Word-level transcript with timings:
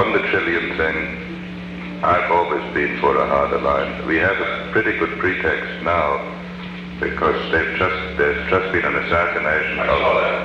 on 0.00 0.12
the 0.16 0.24
Chilean 0.32 0.76
thing, 0.80 0.96
I've 2.02 2.30
always 2.32 2.64
been 2.72 2.96
for 3.04 3.12
a 3.20 3.26
harder 3.28 3.60
line. 3.60 4.06
We 4.08 4.16
have 4.16 4.38
a 4.40 4.72
pretty 4.72 4.96
good 4.96 5.12
pretext 5.20 5.84
now 5.84 6.16
because 6.96 7.36
they've 7.52 7.76
just 7.76 8.00
there's 8.16 8.40
just 8.48 8.72
been 8.72 8.84
an 8.88 8.96
assassination. 8.96 9.76
I 9.76 9.86
saw 9.86 10.12
that. 10.24 10.40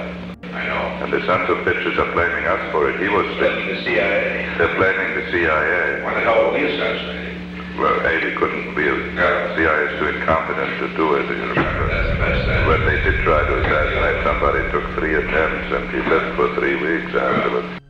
I 0.51 0.61
know. 0.67 0.83
And 1.07 1.09
the 1.13 1.23
sons 1.25 1.47
of 1.47 1.63
bitches 1.63 1.95
are 1.95 2.11
blaming 2.11 2.43
us 2.51 2.59
for 2.75 2.89
it. 2.91 2.99
He 2.99 3.07
was 3.07 3.23
Blaming 3.39 3.67
the 3.75 3.79
CIA. 3.87 4.43
they're 4.59 4.75
blaming 4.75 5.23
the 5.23 5.31
CIA. 5.31 6.03
Why 6.03 6.13
the 6.15 6.23
hell 6.27 6.51
were 6.51 6.59
we 6.59 6.67
assassinated? 6.75 7.79
Well, 7.79 7.95
A, 7.95 8.11
we 8.27 8.31
couldn't 8.35 8.75
be 8.75 8.83
Yeah. 9.15 9.55
CIA 9.55 9.79
is 9.87 9.99
too 9.99 10.07
incompetent 10.19 10.71
to 10.83 10.87
do 10.99 11.15
it, 11.15 11.27
you 11.31 11.47
remember. 11.55 11.87
That's 11.87 12.11
the 12.11 12.19
best 12.19 12.41
thing. 12.43 12.67
When 12.67 12.81
they 12.91 12.99
did 13.07 13.23
try 13.23 13.39
to 13.39 13.53
assassinate 13.63 14.19
somebody, 14.27 14.59
took 14.75 14.83
three 14.99 15.15
attempts 15.15 15.71
and 15.71 15.83
he 15.95 15.99
lived 16.11 16.35
for 16.35 16.51
three 16.59 16.75
weeks 16.75 17.15
afterwards. 17.15 17.84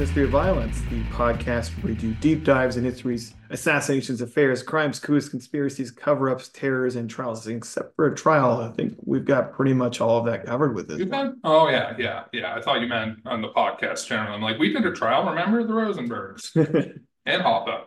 History 0.00 0.24
of 0.24 0.30
Violence, 0.30 0.80
the 0.88 1.02
podcast 1.10 1.68
where 1.76 1.92
we 1.92 1.94
do 1.94 2.14
deep 2.14 2.42
dives 2.42 2.78
in 2.78 2.84
history's 2.84 3.34
assassinations, 3.50 4.22
affairs, 4.22 4.62
crimes, 4.62 4.98
coups, 4.98 5.28
conspiracies, 5.28 5.90
cover 5.90 6.30
ups, 6.30 6.48
terrors, 6.48 6.96
and 6.96 7.10
trials. 7.10 7.46
Except 7.46 7.94
for 7.96 8.06
a 8.06 8.14
trial, 8.16 8.62
I 8.62 8.72
think 8.72 8.96
we've 9.04 9.26
got 9.26 9.52
pretty 9.52 9.74
much 9.74 10.00
all 10.00 10.16
of 10.16 10.24
that 10.24 10.46
covered 10.46 10.74
with 10.74 10.88
this. 10.88 11.06
Oh 11.44 11.68
yeah, 11.68 11.94
yeah, 11.98 12.24
yeah. 12.32 12.54
I 12.54 12.62
thought 12.62 12.80
you 12.80 12.86
meant 12.86 13.18
on 13.26 13.42
the 13.42 13.50
podcast 13.50 14.06
generally. 14.06 14.32
I'm 14.32 14.40
like, 14.40 14.58
we 14.58 14.72
did 14.72 14.86
a 14.86 14.92
trial. 14.92 15.28
Remember 15.28 15.62
the 15.64 15.74
Rosenbergs 15.74 16.56
and 17.26 17.42
Hoffa. 17.42 17.82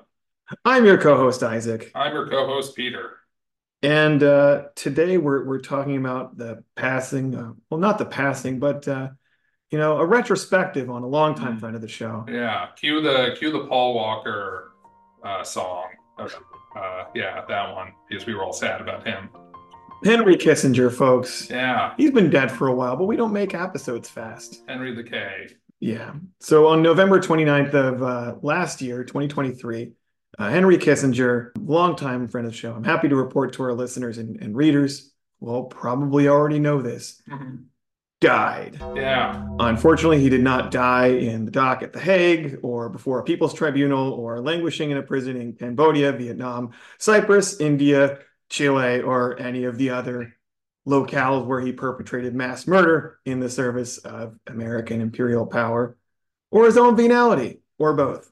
I'm 0.64 0.86
your 0.86 1.00
co 1.00 1.18
host, 1.18 1.42
Isaac. 1.42 1.90
I'm 1.96 2.14
your 2.14 2.30
co-host 2.30 2.76
Peter. 2.76 3.18
And 3.82 4.22
uh, 4.22 4.66
today 4.76 5.18
we're, 5.18 5.46
we're 5.46 5.62
talking 5.62 5.98
about 5.98 6.38
the 6.38 6.64
passing, 6.76 7.34
uh, 7.34 7.54
well, 7.72 7.80
not 7.80 7.98
the 7.98 8.06
passing, 8.06 8.60
but, 8.60 8.88
uh, 8.88 9.10
you 9.74 9.80
know, 9.80 9.98
a 9.98 10.06
retrospective 10.06 10.88
on 10.92 11.02
a 11.02 11.08
longtime 11.08 11.58
Mm. 11.58 11.60
friend 11.60 11.76
of 11.76 11.82
the 11.82 11.88
show. 11.88 12.24
Yeah, 12.30 12.68
cue 12.76 13.02
the 13.02 13.36
cue 13.40 13.52
the 13.52 13.66
Paul 13.66 13.96
Walker 13.96 14.72
uh, 15.24 15.44
song. 15.44 15.88
Uh, 16.20 17.06
yeah, 17.16 17.44
that 17.48 17.74
one 17.74 17.92
because 18.08 18.28
we 18.28 18.36
were 18.36 18.44
all 18.44 18.54
sad 18.54 18.82
about 18.82 19.06
him. 19.06 19.30
Henry 20.06 20.36
Kissinger, 20.36 20.92
folks. 20.94 21.50
Yeah, 21.50 21.94
He's 21.98 22.12
been 22.12 22.30
dead 22.30 22.52
for 22.52 22.68
a 22.68 22.76
while, 22.76 22.96
but 22.96 23.06
we 23.06 23.16
don't 23.16 23.34
make 23.34 23.56
episodes 23.56 24.08
fast. 24.10 24.62
Henry 24.68 24.94
the 24.94 25.04
K. 25.04 25.48
Yeah. 25.80 26.14
So 26.40 26.68
on 26.68 26.84
November 26.84 27.20
29th 27.20 27.74
of 27.74 28.04
uh, 28.04 28.36
last 28.44 28.80
year, 28.82 29.04
2023, 29.04 29.92
uh, 30.38 30.50
Henry 30.50 30.78
Kissinger, 30.78 31.52
longtime 31.60 32.28
friend 32.28 32.46
of 32.46 32.54
the 32.54 32.58
show, 32.58 32.74
I'm 32.74 32.84
happy 32.84 33.10
to 33.10 33.16
report 33.16 33.54
to 33.54 33.64
our 33.64 33.74
listeners 33.74 34.20
and, 34.20 34.40
and 34.42 34.56
readers, 34.56 35.12
will 35.40 35.64
probably 35.64 36.28
already 36.28 36.60
know 36.60 36.82
this, 36.82 37.22
died. 38.24 38.80
Yeah, 38.96 39.46
Unfortunately, 39.60 40.20
he 40.20 40.30
did 40.30 40.42
not 40.42 40.72
die 40.72 41.08
in 41.08 41.44
the 41.44 41.52
dock 41.52 41.84
at 41.84 41.92
The 41.92 42.00
Hague 42.00 42.60
or 42.64 42.88
before 42.88 43.20
a 43.20 43.24
people's 43.24 43.54
tribunal 43.54 44.14
or 44.14 44.40
languishing 44.40 44.92
in 44.92 44.98
a 44.98 45.04
prison 45.04 45.36
in 45.36 45.54
Cambodia, 45.54 46.14
Vietnam, 46.14 46.72
Cyprus, 46.98 47.60
India, 47.60 48.20
Chile, 48.50 49.02
or 49.02 49.38
any 49.40 49.66
of 49.66 49.78
the 49.78 49.90
other 49.90 50.36
locales 50.88 51.46
where 51.46 51.60
he 51.60 51.74
perpetrated 51.74 52.34
mass 52.34 52.66
murder 52.66 53.20
in 53.26 53.40
the 53.40 53.50
service 53.50 53.98
of 54.00 54.40
American 54.48 55.02
imperial 55.02 55.46
power 55.46 55.98
or 56.50 56.66
his 56.66 56.78
own 56.78 56.96
venality 56.96 57.62
or 57.78 57.94
both. 57.94 58.32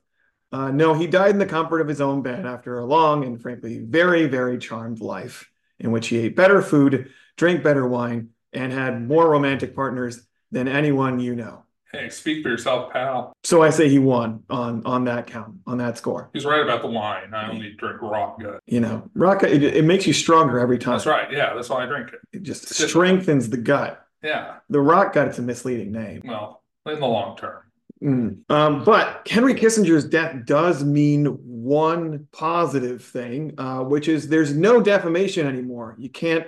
Uh, 0.54 0.72
no, 0.72 0.94
he 0.94 1.08
died 1.08 1.32
in 1.32 1.40
the 1.40 1.46
comfort 1.46 1.82
of 1.82 1.88
his 1.88 2.02
own 2.02 2.22
bed 2.22 2.46
after 2.46 2.80
a 2.80 2.86
long 2.86 3.26
and 3.26 3.42
frankly 3.42 3.80
very, 3.80 4.28
very 4.28 4.58
charmed 4.58 5.02
life 5.02 5.50
in 5.80 5.92
which 5.92 6.08
he 6.08 6.20
ate 6.20 6.36
better 6.36 6.62
food, 6.62 7.12
drank 7.38 7.64
better 7.64 7.88
wine, 7.88 8.30
and 8.54 8.72
had 8.72 9.08
more 9.08 9.30
romantic 9.30 9.76
partners 9.76 10.26
than 10.52 10.68
anyone 10.68 11.20
you 11.20 11.36
know. 11.36 11.64
hey, 11.94 12.10
speak 12.10 12.44
for 12.44 12.50
yourself, 12.50 12.92
pal. 12.94 13.34
So 13.44 13.62
I 13.62 13.70
say 13.70 13.90
he 13.90 14.00
won 14.00 14.44
on 14.50 14.86
on 14.86 15.06
that 15.06 15.28
count, 15.28 15.56
on 15.68 15.78
that 15.80 15.98
score. 15.98 16.30
He's 16.34 16.46
right 16.46 16.62
about 16.62 16.82
the 16.82 16.88
wine. 16.88 17.34
I 17.34 17.50
only 17.50 17.74
drink 17.74 18.02
rock 18.02 18.40
gut. 18.42 18.60
You 18.66 18.80
know, 18.82 19.10
rock 19.14 19.44
it, 19.44 19.64
it 19.64 19.86
makes 19.86 20.06
you 20.08 20.14
stronger 20.14 20.60
every 20.60 20.78
time. 20.78 20.94
That's 20.94 21.06
right. 21.06 21.32
Yeah, 21.32 21.54
that's 21.54 21.70
why 21.70 21.84
I 21.84 21.86
drink 21.86 22.10
it. 22.14 22.20
It 22.38 22.44
just 22.44 22.74
strengthens 22.74 23.50
the 23.50 23.58
gut. 23.58 24.06
Yeah, 24.24 24.58
The 24.70 24.80
rock 24.80 25.14
gut, 25.14 25.30
it's 25.30 25.40
a 25.40 25.42
misleading 25.42 25.92
name. 25.92 26.22
well, 26.24 26.62
in 26.86 27.00
the 27.00 27.08
long 27.08 27.36
term. 27.38 27.64
Mm. 28.04 28.40
Um, 28.50 28.84
but 28.84 29.28
Henry 29.28 29.54
Kissinger's 29.56 30.06
death 30.06 30.46
does 30.46 30.84
mean 30.84 31.26
one 31.26 32.28
positive 32.32 33.04
thing, 33.04 33.54
uh, 33.58 33.80
which 33.84 34.08
is 34.08 34.28
there's 34.28 34.56
no 34.56 34.82
defamation 34.82 35.48
anymore. 35.48 35.96
You 35.98 36.10
can't 36.10 36.46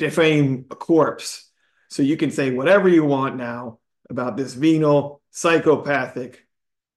defame 0.00 0.64
a 0.70 0.74
corpse. 0.74 1.48
So 1.90 2.02
you 2.02 2.16
can 2.16 2.30
say 2.30 2.50
whatever 2.50 2.88
you 2.88 3.04
want 3.04 3.36
now 3.36 3.78
about 4.08 4.36
this 4.36 4.54
venal, 4.54 5.20
psychopathic 5.30 6.46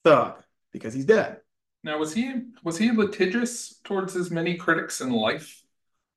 thug 0.03 0.41
because 0.71 0.93
he's 0.93 1.05
dead. 1.05 1.41
Now, 1.83 1.97
was 1.99 2.13
he 2.13 2.33
was 2.63 2.77
he 2.77 2.91
litigious 2.91 3.79
towards 3.83 4.13
his 4.13 4.31
many 4.31 4.55
critics 4.55 5.01
in 5.01 5.11
life? 5.11 5.61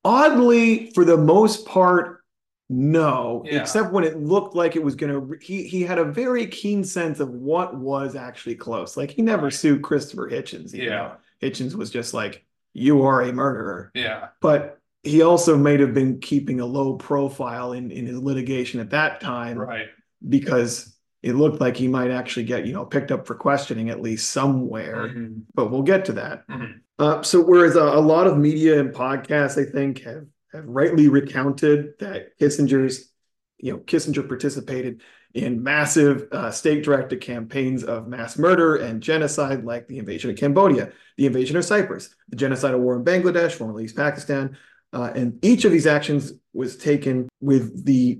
Oddly, 0.05 0.91
for 0.95 1.03
the 1.03 1.17
most 1.17 1.65
part, 1.65 2.23
no, 2.69 3.43
Yeah. 3.45 3.61
except 3.61 3.91
when 3.91 4.03
it 4.05 4.17
looked 4.17 4.55
like 4.55 4.75
it 4.75 4.83
was 4.83 4.95
going 4.95 5.11
to. 5.13 5.37
He 5.41 5.63
he 5.67 5.81
had 5.81 5.99
a 5.99 6.05
very 6.05 6.47
keen 6.47 6.83
sense 6.83 7.19
of 7.19 7.29
what 7.29 7.75
was 7.75 8.15
actually 8.15 8.55
close. 8.55 8.95
Like 8.95 9.11
he 9.11 9.21
never 9.21 9.51
sued 9.51 9.81
Christopher 9.81 10.29
Hitchens. 10.29 10.73
Yeah. 10.73 11.15
though 11.41 11.47
Hitchens 11.47 11.75
was 11.75 11.89
just 11.89 12.13
like, 12.13 12.45
"You 12.73 13.01
are 13.03 13.21
a 13.21 13.33
murderer," 13.33 13.91
Yeah, 13.93 14.29
but 14.41 14.76
he 15.07 15.21
also 15.21 15.57
may 15.57 15.77
have 15.77 15.93
been 15.93 16.19
keeping 16.19 16.59
a 16.59 16.65
low 16.65 16.95
profile 16.95 17.73
in 17.73 17.91
in 17.91 18.05
his 18.05 18.17
litigation 18.17 18.79
at 18.79 18.91
that 18.91 19.21
time 19.21 19.57
right. 19.57 19.87
because 20.27 20.95
it 21.23 21.33
looked 21.33 21.59
like 21.59 21.75
he 21.75 21.87
might 21.87 22.11
actually 22.11 22.45
get 22.45 22.65
you 22.65 22.73
know 22.73 22.85
picked 22.85 23.11
up 23.11 23.25
for 23.25 23.35
questioning 23.35 23.89
at 23.89 24.01
least 24.01 24.31
somewhere. 24.31 25.07
Mhm. 25.07 25.43
But 25.53 25.71
we'll 25.71 25.83
get 25.83 26.05
to 26.05 26.13
that. 26.13 26.47
Mhm. 26.47 26.79
Uh, 26.99 27.21
so 27.21 27.41
whereas 27.41 27.75
a, 27.75 27.83
a 27.83 28.01
lot 28.01 28.27
of 28.27 28.37
media 28.37 28.79
and 28.79 28.93
podcasts, 28.93 29.61
I 29.61 29.69
think, 29.69 30.03
have 30.03 30.25
have 30.53 30.65
rightly 30.65 31.09
recounted 31.09 31.93
that 31.99 32.37
Kissinger's, 32.39 33.11
you 33.57 33.73
know, 33.73 33.79
Kissinger 33.79 34.27
participated 34.27 35.01
in 35.33 35.61
massive 35.61 36.27
uh, 36.31 36.49
state-directed 36.49 37.21
campaigns 37.21 37.83
of 37.83 38.07
mass 38.07 38.37
murder 38.37 38.77
and 38.77 39.03
genocide, 39.03 39.65
like 39.65 39.87
the 39.87 39.99
invasion 39.99 40.31
of 40.31 40.37
Cambodia, 40.37 40.91
the 41.17 41.25
invasion 41.25 41.57
of 41.57 41.65
Cyprus, 41.65 42.15
the 42.29 42.37
genocidal 42.37 42.79
war 42.79 42.95
in 42.95 43.03
Bangladesh, 43.03 43.51
formerly 43.51 43.83
East 43.83 43.95
Pakistan, 43.95 44.57
uh, 44.97 45.11
and 45.15 45.37
each 45.43 45.63
of 45.63 45.71
these 45.71 45.85
actions 45.85 46.33
was 46.53 46.75
taken 46.75 47.29
with 47.39 47.85
the 47.85 48.19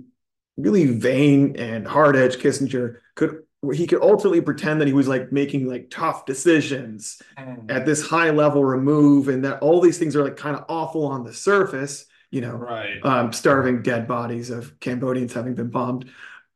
really 0.57 0.86
vain 0.86 1.56
and 1.57 1.88
hard-edged 1.88 2.40
Kissinger 2.40 2.98
could 3.16 3.31
he 3.74 3.88
could 3.88 4.02
ultimately 4.02 4.40
pretend 4.42 4.80
that 4.80 4.88
he 4.88 4.94
was 4.94 5.07
like 5.07 5.31
making 5.31 5.68
like 5.68 5.90
tough 5.90 6.25
decisions 6.28 7.19
Mhm. 7.38 7.72
at 7.72 7.86
this 7.88 8.02
high 8.07 8.30
level 8.30 8.63
remove 8.63 9.28
and 9.28 9.44
that 9.46 9.60
all 9.63 9.81
these 9.81 9.98
things 9.98 10.16
are 10.16 10.24
like 10.24 10.38
kind 10.38 10.56
of 10.56 10.63
awful 10.69 11.06
on 11.06 11.24
the 11.24 11.34
surface 11.34 12.06
you 12.30 12.42
know 12.42 12.56
Right. 12.56 13.00
um, 13.04 13.34
starving 13.34 13.81
dead 13.81 14.07
bodies 14.07 14.50
of 14.52 14.80
cambodians 14.80 15.34
having 15.34 15.56
been 15.56 15.69
bombed 15.72 16.06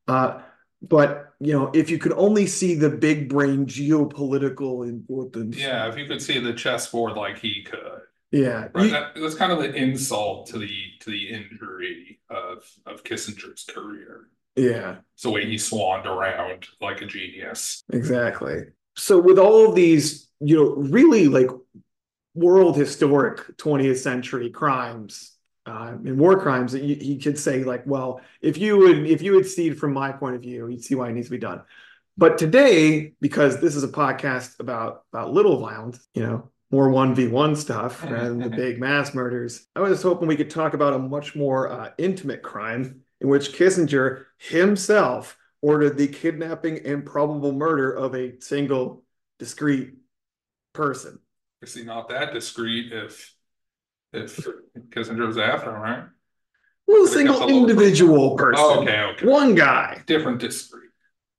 uh, 0.08 0.42
but 0.82 1.34
you 1.40 1.54
know 1.54 1.72
if 1.74 1.90
you 1.90 1.98
could 1.98 2.14
only 2.14 2.46
see 2.46 2.76
the 2.76 2.90
big 2.90 3.30
brain 3.30 3.66
geopolitical 3.66 4.88
importance 4.88 5.58
Yeah, 5.58 5.90
if 5.90 5.98
you 5.98 6.06
could 6.06 6.22
see 6.22 6.40
the 6.40 6.54
chessboard 6.54 7.14
like 7.18 7.40
he 7.40 7.64
could. 7.64 8.02
Yeah 8.32 8.68
Right. 8.74 8.92
That, 8.92 9.12
that's 9.16 9.36
kind 9.36 9.52
of 9.52 9.60
an 9.60 9.76
insult 9.76 10.48
to 10.48 10.58
the 10.60 10.72
to 11.02 11.10
the 11.10 11.30
injury 11.30 12.20
of 12.30 12.64
of 12.86 13.04
Kissinger's 13.04 13.66
career. 13.66 14.30
yeah 14.56 14.98
It's 15.16 15.24
the 15.24 15.32
way 15.32 15.46
he 15.46 15.58
swanned 15.58 16.06
around 16.08 16.68
like 16.82 17.02
a 17.02 17.06
genius. 17.06 17.84
exactly 17.92 18.66
so 18.96 19.20
with 19.20 19.40
all 19.40 19.68
of 19.70 19.76
these 19.76 20.30
you 20.40 20.56
know 20.56 20.76
really 20.76 21.28
like 21.28 21.50
world 22.34 22.78
historic 22.78 23.58
20th 23.58 23.98
century 23.98 24.50
crimes 24.50 25.34
uh, 25.66 25.94
and 26.06 26.18
war 26.20 26.40
crimes 26.40 26.72
that 26.72 26.82
you, 26.84 26.96
he 26.96 27.18
could 27.18 27.38
say 27.38 27.64
like 27.64 27.84
well 27.86 28.22
if 28.42 28.58
you 28.58 28.78
would 28.78 29.06
if 29.06 29.22
you 29.22 29.34
would 29.34 29.46
see 29.46 29.68
it 29.70 29.78
from 29.78 29.94
my 29.94 30.12
point 30.12 30.36
of 30.36 30.42
view 30.42 30.68
you'd 30.68 30.84
see 30.84 30.96
why 30.96 31.10
it 31.10 31.14
needs 31.14 31.28
to 31.28 31.32
be 31.32 31.38
done 31.38 31.62
But 32.18 32.38
today, 32.38 33.14
because 33.22 33.60
this 33.62 33.76
is 33.76 33.84
a 33.84 33.88
podcast 33.90 34.60
about 34.60 35.04
about 35.14 35.34
little 35.34 35.60
violence, 35.60 35.98
you 36.14 36.24
know, 36.24 36.52
more 36.72 36.90
1v1 36.90 37.58
stuff 37.58 38.04
rather 38.10 38.30
than 38.30 38.40
the 38.40 38.50
big 38.50 38.80
mass 38.80 39.14
murders, 39.14 39.68
I 39.76 39.82
was 39.82 40.02
hoping 40.02 40.28
we 40.28 40.36
could 40.36 40.50
talk 40.50 40.74
about 40.74 40.94
a 40.94 41.00
much 41.00 41.36
more 41.36 41.70
uh, 41.70 41.92
intimate 41.98 42.42
crime 42.42 43.02
in 43.20 43.28
which 43.28 43.54
Kissinger 43.54 44.26
himself 44.38 45.38
ordered 45.62 45.98
the 45.98 46.08
kidnapping 46.08 46.80
and 46.86 47.06
probable 47.06 47.52
murder 47.52 47.92
of 47.92 48.16
a 48.16 48.40
single 48.40 49.04
discreet 49.38 49.94
person. 50.74 51.20
Is 51.62 51.74
he 51.74 51.84
not 51.84 52.10
that 52.10 52.34
discreet 52.34 52.92
if 52.92 53.36
if 54.14 54.48
Kissinger 54.90 55.28
was 55.28 55.38
after 55.38 55.76
him, 55.76 55.82
right? 55.82 56.04
Well, 56.88 57.06
a 57.06 57.08
single 57.08 57.48
individual 57.48 58.36
person. 58.36 58.64
Oh, 58.64 58.82
okay, 58.82 59.00
okay. 59.14 59.26
One 59.26 59.56
guy. 59.56 60.02
Different 60.06 60.40
discreet. 60.40 60.91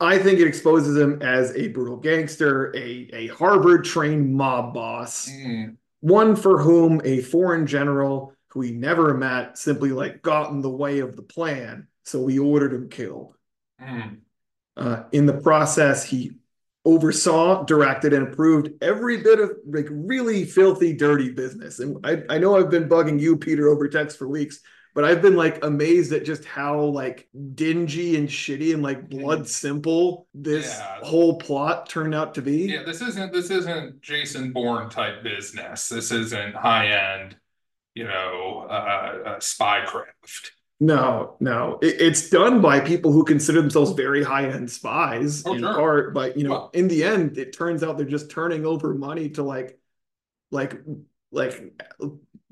I 0.03 0.19
think 0.19 0.41
it 0.41 0.49
exposes 0.49 0.97
him 0.97 1.23
as 1.23 1.55
a 1.55 1.69
brutal 1.69 1.97
gangster, 1.97 2.75
a, 2.75 3.09
a 3.13 3.27
Harvard 3.29 3.85
trained 3.85 4.35
mob 4.35 4.75
boss, 4.75 5.29
Mm, 5.31 5.77
one 6.01 6.35
for 6.35 6.61
whom 6.61 7.01
a 7.05 7.21
foreign 7.21 7.67
general 7.67 8.35
who 8.49 8.61
he 8.63 8.73
never 8.73 9.15
met 9.15 9.57
simply 9.57 9.93
like 9.93 10.21
got 10.21 10.51
in 10.51 10.61
the 10.61 10.69
way 10.69 10.99
of 10.99 11.15
the 11.15 11.23
plan. 11.23 11.87
So 12.05 12.27
he 12.27 12.39
ordered 12.39 12.73
him 12.73 12.89
killed. 12.89 13.37
mm. 13.81 14.19
Uh, 14.77 15.05
in 15.13 15.27
the 15.27 15.41
process, 15.41 16.05
he 16.05 16.33
oversaw, 16.85 17.63
directed, 17.65 18.13
and 18.13 18.27
approved 18.27 18.71
every 18.83 19.19
bit 19.19 19.39
of 19.39 19.53
like 19.67 19.87
really 19.91 20.45
filthy, 20.45 20.93
dirty 20.93 21.31
business. 21.31 21.79
And 21.79 22.05
I, 22.05 22.23
I 22.29 22.39
know 22.39 22.57
I've 22.57 22.71
been 22.71 22.89
bugging 22.89 23.21
you, 23.21 23.37
Peter, 23.37 23.69
over 23.69 23.87
text 23.87 24.19
for 24.19 24.27
weeks, 24.27 24.59
but 24.95 25.05
I've 25.05 25.23
been 25.23 25.37
like 25.37 25.65
amazed 25.65 26.13
at 26.13 26.25
just 26.25 26.45
how 26.45 26.81
like 26.81 27.29
dingy 27.55 28.17
and 28.17 28.29
shitty 28.29 28.75
and 28.75 28.83
like 28.83 29.09
blood 29.09 29.49
simple 29.49 30.27
this 30.35 30.67
Yeah. 30.79 30.99
whole 31.03 31.39
plot 31.39 31.89
turned 31.89 32.15
out 32.15 32.35
to 32.35 32.43
be. 32.43 32.63
Yeah, 32.73 32.83
this 32.83 33.01
isn't 33.01 33.33
this 33.33 33.51
isn't 33.51 34.01
Jason 34.03 34.53
Bourne 34.53 34.91
type 34.91 35.23
business. 35.23 35.89
This 35.89 36.11
isn't 36.11 36.55
high 36.55 36.89
end, 36.89 37.37
you 37.95 38.05
know, 38.05 38.67
uh, 38.69 38.73
uh, 38.73 39.39
spycraft. 39.39 40.51
No, 40.81 41.37
no, 41.39 41.79
it, 41.81 42.01
it's 42.01 42.29
done 42.29 42.61
by 42.61 42.81
people 42.81 43.13
who 43.13 43.25
consider 43.25 43.61
themselves 43.61 43.93
very 43.93 44.25
high 44.25 44.47
end 44.49 44.69
spies 44.69 45.45
Oh, 45.47 45.53
in 45.55 45.61
sure. 45.61 45.75
part, 45.75 46.13
but 46.15 46.37
you 46.37 46.43
know, 46.45 46.51
Well- 46.51 46.71
in 46.75 46.89
the 46.89 47.05
end, 47.05 47.39
it 47.39 47.53
turns 47.57 47.83
out 47.85 47.97
they're 47.97 48.07
just 48.07 48.31
turning 48.31 48.67
over 48.67 48.93
money 48.93 49.31
to 49.31 49.43
like, 49.45 49.79
like, 50.51 50.83
like 51.31 51.73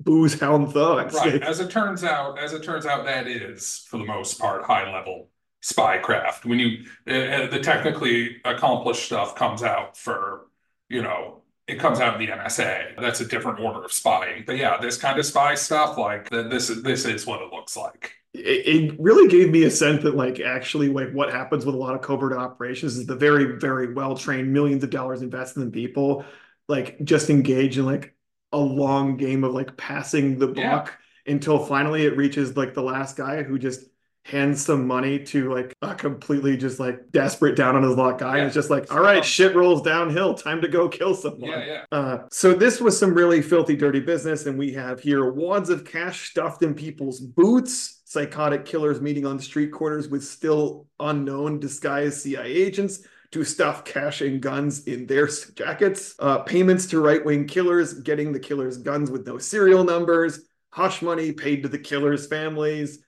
booze 0.00 0.38
hound 0.40 0.72
thugs. 0.72 1.14
Right. 1.14 1.42
As 1.42 1.60
it 1.60 1.70
turns 1.70 2.04
out, 2.04 2.38
as 2.38 2.52
it 2.52 2.62
turns 2.62 2.86
out, 2.86 3.04
that 3.04 3.26
is 3.26 3.86
for 3.88 3.98
the 3.98 4.04
most 4.04 4.38
part 4.38 4.64
high 4.64 4.90
level 4.92 5.28
spycraft. 5.62 6.44
When 6.44 6.58
you 6.58 6.84
uh, 7.06 7.12
uh, 7.44 7.50
the 7.50 7.60
technically 7.60 8.38
accomplished 8.44 9.04
stuff 9.04 9.34
comes 9.36 9.62
out 9.62 9.96
for, 9.96 10.46
you 10.88 11.02
know, 11.02 11.42
it 11.68 11.78
comes 11.78 12.00
out 12.00 12.14
of 12.14 12.18
the 12.20 12.26
NSA. 12.28 13.00
That's 13.00 13.20
a 13.20 13.26
different 13.26 13.60
order 13.60 13.84
of 13.84 13.92
spying. 13.92 14.44
But 14.46 14.56
yeah, 14.56 14.78
this 14.80 14.96
kind 14.96 15.18
of 15.18 15.26
spy 15.26 15.54
stuff, 15.54 15.98
like 15.98 16.28
this 16.30 16.70
is 16.70 16.82
this 16.82 17.04
is 17.04 17.26
what 17.26 17.42
it 17.42 17.52
looks 17.52 17.76
like. 17.76 18.12
it, 18.32 18.66
it 18.92 19.00
really 19.00 19.28
gave 19.28 19.50
me 19.50 19.64
a 19.64 19.70
sense 19.70 20.02
that 20.02 20.14
like 20.14 20.40
actually 20.40 20.88
like 20.88 21.12
what 21.12 21.32
happens 21.32 21.66
with 21.66 21.74
a 21.74 21.78
lot 21.78 21.94
of 21.94 22.00
covert 22.02 22.32
operations 22.32 22.96
is 22.96 23.06
the 23.06 23.16
very 23.16 23.58
very 23.58 23.92
well 23.92 24.16
trained 24.16 24.52
millions 24.52 24.84
of 24.84 24.90
dollars 24.90 25.22
invested 25.22 25.62
in 25.62 25.70
people 25.70 26.24
like 26.68 27.02
just 27.04 27.30
engage 27.30 27.78
in 27.78 27.84
like 27.86 28.14
a 28.52 28.58
long 28.58 29.16
game 29.16 29.44
of 29.44 29.52
like 29.54 29.76
passing 29.76 30.38
the 30.38 30.52
Yeah. 30.56 30.76
buck 30.78 30.98
until 31.26 31.58
finally 31.64 32.06
it 32.06 32.16
reaches 32.16 32.56
like 32.56 32.74
the 32.74 32.82
last 32.82 33.16
guy 33.16 33.42
who 33.42 33.58
just 33.58 33.84
hands 34.26 34.62
some 34.64 34.86
money 34.86 35.18
to 35.18 35.52
like 35.52 35.72
a 35.80 35.94
completely 35.94 36.56
just 36.56 36.78
like 36.78 37.10
desperate 37.10 37.56
down 37.56 37.74
on 37.74 37.82
his 37.82 37.96
luck 37.96 38.18
guy 38.18 38.36
and 38.36 38.46
it's 38.46 38.54
just 38.54 38.68
like 38.68 38.92
all 38.92 39.00
right 39.00 39.24
shit 39.24 39.54
rolls 39.56 39.80
downhill 39.80 40.34
time 40.34 40.60
to 40.60 40.68
go 40.68 40.88
kill 40.88 41.14
someone 41.14 41.48
Yeah, 41.50 41.64
yeah. 41.64 41.84
uh, 41.90 42.18
so 42.30 42.52
this 42.52 42.80
was 42.80 42.98
some 42.98 43.14
really 43.14 43.40
filthy, 43.40 43.76
dirty 43.76 44.00
business, 44.00 44.44
and 44.46 44.58
we 44.58 44.72
have 44.74 45.00
here 45.00 45.32
wads 45.32 45.70
of 45.70 45.84
cash 45.86 46.30
stuffed 46.30 46.62
in 46.62 46.74
people's 46.74 47.18
boots, 47.18 48.02
psychotic 48.04 48.66
killers 48.66 49.00
meeting 49.00 49.24
on 49.24 49.38
street 49.38 49.72
corners 49.72 50.08
with 50.08 50.22
still 50.22 50.86
unknown 51.00 51.58
disguised 51.58 52.20
CIA 52.20 52.46
agents 52.52 53.00
to 53.32 53.44
stuff 53.44 53.84
cash 53.84 54.20
and 54.22 54.40
guns 54.40 54.84
in 54.86 55.06
their 55.06 55.28
jackets, 55.54 56.14
uh, 56.18 56.38
payments 56.40 56.86
to 56.86 57.00
right-wing 57.00 57.46
killers, 57.46 57.94
getting 57.94 58.32
the 58.32 58.40
killers' 58.40 58.78
guns 58.78 59.10
with 59.10 59.26
no 59.26 59.38
serial 59.38 59.84
numbers, 59.84 60.40
hush 60.72 61.00
money 61.02 61.32
paid 61.32 61.62
to 61.62 61.68
the 61.68 61.78
killers' 61.78 62.26
families, 62.26 62.98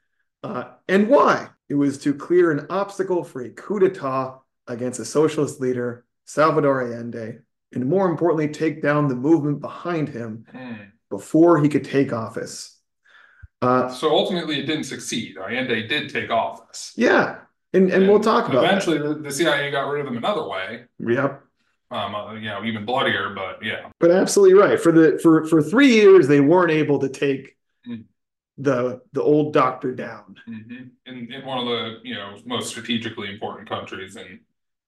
uh, 0.44 0.64
and 0.88 1.08
why? 1.08 1.48
It 1.68 1.74
was 1.74 1.98
to 1.98 2.14
clear 2.14 2.50
an 2.52 2.66
obstacle 2.70 3.24
for 3.24 3.42
a 3.42 3.50
coup 3.50 3.80
d'état 3.80 4.38
against 4.66 5.00
a 5.00 5.04
socialist 5.04 5.60
leader, 5.60 6.04
Salvador 6.24 6.82
Allende, 6.82 7.38
and 7.72 7.86
more 7.86 8.08
importantly, 8.08 8.48
take 8.48 8.82
down 8.82 9.08
the 9.08 9.14
movement 9.16 9.60
behind 9.60 10.08
him 10.08 10.44
Hmm. 10.52 10.74
before 11.10 11.58
he 11.60 11.68
could 11.68 11.84
take 11.84 12.12
office. 12.12 12.78
Uh, 13.60 13.88
So 13.88 14.10
ultimately, 14.10 14.58
it 14.60 14.66
didn't 14.66 14.84
succeed. 14.84 15.36
Allende 15.38 15.86
did 15.86 16.10
take 16.10 16.30
office. 16.30 16.92
yeah, 16.96 17.38
and 17.72 17.90
and 17.90 18.08
we'll 18.08 18.20
talk 18.20 18.48
about. 18.48 18.64
Eventually, 18.64 18.98
the, 18.98 19.14
the 19.14 19.30
CIA 19.30 19.70
got 19.70 19.88
rid 19.88 20.00
of 20.00 20.06
them 20.06 20.16
another 20.16 20.46
way. 20.48 20.84
Yep, 20.98 21.42
Um, 21.90 22.14
uh, 22.14 22.34
you 22.34 22.48
know, 22.48 22.64
even 22.64 22.84
bloodier, 22.84 23.30
but 23.34 23.64
yeah. 23.64 23.88
but 24.00 24.10
absolutely 24.10 24.54
right. 24.58 24.80
For 24.80 24.92
the 24.92 25.18
for 25.22 25.46
for 25.46 25.62
three 25.62 25.92
years, 25.92 26.28
they 26.28 26.40
weren't 26.40 26.70
able 26.70 26.98
to 27.00 27.08
take 27.08 27.56
Mm. 27.88 28.04
the 28.58 29.00
the 29.12 29.22
old 29.22 29.52
doctor 29.52 29.92
down. 29.92 30.36
hmm 30.46 30.84
In 31.06 31.32
in 31.32 31.44
one 31.44 31.58
of 31.58 31.64
the 31.66 31.98
you 32.04 32.14
know 32.14 32.36
most 32.46 32.68
strategically 32.68 33.28
important 33.28 33.68
countries 33.68 34.14
in 34.14 34.38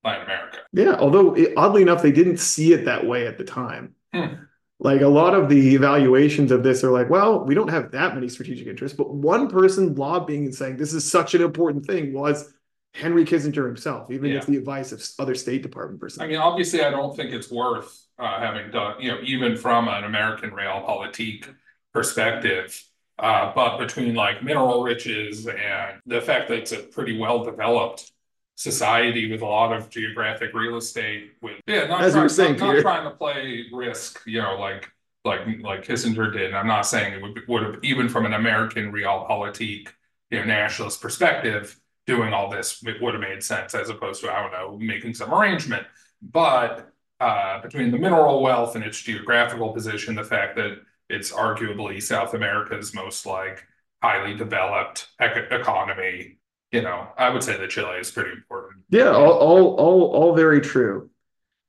Latin 0.03 0.23
America. 0.23 0.59
Yeah, 0.71 0.95
although 0.99 1.33
it, 1.35 1.53
oddly 1.57 1.81
enough, 1.81 2.01
they 2.01 2.11
didn't 2.13 2.37
see 2.37 2.71
it 2.73 2.85
that 2.85 3.05
way 3.05 3.27
at 3.27 3.37
the 3.37 3.43
time. 3.43 3.95
Hmm. 4.13 4.35
Like 4.79 5.01
a 5.01 5.07
lot 5.07 5.33
of 5.33 5.49
the 5.49 5.73
evaluations 5.75 6.51
of 6.51 6.61
this 6.63 6.83
are 6.83 6.91
like, 6.91 7.09
well, 7.09 7.43
we 7.43 7.55
don't 7.55 7.69
have 7.69 7.91
that 7.91 8.13
many 8.13 8.29
strategic 8.29 8.67
interests, 8.67 8.95
but 8.95 9.13
one 9.13 9.49
person 9.49 9.95
lobbying 9.95 10.45
and 10.45 10.55
saying 10.55 10.77
this 10.77 10.93
is 10.93 11.09
such 11.09 11.33
an 11.33 11.41
important 11.41 11.85
thing 11.85 12.13
was 12.13 12.53
Henry 12.95 13.25
Kissinger 13.25 13.65
himself, 13.65 14.09
even 14.09 14.31
Yeah. 14.31 14.37
if 14.37 14.45
the 14.45 14.57
advice 14.57 14.91
of 14.91 15.03
other 15.19 15.35
State 15.35 15.61
Department 15.61 15.99
personnel. 15.99 16.25
I 16.27 16.29
mean, 16.29 16.37
obviously, 16.39 16.83
I 16.83 16.89
don't 16.89 17.15
think 17.15 17.31
it's 17.33 17.51
worth 17.51 18.01
uh, 18.17 18.39
having 18.39 18.71
done 18.71 19.01
you 19.01 19.11
know 19.11 19.19
even 19.23 19.57
from 19.57 19.87
an 19.89 20.03
American 20.05 20.51
realpolitik 20.51 21.45
perspective. 21.93 22.81
Uh, 23.17 23.53
but 23.55 23.77
between 23.77 24.13
like 24.13 24.43
mineral 24.43 24.83
riches 24.83 25.47
and 25.47 26.01
the 26.05 26.19
fact 26.19 26.49
that 26.49 26.57
it's 26.57 26.73
a 26.73 26.79
pretty 26.79 27.17
well 27.17 27.43
developed 27.45 28.11
society 28.55 29.31
with 29.31 29.41
a 29.41 29.45
lot 29.45 29.71
of 29.73 29.89
geographic 29.89 30.53
real 30.53 30.77
estate 30.77 31.31
with 31.41 31.55
yeah 31.67 31.85
not, 31.87 32.01
As 32.01 32.07
you 32.07 32.11
trying, 32.13 32.23
were 32.23 32.29
saying, 32.29 32.57
not, 32.57 32.73
not 32.75 32.81
trying 32.81 33.03
to 33.09 33.15
play 33.15 33.65
risk 33.73 34.21
you 34.25 34.41
know 34.41 34.57
like 34.59 34.89
like 35.25 35.41
like 35.61 35.85
Kissinger 35.85 36.31
did 36.31 36.47
and 36.47 36.55
I'm 36.57 36.67
not 36.67 36.85
saying 36.85 37.13
it 37.13 37.21
would 37.21 37.39
would 37.47 37.63
have 37.63 37.83
even 37.83 38.07
from 38.09 38.25
an 38.25 38.33
American 38.33 38.91
realpolitik 38.93 39.89
you 40.29 40.39
know 40.39 40.45
nationalist 40.45 41.01
perspective 41.01 41.77
doing 42.07 42.33
all 42.33 42.49
this 42.49 42.83
it 42.85 43.01
would 43.01 43.13
have 43.13 43.21
made 43.21 43.43
sense 43.43 43.73
as 43.75 43.89
opposed 43.89 44.21
to 44.21 44.31
I 44.31 44.41
don't 44.41 44.51
know 44.51 44.77
making 44.77 45.13
some 45.13 45.33
arrangement 45.33 45.85
but 46.21 46.91
uh 47.19 47.61
between 47.61 47.91
the 47.91 47.97
mineral 47.97 48.41
wealth 48.41 48.75
and 48.75 48.83
its 48.83 48.99
geographical 49.01 49.73
position 49.73 50.15
the 50.15 50.23
fact 50.23 50.55
that 50.57 50.77
it's 51.09 51.31
arguably 51.31 52.01
South 52.01 52.33
America's 52.33 52.93
most 52.93 53.25
like 53.25 53.63
highly 54.01 54.35
developed 54.35 55.07
ec- 55.19 55.51
economy 55.51 56.37
you 56.71 56.81
know, 56.81 57.07
I 57.17 57.29
would 57.29 57.41
say 57.41 57.57
that 57.57 57.69
Chile 57.69 57.99
is 57.99 58.11
pretty 58.11 58.31
important. 58.31 58.83
Yeah, 58.89 59.11
all, 59.11 59.31
all, 59.31 59.75
all, 59.75 60.01
all 60.11 60.35
very 60.35 60.59
true. 60.59 61.09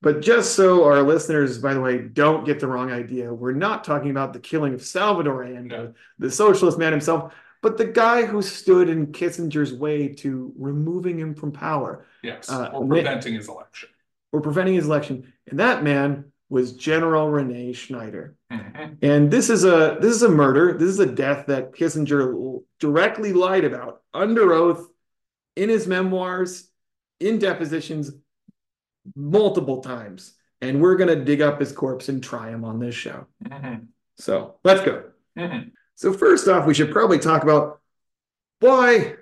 But 0.03 0.21
just 0.21 0.57
so 0.57 0.85
our 0.85 1.01
listeners, 1.03 1.59
by 1.59 1.75
the 1.75 1.81
way, 1.81 1.99
don't 1.99 2.45
get 2.45 2.59
the 2.59 2.67
wrong 2.67 2.91
idea, 2.91 3.33
we're 3.33 3.53
not 3.53 3.85
talking 3.85 4.11
about 4.11 4.33
the 4.33 4.41
killing 4.41 4.75
of 4.75 4.83
Salvador 4.83 5.45
Allende, 5.45 5.77
No. 5.77 5.95
the 6.19 6.31
socialist 6.31 6.77
man 6.77 6.91
himself, 6.93 7.33
but 7.63 7.77
the 7.79 7.85
guy 7.87 8.25
who 8.25 8.43
stood 8.43 8.89
in 8.89 9.09
Kissinger's 9.13 9.73
way 9.75 10.09
to 10.09 10.53
removing 10.59 11.19
him 11.19 11.35
from 11.35 11.53
power 11.53 12.07
Yes, 12.23 12.51
Uh, 12.51 12.71
or 12.73 12.87
preventing 12.87 13.35
his 13.35 13.49
election. 13.49 13.89
or 14.33 14.41
preventing 14.41 14.75
his 14.75 14.87
election. 14.87 15.33
And 15.49 15.59
that 15.61 15.83
man 15.85 16.33
was 16.49 16.73
General 16.75 17.29
Rene 17.31 17.73
Schneider. 17.73 18.37
Mhm. 18.53 18.99
And 19.03 19.31
this 19.31 19.51
is 19.51 19.65
a 19.65 19.99
this 20.01 20.15
is 20.15 20.23
a 20.23 20.29
murder. 20.29 20.73
This 20.75 20.89
is 20.89 21.01
a 21.01 21.07
death 21.07 21.47
that 21.47 21.73
Kissinger 21.73 22.63
directly 22.79 23.33
lied 23.33 23.65
about 23.65 24.03
under 24.15 24.53
oath 24.53 24.89
in 25.57 25.69
his 25.69 25.87
memoirs, 25.87 26.71
in 27.21 27.39
depositions, 27.39 28.13
multiple 29.15 29.81
times. 29.83 30.37
And 30.61 30.81
we're 30.81 30.97
gonna 30.97 31.25
dig 31.25 31.41
up 31.43 31.61
his 31.61 31.73
corpse 31.73 32.09
and 32.09 32.23
try 32.23 32.51
him 32.51 32.65
on 32.65 32.79
this 32.79 32.95
show. 32.95 33.27
Mhm. 33.45 33.89
So 34.19 34.57
let's 34.65 34.83
go. 34.83 35.05
Mhm. 35.37 35.73
So 35.97 36.13
first 36.13 36.47
off, 36.49 36.67
we 36.67 36.75
should 36.75 36.93
probably 36.93 37.19
talk 37.19 37.43
about 37.43 37.81
why 38.61 39.15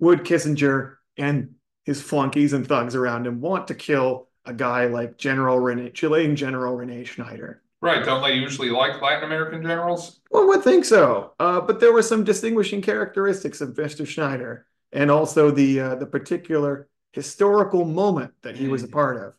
would 0.00 0.20
Kissinger 0.20 0.96
and 1.16 1.54
his 1.84 2.00
flunkies 2.02 2.52
and 2.52 2.66
thugs 2.66 2.94
around 2.94 3.26
him 3.26 3.40
want 3.40 3.68
to 3.68 3.74
kill 3.74 4.28
a 4.44 4.52
guy 4.52 4.86
like 4.86 5.18
General 5.18 5.58
Rene, 5.58 5.90
Chilean 5.90 6.36
General 6.36 6.74
Rene 6.76 7.04
Schneider? 7.04 7.62
Right, 7.80 8.04
don't 8.04 8.22
they 8.22 8.34
usually 8.34 8.70
like 8.70 9.00
Latin 9.00 9.24
American 9.24 9.62
generals? 9.62 10.20
One 10.30 10.48
would 10.48 10.64
think 10.64 10.84
so, 10.84 11.34
uh, 11.38 11.60
but 11.60 11.78
there 11.78 11.92
were 11.92 12.02
some 12.02 12.24
distinguishing 12.24 12.82
characteristics 12.82 13.60
of 13.60 13.74
Mr. 13.74 14.04
Schneider, 14.04 14.66
and 14.92 15.10
also 15.10 15.50
the 15.52 15.80
uh, 15.80 15.94
the 15.94 16.06
particular 16.06 16.88
historical 17.12 17.84
moment 17.84 18.32
that 18.42 18.56
he 18.56 18.66
was 18.68 18.82
a 18.82 18.88
Mm. 18.88 18.92
part 18.92 19.16
of. 19.24 19.34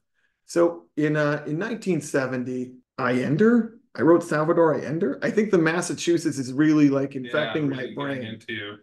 So 0.45 0.85
in 0.95 1.17
uh, 1.17 1.43
in 1.47 1.59
1970, 1.59 2.75
Allende, 2.97 3.78
I 3.99 4.03
wrote 4.03 4.23
Salvador 4.23 4.75
Allende. 4.75 5.19
I 5.21 5.29
think 5.29 5.51
the 5.51 5.57
Massachusetts 5.57 6.37
is 6.39 6.53
really 6.53 6.89
like 6.89 7.15
infecting 7.15 7.63
Yeah, 7.65 7.69
my 7.69 7.75
really 7.83 7.95
getting 7.95 7.95
brain. 7.95 8.23
Into 8.23 8.77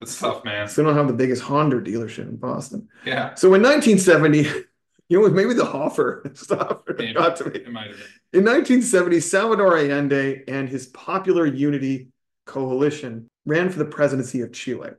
the 0.00 0.06
stuff, 0.06 0.44
man. 0.44 0.68
So 0.68 0.82
they 0.82 0.88
don't 0.88 0.96
have 0.96 1.06
the 1.08 1.14
biggest 1.14 1.42
Honda 1.42 1.80
dealership 1.80 2.28
in 2.28 2.36
Boston. 2.36 2.88
Yeah, 3.06 3.34
So 3.34 3.54
in 3.54 3.62
1970, 3.62 4.42
you 5.08 5.20
know, 5.22 5.28
maybe 5.28 5.54
the 5.54 5.64
Hoffa 5.64 6.36
stuff 6.36 6.80
maybe. 6.98 7.14
got 7.14 7.36
to 7.36 7.44
me. 7.50 7.56
it 7.60 7.70
might 7.72 7.88
have 7.88 7.96
been. 7.98 8.40
In 8.40 8.44
1970, 8.44 9.20
Salvador 9.20 9.78
Allende 9.78 10.42
and 10.48 10.68
his 10.68 10.86
Popular 10.88 11.46
Unity 11.46 12.08
Coalition 12.46 13.28
ran 13.46 13.70
for 13.70 13.78
the 13.78 13.84
presidency 13.84 14.40
of 14.40 14.52
Chile. 14.52 14.90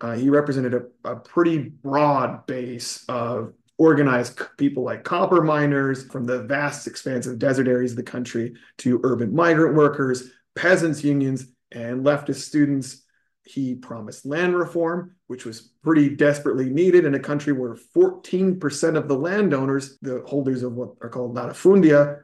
Uh, 0.00 0.14
he 0.14 0.28
represented 0.28 0.74
a, 0.74 0.82
a 1.10 1.16
pretty 1.16 1.58
broad 1.58 2.46
base 2.46 3.04
of 3.08 3.54
organized 3.78 4.40
people 4.56 4.84
like 4.84 5.04
copper 5.04 5.42
miners 5.42 6.04
from 6.06 6.24
the 6.24 6.42
vast 6.42 6.86
expansive 6.86 7.38
desert 7.38 7.66
areas 7.66 7.92
of 7.92 7.96
the 7.96 8.02
country 8.02 8.54
to 8.78 9.00
urban 9.02 9.34
migrant 9.34 9.74
workers, 9.74 10.30
peasants' 10.54 11.02
unions, 11.02 11.46
and 11.72 12.04
leftist 12.04 12.42
students. 12.42 13.02
He 13.42 13.74
promised 13.74 14.24
land 14.24 14.56
reform, 14.56 15.16
which 15.26 15.44
was 15.44 15.72
pretty 15.82 16.08
desperately 16.08 16.70
needed 16.70 17.04
in 17.04 17.14
a 17.14 17.20
country 17.20 17.52
where 17.52 17.74
14% 17.74 18.96
of 18.96 19.08
the 19.08 19.16
landowners, 19.16 19.98
the 20.00 20.22
holders 20.26 20.62
of 20.62 20.72
what 20.72 20.90
are 21.02 21.10
called 21.10 21.36
latifundia, 21.36 22.20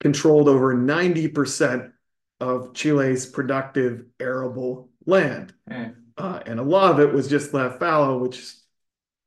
controlled 0.00 0.48
over 0.48 0.74
90% 0.74 1.92
of 2.40 2.74
Chile's 2.74 3.26
productive 3.26 4.04
arable 4.18 4.90
land. 5.06 5.54
Hmm. 5.70 5.90
Uh, 6.16 6.40
and 6.46 6.60
a 6.60 6.62
lot 6.62 6.92
of 6.92 7.00
it 7.00 7.12
was 7.12 7.28
just 7.28 7.54
left 7.54 7.80
fallow, 7.80 8.18
which 8.18 8.54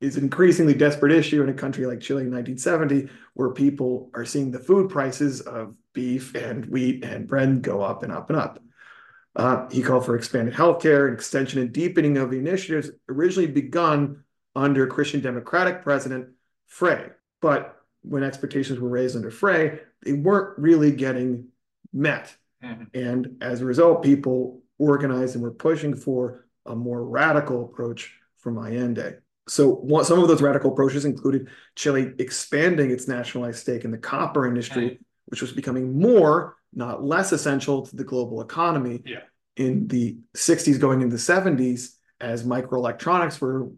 is 0.00 0.16
an 0.16 0.24
increasingly 0.24 0.74
desperate 0.74 1.12
issue 1.12 1.42
in 1.42 1.48
a 1.48 1.54
country 1.54 1.86
like 1.86 2.00
Chile 2.00 2.22
in 2.22 2.30
1970, 2.30 3.08
where 3.34 3.50
people 3.50 4.10
are 4.14 4.24
seeing 4.24 4.50
the 4.50 4.58
food 4.58 4.90
prices 4.90 5.40
of 5.40 5.74
beef 5.92 6.34
and 6.34 6.66
wheat 6.66 7.04
and 7.04 7.26
bread 7.26 7.62
go 7.62 7.82
up 7.82 8.02
and 8.02 8.12
up 8.12 8.30
and 8.30 8.38
up. 8.38 8.62
Uh, 9.34 9.68
he 9.70 9.82
called 9.82 10.04
for 10.04 10.16
expanded 10.16 10.54
healthcare 10.54 11.06
and 11.06 11.14
extension 11.14 11.60
and 11.60 11.72
deepening 11.72 12.16
of 12.16 12.30
the 12.30 12.38
initiatives 12.38 12.90
originally 13.08 13.46
begun 13.46 14.24
under 14.54 14.86
Christian 14.86 15.20
Democratic 15.20 15.82
President 15.82 16.28
Frei. 16.66 17.10
But 17.40 17.76
when 18.02 18.22
expectations 18.22 18.78
were 18.80 18.88
raised 18.88 19.16
under 19.16 19.30
Frei, 19.30 19.80
they 20.02 20.12
weren't 20.12 20.58
really 20.58 20.92
getting 20.92 21.48
met. 21.92 22.36
Mhm. 22.62 22.88
And 22.94 23.36
as 23.40 23.60
a 23.60 23.66
result, 23.66 24.02
people 24.02 24.62
organized 24.78 25.34
and 25.34 25.42
were 25.42 25.52
pushing 25.52 25.94
for 25.94 26.46
a 26.66 26.74
more 26.74 27.04
radical 27.04 27.64
approach 27.64 28.14
from 28.36 28.58
Allende. 28.58 29.18
So 29.48 29.70
one, 29.70 30.04
some 30.04 30.18
of 30.20 30.28
those 30.28 30.42
radical 30.42 30.72
approaches 30.72 31.04
included 31.04 31.48
Chile 31.74 32.12
expanding 32.18 32.90
its 32.90 33.08
nationalized 33.08 33.58
stake 33.58 33.84
in 33.84 33.90
the 33.90 33.98
copper 33.98 34.46
industry, 34.46 34.98
which 35.26 35.40
was 35.42 35.52
becoming 35.52 35.98
more, 36.00 36.56
not 36.74 37.02
less 37.02 37.32
essential 37.32 37.86
to 37.86 37.96
the 37.96 38.04
global 38.04 38.40
economy 38.42 39.02
Yeah. 39.06 39.20
in 39.56 39.88
the 39.88 40.18
60s 40.36 40.78
going 40.78 41.00
into 41.00 41.16
the 41.16 41.22
70s 41.22 41.96
as 42.20 42.44
microelectronics 42.44 43.40
were 43.40 43.68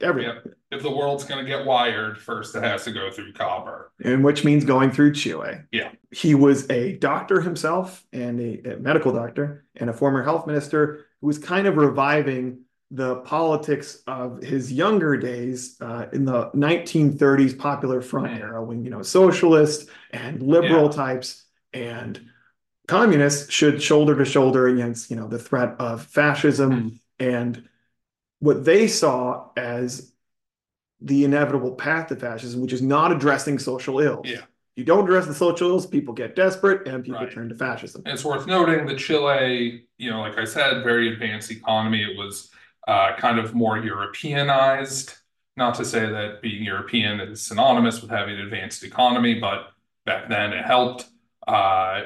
everywhere. 0.00 0.56
If 0.70 0.82
the 0.82 0.90
world's 0.90 1.24
going 1.24 1.42
to 1.44 1.48
get 1.50 1.64
wired, 1.64 2.18
first 2.18 2.54
it 2.54 2.62
has 2.62 2.84
to 2.84 2.92
go 2.92 3.10
through 3.10 3.32
copper. 3.32 3.90
and 4.04 4.22
which 4.22 4.44
means 4.44 4.64
going 4.64 4.90
through 4.90 5.14
Chile. 5.14 5.60
Yeah. 5.72 5.90
He 6.10 6.34
was 6.34 6.68
a 6.70 6.98
doctor 6.98 7.40
himself 7.40 8.04
and 8.12 8.38
a, 8.40 8.74
a 8.74 8.76
medical 8.78 9.12
doctor 9.12 9.64
and 9.74 9.88
a 9.88 9.92
former 9.94 10.22
health 10.22 10.46
minister 10.46 11.06
who 11.20 11.26
was 11.28 11.38
kind 11.38 11.66
of 11.66 11.76
reviving 11.76 12.60
the 12.90 13.16
politics 13.16 14.02
of 14.06 14.40
his 14.42 14.72
younger 14.72 15.16
days 15.16 15.76
uh, 15.80 16.06
in 16.12 16.24
the 16.24 16.50
1930s 16.54 17.58
Popular 17.58 18.00
Front 18.00 18.28
Mm. 18.32 18.40
era 18.40 18.62
when, 18.62 18.84
you 18.84 18.90
know, 18.90 19.02
socialist 19.02 19.88
and 20.12 20.40
liberal 20.42 20.84
Yeah. 20.84 20.90
types 20.96 21.44
and 21.72 22.20
communists 22.86 23.52
should 23.52 23.82
shoulder 23.82 24.14
to 24.16 24.24
shoulder 24.24 24.68
against, 24.68 25.10
you 25.10 25.16
know, 25.16 25.26
the 25.26 25.38
threat 25.38 25.74
of 25.80 26.02
fascism 26.02 26.72
Mm. 26.72 27.00
and 27.18 27.68
what 28.38 28.64
they 28.64 28.86
saw 28.86 29.48
as 29.56 30.12
the 31.00 31.24
inevitable 31.24 31.72
path 31.74 32.08
to 32.08 32.16
fascism, 32.16 32.60
which 32.60 32.72
is 32.72 32.82
not 32.82 33.10
addressing 33.12 33.58
social 33.58 33.98
ills. 33.98 34.26
Yeah. 34.28 34.42
You 34.76 34.84
don't 34.84 35.04
address 35.04 35.26
the 35.26 35.34
social 35.34 35.70
ills, 35.70 35.86
people 35.86 36.14
get 36.14 36.36
desperate 36.36 36.86
and 36.86 37.02
people 37.04 37.20
Right. 37.20 37.32
turn 37.32 37.48
to 37.48 37.54
fascism. 37.54 38.02
And 38.04 38.14
It's 38.14 38.24
worth 38.24 38.46
noting 38.46 38.86
that 38.86 38.98
Chile, 38.98 39.86
you 39.98 40.10
know, 40.10 40.20
like 40.20 40.38
I 40.38 40.44
said, 40.44 40.84
very 40.84 41.12
advanced 41.12 41.50
economy. 41.50 42.02
It 42.02 42.16
was 42.16 42.50
uh, 42.86 43.16
kind 43.18 43.38
of 43.38 43.54
more 43.54 43.78
Europeanized. 43.78 45.14
Not 45.56 45.74
to 45.76 45.84
say 45.84 46.00
that 46.00 46.42
being 46.42 46.62
European 46.62 47.20
is 47.20 47.40
synonymous 47.42 48.02
with 48.02 48.10
having 48.10 48.34
an 48.34 48.42
advanced 48.42 48.84
economy, 48.84 49.40
but 49.40 49.68
back 50.04 50.28
then 50.28 50.52
it 50.52 50.64
helped. 50.64 51.06
Uh, 51.46 52.02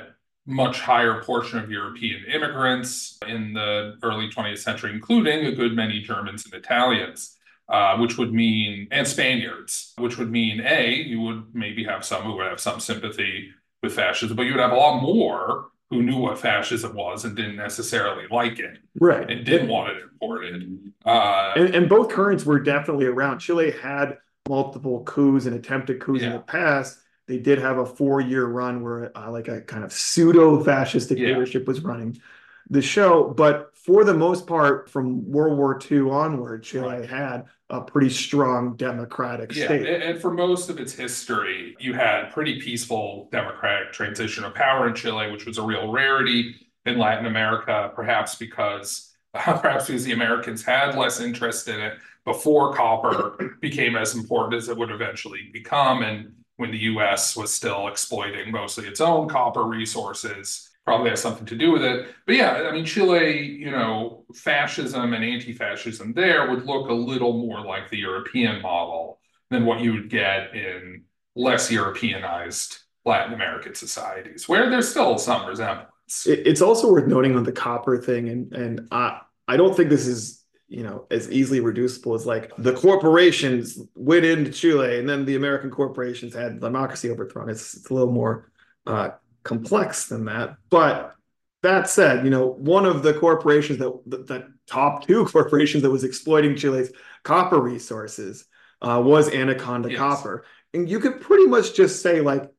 much 0.47 0.81
higher 0.81 1.23
portion 1.23 1.59
of 1.59 1.71
European 1.71 2.25
immigrants 2.25 3.19
in 3.27 3.53
the 3.53 3.97
early 4.03 4.29
20th 4.29 4.59
century, 4.59 4.93
including 4.93 5.47
a 5.47 5.53
good 5.53 5.75
many 5.75 6.01
Germans 6.01 6.45
and 6.45 6.55
Italians. 6.55 7.37
Uh, 7.71 7.97
which 7.99 8.19
would 8.19 8.35
mean, 8.35 8.89
and 8.91 9.07
Spaniards, 9.07 9.93
which 9.97 10.19
would 10.19 10.29
mean 10.29 10.61
A, 10.61 10.93
you 10.93 11.21
would 11.21 11.55
maybe 11.55 11.85
have 11.85 12.05
some 12.05 12.25
who 12.25 12.35
would 12.35 12.49
have 12.49 12.59
some 12.59 12.81
sympathy 12.81 13.51
with 13.81 13.95
fascism, 13.95 14.37
but 14.37 14.43
you 14.43 14.51
would 14.51 14.61
have 14.61 14.73
a 14.73 14.77
lot 14.77 15.01
more 15.01 15.69
who 15.91 16.03
knew 16.03 16.17
what 16.19 16.39
fascism 16.39 16.95
was 16.95 17.25
and 17.25 17.37
didn't 17.37 17.57
necessarily 17.57 18.25
like 18.31 18.59
it 18.61 18.79
Right. 19.01 19.29
and 19.29 19.45
didn't 19.45 19.69
want 19.69 19.91
it 19.97 20.03
imported. 20.03 20.93
Uh, 21.05 21.53
And, 21.57 21.75
and 21.75 21.89
both 21.89 22.09
currents 22.11 22.45
were 22.47 22.61
definitely 22.61 23.07
around. 23.07 23.41
Chile 23.41 23.73
had 23.73 24.19
multiple 24.49 25.03
coups 25.05 25.47
and 25.47 25.55
attempted 25.57 26.01
coups 26.01 26.23
in 26.23 26.33
the 26.33 26.39
past. 26.39 26.99
They 27.27 27.39
did 27.39 27.59
have 27.59 27.79
a 27.79 27.87
four-year 27.87 28.47
run 28.47 28.83
where 28.83 29.17
uh, 29.17 29.31
like 29.31 29.49
a 29.49 29.61
kind 29.63 29.85
of 29.85 29.93
pseudo-fascist 29.93 31.11
Yeah. 31.11 31.17
dictatorship 31.17 31.67
was 31.67 31.81
running 31.81 32.21
the 32.69 32.83
show. 32.83 33.25
But 33.37 33.77
for 33.77 34.05
the 34.05 34.15
most 34.15 34.47
part, 34.47 34.89
from 34.91 35.31
World 35.31 35.59
War 35.59 35.77
II 35.77 36.11
onward, 36.11 36.63
Chile 36.63 36.87
Right. 37.01 37.09
had 37.11 37.45
a 37.71 37.81
pretty 37.81 38.11
strong 38.11 38.77
democratic 38.77 39.55
Yeah, 39.55 39.65
state. 39.65 39.87
and, 39.87 40.03
and 40.03 40.21
for 40.21 40.31
most 40.33 40.71
of 40.71 40.79
its 40.79 40.93
history, 40.93 41.77
you 41.81 41.93
had 41.93 42.31
pretty 42.31 42.61
peaceful 42.61 43.29
democratic 43.33 43.93
transition 43.93 44.45
of 44.45 44.55
power 44.55 44.89
in 44.89 44.95
Chile, 44.95 45.31
which 45.31 45.45
was 45.45 45.59
a 45.59 45.63
real 45.63 45.91
rarity 45.91 46.55
in 46.87 46.99
Latin 46.99 47.27
America, 47.27 47.91
perhaps 47.95 48.37
because 48.37 49.09
perhaps 49.35 49.87
because 49.87 50.05
the 50.05 50.13
Americans 50.13 50.65
had 50.65 50.97
less 50.97 51.21
interest 51.21 51.69
in 51.69 51.81
it 51.81 51.99
before 52.25 52.75
copper 52.75 53.57
became 53.61 53.97
as 53.97 54.15
important 54.15 54.55
as 54.55 54.69
it 54.69 54.77
would 54.77 54.91
eventually 54.91 55.51
become, 55.53 56.03
and 56.03 56.33
when 56.57 56.71
the 56.71 56.79
U.S. 56.79 57.37
was 57.37 57.53
still 57.53 57.89
exploiting 57.89 58.51
mostly 58.53 58.87
its 58.87 59.01
own 59.01 59.29
copper 59.29 59.65
resources. 59.65 60.70
Probably 60.91 61.11
has 61.11 61.23
something 61.23 61.47
to 61.47 61.55
do 61.55 61.71
with 61.71 61.85
it. 61.85 62.09
But 62.27 62.35
yeah, 62.35 62.67
I 62.69 62.73
mean, 62.73 62.85
Chile, 62.85 63.41
you 63.41 63.71
know, 63.71 64.25
fascism 64.35 65.15
and 65.15 65.25
anti-fascism 65.25 66.15
there 66.15 66.51
would 66.51 66.67
look 66.67 66.89
a 66.89 66.93
little 66.93 67.33
more 67.33 67.65
like 67.65 67.89
the 67.91 67.99
European 67.99 68.61
model 68.61 69.21
than 69.51 69.67
what 69.67 69.79
you 69.79 69.93
would 69.93 70.11
get 70.11 70.53
in 70.53 71.05
less 71.37 71.71
Europeanized 71.71 72.79
Latin 73.05 73.35
American 73.35 73.73
societies, 73.77 74.49
where 74.49 74.69
there's 74.69 74.89
still 74.89 75.17
some 75.17 75.47
resemblance. 75.47 76.27
It's 76.27 76.61
also 76.61 76.91
worth 76.91 77.07
noting 77.07 77.37
on 77.37 77.45
the 77.45 77.53
copper 77.53 77.97
thing, 77.97 78.29
and 78.29 78.53
and 78.53 78.89
I 78.91 79.21
I 79.47 79.57
don't 79.57 79.77
think 79.77 79.91
this 79.91 80.09
is 80.09 80.45
you 80.67 80.83
know 80.83 81.07
as 81.13 81.31
easily 81.31 81.61
reducible 81.61 82.15
as 82.15 82.27
like 82.27 82.51
the 82.59 82.73
corporations 82.73 83.79
went 83.95 84.25
into 84.25 84.51
Chile 84.51 84.99
and 84.99 85.09
then 85.09 85.25
the 85.25 85.37
American 85.37 85.71
corporations 85.71 86.35
had 86.35 86.59
democracy 86.59 87.13
overthrown. 87.13 87.49
It's 87.49 87.75
it's 87.75 87.91
a 87.91 87.95
little 87.95 88.13
more 88.13 88.51
uh, 88.89 89.11
complex 89.43 90.07
than 90.07 90.25
that. 90.27 90.57
But 90.71 91.15
that 91.63 91.89
said, 91.89 92.25
you 92.25 92.31
know 92.31 92.47
one 92.47 92.87
of 92.87 93.03
the 93.03 93.15
corporations 93.15 93.79
that 93.79 93.93
the, 94.07 94.19
the 94.19 94.49
top 94.67 95.07
two 95.07 95.25
corporations 95.33 95.83
that 95.83 95.91
was 95.91 96.05
exploiting 96.05 96.57
Chile's 96.57 96.91
copper 97.23 97.61
resources 97.61 98.47
uh, 98.83 99.01
was 99.05 99.29
Anaconda 99.33 99.91
Yes. 99.91 99.99
Copper, 99.99 100.45
and 100.73 100.89
you 100.89 101.01
could 101.01 101.21
pretty 101.21 101.47
much 101.47 101.75
just 101.75 102.03
say 102.03 102.21
like. 102.21 102.51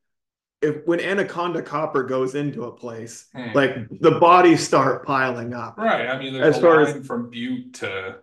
If 0.64 0.86
when 0.86 1.00
Anaconda 1.00 1.64
Copper 1.64 2.04
goes 2.04 2.36
into 2.36 2.66
a 2.66 2.72
place, 2.72 3.26
Hmm. 3.34 3.48
like 3.56 3.76
the 4.00 4.12
bodies 4.20 4.64
start 4.64 5.08
piling 5.08 5.56
up. 5.56 5.76
Right. 5.80 6.06
I 6.08 6.20
mean, 6.20 6.36
As 6.36 6.60
far 6.60 6.82
as- 6.82 7.04
from 7.08 7.32
Butte 7.32 7.74
to 7.80 8.18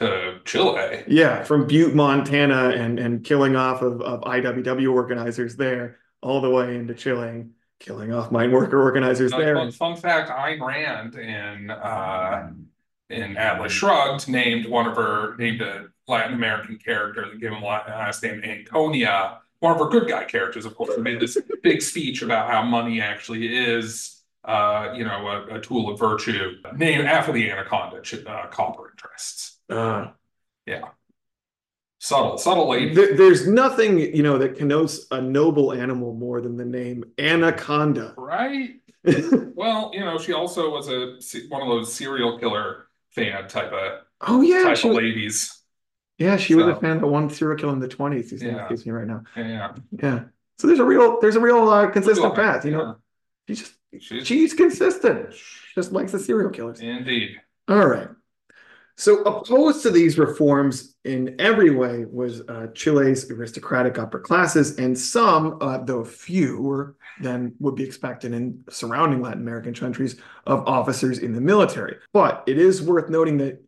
to 0.00 0.40
Chile. 0.44 1.04
Yeah, 1.08 1.42
from 1.44 1.66
Butte, 1.66 1.94
Montana, 1.94 2.68
and 2.68 2.98
and 2.98 3.24
killing 3.24 3.56
off 3.56 3.80
of, 3.80 4.02
of 4.02 4.20
IWW 4.24 4.92
organizers 4.92 5.56
there, 5.56 6.00
all 6.20 6.42
the 6.42 6.50
way 6.50 6.76
into 6.76 6.92
Chile, 6.92 7.46
killing 7.84 8.12
off 8.12 8.32
mine 8.32 8.50
worker 8.50 8.82
organizers 8.82 9.30
there. 9.32 9.54
fun, 9.54 9.70
fun 9.70 9.96
fact: 9.96 10.30
Ayn 10.30 10.60
Rand 10.60 11.14
in 11.16 11.70
uh, 11.70 12.50
in 13.10 13.36
Atlas 13.36 13.72
Shrugged 13.72 14.28
named 14.28 14.66
one 14.66 14.86
of 14.86 14.96
her 14.96 15.36
named 15.36 15.60
a 15.60 15.88
Latin 16.08 16.34
American 16.34 16.78
character 16.78 17.28
that 17.28 17.40
gave 17.40 17.52
him 17.52 17.62
a 17.62 17.66
la- 17.66 17.84
last 17.86 18.22
name 18.22 18.42
Anconia. 18.42 19.38
One 19.60 19.72
of 19.72 19.78
her 19.78 19.88
good 19.88 20.08
guy 20.08 20.24
characters, 20.24 20.66
of 20.66 20.74
course, 20.74 20.98
made 20.98 21.20
this 21.20 21.38
big 21.62 21.80
speech 21.80 22.22
about 22.22 22.50
how 22.50 22.62
money 22.62 23.00
actually 23.00 23.56
is, 23.56 24.20
uh, 24.44 24.92
you 24.94 25.04
know, 25.04 25.26
a, 25.26 25.56
a 25.56 25.60
tool 25.60 25.90
of 25.90 25.98
virtue, 25.98 26.56
named 26.76 27.06
after 27.06 27.32
the 27.32 27.50
anaconda 27.50 28.02
ch- 28.02 28.26
uh, 28.26 28.46
copper 28.48 28.90
interests. 28.90 29.58
Uh, 29.70 30.08
Subtle, 30.66 30.90
subtle 32.04 32.68
lady. 32.68 32.94
There, 32.94 33.16
there's 33.16 33.46
nothing, 33.48 33.98
you 33.98 34.22
know, 34.22 34.38
that 34.38 34.56
connotes 34.56 35.06
a 35.10 35.20
noble 35.20 35.72
animal 35.72 36.14
more 36.14 36.40
than 36.40 36.56
the 36.56 36.64
name 36.64 37.04
anaconda. 37.18 38.14
Right? 38.16 38.70
Well, 39.54 39.90
you 39.94 40.00
know, 40.00 40.18
she 40.18 40.32
also 40.32 40.70
was 40.70 40.88
a 40.88 41.18
one 41.48 41.62
of 41.62 41.68
those 41.68 41.92
serial 41.94 42.38
killer 42.38 42.86
fan 43.10 43.48
type 43.48 43.72
of 43.72 44.00
oh 44.22 44.40
yeah, 44.40 44.64
type 44.64 44.76
she, 44.78 44.88
of 44.88 44.94
ladies. 44.94 45.60
yeah, 46.18 46.36
she 46.36 46.54
was 46.54 46.66
a 46.66 46.74
fan 46.76 47.02
of 47.02 47.10
one 47.10 47.28
serial 47.30 47.58
killer 47.58 47.72
in 47.74 47.80
the 47.80 47.88
20s. 47.88 48.30
His 48.30 48.42
Yeah. 48.42 48.68
me 48.68 48.90
right 48.92 49.06
now. 49.06 49.22
Yeah, 49.36 49.74
Yeah. 50.02 50.24
So 50.58 50.66
there's 50.66 50.78
a 50.80 50.84
real, 50.84 51.20
there's 51.20 51.36
a 51.36 51.40
real 51.40 51.68
uh, 51.68 51.90
consistent 51.90 52.34
Yeah. 52.36 52.52
path. 52.52 52.64
You 52.64 52.70
know, 52.72 52.96
she 53.48 53.54
just, 53.54 53.74
She's, 54.00 54.26
she's 54.26 54.54
consistent. 54.54 55.34
Just 55.74 55.92
likes 55.92 56.12
the 56.12 56.18
serial 56.18 56.50
killers. 56.50 56.80
indeed. 56.80 57.40
All 57.68 57.86
right. 57.86 58.08
So 58.96 59.22
opposed 59.22 59.82
to 59.82 59.90
these 59.90 60.18
reforms 60.18 60.94
in 61.04 61.34
every 61.40 61.70
way 61.70 62.04
was 62.04 62.42
uh, 62.42 62.68
Chile's 62.74 63.28
aristocratic 63.30 63.98
upper 63.98 64.20
classes, 64.20 64.78
and 64.78 64.96
some, 64.96 65.58
uh, 65.60 65.78
though 65.78 66.04
fewer 66.04 66.96
than 67.20 67.54
would 67.58 67.74
be 67.74 67.82
expected 67.84 68.32
in 68.32 68.62
surrounding 68.70 69.20
Latin 69.20 69.40
American 69.40 69.74
countries, 69.74 70.16
of 70.46 70.66
officers 70.68 71.18
in 71.18 71.32
the 71.32 71.40
military. 71.40 71.96
But 72.12 72.44
it 72.46 72.56
is 72.58 72.82
worth 72.82 73.08
noting 73.08 73.38
that 73.38 73.64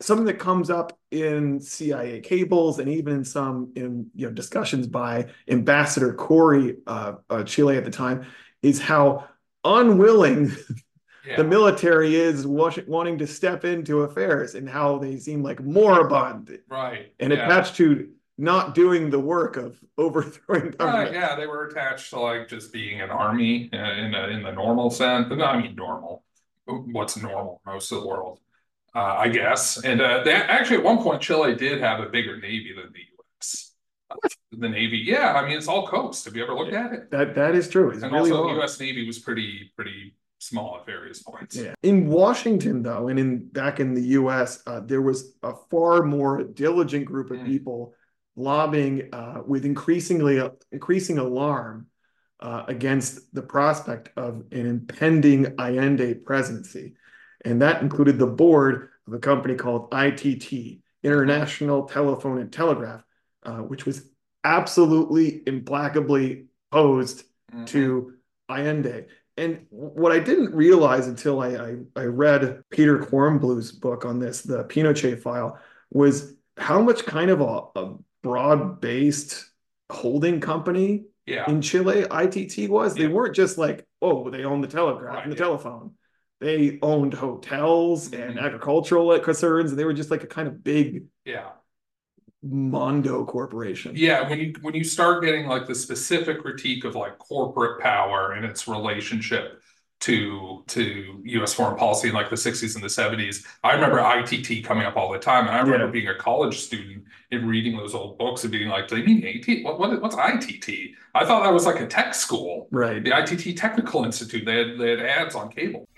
something 0.00 0.26
that 0.26 0.38
comes 0.38 0.68
up 0.68 0.98
in 1.10 1.60
CIA 1.60 2.20
cables 2.20 2.78
and 2.78 2.88
even 2.88 3.14
in 3.14 3.24
some 3.24 3.72
in 3.76 4.10
you 4.14 4.26
know 4.26 4.32
discussions 4.32 4.86
by 4.86 5.26
Ambassador 5.48 6.12
Korry 6.12 6.76
uh, 6.86 7.14
uh, 7.30 7.44
Chile 7.44 7.76
at 7.76 7.84
the 7.84 7.90
time 7.90 8.26
is 8.62 8.80
how 8.80 9.26
unwilling 9.64 10.52
Yeah. 11.26 11.36
the 11.36 11.44
military 11.44 12.14
is 12.16 12.46
wanting 12.46 13.18
to 13.18 13.26
step 13.26 13.64
into 13.64 14.02
affairs 14.02 14.54
and 14.54 14.68
how 14.68 14.98
they 14.98 15.18
seem 15.18 15.42
like 15.42 15.60
moribund 15.62 16.58
right. 16.68 17.12
and 17.18 17.32
yeah. 17.32 17.46
attached 17.46 17.76
to 17.76 18.10
not 18.38 18.74
doing 18.74 19.10
the 19.10 19.18
work 19.18 19.56
of 19.56 19.82
overthrowing 19.98 20.74
Right, 20.78 20.78
government. 20.78 21.12
yeah, 21.12 21.34
they 21.36 21.46
were 21.46 21.66
attached 21.66 22.10
to 22.10 22.20
like 22.20 22.48
just 22.48 22.72
being 22.72 23.00
an 23.00 23.10
army 23.10 23.70
uh, 23.72 23.76
in 23.76 24.14
a, 24.14 24.28
in 24.28 24.42
the 24.42 24.52
normal 24.52 24.90
sense, 24.90 25.26
but 25.28 25.40
I 25.42 25.60
mean 25.60 25.74
normal. 25.74 26.22
What's 26.66 27.16
normal 27.16 27.60
most 27.64 27.92
of 27.92 28.00
the 28.00 28.06
world, 28.06 28.40
uh, 28.94 29.00
I 29.18 29.28
guess. 29.28 29.78
And 29.84 30.00
uh, 30.00 30.22
they 30.24 30.32
actually 30.34 30.78
at 30.78 30.82
one 30.84 30.98
point 31.02 31.22
Chile 31.22 31.54
did 31.54 31.80
have 31.80 32.00
a 32.00 32.06
bigger 32.08 32.38
navy 32.40 32.72
than 32.76 32.92
the 32.92 32.98
U.S. 33.00 33.72
The 34.52 34.68
navy, 34.68 34.98
yeah, 34.98 35.34
I 35.34 35.46
mean 35.46 35.56
it's 35.56 35.68
all 35.68 35.86
coast. 35.86 36.24
Have 36.24 36.36
you 36.36 36.42
ever 36.42 36.54
looked 36.54 36.72
at 36.74 36.92
it? 36.92 37.10
That 37.10 37.34
that 37.36 37.54
is 37.54 37.68
true. 37.68 37.90
It's 37.90 38.02
And 38.02 38.12
really 38.12 38.30
also, 38.30 38.42
the 38.42 38.48
long. 38.48 38.56
U.S. 38.56 38.78
Navy 38.80 39.06
was 39.06 39.18
pretty 39.18 39.72
pretty 39.76 40.14
small 40.38 40.78
at 40.80 40.86
various 40.86 41.22
points. 41.22 41.56
Yeah. 41.56 41.74
In 41.82 42.08
Washington, 42.08 42.82
though, 42.82 43.08
and 43.08 43.18
in 43.18 43.46
back 43.48 43.80
in 43.80 43.94
the 43.94 44.02
U.S., 44.20 44.62
uh, 44.66 44.80
there 44.80 45.02
was 45.02 45.34
a 45.42 45.54
far 45.70 46.02
more 46.02 46.42
diligent 46.42 47.06
group 47.06 47.30
of 47.30 47.38
Mm. 47.38 47.46
people 47.46 47.94
lobbying 48.36 49.08
uh, 49.14 49.42
with 49.46 49.64
increasingly 49.64 50.42
increasing 50.70 51.18
alarm 51.18 51.86
uh, 52.40 52.64
against 52.68 53.32
the 53.34 53.40
prospect 53.42 54.10
of 54.18 54.44
an 54.52 54.66
impending 54.66 55.54
Allende 55.58 56.14
presidency, 56.14 56.94
and 57.44 57.62
that 57.62 57.80
included 57.82 58.18
the 58.18 58.26
board 58.26 58.90
of 59.06 59.14
a 59.14 59.18
company 59.18 59.54
called 59.54 59.88
ITT, 59.92 60.80
International 61.02 61.84
Telephone 61.84 62.38
and 62.38 62.52
Telegraph, 62.52 63.02
uh, 63.44 63.58
which 63.58 63.86
was 63.86 64.06
absolutely 64.44 65.42
implacably 65.46 66.46
opposed 66.70 67.24
Mhm. 67.54 67.66
to 67.68 68.12
Allende. 68.50 69.06
And 69.36 69.66
what 69.70 70.12
I 70.12 70.18
didn't 70.18 70.54
realize 70.54 71.06
until 71.06 71.40
I, 71.40 71.48
I, 71.56 71.76
I 71.94 72.04
read 72.04 72.62
Peter 72.70 72.98
Kornbluh's 72.98 73.72
book 73.72 74.04
on 74.04 74.18
this, 74.18 74.42
the 74.42 74.64
Pinochet 74.64 75.20
file, 75.20 75.58
was 75.90 76.34
how 76.56 76.80
much 76.80 77.04
kind 77.04 77.30
of 77.30 77.40
a, 77.42 77.60
a 77.78 77.96
broad-based 78.22 79.50
holding 79.90 80.40
company 80.40 81.04
yeah, 81.26 81.48
in 81.50 81.60
Chile 81.60 82.06
ITT 82.10 82.70
was. 82.70 82.94
They 82.94 83.08
weren't 83.08 83.34
just 83.34 83.58
like, 83.58 83.84
oh, 84.00 84.30
they 84.30 84.44
own 84.44 84.60
the 84.60 84.68
telegraph 84.68 85.22
and 85.24 85.32
the 85.32 85.36
yeah. 85.36 85.42
telephone. 85.42 85.92
They 86.40 86.78
owned 86.82 87.14
hotels 87.14 88.12
and 88.12 88.36
Mhm. 88.36 88.42
agricultural 88.42 89.18
concerns, 89.20 89.70
and 89.70 89.78
they 89.78 89.84
were 89.84 89.94
just 89.94 90.10
like 90.10 90.22
a 90.22 90.26
kind 90.26 90.48
of 90.48 90.62
big 90.62 91.04
yeah. 91.24 91.50
Mondo 92.50 93.24
corporation. 93.24 93.92
Yeah, 93.96 94.28
when 94.28 94.38
you 94.38 94.54
when 94.62 94.74
you 94.74 94.84
start 94.84 95.22
getting 95.22 95.46
like 95.46 95.66
the 95.66 95.74
specific 95.74 96.40
critique 96.42 96.84
of 96.84 96.94
like 96.94 97.18
corporate 97.18 97.80
power 97.80 98.32
and 98.32 98.44
its 98.44 98.66
relationship 98.68 99.62
to 100.00 100.62
to 100.68 101.22
U.S. 101.24 101.54
foreign 101.54 101.76
policy 101.76 102.08
in 102.08 102.14
like 102.14 102.28
the 102.28 102.36
60s 102.36 102.74
and 102.74 102.84
the 102.84 102.88
70s, 102.88 103.44
I 103.64 103.72
remember 103.72 103.98
ITT 103.98 104.64
coming 104.64 104.84
up 104.86 104.96
all 104.96 105.10
the 105.10 105.18
time, 105.18 105.46
and 105.46 105.56
I 105.56 105.60
remember 105.60 105.86
Yeah. 105.86 105.90
being 105.92 106.08
a 106.08 106.14
college 106.14 106.58
student 106.58 107.04
and 107.32 107.48
reading 107.48 107.76
those 107.76 107.94
old 107.94 108.18
books 108.18 108.44
and 108.44 108.52
being 108.52 108.68
like, 108.68 108.88
"Do 108.88 108.96
they 108.96 109.02
mean 109.06 109.24
AT? 109.26 109.62
What, 109.64 109.78
what 109.80 110.00
what's 110.02 110.16
ITT?" 110.16 110.94
I 111.14 111.24
thought 111.24 111.42
that 111.44 111.52
was 111.52 111.64
like 111.66 111.80
a 111.80 111.86
tech 111.86 112.14
school, 112.14 112.68
Right. 112.70 113.02
the 113.02 113.12
ITT 113.18 113.56
Technical 113.56 114.04
Institute. 114.04 114.44
They 114.44 114.56
had 114.58 114.78
they 114.78 114.90
had 114.90 115.00
ads 115.00 115.34
on 115.34 115.50
cable. 115.50 115.88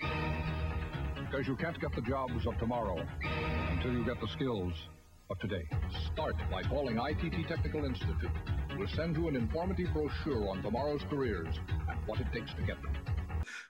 Because 1.15 1.47
you 1.47 1.55
can't 1.57 1.79
get 1.79 1.93
the 1.93 2.01
jobs 2.01 2.47
of 2.47 2.57
tomorrow 2.57 3.05
until 3.71 3.91
you 3.91 4.03
get 4.03 4.19
the 4.19 4.27
skills 4.29 4.73
of 5.29 5.39
today. 5.39 5.67
Start 6.13 6.35
by 6.51 6.63
calling 6.63 6.97
ITT 6.97 7.47
Technical 7.47 7.85
Institute. 7.85 8.31
We'll 8.77 8.87
send 8.87 9.15
you 9.15 9.27
an 9.27 9.35
informative 9.35 9.93
brochure 9.93 10.49
on 10.49 10.63
tomorrow's 10.63 11.01
careers 11.09 11.55
and 11.87 11.99
what 12.07 12.19
it 12.19 12.27
takes 12.33 12.53
to 12.53 12.61
get 12.61 12.81
them. 12.81 12.93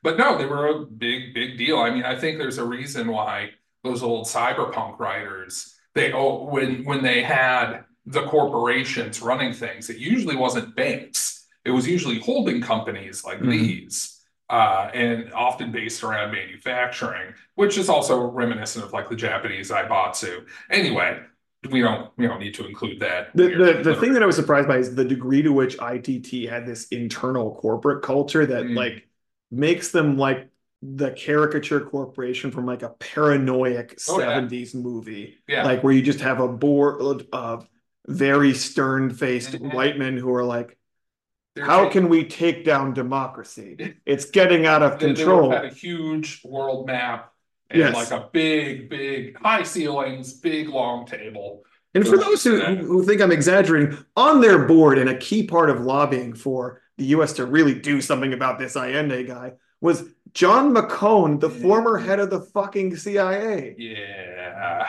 But 0.02 0.18
no, 0.18 0.38
they 0.38 0.46
were 0.46 0.68
a 0.68 0.86
big, 0.86 1.34
big 1.34 1.58
deal. 1.58 1.78
I 1.80 1.90
mean, 1.90 2.04
I 2.04 2.16
think 2.18 2.38
there's 2.38 2.58
a 2.58 2.66
reason 2.66 3.08
why 3.08 3.52
those 3.84 4.04
old 4.04 4.26
cyberpunk 4.28 5.00
writers, 5.00 5.76
they 5.96 6.14
oh, 6.14 6.46
when 6.46 6.84
when 6.86 7.04
they 7.04 7.22
had 7.24 7.84
the 8.06 8.24
corporations 8.28 9.22
running 9.22 9.54
things, 9.54 9.90
it 9.90 9.98
usually 9.98 10.36
wasn't 10.36 10.76
banks. 10.76 11.48
It 11.66 11.72
was 11.72 11.88
usually 11.88 12.20
holding 12.20 12.62
companies 12.62 13.24
like 13.24 13.40
Mhm. 13.40 13.52
these, 13.52 14.22
uh, 14.50 14.90
and 14.94 15.32
often 15.34 15.72
based 15.72 16.04
around 16.04 16.32
manufacturing, 16.32 17.34
which 17.56 17.78
is 17.78 17.90
also 17.90 18.20
reminiscent 18.32 18.86
of 18.86 18.94
like 18.94 19.10
the 19.10 19.16
Japanese 19.16 19.70
zaibatsu. 19.72 20.48
Anyway, 20.70 21.20
we 21.70 21.82
don't 21.82 22.10
we 22.18 22.26
don't 22.26 22.40
need 22.40 22.54
to 22.56 22.66
include 22.66 23.00
that. 23.02 23.36
The, 23.36 23.50
the, 23.50 23.82
the 23.84 23.96
thing 23.96 24.14
that 24.14 24.24
I 24.24 24.26
was 24.26 24.36
surprised 24.38 24.68
by 24.68 24.78
is 24.78 24.96
the 24.96 25.04
degree 25.04 25.42
to 25.42 25.52
which 25.52 25.76
ITT 25.82 26.50
had 26.50 26.66
this 26.66 26.88
internal 26.88 27.54
corporate 27.56 28.02
culture 28.02 28.46
that 28.46 28.64
Mm. 28.64 28.76
like 28.78 29.08
makes 29.52 29.92
them 29.92 30.18
like 30.18 30.48
the 30.82 31.12
caricature 31.12 31.82
corporation 31.82 32.52
from 32.52 32.66
like 32.66 32.82
a 32.84 32.90
paranoid 32.90 33.94
Oh, 34.08 34.20
yeah. 34.20 34.40
70s 34.40 34.74
movie. 34.74 35.38
yeah, 35.48 35.66
Like 35.66 35.84
where 35.84 35.92
you 35.92 36.02
just 36.02 36.22
have 36.22 36.40
a 36.40 36.48
board 36.48 37.28
of 37.34 37.68
very 38.08 38.54
stern-faced 38.54 39.52
Mhm. 39.54 39.74
white 39.74 39.98
men 40.00 40.16
who 40.16 40.34
are 40.34 40.46
like, 40.46 40.78
They're 41.56 41.66
how 41.66 41.86
taking- 41.86 42.04
can 42.04 42.10
we 42.10 42.24
take 42.24 42.64
down 42.64 42.94
democracy? 42.94 43.96
It's 44.06 44.30
getting 44.32 44.66
out 44.66 44.82
of 44.82 45.00
They, 45.00 45.08
they 45.08 45.14
control. 45.16 45.52
had 45.52 45.66
a 45.66 45.70
huge 45.74 46.42
world 46.46 46.88
map 46.88 47.29
and 47.70 47.80
Yes. 47.80 47.94
like 47.94 48.12
a 48.12 48.30
big, 48.32 48.90
big 48.90 49.38
high 49.38 49.64
ceilings, 49.64 50.34
big 50.34 50.70
long 50.70 51.06
table. 51.06 51.64
And 51.96 52.08
for 52.08 52.18
those 52.18 52.44
who, 52.44 52.60
who 52.60 53.04
think 53.04 53.22
I'm 53.22 53.32
exaggerating, 53.32 53.98
on 54.16 54.42
their 54.42 54.60
board 54.68 54.98
and 55.00 55.10
a 55.10 55.18
key 55.18 55.44
part 55.48 55.70
of 55.70 55.82
lobbying 55.82 56.34
for 56.34 56.82
the 56.98 57.06
US 57.06 57.34
to 57.34 57.46
really 57.46 57.74
do 57.80 58.02
something 58.02 58.34
about 58.34 58.60
this 58.60 58.76
Allende 58.76 59.24
guy 59.24 59.54
was 59.82 60.04
John 60.34 60.74
McCone, 60.74 61.40
the 61.40 61.50
Yeah. 61.50 61.62
former 61.62 61.98
head 61.98 62.20
of 62.20 62.30
the 62.30 62.42
fucking 62.42 62.96
CIA. 62.96 63.76
Yeah. 63.78 64.88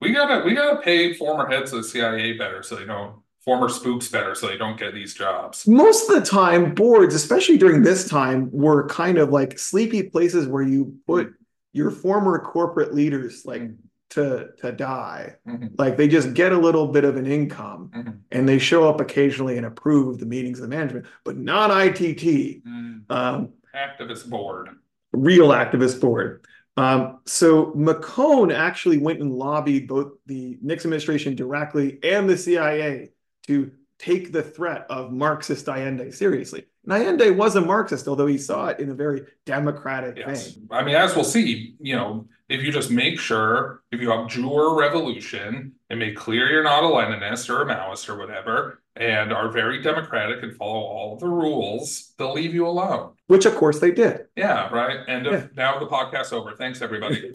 We 0.00 0.12
gotta 0.12 0.44
we 0.44 0.54
gotta 0.54 0.82
pay 0.82 1.14
former 1.14 1.46
heads 1.48 1.72
of 1.72 1.82
the 1.82 1.88
CIA 1.88 2.34
better 2.36 2.62
so 2.62 2.76
they 2.76 2.84
don't 2.84 3.22
former 3.44 3.68
spooks 3.68 4.08
better 4.08 4.34
so 4.34 4.46
they 4.48 4.56
don't 4.56 4.78
get 4.78 4.94
these 4.94 5.14
jobs. 5.14 5.66
Most 5.68 6.08
of 6.10 6.16
the 6.18 6.26
time, 6.28 6.74
boards, 6.74 7.14
especially 7.14 7.58
during 7.58 7.82
this 7.82 8.08
time, 8.08 8.48
were 8.52 8.86
kind 8.88 9.18
of 9.18 9.30
like 9.30 9.58
sleepy 9.58 10.02
places 10.04 10.46
where 10.46 10.62
you 10.62 10.96
put 11.06 11.34
your 11.72 11.90
former 11.90 12.38
corporate 12.38 12.94
leaders 12.94 13.44
like 13.44 13.70
to 14.10 14.48
to 14.58 14.70
die. 14.72 15.34
Mhm. 15.46 15.72
Like 15.76 15.96
they 15.96 16.06
just 16.08 16.34
get 16.34 16.52
a 16.52 16.58
little 16.58 16.86
bit 16.88 17.04
of 17.04 17.16
an 17.16 17.26
income 17.26 17.90
Mhm. 17.94 18.18
and 18.30 18.48
they 18.48 18.58
show 18.58 18.88
up 18.88 19.00
occasionally 19.00 19.56
and 19.56 19.66
approve 19.66 20.18
the 20.18 20.26
meetings 20.26 20.60
of 20.60 20.70
the 20.70 20.76
management, 20.76 21.06
but 21.24 21.36
not 21.36 21.70
ITT. 21.70 22.62
Mm. 22.66 23.02
Um, 23.10 23.48
Activist 23.74 24.30
board. 24.30 24.68
real 25.12 25.48
activist 25.48 26.00
board. 26.00 26.44
Um, 26.76 27.18
so 27.26 27.72
McCone 27.72 28.52
actually 28.54 28.98
went 28.98 29.20
and 29.20 29.32
lobbied 29.32 29.86
both 29.88 30.12
the 30.26 30.58
Nixon 30.62 30.88
administration 30.88 31.34
directly 31.36 31.98
and 32.02 32.28
the 32.28 32.36
CIA 32.36 33.10
to 33.46 33.70
take 33.98 34.32
the 34.32 34.42
threat 34.42 34.86
of 34.90 35.12
Marxist 35.12 35.68
Allende 35.68 36.10
seriously. 36.10 36.64
And 36.84 36.92
Allende 36.92 37.30
was 37.30 37.56
a 37.56 37.60
Marxist, 37.60 38.08
although 38.08 38.26
he 38.26 38.36
saw 38.38 38.68
it 38.68 38.80
in 38.80 38.90
a 38.90 38.94
very 38.94 39.22
democratic 39.46 40.16
Yes. 40.18 40.52
vein. 40.52 40.68
I 40.70 40.82
mean, 40.84 40.94
as 40.96 41.14
we'll 41.14 41.24
see, 41.24 41.76
you 41.80 41.94
know, 41.96 42.26
if 42.48 42.62
you 42.62 42.72
just 42.72 42.90
make 42.90 43.18
sure, 43.18 43.82
if 43.92 44.00
you 44.00 44.12
abjure 44.12 44.74
revolution 44.74 45.72
and 45.88 45.98
make 45.98 46.16
clear 46.16 46.50
you're 46.50 46.62
not 46.64 46.82
a 46.82 46.86
Leninist 46.86 47.48
or 47.48 47.62
a 47.62 47.66
Maoist 47.66 48.08
or 48.08 48.18
whatever, 48.18 48.82
and 48.96 49.32
are 49.32 49.48
very 49.50 49.80
democratic 49.80 50.42
and 50.42 50.54
follow 50.56 50.80
all 50.80 51.16
the 51.16 51.26
rules, 51.28 52.12
they'll 52.18 52.32
leave 52.34 52.54
you 52.54 52.66
alone. 52.66 53.12
Which, 53.28 53.46
of 53.46 53.54
course, 53.56 53.78
they 53.80 53.90
did. 53.92 54.26
Yeah, 54.36 54.68
right. 54.72 55.00
End 55.08 55.26
of 55.26 55.32
Yeah. 55.32 55.46
now 55.56 55.78
the 55.78 55.86
podcast 55.86 56.32
over. 56.32 56.52
Thanks 56.52 56.82
everybody. 56.82 57.30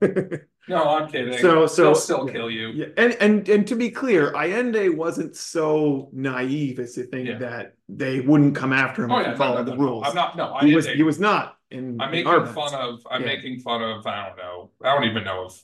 No, 0.68 0.88
I'm 0.88 1.08
kidding. 1.08 1.38
So- 1.38 1.66
so- 1.66 1.82
They'll 1.84 1.94
still 1.94 2.26
kill 2.26 2.50
you. 2.50 2.68
Yeah, 2.70 2.86
and 2.96 3.14
and 3.20 3.48
and 3.48 3.66
to 3.68 3.76
be 3.76 3.90
clear, 3.90 4.32
Allende 4.34 4.88
wasn't 4.88 5.36
so 5.36 6.10
naive 6.12 6.80
as 6.80 6.94
to 6.94 7.04
think 7.04 7.28
Yeah. 7.28 7.38
that 7.38 7.76
they 7.88 8.20
wouldn't 8.20 8.56
come 8.56 8.72
after 8.72 9.04
him 9.04 9.12
Oh, 9.12 9.18
if 9.18 9.26
yeah, 9.26 9.32
he 9.34 9.38
no, 9.38 9.48
no, 9.48 9.54
followed 9.54 9.64
no, 9.66 9.70
the 9.70 9.76
no. 9.76 9.82
rules. 9.84 10.06
I'm 10.08 10.14
not, 10.14 10.36
no, 10.36 10.54
I 10.54 10.64
he 10.66 10.74
was 10.74 10.86
he 10.88 11.02
was 11.04 11.20
not 11.20 11.56
in. 11.70 12.00
I'm 12.00 12.12
in 12.14 12.24
making 12.24 12.26
our 12.26 12.44
fun 12.46 12.72
minds. 12.72 13.04
of, 13.04 13.06
I'm 13.10 13.22
Yeah. 13.22 13.26
making 13.28 13.60
fun 13.60 13.82
of, 13.82 14.06
I 14.06 14.26
don't 14.28 14.36
know, 14.38 14.70
I 14.82 14.94
don't 14.94 15.04
even 15.04 15.24
know 15.24 15.46
if 15.46 15.62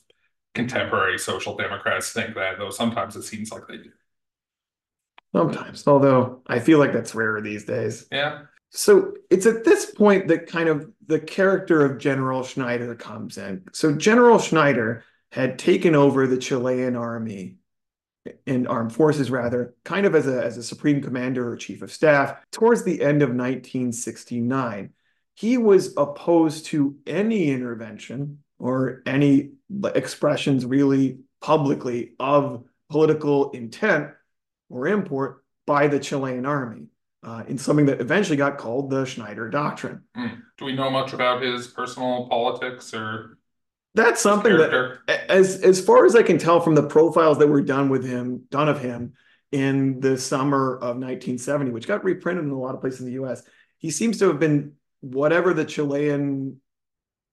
contemporary 0.55 1.17
social 1.19 1.57
democrats 1.57 2.13
think 2.13 2.35
that, 2.35 2.57
though 2.57 2.69
sometimes 2.69 3.15
it 3.17 3.23
seems 3.23 3.51
like 3.51 3.67
they 3.67 3.77
do. 3.77 3.91
sometimes, 5.35 5.87
although 5.87 6.41
I 6.47 6.59
feel 6.59 6.79
like 6.79 6.93
that's 6.93 7.15
rarer 7.15 7.41
these 7.41 7.65
days. 7.65 8.07
Yeah, 8.11 8.43
So 8.75 9.13
it's 9.29 9.45
at 9.45 9.63
this 9.63 9.85
point 9.91 10.27
that 10.29 10.47
kind 10.47 10.67
of 10.67 10.91
the 11.05 11.19
character 11.19 11.85
of 11.85 11.99
General 11.99 12.43
Schneider 12.43 12.95
comes 12.95 13.37
in. 13.37 13.65
So 13.71 13.93
General 13.93 14.39
Schneider 14.39 15.03
had 15.31 15.59
taken 15.59 15.95
over 15.95 16.25
the 16.25 16.37
Chilean 16.37 16.95
army 16.95 17.57
and 18.47 18.67
armed 18.67 18.91
forces 18.91 19.29
rather, 19.29 19.75
kind 19.83 20.07
of 20.07 20.15
as 20.15 20.27
a 20.27 20.43
as 20.43 20.57
a 20.57 20.63
supreme 20.63 21.01
commander 21.01 21.47
or 21.47 21.55
chief 21.55 21.83
of 21.83 21.91
staff 21.91 22.41
towards 22.51 22.83
the 22.83 23.01
end 23.01 23.21
of 23.21 23.29
1969. 23.29 24.91
He 25.35 25.57
was 25.57 25.93
opposed 25.95 26.65
to 26.67 26.97
any 27.05 27.51
intervention 27.51 28.39
or 28.57 29.03
any 29.05 29.51
expressions 29.93 30.65
really 30.65 31.19
publicly 31.41 32.13
of 32.19 32.63
political 32.89 33.51
intent 33.51 34.09
or 34.69 34.87
import 34.87 35.43
by 35.67 35.87
the 35.87 35.99
Chilean 35.99 36.45
army 36.45 36.87
uh, 37.23 37.43
in 37.47 37.57
something 37.57 37.85
that 37.85 38.01
eventually 38.01 38.37
got 38.37 38.57
called 38.57 38.89
the 38.89 39.05
Schneider 39.05 39.49
Doctrine. 39.49 40.03
Hmm. 40.15 40.27
do 40.57 40.65
we 40.65 40.73
know 40.75 40.89
much 40.89 41.13
about 41.13 41.41
his 41.41 41.67
personal 41.67 42.27
politics 42.29 42.93
or 42.93 43.37
That's 43.95 44.21
something 44.21 44.57
that, 44.57 44.99
as 45.29 45.61
as 45.61 45.83
far 45.83 46.05
as 46.05 46.15
I 46.15 46.23
can 46.23 46.37
tell 46.37 46.59
from 46.59 46.75
the 46.75 46.83
profiles 46.87 47.37
that 47.39 47.47
were 47.47 47.61
done 47.61 47.89
with 47.89 48.05
him, 48.05 48.43
done 48.49 48.67
of 48.69 48.81
him 48.81 49.13
in 49.51 49.99
the 49.99 50.17
summer 50.17 50.75
of 50.75 50.97
1970, 50.97 51.71
which 51.71 51.87
got 51.87 52.03
reprinted 52.03 52.45
in 52.45 52.51
a 52.51 52.59
lot 52.59 52.73
of 52.75 52.81
places 52.81 53.01
in 53.01 53.05
the 53.07 53.13
U.S., 53.13 53.43
he 53.77 53.91
seems 53.91 54.17
to 54.19 54.27
have 54.27 54.39
been 54.39 54.73
whatever 55.01 55.53
the 55.53 55.65
Chilean 55.65 56.59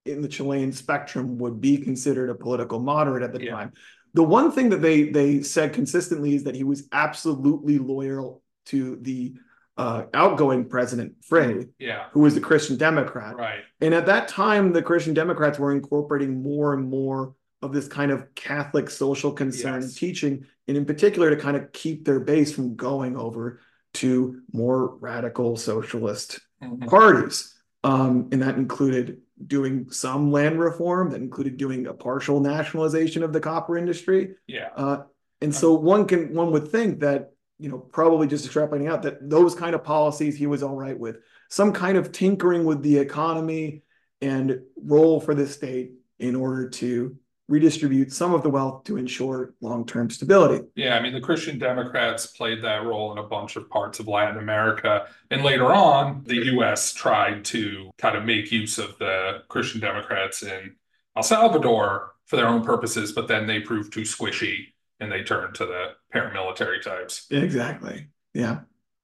in 0.06 0.22
the 0.22 0.28
Chilean 0.28 0.72
spectrum 0.72 1.38
would 1.38 1.60
be 1.60 1.76
considered 1.78 2.30
a 2.30 2.34
political 2.34 2.78
moderate 2.78 3.22
at 3.22 3.32
the 3.32 3.42
Yeah. 3.44 3.52
time. 3.52 3.72
The 4.14 4.22
one 4.24 4.50
thing 4.52 4.70
that 4.70 4.82
they 4.82 5.04
they 5.10 5.42
said 5.42 5.72
consistently 5.72 6.34
is 6.34 6.44
that 6.44 6.54
he 6.54 6.64
was 6.64 6.88
absolutely 6.92 7.78
loyal 7.78 8.42
to 8.66 8.96
the 9.00 9.34
uh, 9.80 10.04
outgoing 10.12 10.68
president 10.68 11.14
Frei, 11.24 11.66
Yeah, 11.78 12.06
who 12.12 12.20
was 12.20 12.34
the 12.34 12.40
Christian 12.40 12.76
Democrat. 12.76 13.34
right, 13.36 13.60
And 13.80 13.94
at 13.94 14.06
that 14.06 14.28
time, 14.28 14.72
the 14.72 14.82
Christian 14.82 15.14
Democrats 15.14 15.58
were 15.58 15.72
incorporating 15.72 16.42
more 16.42 16.74
and 16.74 16.88
more 16.88 17.34
of 17.62 17.72
this 17.72 17.88
kind 17.88 18.10
of 18.10 18.34
Catholic 18.34 18.90
social 18.90 19.32
concern 19.32 19.80
Yes. 19.82 19.94
teaching, 19.94 20.44
and 20.68 20.76
in 20.76 20.84
particular 20.84 21.30
to 21.30 21.36
kind 21.36 21.56
of 21.56 21.72
keep 21.72 22.04
their 22.04 22.20
base 22.20 22.52
from 22.52 22.76
going 22.76 23.16
over 23.16 23.60
to 23.94 24.40
more 24.52 24.96
radical 24.96 25.56
socialist 25.56 26.40
Mhm. 26.62 26.86
parties. 26.86 27.54
Um, 27.82 28.28
and 28.32 28.42
that 28.42 28.56
included 28.56 29.22
doing 29.46 29.90
some 29.90 30.30
land 30.30 30.60
reform, 30.60 31.10
that 31.10 31.22
included 31.22 31.56
doing 31.56 31.86
a 31.86 31.94
partial 31.94 32.40
nationalization 32.40 33.22
of 33.22 33.32
the 33.32 33.40
copper 33.40 33.78
industry. 33.78 34.34
yeah, 34.46 34.68
Uh, 34.76 34.98
and 35.40 35.54
so 35.54 35.72
one 35.72 36.04
can 36.06 36.34
one 36.34 36.52
would 36.52 36.68
think 36.68 37.00
that 37.00 37.32
you 37.60 37.68
know 37.68 37.78
probably 37.78 38.26
just 38.26 38.48
extrapolating 38.48 38.90
out 38.90 39.02
that 39.02 39.28
those 39.28 39.54
kind 39.54 39.74
of 39.74 39.84
policies 39.84 40.36
he 40.36 40.46
was 40.46 40.62
all 40.62 40.76
right 40.76 40.98
with. 40.98 41.18
Some 41.48 41.72
kind 41.72 41.96
of 41.96 42.12
tinkering 42.12 42.64
with 42.64 42.82
the 42.82 42.98
economy 42.98 43.82
and 44.20 44.60
role 44.82 45.20
for 45.20 45.34
the 45.34 45.46
state 45.46 45.92
in 46.18 46.36
order 46.36 46.68
to 46.68 47.16
redistribute 47.48 48.12
some 48.12 48.32
of 48.32 48.44
the 48.44 48.48
wealth 48.48 48.84
to 48.84 48.96
ensure 48.96 49.54
long-term 49.60 50.08
stability. 50.08 50.64
Yeah, 50.76 50.96
I 50.96 51.02
mean, 51.02 51.12
the 51.12 51.20
Christian 51.20 51.58
Democrats 51.58 52.28
played 52.28 52.62
that 52.62 52.84
role 52.84 53.10
in 53.10 53.18
a 53.18 53.26
bunch 53.26 53.56
of 53.56 53.68
parts 53.68 53.98
of 53.98 54.06
Latin 54.06 54.38
America, 54.38 55.08
and 55.32 55.42
later 55.42 55.72
on, 55.72 56.22
the 56.26 56.46
US 56.56 56.92
tried 56.92 57.44
to 57.46 57.90
kind 57.98 58.16
of 58.16 58.24
make 58.24 58.52
use 58.52 58.78
of 58.78 58.96
the 58.98 59.42
Christian 59.48 59.80
Democrats 59.80 60.44
in 60.44 60.76
El 61.16 61.24
Salvador 61.24 62.12
for 62.26 62.36
their 62.36 62.46
own 62.46 62.62
purposes, 62.62 63.10
but 63.10 63.26
then 63.26 63.48
they 63.48 63.58
proved 63.58 63.92
too 63.92 64.02
squishy 64.02 64.66
and 65.00 65.10
they 65.10 65.24
turned 65.24 65.54
to 65.56 65.66
the 65.66 65.94
paramilitary 66.14 66.82
types. 66.82 67.26
exactly 67.30 68.08
yeah 68.34 68.60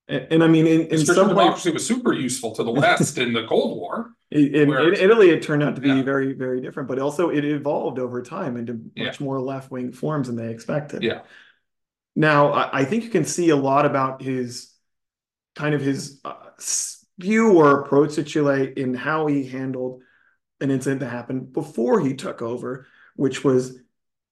and, 0.09 0.27
and 0.31 0.45
i 0.45 0.49
mean 0.49 0.67
in, 0.67 0.83
in 0.87 0.99
some 1.05 1.29
ways 1.29 1.29
democracy 1.29 1.71
was 1.71 1.87
super 1.87 2.13
useful 2.13 2.55
to 2.55 2.63
the 2.65 2.71
West 2.71 3.19
in 3.25 3.33
the 3.33 3.47
Cold 3.47 3.79
War. 3.79 4.13
in, 4.31 4.55
in 4.55 4.95
italy 4.95 5.31
it 5.31 5.43
turned 5.43 5.63
out 5.63 5.75
to 5.77 5.81
be 5.81 5.89
Yeah. 5.89 6.03
very 6.03 6.33
very 6.33 6.61
different 6.61 6.89
but 6.89 6.99
also 6.99 7.31
it 7.31 7.45
evolved 7.45 7.99
over 7.99 8.23
time 8.23 8.57
into 8.57 8.81
Yeah. 8.95 9.07
much 9.07 9.21
more 9.21 9.41
left-wing 9.41 9.93
forms 9.93 10.27
than 10.29 10.37
they 10.37 10.51
expected 10.51 11.03
Yeah. 11.03 11.21
Now, 12.19 12.53
I, 12.53 12.81
I 12.81 12.85
think 12.87 13.05
you 13.05 13.11
can 13.11 13.27
see 13.27 13.51
a 13.51 13.57
lot 13.57 13.85
about 13.85 14.23
his 14.23 14.73
kind 15.55 15.75
of 15.75 15.83
his 15.83 16.19
uh, 16.25 16.33
view 17.19 17.53
or 17.59 17.83
approach 17.83 18.15
to 18.15 18.25
Chile 18.25 18.73
in 18.75 18.95
how 18.95 19.27
he 19.27 19.47
handled 19.47 20.01
an 20.63 20.71
incident 20.71 21.01
that 21.01 21.11
happened 21.11 21.53
before 21.53 22.01
he 22.01 22.15
took 22.15 22.41
over, 22.41 22.87
which 23.17 23.45
was 23.45 23.79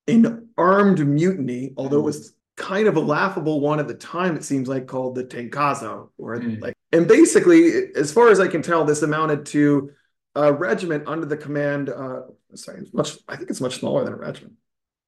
an 0.08 0.48
armed 0.56 1.06
mutiny, 1.06 1.74
although 1.76 1.98
it 1.98 2.04
was 2.04 2.34
kind 2.56 2.86
of 2.86 2.96
a 2.96 3.00
laughable 3.00 3.60
one 3.60 3.80
at 3.80 3.88
the 3.88 3.94
time, 3.94 4.36
it 4.36 4.44
seems 4.44 4.68
like 4.68 4.86
called 4.86 5.14
the 5.14 5.24
Tacnazo, 5.24 6.10
or 6.18 6.36
Mm. 6.38 6.60
like, 6.60 6.74
and 6.92 7.08
basically, 7.08 7.92
as 7.94 8.12
far 8.12 8.28
as 8.28 8.38
I 8.38 8.48
can 8.48 8.62
tell, 8.62 8.84
this 8.84 9.02
amounted 9.02 9.46
to 9.46 9.90
a 10.36 10.52
regiment 10.52 11.08
under 11.08 11.26
the 11.26 11.36
command, 11.36 11.88
uh, 11.88 12.22
sorry, 12.54 12.80
it's 12.82 12.92
much, 12.94 13.18
I 13.28 13.36
think 13.36 13.50
it's 13.50 13.60
much 13.60 13.78
smaller 13.80 14.04
than 14.04 14.12
a 14.14 14.16
regiment 14.16 14.54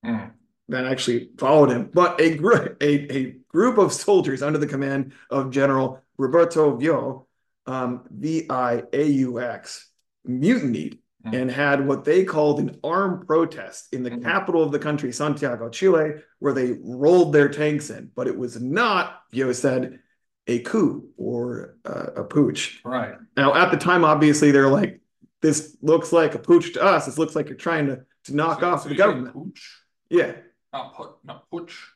Mm. 0.04 0.32
that 0.68 0.86
actually 0.86 1.30
followed 1.38 1.70
him, 1.70 1.90
but 1.92 2.20
a, 2.20 2.36
gr- 2.36 2.74
a, 2.80 3.16
a 3.16 3.36
group 3.48 3.78
of 3.78 3.92
soldiers 3.92 4.42
under 4.42 4.58
the 4.58 4.66
command 4.66 5.12
of 5.30 5.50
General 5.50 6.00
Roberto 6.18 6.76
Viaux, 6.76 7.26
um, 7.66 8.04
V 8.10 8.46
I 8.50 8.82
A 8.92 9.04
U 9.04 9.40
X, 9.40 9.90
mutinied 10.26 10.98
Mhm. 11.26 11.34
and 11.42 11.50
had 11.50 11.86
what 11.86 12.04
they 12.04 12.24
called 12.24 12.60
an 12.60 12.78
armed 12.84 13.26
protest 13.26 13.92
in 13.92 14.02
the 14.02 14.10
Mhm. 14.10 14.22
capital 14.22 14.62
of 14.62 14.72
the 14.72 14.78
country, 14.78 15.12
Santiago, 15.12 15.68
Chile, 15.68 16.22
where 16.38 16.52
they 16.52 16.78
rolled 16.82 17.32
their 17.32 17.48
tanks 17.48 17.90
in. 17.90 18.10
But 18.14 18.26
it 18.28 18.36
was 18.36 18.60
not, 18.60 19.22
Viaux 19.32 19.52
said, 19.52 20.00
a 20.46 20.60
coup 20.60 21.08
or 21.16 21.76
uh, 21.84 22.10
a 22.16 22.24
pooch. 22.24 22.80
Right. 22.84 23.16
Now, 23.36 23.54
at 23.54 23.70
the 23.70 23.76
time, 23.76 24.04
obviously, 24.04 24.50
they're 24.52 24.68
like, 24.68 25.00
this 25.42 25.76
looks 25.82 26.12
like 26.12 26.34
a 26.34 26.38
pooch 26.38 26.72
to 26.74 26.82
us. 26.82 27.06
This 27.06 27.18
looks 27.18 27.34
like 27.34 27.48
you're 27.48 27.56
trying 27.58 27.86
to, 27.88 28.04
to 28.24 28.34
knock 28.36 28.60
So- 28.60 28.70
off 28.70 28.82
so 28.84 28.88
the 28.88 28.94
government. 28.94 29.34
Pooch? 29.34 29.82
Yeah. 30.08 30.36
Not 30.72 30.94
put, 30.94 31.10
not 31.24 31.50
pooch. 31.50 31.92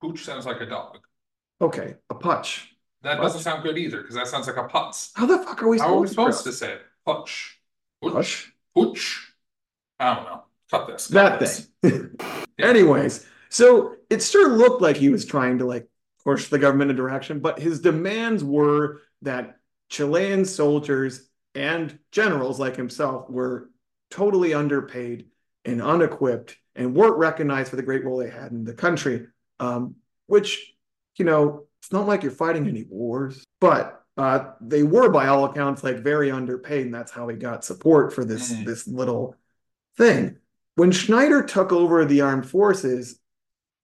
Pooch 0.00 0.24
sounds 0.24 0.46
like 0.46 0.60
a 0.60 0.66
dog. 0.66 0.98
Okay, 1.60 1.96
a 2.10 2.14
putch. 2.14 2.72
That 3.02 3.16
Putch. 3.16 3.22
doesn't 3.24 3.40
sound 3.42 3.62
good 3.62 3.78
either, 3.78 4.00
because 4.02 4.14
that 4.14 4.26
sounds 4.26 4.46
like 4.46 4.56
a 4.56 4.68
putz. 4.68 5.10
How 5.14 5.26
the 5.26 5.38
fuck 5.38 5.62
are 5.62 5.68
we 5.68 5.78
How 5.78 5.94
are 5.96 6.00
we 6.00 6.06
supposed, 6.06 6.38
supposed 6.38 6.44
to 6.44 6.50
to 6.50 6.56
say 6.56 6.72
it? 6.74 6.82
Putch. 7.06 7.55
Pooch. 8.02 8.52
Putch? 8.74 9.32
I 9.98 10.14
don't 10.14 10.24
know. 10.24 10.42
Cut 10.70 10.86
this. 10.86 11.06
cut 11.08 11.38
That 11.38 11.40
this. 11.40 11.68
thing. 11.82 12.16
Anyways, 12.58 13.26
so 13.48 13.96
it 14.10 14.22
sure 14.22 14.50
looked 14.50 14.82
like 14.82 14.96
he 14.96 15.08
was 15.08 15.24
trying 15.24 15.58
to 15.58 15.64
like 15.66 15.88
push 16.24 16.48
the 16.48 16.58
government 16.58 16.90
in 16.90 16.96
direction, 16.96 17.40
but 17.40 17.58
his 17.58 17.80
demands 17.80 18.42
were 18.42 19.02
that 19.22 19.58
Chilean 19.88 20.44
soldiers 20.44 21.28
and 21.54 21.98
generals 22.10 22.58
like 22.58 22.76
himself 22.76 23.30
were 23.30 23.70
totally 24.10 24.52
underpaid 24.52 25.26
and 25.64 25.80
unequipped 25.80 26.56
and 26.74 26.94
weren't 26.94 27.16
recognized 27.16 27.70
for 27.70 27.76
the 27.76 27.82
great 27.82 28.04
role 28.04 28.18
they 28.18 28.30
had 28.30 28.52
in 28.52 28.64
the 28.64 28.74
country. 28.74 29.26
Um, 29.58 29.96
which, 30.26 30.74
you 31.16 31.24
know, 31.24 31.66
it's 31.80 31.92
not 31.92 32.06
like 32.06 32.22
you're 32.22 32.32
fighting 32.32 32.66
any 32.66 32.84
wars, 32.88 33.44
but 33.60 34.04
uh, 34.16 34.52
they 34.60 34.82
were 34.82 35.10
by 35.10 35.26
all 35.26 35.44
accounts 35.44 35.84
like 35.84 35.98
very 35.98 36.30
underpaid, 36.30 36.86
and 36.86 36.94
that's 36.94 37.12
how 37.12 37.28
he 37.28 37.36
got 37.36 37.64
support 37.64 38.12
for 38.12 38.24
this 38.24 38.52
Mhm. 38.52 38.64
this 38.64 38.86
little 38.88 39.36
thing. 39.96 40.38
When 40.76 40.90
Schneider 40.90 41.42
took 41.42 41.72
over 41.72 42.04
the 42.04 42.20
armed 42.22 42.48
forces, 42.48 43.18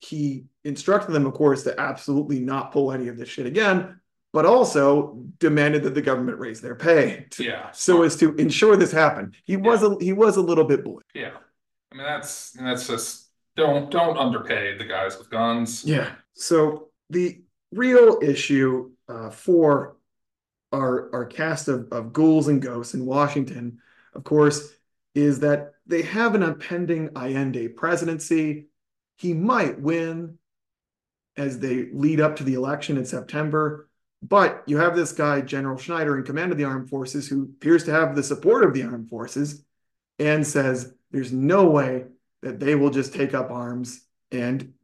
he 0.00 0.44
instructed 0.64 1.12
them, 1.12 1.26
of 1.26 1.34
course, 1.34 1.62
to 1.64 1.78
absolutely 1.80 2.40
not 2.40 2.72
pull 2.72 2.92
any 2.92 3.08
of 3.08 3.16
this 3.16 3.28
shit 3.28 3.46
again, 3.46 4.00
but 4.32 4.46
also 4.46 5.22
demanded 5.38 5.82
that 5.84 5.94
the 5.94 6.02
government 6.02 6.38
raise 6.38 6.60
their 6.60 6.74
pay 6.74 7.26
to- 7.30 7.44
Yeah. 7.44 7.70
so 7.72 8.02
as 8.02 8.16
to 8.16 8.34
ensure 8.36 8.76
this 8.76 8.92
happened. 8.92 9.36
He 9.44 9.56
was 9.56 9.82
a 9.82 9.96
he 10.00 10.12
was 10.12 10.36
a 10.36 10.42
little 10.42 10.64
bit 10.64 10.84
bullish. 10.84 11.06
Yeah. 11.14 11.36
I 11.92 11.94
mean, 11.94 12.04
that's, 12.06 12.52
that's 12.52 12.86
just, 12.88 13.28
don't, 13.54 13.90
don't 13.90 14.16
underpay 14.16 14.78
the 14.78 14.84
guys 14.86 15.18
with 15.18 15.28
guns. 15.28 15.84
Yeah. 15.84 16.12
So 16.32 16.88
the 17.10 17.42
real 17.70 18.18
issue 18.22 18.92
uh, 19.08 19.28
for 19.28 19.96
our 20.72 21.14
our 21.14 21.26
cast 21.26 21.68
of, 21.68 21.88
of 21.92 22.12
ghouls 22.12 22.48
and 22.48 22.60
ghosts 22.62 22.94
in 22.94 23.04
Washington, 23.06 23.78
of 24.14 24.24
course, 24.24 24.72
is 25.14 25.40
that 25.40 25.74
they 25.86 26.02
have 26.02 26.34
an 26.34 26.42
impending 26.42 27.10
Allende 27.16 27.68
presidency. 27.68 28.66
He 29.16 29.34
might 29.34 29.80
win 29.80 30.38
as 31.36 31.58
they 31.58 31.88
lead 31.92 32.20
up 32.20 32.36
to 32.36 32.44
the 32.44 32.54
election 32.54 32.96
in 32.96 33.04
September. 33.04 33.88
But 34.22 34.62
you 34.66 34.76
have 34.78 34.94
this 34.94 35.12
guy, 35.12 35.40
General 35.40 35.76
Schneider, 35.76 36.16
in 36.16 36.24
command 36.24 36.52
of 36.52 36.58
the 36.58 36.64
armed 36.64 36.88
forces, 36.88 37.26
who 37.28 37.42
appears 37.44 37.84
to 37.84 37.90
have 37.92 38.14
the 38.14 38.22
support 38.22 38.64
of 38.64 38.72
the 38.74 38.84
armed 38.84 39.08
forces. 39.08 39.64
and 40.18 40.46
says 40.46 40.92
there's 41.10 41.32
no 41.32 41.68
way 41.70 42.04
that 42.42 42.60
they 42.60 42.74
will 42.74 42.90
just 42.90 43.14
take 43.14 43.34
up 43.34 43.50
arms 43.50 44.04
and 44.30 44.74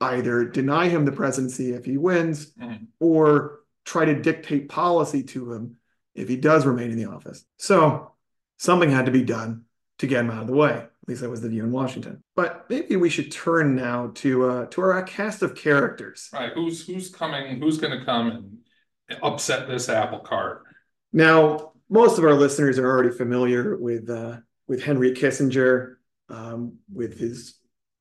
either 0.00 0.44
deny 0.44 0.88
him 0.88 1.04
the 1.04 1.12
presidency 1.12 1.72
if 1.72 1.84
he 1.84 1.98
wins 1.98 2.52
Mhm. 2.54 2.86
or 3.00 3.60
try 3.84 4.04
to 4.04 4.20
dictate 4.20 4.68
policy 4.68 5.22
to 5.22 5.52
him 5.52 5.76
if 6.14 6.28
he 6.28 6.36
does 6.36 6.66
remain 6.66 6.90
in 6.90 6.96
the 6.96 7.06
office. 7.06 7.44
So 7.58 8.12
something 8.58 8.90
had 8.90 9.06
to 9.06 9.12
be 9.12 9.22
done 9.22 9.64
to 9.98 10.06
get 10.06 10.20
him 10.20 10.30
out 10.30 10.42
of 10.42 10.46
the 10.46 10.54
way. 10.54 10.70
At 10.70 11.08
least 11.08 11.22
that 11.22 11.30
was 11.30 11.40
the 11.40 11.48
view 11.48 11.64
in 11.64 11.72
Washington. 11.72 12.22
But 12.36 12.66
maybe 12.70 12.96
we 12.96 13.10
should 13.10 13.32
turn 13.32 13.74
now 13.74 14.12
to 14.16 14.48
uh, 14.48 14.66
to 14.66 14.80
our 14.82 15.02
cast 15.02 15.42
of 15.42 15.56
characters. 15.56 16.28
Right, 16.32 16.52
who's 16.52 16.86
who's 16.86 17.10
coming, 17.10 17.60
who's 17.60 17.78
gonna 17.78 18.04
come 18.04 18.30
and 19.08 19.18
upset 19.22 19.66
this 19.66 19.88
apple 19.88 20.20
cart? 20.20 20.62
Now, 21.12 21.72
most 21.90 22.18
of 22.18 22.24
our 22.24 22.34
listeners 22.34 22.78
are 22.78 22.86
already 22.86 23.10
familiar 23.10 23.76
with 23.76 24.08
uh, 24.08 24.38
with 24.68 24.82
Henry 24.82 25.12
Kissinger, 25.12 25.96
um, 26.28 26.78
with 26.92 27.18
his 27.18 27.54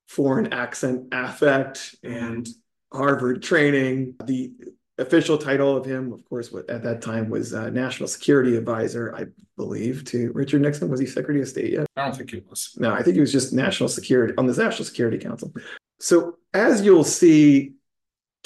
foreign 0.07 0.53
accent 0.53 1.07
affect 1.11 1.95
and 2.03 2.47
Harvard 2.93 3.41
training. 3.41 4.15
The 4.23 4.53
official 4.97 5.38
title 5.38 5.75
of 5.75 5.86
him, 5.86 6.13
of 6.13 6.23
course, 6.25 6.54
at 6.69 6.84
that 6.84 7.01
time 7.01 7.30
was 7.30 7.54
uh, 7.54 7.69
National 7.69 8.08
Security 8.08 8.56
Advisor, 8.58 9.15
I 9.15 9.25
believe, 9.58 10.04
to 10.06 10.32
Richard 10.34 10.62
Nixon. 10.62 10.89
Was 10.89 10.99
he 10.99 11.06
Secretary 11.06 11.41
of 11.41 11.47
State 11.47 11.73
yet? 11.73 11.88
I 11.97 12.06
don't 12.06 12.15
think 12.15 12.32
he 12.32 12.43
was. 12.49 12.75
No, 12.77 12.91
I 12.93 13.01
think 13.04 13.15
he 13.15 13.21
was 13.21 13.32
just 13.32 13.54
National 13.54 13.89
Security 13.89 14.34
on 14.38 14.45
the 14.45 14.54
National 14.54 14.86
Security 14.86 15.17
Council. 15.17 15.54
So, 15.99 16.38
as 16.54 16.82
you'll 16.84 17.04
see, 17.04 17.73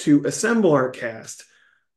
to 0.00 0.24
assemble 0.24 0.72
our 0.72 0.90
cast, 0.90 1.44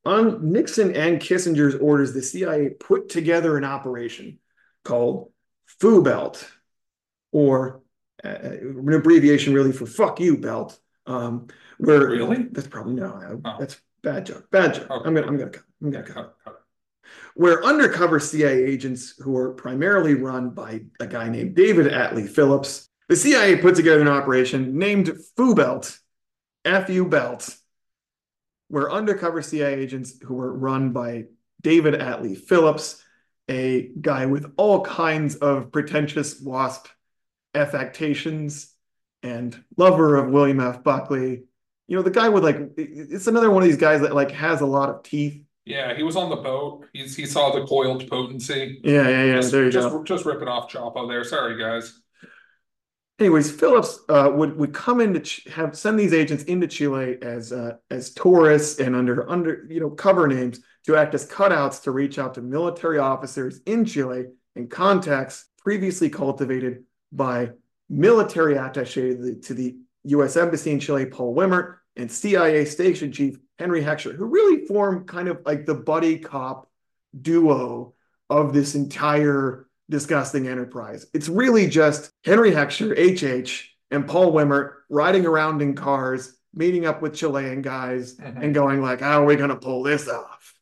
on 0.06 0.52
Nixon 0.52 0.96
and 0.96 1.20
Kissinger's 1.20 1.76
orders, 1.76 2.14
the 2.14 2.22
CIA 2.22 2.70
put 2.70 3.10
together 3.10 3.58
an 3.58 3.66
operation 3.66 4.40
called 4.86 5.32
FUBELT, 5.82 6.50
or 7.32 7.82
uh, 8.24 8.28
an 8.30 8.94
abbreviation 8.94 9.54
really 9.54 9.72
for 9.74 9.86
"fuck 9.86 10.20
you, 10.20 10.38
Belt." 10.38 10.80
Um, 11.06 11.48
where 11.78 12.08
Really? 12.08 12.44
that's 12.52 12.68
probably 12.68 12.94
no, 12.94 13.42
Oh. 13.46 13.56
that's 13.60 13.80
bad 14.02 14.26
joke, 14.26 14.50
bad 14.52 14.76
joke. 14.76 14.90
Okay. 14.90 15.08
I'm 15.08 15.14
gonna, 15.14 15.28
I'm 15.28 15.38
gonna, 15.38 15.52
cut, 15.52 15.64
I'm 15.82 15.92
gonna 15.92 16.06
cut 16.06 16.36
Cut, 16.44 16.56
where 17.36 17.64
undercover 17.64 18.20
CIA 18.20 18.64
agents 18.64 19.16
who 19.20 19.36
are 19.38 19.54
primarily 19.54 20.16
run 20.16 20.52
by 20.52 20.82
a 21.00 21.08
guy 21.08 21.30
named 21.30 21.56
David 21.56 21.92
Atlee 21.92 22.30
Phillips, 22.30 22.90
the 23.08 23.16
CIA 23.16 23.58
put 23.58 23.76
together 23.76 24.02
an 24.02 24.08
operation 24.08 24.78
named 24.78 25.12
FUBELT, 25.36 25.98
F-U 26.66 27.06
Belt, 27.06 27.56
where 28.68 28.92
undercover 28.92 29.42
CIA 29.42 29.74
agents 29.74 30.22
who 30.22 30.36
were 30.36 30.54
run 30.54 30.92
by 30.92 31.26
David 31.62 31.96
Atlee 31.96 32.38
Phillips, 32.38 33.04
a 33.50 33.90
guy 34.00 34.28
with 34.28 34.54
all 34.58 34.82
kinds 34.82 35.36
of 35.36 35.72
pretentious 35.72 36.40
WASP 36.40 36.88
affectations 37.56 38.74
and 39.24 39.62
lover 39.76 40.16
of 40.16 40.30
William 40.30 40.60
F. 40.60 40.84
Buckley. 40.84 41.44
You 41.90 41.96
know, 41.96 42.04
the 42.04 42.12
guy 42.12 42.30
with 42.30 42.44
like, 42.44 42.58
it's 42.78 43.26
another 43.26 43.50
one 43.50 43.64
of 43.64 43.68
these 43.68 43.78
guys 43.78 44.02
that 44.02 44.14
like 44.14 44.30
has 44.32 44.62
a 44.62 44.66
lot 44.66 44.90
of 44.90 45.02
teeth. 45.02 45.42
Yeah, 45.66 45.96
he 45.96 46.04
was 46.04 46.16
on 46.16 46.30
the 46.30 46.36
boat, 46.36 46.86
he's, 46.94 47.16
he 47.16 47.26
saw 47.26 47.52
the 47.52 47.66
coiled 47.66 48.08
potency. 48.08 48.80
Yeah, 48.84 49.10
yeah, 49.10 49.24
yeah. 49.24 49.36
Just- 49.38 49.52
there 49.52 49.66
you 49.66 49.72
just, 49.72 49.90
go. 49.90 50.04
Just 50.04 50.26
ripping 50.26 50.48
off 50.48 50.72
Chapo 50.72 51.10
there, 51.10 51.24
sorry, 51.24 51.60
guys. 51.60 52.00
Anyways, 53.18 53.52
Phillips 53.52 54.00
uh, 54.08 54.32
would 54.34 54.56
would 54.56 54.74
come 54.74 55.02
into 55.02 55.20
Ch- 55.20 55.46
have 55.52 55.76
send 55.76 56.00
these 56.00 56.14
agents 56.14 56.44
into 56.44 56.68
Chile 56.68 57.18
as 57.22 57.52
uh, 57.52 57.74
as 57.90 58.14
tourists 58.14 58.80
and 58.80 58.96
under 58.96 59.30
under 59.30 59.66
you 59.68 59.80
know 59.82 59.90
cover 59.90 60.28
names 60.28 60.62
to 60.86 60.96
act 60.96 61.14
as 61.16 61.28
cutouts 61.28 61.84
to 61.84 61.92
reach 61.92 62.18
out 62.18 62.36
to 62.36 62.42
military 62.42 62.98
officers 62.98 63.60
in 63.66 63.84
Chile 63.84 64.28
in 64.56 64.68
contacts 64.70 65.48
previously 65.58 66.10
cultivated 66.10 66.84
by 67.12 67.50
military 67.90 68.54
attaché 68.56 68.94
to 68.94 69.16
the, 69.18 69.36
to 69.42 69.54
the 69.54 69.76
U.S. 70.06 70.38
Embassy 70.38 70.72
in 70.72 70.80
Chile, 70.80 71.06
Paul 71.06 71.36
Wimert, 71.36 71.79
and 71.96 72.12
CIA 72.12 72.66
station 72.66 73.12
chief 73.12 73.38
Henry 73.58 73.82
Hecksher, 73.82 74.16
who 74.16 74.26
really 74.26 74.66
form 74.66 75.06
kind 75.06 75.28
of 75.28 75.42
like 75.46 75.66
the 75.66 75.76
buddy 75.76 76.18
cop 76.20 76.70
duo 77.20 77.94
of 78.30 78.54
this 78.54 78.76
entire 78.76 79.68
disgusting 79.90 80.48
enterprise. 80.48 81.08
It's 81.14 81.28
really 81.28 81.68
just 81.68 82.12
Henry 82.24 82.52
Hecksher, 82.52 82.94
HH, 82.96 83.70
and 83.92 84.08
Paul 84.08 84.32
Wimert 84.34 84.74
riding 84.90 85.26
around 85.26 85.62
in 85.62 85.74
cars, 85.76 86.38
meeting 86.54 86.86
up 86.86 87.02
with 87.02 87.16
Chilean 87.16 87.62
guys, 87.62 88.16
Mhm. 88.18 88.44
and 88.44 88.54
going 88.54 88.82
like, 88.82 89.02
"How 89.02 89.22
are 89.24 89.26
we 89.26 89.36
gonna 89.36 89.56
pull 89.56 89.82
this 89.84 90.08
off?" 90.08 90.54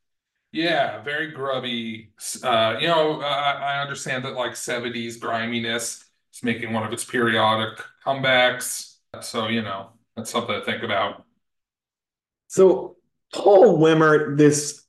Yeah, 0.54 1.04
very 1.04 1.32
grubby. 1.32 2.14
Uh, 2.42 2.78
you 2.80 2.88
know, 2.88 3.22
I, 3.22 3.52
I 3.76 3.82
understand 3.82 4.24
that 4.26 4.34
like 4.34 4.56
70s 4.56 5.18
griminess 5.18 6.06
is 6.34 6.42
making 6.42 6.72
one 6.72 6.84
of 6.88 6.94
its 6.94 7.04
periodic 7.04 7.84
comebacks. 8.06 8.96
So, 9.22 9.48
you 9.50 9.62
know, 9.62 9.92
that's 10.18 10.32
something 10.32 10.60
to 10.60 10.66
think 10.66 10.84
about. 10.84 11.24
So 12.48 12.98
Paul 13.34 13.78
Wimert, 13.78 14.38
this 14.38 14.84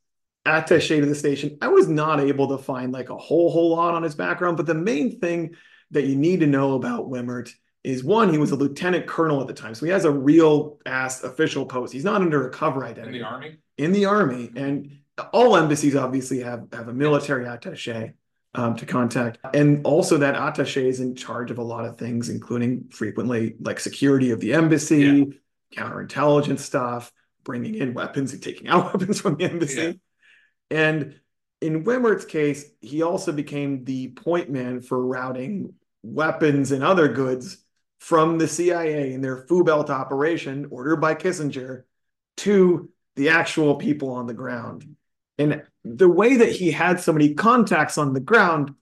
attaché 0.46 1.00
to 1.00 1.06
the 1.06 1.14
station, 1.14 1.58
I 1.60 1.68
was 1.68 1.86
not 1.86 2.20
able 2.20 2.48
to 2.48 2.58
find 2.58 2.92
like 2.92 3.10
a 3.10 3.16
whole 3.16 3.50
whole 3.50 3.70
lot 3.76 3.94
on 3.94 4.02
his 4.02 4.14
background, 4.14 4.56
but 4.56 4.66
the 4.66 4.74
main 4.74 5.20
thing 5.20 5.54
that 5.90 6.06
you 6.06 6.16
need 6.16 6.40
to 6.40 6.46
know 6.46 6.74
about 6.74 7.10
Wimert 7.10 7.52
is 7.84 8.02
one, 8.02 8.30
he 8.32 8.38
was 8.38 8.50
a 8.50 8.56
lieutenant 8.56 9.06
colonel 9.06 9.40
at 9.40 9.46
the 9.46 9.54
time, 9.54 9.74
so 9.74 9.86
he 9.86 9.92
has 9.92 10.04
a 10.04 10.10
real 10.10 10.78
ass 10.84 11.22
official 11.22 11.64
post. 11.66 11.92
He's 11.92 12.04
not 12.04 12.20
under 12.22 12.46
a 12.46 12.50
cover 12.50 12.84
identity 12.84 13.18
In 13.18 13.22
the 13.22 13.28
army? 13.28 13.58
in 13.76 13.92
the 13.92 14.04
army, 14.06 14.50
and 14.56 14.98
all 15.32 15.56
embassies 15.56 15.94
obviously 15.96 16.40
have 16.40 16.66
have 16.72 16.88
a 16.88 16.92
military 16.92 17.44
attaché 17.44 18.14
um, 18.54 18.76
to 18.76 18.86
contact, 18.86 19.38
and 19.54 19.84
also 19.84 20.18
that 20.18 20.34
attaché 20.34 20.84
is 20.84 21.00
in 21.00 21.14
charge 21.14 21.50
of 21.50 21.58
a 21.58 21.62
lot 21.62 21.84
of 21.84 21.98
things, 21.98 22.28
including 22.28 22.88
frequently 22.90 23.56
like 23.60 23.78
security 23.78 24.30
of 24.30 24.40
the 24.40 24.54
embassy, 24.54 25.38
counterintelligence 25.74 26.60
stuff, 26.60 27.12
bringing 27.44 27.74
in 27.74 27.94
weapons 27.94 28.32
and 28.32 28.42
taking 28.42 28.68
out 28.68 28.92
weapons 28.92 29.20
from 29.20 29.36
the 29.36 29.44
embassy, 29.44 30.00
and 30.70 31.14
in 31.60 31.84
Wimert's 31.84 32.24
case, 32.24 32.64
he 32.80 33.02
also 33.02 33.32
became 33.32 33.84
the 33.84 34.08
point 34.08 34.50
man 34.50 34.80
for 34.80 35.04
routing 35.04 35.74
weapons 36.02 36.72
and 36.72 36.84
other 36.84 37.08
goods 37.08 37.58
from 37.98 38.38
the 38.38 38.46
CIA 38.46 39.12
in 39.12 39.20
their 39.20 39.44
FUBELT 39.48 39.90
operation, 39.90 40.68
ordered 40.70 40.96
by 40.96 41.14
Kissinger, 41.14 41.82
to 42.38 42.88
the 43.16 43.30
actual 43.30 43.74
people 43.74 44.10
on 44.10 44.26
the 44.26 44.34
ground. 44.34 44.96
And 45.38 45.62
the 45.84 46.08
way 46.08 46.38
that 46.38 46.50
he 46.50 46.70
had 46.70 47.00
so 47.00 47.12
many 47.12 47.34
contacts 47.34 47.96
on 47.96 48.12
the 48.12 48.20
ground 48.20 48.74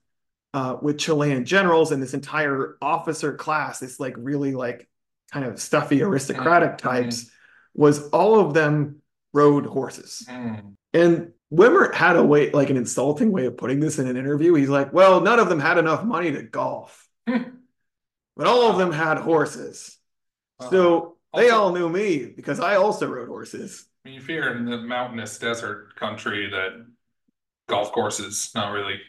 uh, 0.55 0.77
with 0.81 0.99
Chilean 0.99 1.45
generals 1.45 1.93
and 1.93 2.03
this 2.03 2.15
entire 2.15 2.77
officer 2.81 3.35
class, 3.35 3.79
this 3.81 4.01
like 4.01 4.15
really 4.17 4.55
like 4.55 4.89
kind 5.33 5.45
of 5.45 5.61
stuffy 5.61 6.03
aristocratic 6.03 6.79
types, 6.79 7.31
was 7.75 8.09
all 8.09 8.41
of 8.41 8.55
them 8.55 9.03
rode 9.35 9.67
horses. 9.67 10.25
Mm. 10.29 10.75
And 10.95 11.33
Wimert 11.53 11.95
had 11.95 12.17
a 12.17 12.25
way, 12.25 12.51
like 12.51 12.71
an 12.71 12.77
insulting 12.79 13.31
way 13.33 13.47
of 13.47 13.59
putting 13.59 13.81
this 13.81 13.99
in 13.99 14.09
an 14.09 14.17
interview. 14.17 14.55
He's 14.55 14.71
like, 14.71 14.93
well, 14.95 15.21
none 15.21 15.39
of 15.39 15.49
them 15.51 15.61
had 15.61 15.77
enough 15.77 16.05
money 16.05 16.33
to 16.33 16.43
golf, 16.43 17.07
but 17.27 18.47
all 18.47 18.71
of 18.71 18.79
them 18.79 18.93
had 18.93 19.19
horses. 19.19 19.99
So 20.71 21.19
they 21.35 21.51
Also- 21.51 21.63
all 21.63 21.73
knew 21.73 21.89
me 21.89 22.25
because 22.35 22.61
I 22.61 22.77
also 22.77 23.07
rode 23.09 23.29
horses. 23.29 23.87
I 24.07 24.09
mean, 24.09 24.23
you're 24.29 24.57
in 24.57 24.65
the 24.65 24.79
mountainous 24.79 25.37
desert 25.37 25.97
country 25.97 26.49
that 26.51 26.87
golf 27.69 27.91
courses 27.91 28.53
not 28.55 28.71
really, 28.71 29.01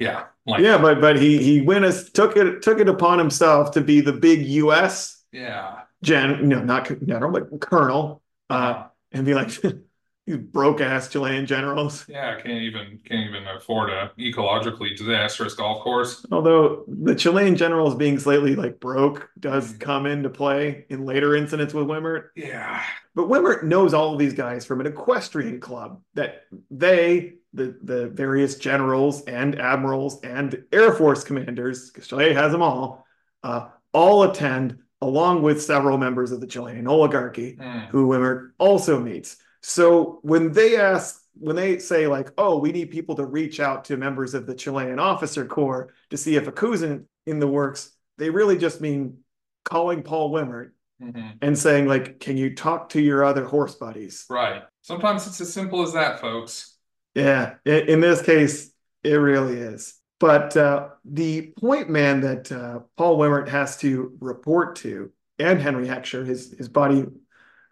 yeah, 0.00 0.24
like 0.44 0.60
Yeah, 0.60 0.78
but 0.78 1.00
but 1.00 1.20
he 1.20 1.40
he 1.40 1.60
went 1.60 1.84
as 1.84 2.10
took 2.10 2.36
it 2.36 2.62
took 2.62 2.80
it 2.80 2.88
upon 2.88 3.20
himself 3.20 3.70
to 3.72 3.80
be 3.80 4.00
the 4.00 4.12
big 4.12 4.44
U.S. 4.46 5.22
yeah. 5.30 5.82
gen, 6.02 6.48
no, 6.48 6.64
not 6.64 6.86
general, 7.06 7.30
but 7.30 7.60
colonel, 7.60 8.22
uh, 8.50 8.54
Uh, 8.54 8.88
and 9.12 9.24
be 9.24 9.34
like 9.34 9.52
these 10.26 10.36
broke 10.36 10.80
ass 10.80 11.08
Chilean 11.08 11.46
generals. 11.46 12.04
yeah, 12.08 12.34
can't 12.36 12.62
even 12.62 13.00
can't 13.04 13.28
even 13.28 13.46
afford 13.48 13.90
a 13.90 14.12
ecologically 14.18 14.96
disastrous 14.96 15.54
golf 15.54 15.82
course. 15.82 16.24
Although 16.30 16.84
the 16.86 17.14
Chilean 17.14 17.56
generals 17.56 17.94
being 17.96 18.18
slightly 18.18 18.54
like 18.54 18.78
broke 18.78 19.28
does 19.40 19.72
Mhm. 19.74 19.80
come 19.80 20.06
into 20.06 20.30
play 20.30 20.86
in 20.88 21.04
later 21.04 21.34
incidents 21.34 21.74
with 21.74 21.86
Wimert. 21.86 22.26
Yeah, 22.36 22.80
But 23.14 23.28
Wimert 23.28 23.64
knows 23.64 23.92
all 23.94 24.12
of 24.12 24.18
these 24.18 24.32
guys 24.34 24.64
from 24.64 24.80
an 24.80 24.86
equestrian 24.86 25.60
club 25.60 26.00
that 26.14 26.42
they, 26.70 27.34
the, 27.52 27.76
the 27.82 28.08
various 28.08 28.56
generals 28.56 29.22
and 29.24 29.60
admirals 29.60 30.20
and 30.22 30.64
Air 30.72 30.92
Force 30.92 31.22
commanders, 31.24 31.90
because 31.90 32.06
Chile 32.08 32.32
has 32.32 32.52
them 32.52 32.62
all, 32.62 33.04
uh, 33.42 33.68
all 33.92 34.22
attend 34.22 34.78
along 35.02 35.42
with 35.42 35.60
several 35.60 35.98
members 35.98 36.30
of 36.30 36.40
the 36.40 36.46
Chilean 36.46 36.86
oligarchy 36.86 37.56
Mm. 37.56 37.88
who 37.88 38.06
Wimert 38.06 38.52
also 38.58 39.00
meets. 39.00 39.36
So 39.62 40.18
when 40.22 40.52
they 40.52 40.76
ask, 40.76 41.22
when 41.34 41.56
they 41.56 41.78
say 41.78 42.06
like, 42.06 42.30
oh, 42.36 42.58
we 42.58 42.72
need 42.72 42.90
people 42.90 43.14
to 43.16 43.24
reach 43.24 43.60
out 43.60 43.84
to 43.86 43.96
members 43.96 44.34
of 44.34 44.46
the 44.46 44.54
Chilean 44.54 44.98
officer 44.98 45.44
corps 45.46 45.92
to 46.10 46.16
see 46.16 46.36
if 46.36 46.46
a 46.46 46.52
coup's 46.52 46.82
in, 46.82 47.06
in 47.26 47.38
the 47.38 47.48
works, 47.48 47.90
they 48.18 48.28
really 48.30 48.58
just 48.58 48.80
mean 48.80 49.18
calling 49.64 50.02
Paul 50.02 50.30
Wimert 50.32 50.70
Mhm. 51.02 51.38
and 51.42 51.58
saying 51.58 51.86
like, 51.88 52.20
can 52.20 52.36
you 52.36 52.54
talk 52.54 52.90
to 52.90 53.00
your 53.00 53.24
other 53.24 53.44
horse 53.44 53.74
buddies? 53.74 54.24
Right. 54.30 54.62
Sometimes 54.82 55.26
it's 55.26 55.40
as 55.40 55.52
simple 55.52 55.82
as 55.82 55.94
that, 55.94 56.20
folks. 56.20 56.76
Yeah, 57.14 57.54
in 57.64 58.00
this 58.00 58.22
case, 58.22 58.72
it 59.02 59.14
really 59.14 59.56
is. 59.56 59.94
But 60.20 60.56
uh, 60.56 60.90
the 61.04 61.52
point 61.58 61.90
man 61.90 62.20
that 62.20 62.52
uh, 62.52 62.80
Paul 62.96 63.18
Wimert 63.18 63.48
has 63.48 63.76
to 63.78 64.16
report 64.20 64.76
to, 64.76 65.10
and 65.40 65.60
Henry 65.60 65.88
Hecksher, 65.88 66.24
his 66.24 66.54
his 66.56 66.68
buddy, 66.68 67.04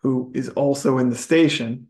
who 0.02 0.32
is 0.34 0.48
also 0.50 0.98
in 0.98 1.10
the 1.10 1.16
station. 1.16 1.88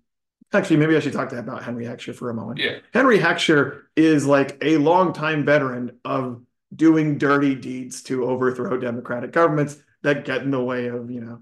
Actually, 0.53 0.77
maybe 0.79 0.97
I 0.97 1.01
should 1.01 1.13
talk 1.13 1.29
to 1.31 1.39
about 1.39 1.63
Henry 1.63 1.85
Hecksher 1.85 2.15
for 2.15 2.29
a 2.31 2.35
moment. 2.35 2.59
Yeah. 2.59 2.79
Henry 2.93 3.19
Hecksher 3.19 3.83
is 3.97 4.27
like 4.27 4.59
a 4.63 4.79
longtime 4.79 5.45
veteran 5.45 5.99
of 6.05 6.43
doing 6.75 7.19
dirty 7.19 7.55
deeds 7.55 8.03
to 8.05 8.25
overthrow 8.25 8.77
democratic 8.79 9.33
governments 9.33 9.77
that 10.03 10.25
get 10.25 10.43
in 10.43 10.51
the 10.51 10.63
way 10.63 10.87
of, 10.87 11.11
you 11.11 11.21
know, 11.21 11.41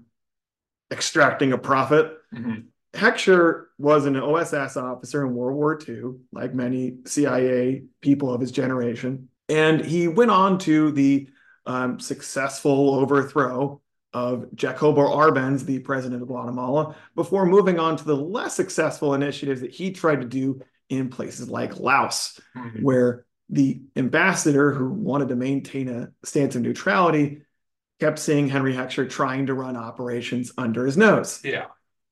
extracting 0.91 1.53
a 1.53 1.57
profit. 1.57 2.17
Mhm. 2.33 2.65
Hecksher 2.93 3.65
was 3.77 4.05
an 4.05 4.15
OSS 4.15 4.75
officer 4.77 5.25
in 5.25 5.33
World 5.35 5.55
War 5.55 5.79
II, 5.87 6.15
like 6.31 6.53
many 6.53 6.97
CIA 7.05 7.83
people 8.01 8.33
of 8.33 8.41
his 8.41 8.51
generation. 8.51 9.29
And 9.47 9.81
he 9.83 10.07
went 10.07 10.31
on 10.31 10.57
to 10.59 10.91
the 10.91 11.29
um, 11.65 11.99
successful 11.99 12.95
overthrow 12.95 13.81
of 14.13 14.47
Jacobo 14.55 15.01
Arbenz, 15.01 15.65
the 15.65 15.79
president 15.79 16.21
of 16.21 16.27
Guatemala, 16.27 16.95
before 17.15 17.45
moving 17.45 17.79
on 17.79 17.95
to 17.97 18.03
the 18.03 18.15
less 18.15 18.55
successful 18.55 19.13
initiatives 19.13 19.61
that 19.61 19.71
he 19.71 19.91
tried 19.91 20.21
to 20.21 20.27
do 20.27 20.61
in 20.89 21.09
places 21.09 21.49
like 21.49 21.79
Laos, 21.79 22.39
Mhm. 22.55 22.81
where 22.81 23.25
the 23.49 23.81
ambassador 23.95 24.71
who 24.73 24.89
wanted 24.89 25.29
to 25.29 25.35
maintain 25.35 25.89
a 25.89 26.11
stance 26.23 26.55
of 26.55 26.61
neutrality 26.61 27.41
kept 27.99 28.17
seeing 28.17 28.47
Henry 28.47 28.73
Hecksher 28.73 29.09
trying 29.09 29.47
to 29.47 29.53
run 29.53 29.75
operations 29.75 30.51
under 30.57 30.85
his 30.85 30.97
nose, 30.97 31.41
Yeah. 31.43 31.65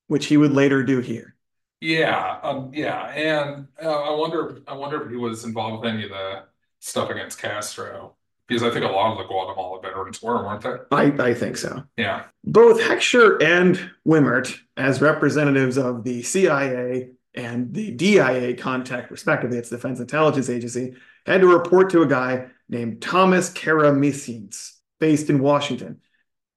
which 0.08 0.26
he 0.28 0.38
would 0.38 0.52
later 0.52 0.84
do 0.84 1.00
here. 1.00 1.36
Yeah, 1.80 2.40
um, 2.44 2.72
yeah, 2.74 3.06
and 3.06 3.68
uh, 3.82 3.88
I 3.88 4.16
wonder, 4.16 4.60
I 4.68 4.74
wonder 4.74 5.04
if 5.04 5.10
he 5.12 5.16
was 5.16 5.46
involved 5.46 5.82
with 5.84 5.94
any 5.94 6.04
of 6.04 6.10
the 6.10 6.44
stuff 6.80 7.10
against 7.10 7.40
Castro, 7.40 8.17
because 8.48 8.64
I 8.64 8.70
think 8.70 8.86
a 8.86 8.90
lot 8.90 9.12
of 9.12 9.18
the 9.18 9.26
Guatemala 9.26 9.82
veterans 9.82 10.22
were, 10.22 10.46
weren't 10.46 10.62
they? 10.62 10.78
I, 10.92 11.30
I 11.30 11.34
think 11.34 11.58
so. 11.58 11.84
Yeah, 11.98 12.24
Both 12.44 12.80
Hecksher 12.80 13.42
and 13.44 13.92
Wimert, 14.08 14.58
as 14.78 15.02
representatives 15.02 15.78
of 15.78 16.04
the 16.04 16.24
CIA 16.24 17.10
and 17.34 17.74
the 17.74 17.92
DIA 17.92 18.56
contact, 18.56 19.12
respectively, 19.12 19.58
it's 19.58 19.70
Defense 19.70 20.00
Intelligence 20.00 20.50
Agency, 20.50 20.96
had 21.26 21.42
to 21.42 21.48
report 21.48 21.90
to 21.92 22.02
a 22.02 22.08
guy 22.08 22.48
named 22.70 23.02
Thomas 23.02 23.50
Karamessines, 23.50 24.74
based 25.00 25.30
in 25.30 25.40
Washington. 25.40 26.02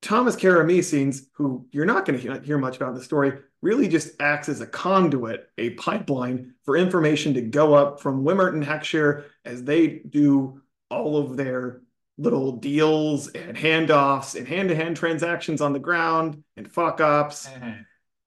Thomas 0.02 0.36
Karamessines, 0.36 1.26
who 1.34 1.66
you're 1.72 1.84
not 1.84 2.06
going 2.06 2.18
to 2.18 2.40
hear 2.40 2.56
much 2.56 2.76
about 2.76 2.90
in 2.90 2.94
the 2.94 3.04
story, 3.04 3.32
really 3.60 3.88
just 3.88 4.12
acts 4.20 4.48
as 4.48 4.60
a 4.60 4.66
conduit, 4.66 5.50
a 5.58 5.70
pipeline 5.70 6.54
for 6.64 6.76
information 6.76 7.34
to 7.34 7.42
go 7.42 7.74
up 7.74 8.00
from 8.00 8.24
Wimert 8.24 8.54
and 8.54 8.64
Hecksher 8.64 9.24
as 9.44 9.62
they 9.62 9.88
do 9.88 10.62
all 10.90 11.16
of 11.16 11.36
their 11.36 11.80
little 12.18 12.52
deals 12.52 13.28
and 13.28 13.56
handoffs 13.56 14.34
and 14.34 14.46
hand-to-hand 14.46 14.96
transactions 14.96 15.60
on 15.60 15.72
the 15.72 15.78
ground 15.78 16.42
and 16.56 16.70
fuck 16.70 17.00
ups 17.00 17.48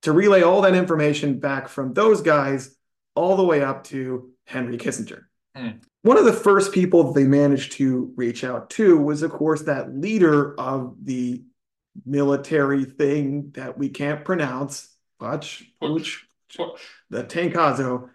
to 0.02 0.12
relay 0.12 0.42
all 0.42 0.62
that 0.62 0.74
information 0.74 1.40
back 1.40 1.68
from 1.68 1.94
those 1.94 2.22
guys 2.22 2.76
all 3.16 3.36
the 3.38 3.44
way 3.44 3.62
up 3.62 3.84
to 3.84 4.32
Henry 4.46 4.78
Kissinger. 4.78 5.26
Hmm. 5.56 5.70
One 6.02 6.18
of 6.18 6.26
the 6.26 6.34
first 6.34 6.74
people 6.74 7.14
they 7.14 7.26
managed 7.26 7.74
to 7.74 8.12
reach 8.16 8.44
out 8.44 8.70
to 8.72 8.98
was, 8.98 9.22
of 9.22 9.32
course, 9.32 9.62
that 9.64 9.96
leader 9.96 10.60
of 10.60 10.96
the 11.04 11.44
military 12.06 12.86
thing 12.86 13.52
that 13.54 13.78
we 13.78 13.90
can't 13.90 14.26
pronounce, 14.26 14.90
Puch, 15.22 15.64
Puch, 15.82 16.24
Push. 16.58 16.82
the 17.10 17.24
Tacnazo, 17.24 18.10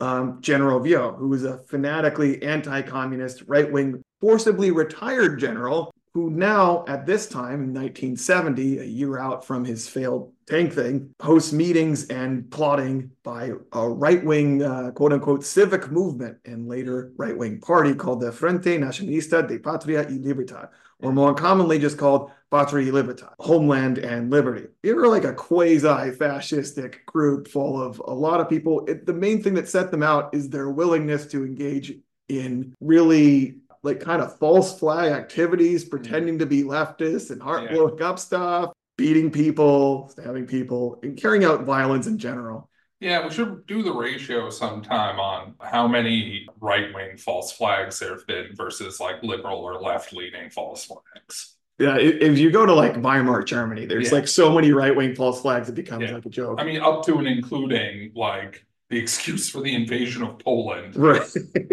um, 0.00 0.40
General 0.40 0.80
Viaux, 0.80 1.16
who 1.16 1.28
was 1.28 1.44
a 1.44 1.58
fanatically 1.66 2.42
anti-communist, 2.42 3.42
right-wing, 3.46 4.02
forcibly 4.20 4.70
retired 4.70 5.38
general 5.38 5.92
who 6.14 6.30
now, 6.30 6.84
at 6.88 7.06
this 7.06 7.28
time 7.28 7.62
in 7.62 7.72
1970, 7.72 8.78
a 8.78 8.84
year 8.84 9.18
out 9.18 9.44
from 9.44 9.64
his 9.64 9.88
failed 9.88 10.32
tank 10.48 10.72
thing, 10.72 11.14
hosts 11.20 11.52
meetings 11.52 12.08
and 12.08 12.50
plotting 12.50 13.10
by 13.22 13.52
a 13.72 13.88
right-wing, 13.88 14.62
uh, 14.62 14.90
quote-unquote, 14.92 15.44
civic 15.44 15.92
movement 15.92 16.36
and 16.44 16.66
later 16.66 17.12
right-wing 17.16 17.60
party 17.60 17.94
called 17.94 18.20
the 18.20 18.32
Frente 18.32 18.78
Nacionalista 18.80 19.46
de 19.46 19.58
Patria 19.58 20.02
y 20.08 20.18
Libertad, 20.20 20.68
or 21.00 21.12
more 21.12 21.34
commonly 21.34 21.78
just 21.78 21.98
called 21.98 22.32
Patria 22.50 22.86
y 22.86 22.90
Libertad, 22.92 23.34
Homeland 23.38 23.98
and 23.98 24.30
Liberty. 24.30 24.68
They're 24.82 25.06
like 25.06 25.24
a 25.24 25.34
quasi-fascistic 25.34 27.04
group 27.06 27.48
full 27.48 27.80
of 27.82 28.00
a 28.04 28.14
lot 28.14 28.40
of 28.40 28.48
people. 28.48 28.86
It, 28.86 29.06
the 29.06 29.12
main 29.12 29.42
thing 29.42 29.54
that 29.54 29.68
set 29.68 29.90
them 29.90 30.02
out 30.02 30.34
is 30.34 30.48
their 30.48 30.70
willingness 30.70 31.26
to 31.26 31.44
engage 31.44 31.94
in 32.28 32.74
really 32.80 33.56
like 33.82 34.00
kind 34.00 34.22
of 34.22 34.38
false 34.38 34.78
flag 34.78 35.12
activities, 35.12 35.84
mm-hmm. 35.84 35.90
pretending 35.90 36.38
to 36.38 36.46
be 36.46 36.62
leftists 36.62 37.30
and 37.30 37.42
heart 37.42 37.64
Yeah. 37.64 37.72
blowing 37.72 38.02
up 38.02 38.18
stuff, 38.18 38.72
beating 38.96 39.30
people, 39.30 40.08
stabbing 40.08 40.46
people, 40.46 40.98
and 41.02 41.16
carrying 41.16 41.44
out 41.44 41.64
violence 41.64 42.06
in 42.06 42.18
general. 42.18 42.68
Yeah, 43.00 43.24
we 43.24 43.32
should 43.32 43.64
do 43.66 43.84
the 43.84 43.92
ratio 43.92 44.50
sometime 44.50 45.20
on 45.20 45.54
how 45.60 45.86
many 45.86 46.48
right-wing 46.60 47.16
false 47.16 47.52
flags 47.52 48.00
there 48.00 48.10
have 48.10 48.26
been 48.26 48.56
versus 48.56 48.98
like 48.98 49.22
liberal 49.22 49.58
or 49.58 49.80
left-leaning 49.80 50.50
false 50.50 50.84
flags. 50.84 51.57
Yeah, 51.78 51.96
if 51.96 52.38
you 52.38 52.50
go 52.50 52.66
to 52.66 52.74
like 52.74 52.94
Weimar, 52.96 53.44
Germany, 53.44 53.86
there's 53.86 54.08
Yeah. 54.08 54.14
like 54.18 54.28
so 54.28 54.52
many 54.52 54.72
right 54.72 54.94
wing 54.94 55.14
false 55.14 55.40
flags, 55.40 55.68
it 55.68 55.76
becomes 55.76 56.04
Yeah. 56.08 56.14
like 56.16 56.26
a 56.26 56.30
joke. 56.30 56.58
I 56.60 56.64
mean, 56.64 56.80
up 56.80 57.04
to 57.06 57.18
and 57.18 57.28
including 57.28 58.12
like 58.16 58.66
the 58.90 58.98
excuse 58.98 59.48
for 59.48 59.60
the 59.60 59.74
invasion 59.74 60.22
of 60.24 60.38
Poland 60.40 60.96
right. 60.96 61.22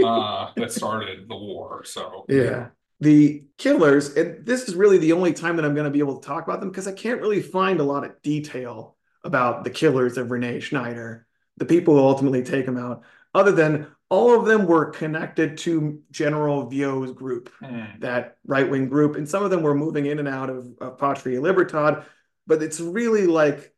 uh, 0.04 0.52
that 0.56 0.72
started 0.72 1.28
the 1.28 1.36
war. 1.36 1.84
So 1.86 2.26
Yeah. 2.30 2.68
The 3.02 3.44
killers, 3.58 4.16
and 4.16 4.46
this 4.46 4.70
is 4.70 4.76
really 4.76 4.98
the 4.98 5.12
only 5.14 5.34
time 5.34 5.56
that 5.58 5.66
I'm 5.66 5.74
going 5.74 5.86
to 5.86 5.92
be 5.92 6.00
able 6.00 6.20
to 6.20 6.26
talk 6.26 6.46
about 6.48 6.60
them 6.62 6.70
because 6.70 6.88
I 6.88 6.94
can't 6.94 7.20
really 7.20 7.42
find 7.42 7.80
a 7.80 7.84
lot 7.84 8.06
of 8.06 8.22
detail 8.22 8.96
about 9.24 9.64
the 9.64 9.70
killers 9.70 10.18
of 10.18 10.32
Renee 10.32 10.60
Schneider, 10.60 11.26
the 11.58 11.66
people 11.66 11.96
who 11.96 12.00
ultimately 12.02 12.44
take 12.44 12.66
him 12.66 12.78
out, 12.78 13.02
other 13.34 13.52
than 13.52 13.88
all 14.10 14.40
of 14.40 14.46
them 14.46 14.66
were 14.68 14.92
connected 14.92 15.58
to 15.58 16.02
General 16.12 16.70
Viaux's 16.70 17.12
group, 17.14 17.50
Hmm. 17.60 18.00
that 18.00 18.38
right 18.46 18.70
wing 18.70 18.88
group, 18.88 19.16
and 19.16 19.28
some 19.28 19.44
of 19.44 19.50
them 19.52 19.64
were 19.64 19.76
moving 19.76 20.06
in 20.06 20.20
and 20.20 20.28
out 20.28 20.50
of, 20.50 20.68
of 20.80 20.98
Patria 20.98 21.42
Libertad, 21.42 22.06
but 22.48 22.62
it's 22.62 22.80
really 22.80 23.26
like 23.26 23.74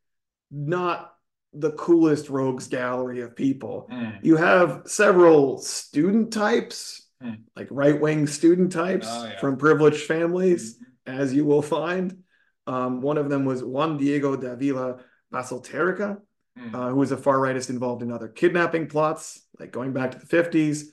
not 0.51 1.13
the 1.53 1.71
coolest 1.71 2.29
rogues 2.29 2.67
gallery 2.67 3.21
of 3.21 3.35
people 3.35 3.87
Hmm. 3.89 4.09
you 4.21 4.35
have 4.35 4.83
several 4.85 5.57
student 5.59 6.31
types, 6.33 7.07
Hmm. 7.21 7.35
like 7.55 7.67
right 7.71 7.99
wing 7.99 8.27
student 8.27 8.71
types 8.71 9.07
Oh, 9.09 9.25
yeah. 9.25 9.39
from 9.39 9.57
privileged 9.57 10.05
families, 10.05 10.77
as 11.05 11.33
you 11.33 11.45
will 11.45 11.61
find. 11.63 12.23
Um, 12.67 13.01
one 13.01 13.17
of 13.17 13.29
them 13.29 13.45
was 13.45 13.63
Juan 13.63 13.97
Diego 13.97 14.35
Davila 14.35 14.97
Basalterica, 15.33 16.19
Hmm. 16.57 16.75
uh, 16.75 16.89
who 16.89 16.95
was 16.95 17.11
a 17.11 17.17
far 17.17 17.37
rightist 17.37 17.69
involved 17.69 18.01
in 18.01 18.11
other 18.11 18.27
kidnapping 18.27 18.87
plots, 18.87 19.45
like 19.59 19.71
going 19.71 19.93
back 19.93 20.11
to 20.11 20.19
the 20.19 20.25
50s. 20.25 20.85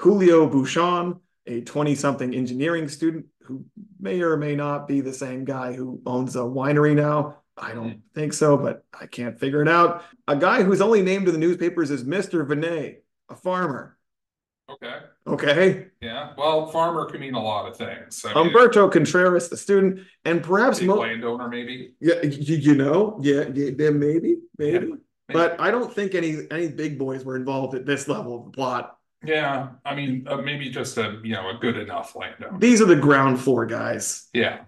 Julio 0.00 0.48
Bouchon, 0.48 1.20
a 1.46 1.60
20 1.60 1.94
something 1.94 2.34
engineering 2.34 2.88
student 2.88 3.26
who 3.42 3.64
may 4.00 4.20
or 4.22 4.36
may 4.36 4.56
not 4.56 4.88
be 4.88 5.00
the 5.00 5.12
same 5.12 5.44
guy 5.44 5.72
who 5.74 6.00
owns 6.06 6.34
a 6.36 6.40
winery 6.40 6.94
now. 6.94 7.38
I 7.56 7.72
don't 7.74 7.90
Hmm. 7.92 7.98
think 8.14 8.32
so, 8.32 8.56
but 8.56 8.84
I 8.98 9.06
can't 9.06 9.38
figure 9.38 9.62
it 9.62 9.68
out. 9.68 10.02
A 10.26 10.34
guy 10.36 10.62
who's 10.62 10.80
only 10.80 11.02
named 11.02 11.28
in 11.28 11.34
the 11.34 11.38
newspapers 11.38 11.90
as 11.90 12.02
Mr. 12.04 12.46
Vinay, 12.46 12.96
a 13.28 13.36
farmer. 13.36 13.96
Okay. 14.70 14.96
Okay. 15.26 15.86
Yeah. 16.00 16.32
Well, 16.38 16.66
farmer 16.68 17.04
can 17.04 17.20
mean 17.20 17.34
a 17.34 17.42
lot 17.42 17.68
of 17.68 17.76
things. 17.76 18.24
I 18.24 18.32
mean, 18.34 18.46
Umberto 18.46 18.88
Contreras, 18.88 19.48
the 19.50 19.56
student, 19.56 20.00
and 20.24 20.42
perhaps 20.42 20.80
mo- 20.80 20.96
landowner, 21.00 21.48
maybe. 21.48 21.94
yeah, 22.00 22.22
you, 22.22 22.56
you 22.56 22.74
know, 22.74 23.18
yeah, 23.22 23.44
yeah, 23.52 23.70
maybe, 23.90 23.90
maybe. 23.90 24.36
Yeah, 24.58 24.78
maybe. 24.78 24.92
But 25.32 25.60
I 25.60 25.70
don't 25.70 25.92
think 25.92 26.14
any 26.14 26.46
any 26.50 26.68
big 26.68 26.98
boys 26.98 27.24
were 27.24 27.36
involved 27.36 27.74
at 27.74 27.86
this 27.86 28.08
level 28.08 28.38
of 28.38 28.44
the 28.46 28.50
plot. 28.50 28.96
Yeah, 29.24 29.68
I 29.84 29.94
mean, 29.94 30.26
uh, 30.28 30.38
maybe 30.38 30.68
just 30.70 30.98
a 30.98 31.20
you 31.22 31.32
know 31.34 31.50
a 31.50 31.54
good 31.60 31.76
enough 31.76 32.16
landowner. 32.16 32.58
These 32.58 32.80
are 32.82 32.86
the 32.86 32.96
ground 32.96 33.40
floor 33.40 33.66
guys. 33.66 34.28
Yeah. 34.32 34.60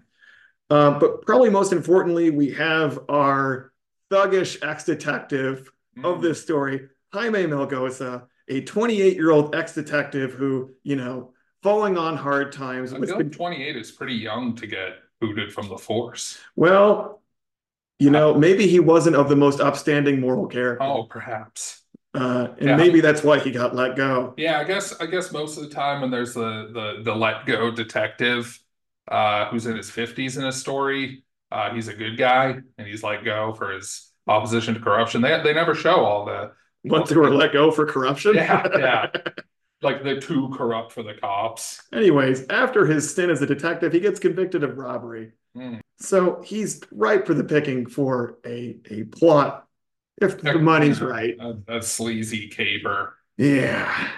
Um, 0.71 0.99
but 0.99 1.23
probably 1.27 1.51
most 1.51 1.73
importantly, 1.73 2.31
we 2.31 2.51
have 2.53 2.99
our 3.09 3.73
thuggish 4.11 4.63
ex-detective 4.67 5.71
of 6.03 6.19
Mhm. 6.19 6.23
this 6.23 6.43
story, 6.43 6.89
Jaime 7.13 7.45
Melgoza, 7.45 8.27
a 8.49 8.61
28-year-old 8.63 9.55
ex-detective 9.55 10.33
who, 10.35 10.73
you 10.83 10.97
know, 10.97 11.33
falling 11.63 11.97
on 11.99 12.17
hard 12.17 12.53
times 12.53 12.93
I 12.93 12.99
feel 12.99 13.07
the 13.07 13.25
like 13.25 13.33
28 13.33 13.77
is 13.77 13.91
pretty 13.91 14.15
young 14.15 14.55
to 14.57 14.67
get 14.67 14.95
booted 15.21 15.53
from 15.53 15.69
the 15.69 15.79
force. 15.79 16.39
well, 16.57 17.23
you 17.99 18.11
know, 18.11 18.35
maybe 18.35 18.67
he 18.67 18.81
wasn't 18.81 19.17
of 19.17 19.29
the 19.29 19.37
most 19.37 19.61
upstanding 19.61 20.21
moral 20.21 20.47
character. 20.47 20.85
Oh, 20.85 21.05
perhaps. 21.05 21.83
Uh, 22.15 22.49
and 22.59 22.69
Yeah. 22.69 22.77
maybe 22.77 23.01
that's 23.01 23.23
why 23.25 23.39
he 23.41 23.51
got 23.51 23.75
let 23.75 23.97
go. 23.97 24.35
Yeah, 24.37 24.59
I 24.61 24.65
guess 24.65 25.01
I 25.01 25.07
guess 25.07 25.33
most 25.33 25.57
of 25.57 25.65
the 25.65 25.71
time 25.75 26.01
when 26.01 26.11
there's 26.11 26.35
the 26.35 26.71
the 26.73 27.03
the 27.03 27.15
let 27.15 27.47
go 27.47 27.71
detective 27.71 28.59
uh 29.09 29.47
who's 29.51 29.67
in 29.67 29.77
his 29.77 29.91
50s 29.91 30.37
in 30.37 30.45
a 30.45 30.53
story, 30.53 31.25
uh 31.51 31.73
he's 31.75 31.89
a 31.89 31.95
good 31.95 32.17
guy 32.17 32.59
and 32.79 32.87
he's 32.87 33.03
let 33.03 33.25
go 33.25 33.53
for 33.55 33.73
his 33.73 34.11
opposition 34.27 34.75
to 34.75 34.81
corruption. 34.81 35.23
They 35.23 35.41
they 35.43 35.55
never 35.55 35.75
show 35.75 36.05
all 36.05 36.25
the 36.25 36.53
Once 36.85 37.11
they 37.11 37.17
were 37.17 37.31
let 37.31 37.53
go 37.53 37.71
for 37.71 37.87
corruption. 37.87 38.35
Yeah, 38.35 38.67
yeah. 38.79 39.07
like 39.83 40.03
they're 40.03 40.21
too 40.21 40.51
corrupt 40.57 40.93
for 40.93 41.03
the 41.03 41.15
cops. 41.15 41.83
Anyways, 41.93 42.47
after 42.49 42.87
his 42.87 43.11
stint 43.11 43.31
as 43.31 43.43
a 43.43 43.47
detective, 43.47 43.93
he 43.93 44.01
gets 44.01 44.19
convicted 44.21 44.63
of 44.65 44.79
robbery. 44.79 45.33
Hmm. 45.55 45.77
So 45.99 46.43
he's 46.43 46.81
ripe 46.91 47.27
for 47.27 47.35
the 47.35 47.45
picking 47.45 47.87
for 47.87 48.39
a, 48.45 48.77
a 48.91 49.05
plot 49.05 49.67
if 50.21 50.41
the 50.41 50.59
money's 50.59 51.01
right. 51.01 51.37
A, 51.41 51.79
a 51.79 51.83
sleazy 51.83 52.49
caper. 52.49 53.17
Yeah, 53.37 54.09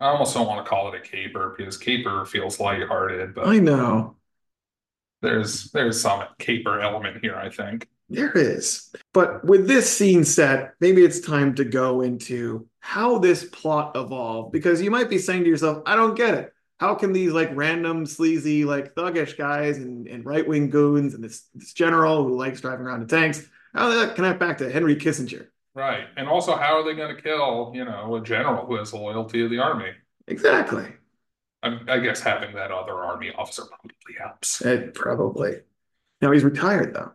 I 0.00 0.06
almost 0.08 0.34
don't 0.34 0.46
want 0.46 0.64
to 0.64 0.68
call 0.68 0.92
it 0.92 0.96
a 0.98 1.00
caper 1.00 1.54
because 1.56 1.76
caper 1.78 2.24
feels 2.26 2.60
lighthearted, 2.60 3.34
but 3.34 3.46
I 3.46 3.58
know. 3.58 4.16
there's 5.20 5.70
there's 5.72 6.00
some 6.00 6.24
caper 6.38 6.80
element 6.80 7.18
here, 7.22 7.36
I 7.36 7.50
think. 7.50 7.88
There 8.08 8.32
is. 8.36 8.90
But 9.14 9.44
with 9.44 9.66
this 9.66 9.96
scene 9.96 10.24
set, 10.24 10.74
maybe 10.80 11.04
it's 11.04 11.20
time 11.20 11.54
to 11.54 11.64
go 11.64 12.02
into 12.02 12.68
how 12.80 13.18
this 13.18 13.44
plot 13.44 13.92
evolved 13.96 14.52
because 14.52 14.82
you 14.82 14.90
might 14.90 15.08
be 15.08 15.18
saying 15.18 15.44
to 15.44 15.48
yourself, 15.50 15.82
I 15.86 15.96
don't 15.96 16.14
get 16.16 16.34
it. 16.34 16.52
How 16.82 16.96
can 16.96 17.12
these 17.12 17.30
like 17.30 17.48
random 17.54 18.06
sleazy, 18.06 18.64
like 18.64 18.96
thuggish 18.96 19.38
guys 19.38 19.78
and, 19.78 20.08
and 20.08 20.26
right 20.26 20.44
wing 20.44 20.68
goons 20.68 21.14
and 21.14 21.22
this, 21.22 21.44
this 21.54 21.72
general 21.72 22.24
who 22.24 22.36
likes 22.36 22.60
driving 22.60 22.84
around 22.86 23.02
in 23.02 23.06
tanks, 23.06 23.48
how 23.72 23.88
does 23.88 24.04
that 24.04 24.16
connect 24.16 24.40
back 24.40 24.58
to 24.58 24.68
Henry 24.68 24.96
Kissinger? 24.96 25.46
Right. 25.76 26.06
And 26.16 26.26
also 26.26 26.56
how 26.56 26.80
are 26.80 26.84
they 26.84 26.96
going 26.96 27.14
to 27.14 27.22
kill, 27.22 27.70
you 27.72 27.84
know, 27.84 28.16
a 28.16 28.20
general 28.20 28.66
who 28.66 28.74
has 28.74 28.92
loyalty 28.92 29.38
to 29.42 29.48
the 29.48 29.60
army? 29.60 29.92
Exactly. 30.26 30.86
I, 31.62 31.78
I 31.86 32.00
guess 32.00 32.20
having 32.20 32.52
that 32.56 32.72
other 32.72 32.94
army 32.94 33.30
officer 33.32 33.62
probably 33.62 34.16
helps. 34.18 34.60
It 34.62 34.92
probably. 34.92 35.60
Now 36.20 36.32
he's 36.32 36.42
retired 36.42 36.94
though, 36.94 37.12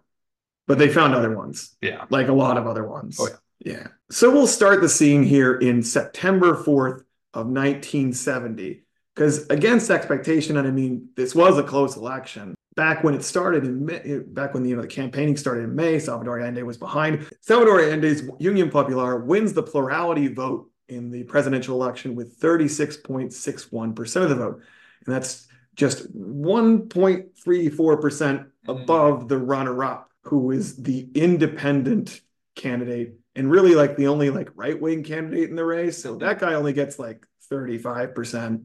but 0.67 0.77
they 0.77 0.87
found 0.87 1.13
other 1.13 1.35
ones. 1.35 1.75
Yeah. 1.81 2.05
like 2.09 2.29
a 2.29 2.33
lot 2.33 2.55
of 2.55 2.67
other 2.67 2.87
ones. 2.87 3.17
Oh, 3.19 3.27
yeah. 3.27 3.73
Yeah. 3.73 3.87
So 4.11 4.31
we'll 4.31 4.47
start 4.47 4.79
the 4.79 4.87
scene 4.87 5.23
here 5.23 5.55
in 5.55 5.83
September 5.83 6.53
4th 6.53 7.03
of 7.33 7.47
1970. 7.47 8.85
Because 9.17 9.47
against 9.47 9.89
expectation, 9.89 10.57
and 10.57 10.67
I 10.67 10.69
mean, 10.71 11.09
this 11.15 11.33
was 11.33 11.57
a 11.57 11.63
close 11.63 11.97
election. 11.97 12.53
Back 12.75 13.03
when 13.03 13.15
it 13.15 13.23
started 13.23 13.63
in 13.63 13.83
May, 13.83 14.19
back 14.19 14.53
when 14.53 14.63
you 14.63 14.75
know 14.75 14.83
the 14.83 14.87
campaigning 14.87 15.35
started 15.35 15.63
in 15.63 15.73
May, 15.75 15.97
Salvador 15.97 16.39
Allende 16.39 16.61
was 16.61 16.77
behind. 16.77 17.27
Salvador 17.41 17.81
Allende's 17.81 18.21
Union 18.37 18.69
Popular 18.69 19.17
wins 19.17 19.53
the 19.53 19.63
plurality 19.63 20.27
vote 20.27 20.69
in 20.87 21.09
the 21.09 21.23
presidential 21.23 21.81
election 21.81 22.13
with 22.13 22.39
36.61% 22.39 24.21
of 24.21 24.29
the 24.29 24.35
vote. 24.35 24.61
And 25.07 25.15
that's 25.15 25.47
just 25.73 26.15
1.34% 26.15 27.33
mm-hmm. 27.33 28.69
above 28.69 29.27
the 29.27 29.39
runner-up, 29.39 30.11
who 30.25 30.51
is 30.51 30.75
the 30.75 31.09
independent 31.15 32.21
candidate 32.53 33.15
and 33.35 33.49
really 33.49 33.73
like 33.73 33.97
the 33.97 34.09
only 34.09 34.29
like 34.29 34.51
right-wing 34.53 35.03
candidate 35.03 35.49
in 35.49 35.55
the 35.55 35.65
race. 35.65 36.03
So 36.03 36.11
mm-hmm. 36.11 36.19
that 36.19 36.37
guy 36.37 36.53
only 36.53 36.73
gets 36.73 36.99
like 36.99 37.25
35%. 37.51 38.63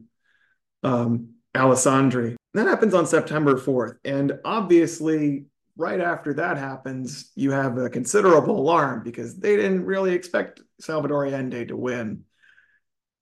Um, 0.83 1.29
Alessandri. 1.55 2.35
That 2.55 2.67
happens 2.67 2.93
on 2.93 3.05
September 3.05 3.55
4th. 3.55 3.97
And 4.05 4.39
obviously, 4.43 5.45
right 5.77 5.99
after 5.99 6.33
that 6.35 6.57
happens, 6.57 7.31
you 7.35 7.51
have 7.51 7.77
a 7.77 7.89
considerable 7.89 8.59
alarm 8.59 9.03
because 9.03 9.37
they 9.37 9.55
didn't 9.55 9.85
really 9.85 10.13
expect 10.13 10.61
Salvador 10.79 11.25
Allende 11.25 11.65
to 11.67 11.77
win. 11.77 12.23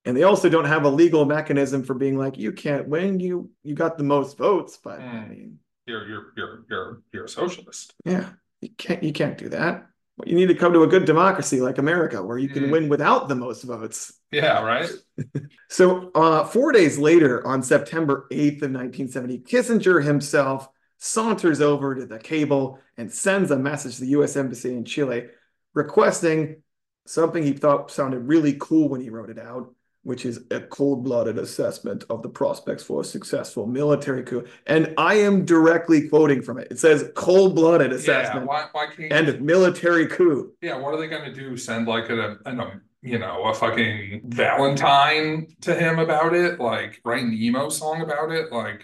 And 0.05 0.17
they 0.17 0.23
also 0.23 0.49
don't 0.49 0.65
have 0.65 0.85
a 0.85 0.89
legal 0.89 1.25
mechanism 1.25 1.83
for 1.83 1.93
being 1.93 2.17
like, 2.17 2.37
you 2.37 2.51
can't 2.51 2.87
win. 2.87 3.19
You 3.19 3.51
you 3.63 3.75
got 3.75 3.97
the 3.97 4.03
most 4.03 4.37
votes, 4.37 4.77
but 4.83 4.99
I 4.99 5.03
Mm. 5.03 5.29
mean, 5.29 5.59
You're 5.85 6.07
you're 6.07 6.33
you're 6.35 6.65
you're 6.69 7.01
you're 7.13 7.25
a 7.25 7.29
socialist. 7.29 7.93
yeah, 8.05 8.29
you 8.61 8.69
can't 8.77 9.03
you 9.03 9.13
can't 9.13 9.37
do 9.37 9.49
that. 9.49 9.85
You 10.25 10.35
need 10.35 10.47
to 10.47 10.55
come 10.55 10.73
to 10.73 10.83
a 10.83 10.87
good 10.87 11.05
democracy 11.05 11.61
like 11.61 11.77
America, 11.77 12.21
where 12.23 12.37
you 12.37 12.49
can 12.49 12.63
Mm. 12.65 12.71
win 12.71 12.89
without 12.89 13.27
the 13.27 13.35
most 13.35 13.63
votes. 13.63 14.13
Yeah, 14.31 14.63
right? 14.63 14.89
So, 15.69 16.11
uh, 16.13 16.43
four 16.45 16.71
days 16.73 16.97
later, 16.97 17.45
on 17.47 17.63
September 17.63 18.27
8th 18.31 18.61
of 18.63 18.71
1970, 18.71 19.39
Kissinger 19.39 20.03
himself 20.03 20.67
saunters 20.97 21.61
over 21.61 21.95
to 21.95 22.05
the 22.05 22.19
cable 22.19 22.79
and 22.97 23.11
sends 23.11 23.51
a 23.51 23.57
message 23.57 23.95
to 23.95 24.01
the 24.01 24.09
U.S. 24.09 24.35
Embassy 24.35 24.73
in 24.73 24.83
Chile 24.85 25.27
requesting 25.73 26.61
something 27.07 27.41
he 27.41 27.53
thought 27.53 27.89
sounded 27.89 28.19
really 28.27 28.55
cool 28.59 28.89
when 28.89 29.01
he 29.01 29.09
wrote 29.09 29.29
it 29.29 29.39
out, 29.39 29.73
which 30.03 30.25
is 30.25 30.41
a 30.51 30.59
cold-blooded 30.61 31.37
assessment 31.37 32.03
of 32.09 32.23
the 32.23 32.29
prospects 32.29 32.83
for 32.83 33.01
a 33.01 33.05
successful 33.05 33.67
military 33.67 34.23
coup. 34.23 34.45
And 34.65 34.93
I 34.97 35.15
am 35.15 35.45
directly 35.45 36.07
quoting 36.09 36.41
from 36.41 36.57
it. 36.59 36.67
It 36.71 36.79
says 36.79 37.11
cold-blooded 37.15 37.91
Yeah, 37.91 37.97
assessment 37.97 38.47
why 38.47 38.67
why 38.71 38.87
can't 38.87 39.11
and 39.11 39.41
military 39.41 40.07
coup. 40.07 40.53
Yeah, 40.61 40.77
what 40.77 40.93
are 40.93 40.97
they 40.99 41.07
gonna 41.07 41.33
do? 41.33 41.57
Send 41.57 41.87
like 41.87 42.09
a, 42.09 42.37
a 42.45 42.81
you 43.01 43.19
know 43.19 43.43
a 43.45 43.53
fucking 43.53 44.21
Valentine 44.25 45.47
to 45.61 45.75
him 45.75 45.99
about 45.99 46.33
it? 46.33 46.59
Like 46.59 47.01
write 47.03 47.23
an 47.23 47.33
emo 47.33 47.69
song 47.69 48.01
about 48.01 48.31
it? 48.31 48.51
Like, 48.51 48.83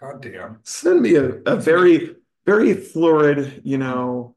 goddamn, 0.00 0.60
Send 0.64 1.00
me 1.02 1.14
a, 1.16 1.26
a 1.46 1.56
very, 1.56 2.16
very 2.46 2.74
florid, 2.74 3.60
you 3.64 3.78
know, 3.78 4.36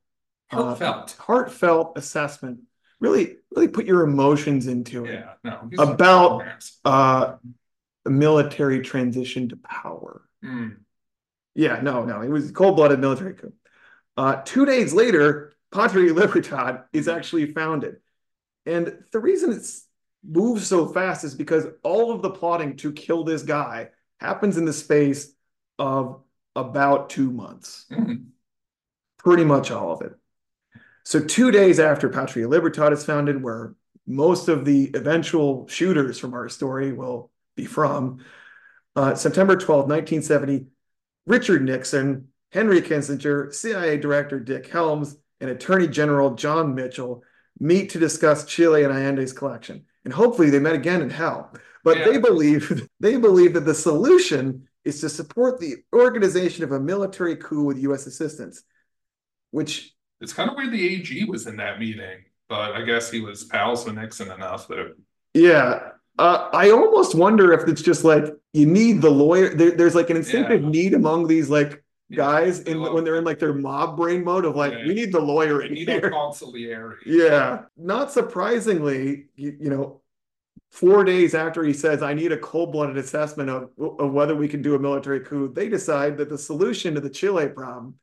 uh, 0.51 0.75
heartfelt. 0.75 1.15
heartfelt 1.19 1.97
assessment. 1.97 2.59
Really, 2.99 3.37
really 3.55 3.67
put 3.67 3.85
your 3.85 4.01
emotions 4.03 4.67
into 4.67 5.05
it. 5.05 5.13
yeah, 5.13 5.33
no, 5.43 5.69
About- 5.77 6.41
Uh, 6.85 7.37
military 8.05 8.81
transition 8.81 9.49
to 9.49 9.57
power. 9.57 10.21
Mm, 10.43 10.77
Yeah, 11.55 11.81
no, 11.81 12.05
no, 12.05 12.21
it 12.21 12.29
was 12.29 12.51
cold-blooded 12.51 12.99
military 12.99 13.33
coup. 13.33 13.53
Uh, 14.15 14.41
two 14.45 14.65
days 14.65 14.93
later, 14.93 15.53
Patria 15.71 16.13
Libertad 16.13 16.83
is 16.93 17.07
actually 17.07 17.51
founded. 17.51 17.97
And 18.65 19.03
the 19.11 19.19
reason 19.19 19.51
it's 19.51 19.85
moves 20.23 20.67
so 20.67 20.87
fast 20.87 21.23
is 21.23 21.35
because 21.35 21.65
all 21.83 22.11
of 22.11 22.21
the 22.21 22.29
plotting 22.31 22.75
to 22.77 22.91
kill 22.91 23.23
this 23.23 23.43
guy 23.43 23.89
happens 24.19 24.57
in 24.57 24.65
the 24.65 24.73
space 24.73 25.31
of 25.79 26.21
about 26.55 27.09
two 27.09 27.31
months. 27.31 27.85
mm, 27.91 28.25
pretty 29.17 29.43
much 29.43 29.69
all 29.71 29.91
of 29.91 30.01
it. 30.01 30.16
So 31.07 31.21
two 31.21 31.51
days 31.51 31.79
after 31.79 32.09
Patria 32.09 32.49
Libertad 32.49 32.91
is 32.91 33.05
founded, 33.05 33.41
where 33.41 33.73
most 34.05 34.49
of 34.49 34.65
the 34.65 34.91
eventual 34.93 35.65
shooters 35.69 36.19
from 36.19 36.33
our 36.33 36.49
story 36.49 36.91
will 36.91 37.31
be 37.55 37.65
from, 37.65 38.25
uh, 38.93 39.15
September 39.15 39.55
12, 39.55 39.87
1970, 39.87 40.65
Richard 41.25 41.63
Nixon, 41.63 42.27
Henry 42.51 42.81
Kissinger, 42.81 43.53
CIA 43.53 43.95
Director 43.95 44.37
Dick 44.41 44.67
Helms, 44.67 45.15
and 45.39 45.49
Attorney 45.49 45.87
General 45.87 46.35
John 46.35 46.75
Mitchell 46.75 47.23
meet 47.57 47.91
to 47.91 47.99
discuss 47.99 48.43
Chile 48.43 48.83
and 48.83 48.91
Allende's 48.91 49.31
collection. 49.31 49.85
And 50.03 50.13
hopefully 50.13 50.49
they 50.49 50.59
met 50.59 50.75
again 50.75 51.01
in 51.01 51.09
hell. 51.09 51.53
But 51.85 52.03
they 52.03 52.17
believe 52.17 52.85
they 52.99 53.15
believe 53.15 53.53
that 53.53 53.63
the 53.63 53.73
solution 53.73 54.67
is 54.83 54.99
to 54.99 55.07
support 55.07 55.61
the 55.61 55.75
organization 55.93 56.65
of 56.65 56.73
a 56.73 56.81
military 56.81 57.37
coup 57.37 57.63
with 57.63 57.77
US 57.77 58.07
assistance, 58.07 58.61
which 59.51 59.93
It's 60.21 60.33
kind 60.33 60.49
of 60.49 60.55
weird 60.55 60.71
the 60.71 60.95
AG 60.95 61.25
was 61.25 61.47
in 61.47 61.57
that 61.57 61.79
meeting, 61.79 62.17
but 62.49 62.73
I 62.73 62.81
guess 62.81 63.11
he 63.11 63.19
was 63.21 63.45
pals 63.45 63.85
with 63.85 63.95
Nixon 63.95 64.31
enough 64.31 64.67
that 64.67 64.95
Yeah. 65.33 65.89
Uh, 66.19 66.49
I 66.51 66.71
almost 66.71 67.13
wonder 67.13 67.53
if 67.53 67.67
it's 67.67 67.81
just 67.83 68.03
like 68.03 68.25
you 68.53 68.65
need 68.65 69.01
the 69.01 69.11
lawyer. 69.11 69.53
There, 69.53 69.71
there's 69.71 69.93
like 69.93 70.09
an 70.09 70.17
instinctive 70.17 70.63
Yeah. 70.63 70.69
need 70.69 70.93
among 70.95 71.27
these 71.27 71.49
like 71.49 71.83
guys 72.11 72.63
They 72.63 72.71
in 72.71 72.81
when 72.81 73.03
they're 73.03 73.17
in 73.17 73.23
like 73.23 73.37
their 73.37 73.53
mob 73.53 73.97
brain 73.97 74.23
mode 74.23 74.45
of 74.45 74.55
like, 74.55 74.73
Yeah. 74.73 74.87
we 74.87 74.95
need 74.95 75.11
the 75.11 75.19
lawyer 75.21 75.61
in 75.61 75.75
here. 75.75 76.09
consigliere. 76.11 76.95
Yeah. 77.05 77.65
Not 77.77 78.11
surprisingly, 78.11 79.25
you, 79.35 79.57
you 79.59 79.69
know, 79.69 80.01
four 80.71 81.03
days 81.03 81.35
after 81.35 81.63
he 81.63 81.73
says, 81.73 82.01
I 82.01 82.13
need 82.15 82.31
a 82.31 82.37
cold-blooded 82.37 82.97
assessment 82.97 83.49
of, 83.49 83.69
of 83.77 84.11
whether 84.11 84.35
we 84.35 84.47
can 84.47 84.61
do 84.63 84.73
a 84.75 84.79
military 84.79 85.19
coup, 85.19 85.53
they 85.53 85.69
decide 85.69 86.17
that 86.17 86.29
the 86.29 86.37
solution 86.37 86.95
to 86.95 87.01
the 87.01 87.09
Chile 87.09 87.47
problem 87.49 87.95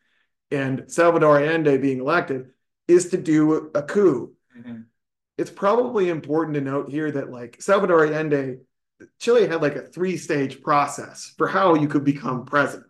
and 0.51 0.91
Salvador 0.91 1.39
Allende 1.39 1.77
being 1.79 2.01
elected 2.01 2.51
is 2.89 3.09
to 3.11 3.17
do 3.17 3.71
a 3.75 3.83
coup. 3.83 4.33
Mhm. 4.57 4.85
it's 5.37 5.51
probably 5.51 6.11
important 6.11 6.55
to 6.55 6.61
note 6.61 6.89
here 6.89 7.11
that 7.11 7.29
like 7.29 7.61
Salvador 7.61 8.07
Allende, 8.07 8.59
Chile 9.19 9.49
had 9.49 9.63
like 9.63 9.75
a 9.75 9.83
three 9.83 10.17
stage 10.17 10.63
process 10.63 11.35
for 11.37 11.49
how 11.49 11.75
you 11.75 11.89
could 11.89 12.05
become 12.05 12.45
president. 12.45 12.87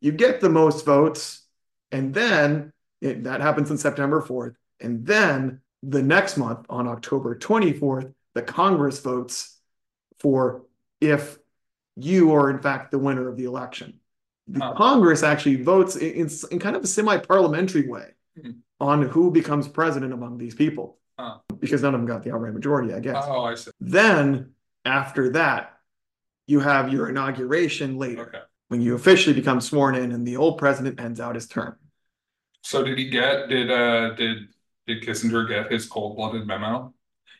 You 0.00 0.12
get 0.12 0.40
the 0.40 0.50
most 0.50 0.84
votes, 0.84 1.44
and 1.90 2.14
then 2.14 2.72
it, 3.00 3.24
that 3.24 3.40
happens 3.40 3.70
on 3.72 3.78
September 3.78 4.20
4th. 4.22 4.54
And 4.80 5.04
then 5.04 5.62
the 5.82 6.02
next 6.02 6.36
month, 6.36 6.64
on 6.70 6.86
October 6.86 7.34
24th, 7.34 8.12
the 8.34 8.42
Congress 8.42 9.00
votes 9.00 9.58
for 10.18 10.64
if 11.00 11.38
you 11.96 12.34
are 12.34 12.50
in 12.50 12.60
fact 12.60 12.90
the 12.92 12.98
winner 12.98 13.28
of 13.28 13.36
the 13.36 13.44
election. 13.44 14.00
The 14.48 14.64
Oh. 14.64 14.74
Congress 14.74 15.22
actually 15.22 15.56
votes 15.62 15.96
in, 15.96 16.12
in, 16.12 16.30
in 16.50 16.58
kind 16.58 16.76
of 16.76 16.84
a 16.84 16.86
semi 16.86 17.16
parliamentary 17.18 17.88
way 17.88 18.10
Hmm. 18.40 18.50
on 18.80 19.02
who 19.02 19.30
becomes 19.30 19.68
president 19.68 20.12
among 20.12 20.38
these 20.38 20.54
people 20.54 20.98
Oh. 21.18 21.40
because 21.60 21.82
none 21.82 21.94
of 21.94 22.00
them 22.00 22.06
got 22.08 22.22
the 22.24 22.32
outright 22.32 22.52
majority, 22.52 22.92
I 22.92 23.00
guess. 23.00 23.24
Oh, 23.28 23.44
I 23.44 23.54
see. 23.54 23.70
Then 23.80 24.54
after 24.84 25.30
that, 25.30 25.78
you 26.46 26.60
have 26.60 26.92
your 26.92 27.08
inauguration 27.08 27.96
later 27.96 28.22
Okay. 28.26 28.40
when 28.68 28.82
you 28.82 28.94
officially 28.96 29.34
become 29.34 29.60
sworn 29.60 29.94
in 29.94 30.12
and 30.12 30.26
the 30.26 30.36
old 30.36 30.58
president 30.58 31.00
ends 31.00 31.20
out 31.20 31.36
his 31.36 31.46
term. 31.46 31.76
So 32.62 32.82
did 32.82 32.98
he 32.98 33.08
get 33.08 33.48
did 33.48 33.70
uh 33.70 34.14
did 34.14 34.48
did 34.86 35.02
Kissinger 35.02 35.48
get 35.48 35.70
his 35.72 35.86
cold 35.86 36.16
blooded 36.16 36.46
memo? 36.46 36.92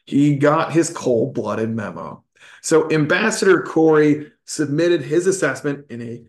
He 0.06 0.36
got 0.36 0.72
his 0.72 0.90
cold 0.90 1.34
blooded 1.34 1.70
memo. 1.70 2.24
So 2.62 2.90
Ambassador 2.90 3.62
Korry 3.62 4.30
submitted 4.46 5.02
his 5.02 5.26
assessment 5.26 5.86
in 5.90 6.00
a 6.02 6.24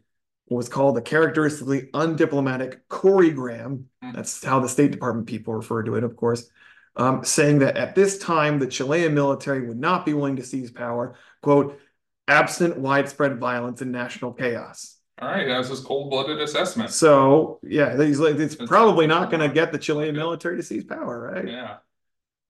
was 0.47 0.69
called 0.69 0.97
a 0.97 1.01
characteristically 1.01 1.87
undiplomatic 1.93 2.79
Korrygram. 2.89 3.85
That's 4.13 4.43
how 4.43 4.59
the 4.59 4.69
State 4.69 4.91
Department 4.91 5.27
people 5.27 5.53
refer 5.55 5.83
to 5.83 5.95
it, 5.95 6.03
of 6.03 6.15
course, 6.15 6.47
um, 6.95 7.23
saying 7.23 7.59
that 7.59 7.77
at 7.77 7.95
this 7.95 8.19
time 8.19 8.59
the 8.59 8.67
Chilean 8.67 9.13
military 9.13 9.67
would 9.67 9.79
not 9.79 10.05
be 10.05 10.13
willing 10.13 10.35
to 10.35 10.43
seize 10.43 10.71
power, 10.71 11.15
quote, 11.41 11.79
absent 12.27 12.77
widespread 12.77 13.39
violence 13.39 13.81
and 13.81 13.91
national 13.91 14.33
chaos. 14.33 14.97
All 15.21 15.29
right, 15.29 15.47
that's 15.47 15.69
his 15.69 15.79
cold-blooded 15.79 16.41
assessment. 16.41 16.89
So 16.91 17.59
yeah, 17.63 17.95
he's 18.01 18.19
like, 18.19 18.35
it's 18.35 18.55
probably 18.55 19.07
not 19.07 19.31
going 19.31 19.47
to 19.47 19.53
get 19.53 19.71
the 19.71 19.77
Chilean 19.79 20.15
military 20.15 20.57
to 20.57 20.63
seize 20.63 20.83
power, 20.83 21.31
right? 21.33 21.47
Yeah, 21.47 21.77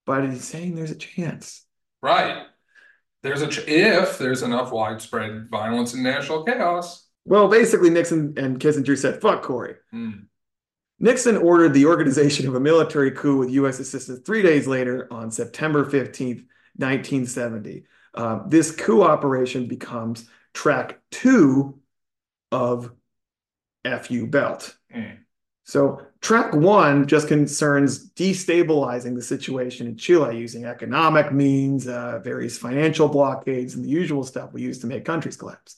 But 0.06 0.30
he's 0.30 0.46
saying 0.46 0.76
there's 0.76 0.91
a 0.91 0.96
chance. 0.96 1.64
right. 2.02 2.43
There's 3.22 3.41
a, 3.41 3.48
ch- 3.48 3.68
if 3.68 4.20
there's 4.20 4.43
enough 4.43 4.72
widespread 4.72 5.50
violence 5.50 5.96
and 5.96 6.04
national 6.04 6.43
chaos. 6.43 7.05
Well, 7.26 7.48
basically, 7.48 7.90
Nixon 7.90 8.36
and 8.38 8.60
Kissinger 8.60 8.98
said, 8.98 9.22
fuck 9.22 9.44
Korry. 9.44 9.76
Hmm. 9.92 10.12
Nixon 11.00 11.38
ordered 11.38 11.74
the 11.74 11.88
organization 11.88 12.48
of 12.48 12.56
a 12.56 12.60
military 12.60 13.12
coup 13.12 13.38
with 13.38 13.52
U.S. 13.52 13.80
assistance 13.80 14.20
three 14.26 14.42
days 14.42 14.68
later 14.68 15.08
on 15.12 15.32
September 15.32 15.84
15th, 15.84 16.46
1970. 16.78 17.84
Uh, 18.14 18.40
this 18.48 18.72
coup 18.72 19.02
operation 19.02 19.68
becomes 19.68 20.30
track 20.54 21.00
two 21.12 21.80
of 22.52 22.92
FUBELT. 23.84 24.76
Hmm. 24.92 25.02
So, 25.68 26.00
track 26.22 26.54
one 26.54 27.08
just 27.08 27.28
concerns 27.28 28.12
destabilizing 28.12 29.16
the 29.16 29.22
situation 29.22 29.88
in 29.88 29.98
Chile 29.98 30.38
using 30.38 30.66
economic 30.66 31.34
means, 31.34 31.88
uh, 31.88 32.20
various 32.24 32.56
financial 32.56 33.08
blockades, 33.08 33.74
and 33.74 33.84
the 33.84 33.90
usual 33.90 34.24
stuff 34.24 34.54
we 34.54 34.62
use 34.62 34.80
to 34.80 34.88
make 34.88 35.06
countries 35.06 35.38
collapse. 35.38 35.78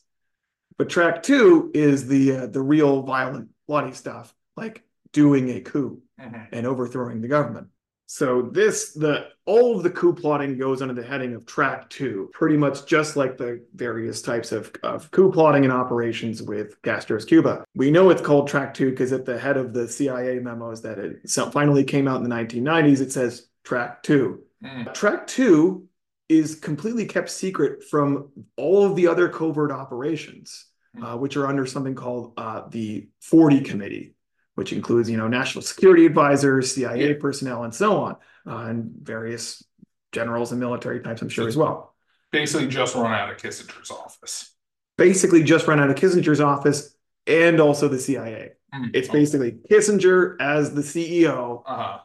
But 0.78 0.90
track 0.90 1.24
two 1.24 1.72
is 1.74 2.08
the 2.08 2.32
uh, 2.38 2.46
the 2.48 2.62
real 2.62 3.02
violent, 3.04 3.50
bloody 3.68 3.94
stuff, 3.94 4.34
like 4.56 4.84
doing 5.14 5.50
a 5.50 5.62
coup 5.62 6.02
Mhm. 6.20 6.48
and 6.52 6.66
overthrowing 6.66 7.22
the 7.22 7.28
government. 7.28 7.68
So 8.10 8.44
this 8.44 8.94
the 8.94 9.28
all 9.46 9.76
of 9.76 9.84
the 9.84 9.90
coup 9.90 10.14
plotting 10.14 10.58
goes 10.58 10.82
under 10.82 10.94
the 10.94 11.04
heading 11.04 11.34
of 11.36 11.46
track 11.46 11.90
two, 11.90 12.30
pretty 12.34 12.56
much 12.58 12.86
just 12.86 13.16
like 13.18 13.38
the 13.38 13.62
various 13.76 14.22
types 14.22 14.52
of, 14.52 14.72
of 14.84 15.12
coup 15.12 15.32
plotting 15.32 15.64
and 15.66 15.74
operations 15.74 16.42
with 16.42 16.82
Castro's 16.84 17.26
Cuba. 17.26 17.66
We 17.76 17.92
know 17.92 18.10
it's 18.10 18.22
called 18.22 18.48
track 18.48 18.74
two 18.74 18.92
because 18.92 19.12
at 19.12 19.26
the 19.26 19.38
head 19.38 19.58
of 19.58 19.74
the 19.74 19.88
CIA 19.88 20.40
memos 20.40 20.82
that 20.84 20.98
it 21.00 21.30
finally 21.52 21.84
came 21.84 22.08
out 22.08 22.18
in 22.22 22.24
the 22.24 22.34
1990s, 22.36 23.02
it 23.02 23.12
says 23.12 23.48
track 23.64 24.04
two. 24.04 24.44
Hmm. 24.64 24.84
Track 24.94 25.28
two 25.28 25.87
is 26.30 26.56
completely 26.56 27.06
kept 27.06 27.30
secret 27.30 27.84
from 27.84 28.30
all 28.58 28.86
of 28.86 28.96
the 28.96 29.08
other 29.08 29.30
covert 29.30 29.72
operations, 29.72 30.66
uh, 31.02 31.16
which 31.16 31.38
are 31.38 31.48
under 31.48 31.66
something 31.66 31.96
called 31.96 32.34
uh, 32.38 32.64
the 32.70 33.08
40 33.22 33.62
Committee, 33.62 34.14
which 34.56 34.74
includes, 34.74 35.10
you 35.10 35.18
know, 35.18 35.28
national 35.28 35.62
security 35.62 36.06
advisors, 36.06 36.74
CIA 36.74 37.14
personnel, 37.14 37.64
and 37.64 37.74
so 37.74 37.98
on, 37.98 38.16
uh, 38.48 38.66
and 38.70 38.92
various 39.02 39.64
generals 40.12 40.52
and 40.52 40.60
military 40.60 41.00
types, 41.02 41.22
I'm 41.22 41.30
sure, 41.30 41.48
as 41.48 41.56
well. 41.56 41.96
Basically, 42.32 42.68
just 42.68 42.96
run 42.96 43.14
out 43.14 43.30
of 43.30 43.38
Kissinger's 43.38 43.90
office. 43.92 44.54
Basically, 44.98 45.44
just 45.44 45.68
run 45.68 45.80
out 45.80 45.90
of 45.90 45.96
Kissinger's 45.96 46.42
office 46.42 46.96
and 47.26 47.60
also 47.60 47.88
the 47.88 48.00
CIA. 48.00 48.52
Hmm. 48.74 48.86
It's 48.94 49.08
basically 49.08 49.60
Kissinger 49.72 50.36
as 50.42 50.74
the 50.74 50.82
CEO 50.82 51.62
Uh-huh. 51.66 52.00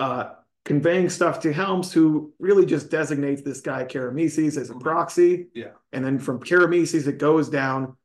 uh, 0.00 0.30
conveying 0.68 1.08
stuff 1.08 1.40
to 1.40 1.52
Helms, 1.52 1.92
who 1.92 2.32
really 2.38 2.66
just 2.66 2.90
designates 2.90 3.42
this 3.42 3.60
guy 3.62 3.84
Karamessines 3.84 4.56
as 4.56 4.68
a 4.70 4.74
Mhm. 4.74 4.80
proxy. 4.80 5.48
Yeah. 5.54 5.70
And 5.92 6.04
then 6.04 6.18
from 6.18 6.38
Karamessines, 6.40 7.08
it 7.08 7.18
goes 7.18 7.48
down 7.48 7.96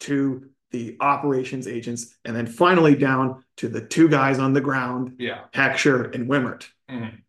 to 0.00 0.48
the 0.70 0.96
operations 1.00 1.66
agents, 1.66 2.16
and 2.24 2.34
then 2.34 2.46
finally 2.46 2.94
down 2.94 3.44
to 3.56 3.68
the 3.68 3.80
two 3.80 4.08
guys 4.08 4.38
on 4.38 4.52
the 4.52 4.60
ground, 4.60 5.16
Yeah. 5.18 5.40
Hecksher 5.52 6.14
and 6.14 6.28
Wimert. 6.30 6.68
Mhm. 6.88 7.22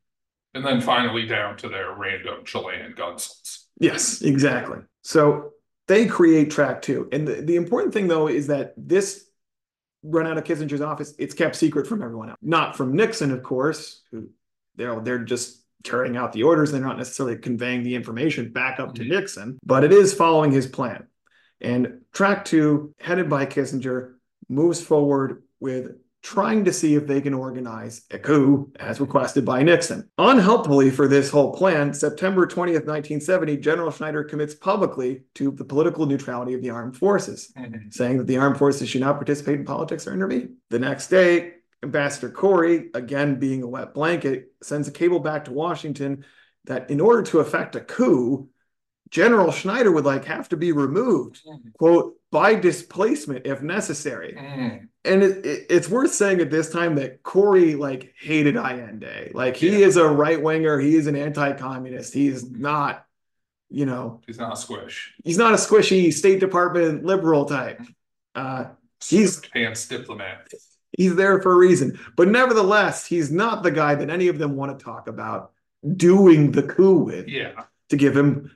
And 0.53 0.65
then 0.65 0.79
finally 0.79 1.25
down 1.25 1.57
to 1.57 1.67
their 1.67 1.91
random 1.95 2.45
Chilean 2.45 2.93
gunsons. 2.93 3.65
Yes, 3.79 4.21
exactly. 4.21 4.79
So 5.01 5.53
they 5.87 6.05
create 6.05 6.51
track 6.51 6.83
two. 6.83 7.09
And 7.11 7.27
the, 7.27 7.41
the 7.41 7.55
important 7.55 7.93
thing, 7.95 8.07
though, 8.07 8.27
is 8.27 8.45
that 8.47 8.75
this 8.77 9.27
run 10.03 10.27
out 10.27 10.37
of 10.37 10.43
Kissinger's 10.43 10.81
office, 10.81 11.15
it's 11.17 11.33
kept 11.33 11.55
secret 11.55 11.87
from 11.87 12.03
everyone 12.03 12.29
else. 12.29 12.37
Not 12.43 12.75
from 12.77 12.93
Nixon, 12.95 13.31
of 13.31 13.41
course, 13.41 14.03
who 14.11 14.29
they're, 14.75 14.99
they're 15.01 15.19
just 15.19 15.63
carrying 15.83 16.15
out 16.17 16.31
the 16.31 16.43
orders. 16.43 16.71
They're 16.71 16.81
not 16.81 16.97
necessarily 16.97 17.37
conveying 17.37 17.83
the 17.83 17.95
information 17.95 18.51
back 18.51 18.79
up 18.79 18.93
to 18.95 19.01
Mhm. 19.03 19.09
Nixon, 19.09 19.57
but 19.65 19.83
it 19.83 19.91
is 19.91 20.13
following 20.13 20.51
his 20.51 20.67
plan. 20.67 21.07
And 21.59 22.01
track 22.13 22.45
two, 22.45 22.93
headed 22.99 23.29
by 23.29 23.45
Kissinger, 23.45 24.13
moves 24.49 24.81
forward 24.81 25.43
with 25.59 25.91
trying 26.23 26.65
to 26.65 26.73
see 26.73 26.93
if 26.93 27.07
they 27.07 27.19
can 27.19 27.33
organize 27.33 28.03
a 28.11 28.19
coup 28.19 28.71
as 28.79 29.01
requested 29.01 29.43
by 29.43 29.63
Nixon. 29.63 30.07
Unhelpfully 30.19 30.91
for 30.91 31.07
this 31.07 31.31
whole 31.31 31.51
plan, 31.51 31.95
September 31.95 32.45
20th, 32.45 32.85
1970, 32.85 33.57
General 33.57 33.89
Schneider 33.89 34.23
commits 34.23 34.53
publicly 34.53 35.23
to 35.33 35.49
the 35.51 35.63
political 35.63 36.05
neutrality 36.05 36.53
of 36.53 36.61
the 36.61 36.69
armed 36.69 36.95
forces, 36.95 37.51
Mhm. 37.57 37.91
saying 37.91 38.19
that 38.19 38.27
the 38.27 38.37
armed 38.37 38.57
forces 38.57 38.87
should 38.87 39.01
not 39.01 39.15
participate 39.15 39.59
in 39.59 39.65
politics 39.65 40.05
or 40.05 40.13
intervene. 40.13 40.57
The 40.69 40.77
next 40.79 41.07
day, 41.09 41.53
Ambassador 41.83 42.29
Korry, 42.29 42.95
again 42.95 43.35
being 43.39 43.63
a 43.63 43.67
wet 43.67 43.93
blanket, 43.93 44.51
sends 44.61 44.87
a 44.87 44.91
cable 44.91 45.19
back 45.19 45.45
to 45.45 45.51
Washington 45.51 46.25
that 46.65 46.89
in 46.91 47.01
order 47.01 47.23
to 47.23 47.39
effect 47.39 47.75
a 47.75 47.81
coup, 47.81 48.47
General 49.09 49.51
Schneider 49.51 49.91
would 49.91 50.05
like 50.05 50.25
have 50.25 50.47
to 50.49 50.57
be 50.57 50.71
removed, 50.71 51.41
Mhm. 51.45 51.73
quote, 51.73 52.15
by 52.31 52.55
displacement 52.55 53.45
if 53.45 53.61
necessary. 53.61 54.33
Mhm. 54.39 54.87
And 55.03 55.23
it, 55.23 55.45
it- 55.45 55.65
it's 55.69 55.89
worth 55.89 56.11
saying 56.13 56.39
at 56.39 56.49
this 56.51 56.69
time 56.69 56.95
that 56.95 57.23
Korry 57.23 57.77
like 57.77 58.13
hated 58.19 58.55
Allende. 58.55 59.31
Like 59.33 59.57
he 59.57 59.79
Yeah. 59.81 59.87
is 59.87 59.97
a 59.97 60.07
right 60.07 60.41
winger. 60.41 60.79
He 60.79 60.95
is 60.95 61.07
an 61.07 61.15
anti-communist. 61.17 62.13
He's 62.13 62.49
not, 62.49 63.03
you 63.69 63.85
know, 63.85 64.21
He's 64.27 64.37
not 64.37 64.53
a 64.53 64.55
squish. 64.55 65.13
he's 65.25 65.37
not 65.37 65.53
a 65.53 65.57
squishy 65.57 66.13
State 66.13 66.39
Department 66.39 67.03
liberal 67.03 67.45
type. 67.45 67.81
Uh, 68.35 68.65
He's- 69.03 69.41
pants 69.51 69.87
diplomat. 69.87 70.47
He's 70.97 71.15
there 71.15 71.41
for 71.41 71.51
a 71.53 71.57
reason. 71.57 71.99
But 72.15 72.27
nevertheless, 72.27 73.05
he's 73.05 73.31
not 73.31 73.63
the 73.63 73.71
guy 73.71 73.95
that 73.95 74.09
any 74.09 74.27
of 74.27 74.37
them 74.37 74.55
want 74.55 74.77
to 74.77 74.83
talk 74.83 75.07
about 75.07 75.51
doing 75.95 76.51
the 76.51 76.63
coup 76.63 76.99
with 76.99 77.27
Yeah. 77.27 77.63
to 77.89 77.97
give 77.97 78.15
him. 78.15 78.51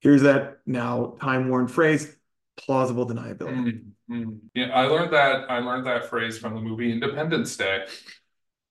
Here's 0.00 0.22
that 0.22 0.58
now 0.66 1.16
time-worn 1.20 1.68
phrase: 1.68 2.14
plausible 2.56 3.06
deniability. 3.06 3.82
Mm, 4.10 4.24
mm. 4.24 4.38
Yeah, 4.54 4.70
I 4.72 4.86
learned 4.86 5.12
that 5.12 5.50
I 5.50 5.58
learned 5.58 5.86
that 5.86 6.06
phrase 6.06 6.38
from 6.38 6.54
the 6.54 6.60
movie 6.60 6.92
Independence 6.92 7.56
Day. 7.56 7.84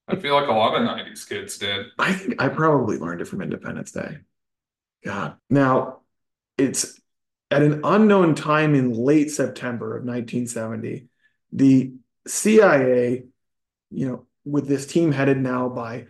I 0.08 0.16
feel 0.16 0.36
like 0.36 0.48
a 0.48 0.54
lot 0.54 0.76
of 0.76 0.88
'90s 0.88 1.28
kids 1.28 1.58
did. 1.58 1.88
I 2.00 2.14
think 2.14 2.42
I 2.42 2.48
probably 2.48 2.98
learned 2.98 3.22
it 3.22 3.26
from 3.26 3.42
Independence 3.42 3.92
Day. 3.92 4.20
God. 5.04 5.36
Now, 5.50 6.00
it's 6.58 7.00
at 7.52 7.62
an 7.62 7.82
unknown 7.84 8.36
time 8.36 8.74
in 8.74 8.94
late 8.94 9.32
September 9.32 9.98
of 9.98 10.04
1970, 10.04 11.08
the 11.52 11.94
CIA, 12.28 13.24
you 13.92 14.08
know, 14.10 14.26
with 14.46 14.68
this 14.68 14.86
team 14.88 15.12
headed 15.12 15.38
now 15.38 15.70
by 15.70 16.08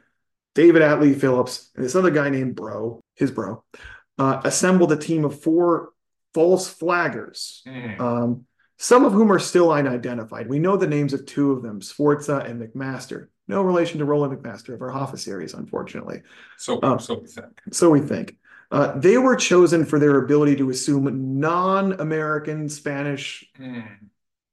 David 0.55 0.81
Atlee 0.81 1.19
Phillips 1.19 1.69
and 1.75 1.83
this 1.85 1.95
other 1.95 2.11
guy 2.11 2.29
named 2.29 2.55
Broe, 2.55 3.01
his 3.15 3.31
bro, 3.31 3.63
uh, 4.17 4.41
assembled 4.43 4.91
a 4.91 4.97
team 4.97 5.25
of 5.25 5.41
four 5.41 5.89
false 6.33 6.73
flaggers, 6.73 7.61
Mm, 7.67 7.99
um, 7.99 8.45
some 8.79 9.05
of 9.05 9.11
whom 9.13 9.31
are 9.31 9.39
still 9.39 9.71
unidentified. 9.71 10.47
We 10.47 10.59
know 10.59 10.77
the 10.77 10.85
names 10.87 11.13
of 11.13 11.25
two 11.25 11.51
of 11.51 11.63
them, 11.63 11.81
Sforza 11.81 12.37
and 12.37 12.61
McMaster. 12.61 13.27
No 13.47 13.61
relation 13.63 13.97
to 13.99 14.05
Roland 14.05 14.37
McMaster 14.37 14.73
of 14.75 14.81
our 14.81 14.91
Hoffa 14.91 15.17
series, 15.17 15.53
unfortunately. 15.55 16.21
so 16.57 16.79
Oh. 16.83 16.97
so 16.97 17.15
we 17.19 17.27
think. 17.27 17.61
So 17.71 17.89
we 17.89 18.01
think. 18.01 18.37
Uh, 18.69 18.97
they 18.99 19.17
were 19.17 19.35
chosen 19.35 19.85
for 19.85 19.97
their 19.97 20.19
ability 20.19 20.57
to 20.57 20.69
assume 20.69 21.39
non-American 21.39 22.69
Spanish 22.69 23.49
Mm, 23.59 23.87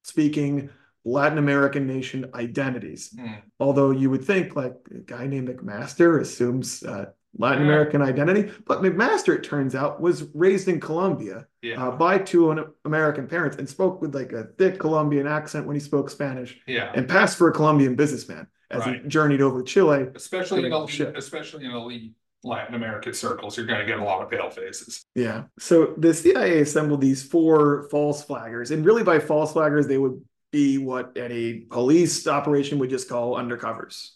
speaking 0.04 0.70
Latin 1.04 1.38
American 1.38 1.86
nation 1.86 2.30
identities. 2.34 3.10
mm. 3.18 3.42
Although 3.60 3.90
you 3.90 4.10
would 4.10 4.24
think 4.24 4.56
like 4.56 4.74
a 4.90 4.98
guy 4.98 5.26
named 5.26 5.48
McMaster 5.48 6.20
assumes 6.20 6.82
uh, 6.82 7.06
Latin 7.36 7.62
Yeah. 7.62 7.68
American 7.72 8.00
identity, 8.00 8.50
but 8.66 8.80
McMaster, 8.80 9.34
it 9.34 9.42
turns 9.42 9.74
out, 9.74 10.00
was 10.00 10.24
raised 10.34 10.68
in 10.68 10.80
Colombia 10.80 11.46
Yeah, 11.62 11.84
uh, 11.88 11.90
by 11.90 12.18
two 12.18 12.64
American 12.84 13.26
parents 13.26 13.56
and 13.56 13.68
spoke 13.68 14.00
with 14.00 14.14
like 14.14 14.32
a 14.32 14.44
thick 14.58 14.78
Colombian 14.78 15.26
accent 15.26 15.66
when 15.66 15.74
he 15.76 15.80
spoke 15.80 16.10
Spanish 16.10 16.58
yeah. 16.66 16.92
and 16.94 17.08
passed 17.08 17.36
for 17.36 17.48
a 17.48 17.52
Colombian 17.52 17.96
businessman 17.96 18.46
as 18.70 18.86
Right. 18.86 19.02
he 19.02 19.08
journeyed 19.08 19.40
over 19.42 19.62
Chile. 19.62 20.06
Especially 20.14 20.64
in 20.64 20.72
elite, 20.72 20.90
shit. 20.90 21.16
especially 21.16 21.64
in 21.64 21.72
elite 21.72 22.12
Latin 22.44 22.74
American 22.74 23.12
circles, 23.14 23.56
you're 23.56 23.66
gonna 23.66 23.86
get 23.86 23.98
a 23.98 24.04
lot 24.04 24.22
of 24.22 24.30
pale 24.30 24.50
faces. 24.50 25.04
Yeah. 25.14 25.44
So 25.58 25.94
the 25.98 26.14
CIA 26.14 26.60
assembled 26.60 27.00
these 27.00 27.22
four 27.22 27.88
false 27.90 28.24
flaggers, 28.24 28.70
and 28.70 28.84
really 28.86 29.02
by 29.02 29.18
false 29.18 29.52
flaggers, 29.52 29.88
they 29.88 29.98
would 29.98 30.20
be 30.54 30.78
what 30.78 31.16
any 31.16 31.60
police 31.68 32.26
operation 32.28 32.78
would 32.78 32.88
just 32.88 33.08
call 33.08 33.34
undercovers, 33.34 34.10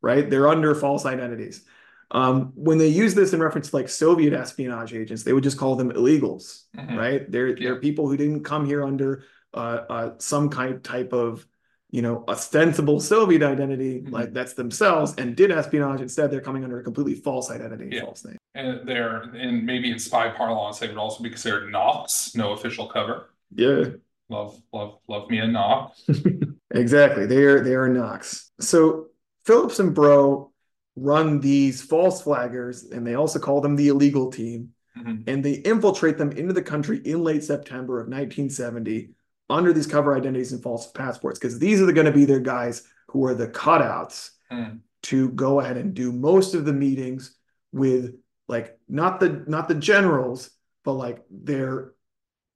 right? 0.00 0.30
They're 0.30 0.48
under 0.48 0.74
false 0.74 1.04
identities. 1.04 1.64
Um, 2.12 2.52
when 2.54 2.78
they 2.78 2.88
use 2.88 3.14
this 3.14 3.32
in 3.32 3.40
reference 3.42 3.70
to 3.70 3.76
like 3.76 3.88
Soviet 3.88 4.32
espionage 4.32 4.94
agents, 4.94 5.22
they 5.24 5.32
would 5.32 5.42
just 5.42 5.58
call 5.58 5.74
them 5.76 5.90
illegals, 5.92 6.64
Mhm. 6.76 6.96
right? 6.96 7.30
They're 7.30 7.48
Yeah. 7.48 7.54
they're 7.70 7.80
people 7.80 8.08
who 8.08 8.16
didn't 8.16 8.44
come 8.44 8.64
here 8.66 8.82
under 8.84 9.24
uh, 9.52 9.80
uh, 9.90 10.10
some 10.18 10.48
kind 10.48 10.82
type 10.84 11.12
of 11.12 11.44
you 11.90 12.02
know 12.02 12.22
ostensible 12.28 13.00
Soviet 13.00 13.42
identity, 13.42 14.00
Mhm. 14.00 14.12
like 14.12 14.32
that's 14.32 14.54
themselves, 14.54 15.12
and 15.18 15.34
did 15.34 15.50
espionage. 15.50 16.00
Instead, 16.00 16.30
they're 16.30 16.40
coming 16.48 16.62
under 16.62 16.78
a 16.78 16.84
completely 16.84 17.16
false 17.16 17.50
identity, 17.50 17.88
Yeah. 17.90 18.02
false 18.04 18.24
name. 18.24 18.36
And 18.54 18.86
they're, 18.88 19.22
and 19.44 19.66
maybe 19.66 19.90
in 19.90 19.98
spy 19.98 20.28
parlance, 20.30 20.78
they 20.78 20.86
would 20.86 20.98
also 20.98 21.20
be 21.24 21.30
considered 21.30 21.64
NOCs, 21.68 22.36
no 22.36 22.52
official 22.52 22.86
cover. 22.86 23.30
Yeah. 23.54 23.86
Love, 24.30 24.60
love, 24.72 24.98
love 25.08 25.28
me 25.28 25.38
a 25.40 25.44
NOCs. 25.46 26.54
Exactly. 26.72 27.26
They 27.26 27.42
are 27.42 27.64
they 27.64 27.74
are 27.74 27.88
NOCs. 27.88 28.50
So 28.60 29.06
Phillips 29.44 29.80
and 29.80 29.92
Broe 29.92 30.52
run 30.94 31.40
these 31.40 31.82
false 31.82 32.22
flaggers, 32.22 32.92
and 32.92 33.04
they 33.04 33.14
also 33.14 33.40
call 33.40 33.60
them 33.60 33.74
the 33.74 33.88
illegal 33.88 34.30
team, 34.30 34.70
Mhm. 34.96 35.24
and 35.26 35.44
they 35.44 35.54
infiltrate 35.54 36.16
them 36.16 36.30
into 36.30 36.52
the 36.52 36.62
country 36.62 36.98
in 37.04 37.24
late 37.24 37.42
September 37.42 38.00
of 38.00 38.08
1970 38.08 39.10
under 39.48 39.72
these 39.72 39.88
cover 39.88 40.16
identities 40.16 40.52
and 40.52 40.62
false 40.62 40.86
passports, 40.92 41.40
because 41.40 41.58
these 41.58 41.80
are 41.82 41.90
going 41.92 42.06
to 42.06 42.12
be 42.12 42.24
their 42.24 42.38
guys 42.40 42.84
who 43.08 43.24
are 43.24 43.34
the 43.34 43.48
cutouts 43.48 44.30
Hmm. 44.50 44.76
to 45.04 45.30
go 45.30 45.58
ahead 45.60 45.76
and 45.76 45.92
do 45.94 46.12
most 46.12 46.54
of 46.54 46.64
the 46.64 46.72
meetings 46.72 47.36
with 47.72 48.14
like 48.48 48.78
not 48.88 49.18
the 49.18 49.42
not 49.48 49.66
the 49.68 49.74
generals, 49.74 50.50
but 50.84 50.92
like 50.92 51.24
their 51.30 51.94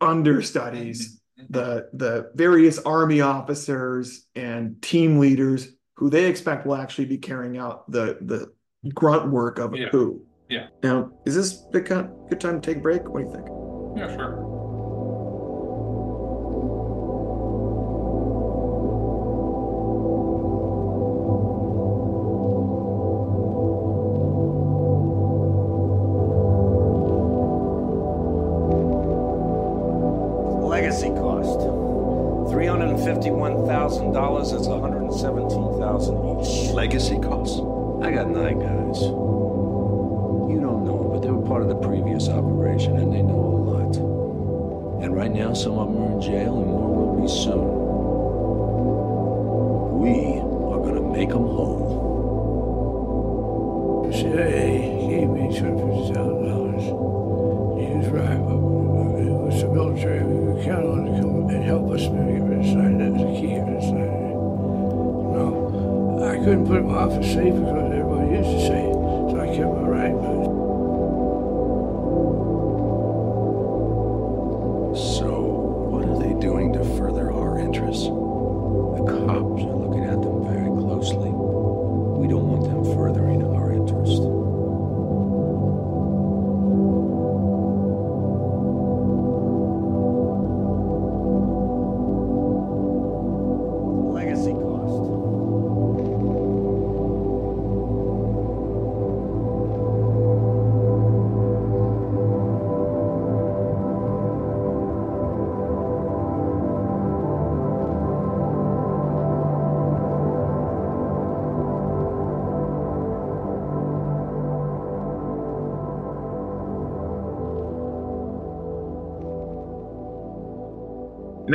understudies 0.00 1.20
the 1.50 1.88
the 1.92 2.30
various 2.34 2.78
army 2.78 3.20
officers 3.20 4.26
and 4.34 4.80
team 4.82 5.18
leaders 5.18 5.68
who 5.96 6.10
they 6.10 6.26
expect 6.26 6.66
will 6.66 6.74
actually 6.76 7.06
be 7.06 7.18
carrying 7.18 7.56
out 7.58 7.90
the 7.90 8.18
the 8.20 8.52
grunt 8.94 9.30
work 9.30 9.58
of 9.58 9.72
a 9.74 9.78
Yeah. 9.78 9.88
coup. 9.90 10.20
Yeah. 10.48 10.66
Now, 10.82 11.10
is 11.24 11.34
this 11.34 11.64
kind 11.84 12.10
good 12.28 12.40
time 12.40 12.60
to 12.60 12.66
take 12.66 12.78
a 12.78 12.80
break? 12.80 13.08
What 13.08 13.20
do 13.20 13.26
you 13.26 13.32
think? 13.32 13.46
Yeah, 13.96 14.14
sure. 14.14 14.53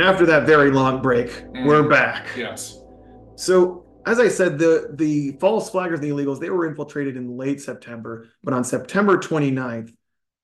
And 0.00 0.08
after 0.08 0.24
that 0.24 0.46
very 0.46 0.70
long 0.70 1.02
break, 1.02 1.28
Mm. 1.52 1.66
we're 1.66 1.86
back. 1.86 2.28
Yes. 2.34 2.82
So, 3.36 3.84
as 4.06 4.18
I 4.18 4.28
said, 4.28 4.58
the 4.58 4.88
the 4.94 5.32
false 5.32 5.70
flaggers 5.70 5.96
and 5.96 6.04
the 6.04 6.08
illegals, 6.08 6.40
they 6.40 6.48
were 6.48 6.66
infiltrated 6.66 7.18
in 7.18 7.36
late 7.36 7.60
September, 7.60 8.26
but 8.42 8.54
on 8.54 8.64
September 8.64 9.18
29th, 9.18 9.92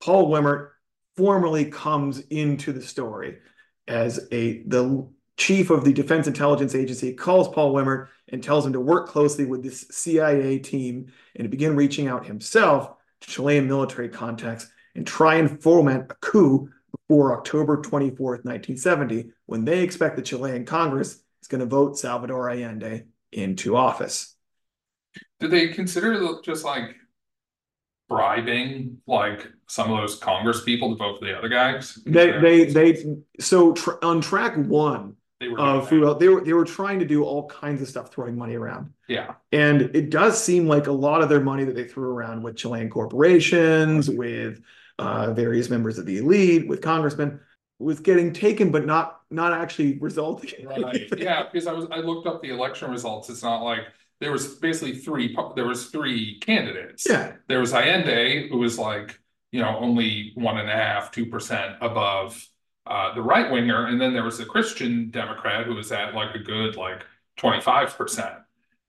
Paul 0.03 0.29
Wimert 0.29 0.73
formally 1.17 1.65
comes 1.65 2.19
into 2.29 2.75
the 2.75 2.83
story 2.83 3.39
as 3.89 4.29
a 4.31 4.63
the 4.65 5.09
chief 5.39 5.71
of 5.71 5.85
the 5.87 5.93
Defense 5.95 6.27
Intelligence 6.27 6.75
Agency 6.75 7.15
calls 7.15 7.49
Paul 7.49 7.73
Wimert 7.73 8.09
and 8.29 8.43
tells 8.43 8.67
him 8.67 8.75
to 8.75 8.81
work 8.81 9.09
closely 9.09 9.47
with 9.47 9.63
this 9.63 9.87
CIA 9.91 10.59
team 10.59 11.07
and 11.35 11.47
to 11.47 11.49
begin 11.49 11.77
reaching 11.77 12.09
out 12.09 12.27
himself 12.27 12.91
to 13.23 13.31
Chilean 13.31 13.67
military 13.67 14.11
contacts 14.11 14.69
and 14.95 15.07
try 15.07 15.37
and 15.37 15.63
foment 15.63 16.13
a 16.13 16.15
coup 16.17 16.69
before 17.09 17.37
October 17.37 17.79
24th, 17.79 18.45
1970, 18.45 19.31
when 19.47 19.65
they 19.65 19.83
expect 19.83 20.17
the 20.17 20.23
Chilean 20.23 20.65
Congress 20.65 21.23
is 21.43 21.49
going 21.49 21.61
to 21.61 21.67
vote 21.67 21.99
Salvador 21.99 22.51
Allende 22.51 23.05
into 23.33 23.77
office. 23.77 24.35
Did 25.41 25.51
they 25.51 25.69
consider 25.69 26.41
just 26.43 26.65
like 26.65 26.95
bribing 28.09 28.99
like 29.07 29.47
some 29.69 29.91
of 29.91 29.99
those 29.99 30.19
Congress 30.19 30.63
people 30.63 30.91
to 30.91 30.97
vote 30.97 31.19
for 31.19 31.25
the 31.25 31.37
other 31.37 31.49
guys? 31.49 31.99
They, 32.07 32.39
they, 32.41 32.65
they. 32.65 33.05
So 33.41 33.73
tr- 33.73 34.03
on 34.03 34.21
track 34.21 34.57
one 34.57 35.17
They 35.41 35.49
were. 35.49 35.83
Food, 35.83 36.19
they 36.19 36.29
were 36.29 36.43
they 36.45 36.53
were 36.53 36.65
trying 36.65 36.99
to 37.01 37.05
do 37.05 37.25
all 37.25 37.49
kinds 37.49 37.83
of 37.83 37.89
stuff, 37.89 38.11
throwing 38.13 38.37
money 38.37 38.55
around, 38.55 38.93
Yeah. 39.09 39.35
and 39.53 39.83
it 39.95 40.11
does 40.11 40.43
seem 40.43 40.67
like 40.67 40.87
a 40.87 40.93
lot 40.93 41.23
of 41.23 41.29
their 41.29 41.41
money 41.41 41.65
that 41.65 41.75
they 41.75 41.85
threw 41.85 42.09
around 42.11 42.43
with 42.43 42.57
Chilean 42.57 42.89
corporations, 42.89 44.09
with 44.09 44.61
uh, 44.99 45.33
various 45.33 45.71
members 45.71 45.99
of 45.99 46.07
the 46.07 46.19
elite, 46.19 46.69
with 46.69 46.81
congressmen, 46.81 47.41
was 47.79 48.01
getting 48.01 48.33
taken, 48.33 48.71
but 48.71 48.87
not 48.87 49.21
not 49.31 49.53
actually 49.53 49.99
resulting. 49.99 50.51
in 50.59 50.67
Right, 50.69 51.09
yeah, 51.19 51.45
because 51.51 51.67
I 51.67 51.73
was, 51.73 51.87
I 51.91 51.99
looked 51.99 52.27
up 52.27 52.41
the 52.43 52.51
election 52.51 52.91
results, 52.91 53.29
it's 53.29 53.43
not 53.43 53.63
like, 53.63 53.81
there 54.21 54.33
was 54.33 54.55
basically 54.55 54.95
three, 54.95 55.37
there 55.57 55.67
was 55.67 55.87
three 55.87 56.39
candidates. 56.41 57.07
Yeah. 57.09 57.33
There 57.49 57.61
was 57.61 57.75
Allende, 57.75 58.49
who 58.49 58.59
was 58.59 58.79
like, 58.79 59.21
you 59.53 59.61
know, 59.61 59.77
only 59.79 60.33
one 60.35 60.59
and 60.59 60.69
a 60.69 60.73
half, 60.73 61.11
two 61.11 61.27
percent 61.27 61.77
above 61.81 62.43
uh 62.87 63.13
the 63.15 63.23
right 63.23 63.51
winger, 63.51 63.87
and 63.87 64.01
then 64.01 64.13
there 64.13 64.23
was 64.23 64.39
the 64.39 64.45
Christian 64.45 65.11
Democrat 65.11 65.67
who 65.67 65.75
was 65.75 65.91
at 65.93 66.15
like 66.15 66.35
a 66.35 66.39
good 66.39 66.77
like 66.77 67.05
twenty-five 67.37 67.97
percent. 67.97 68.37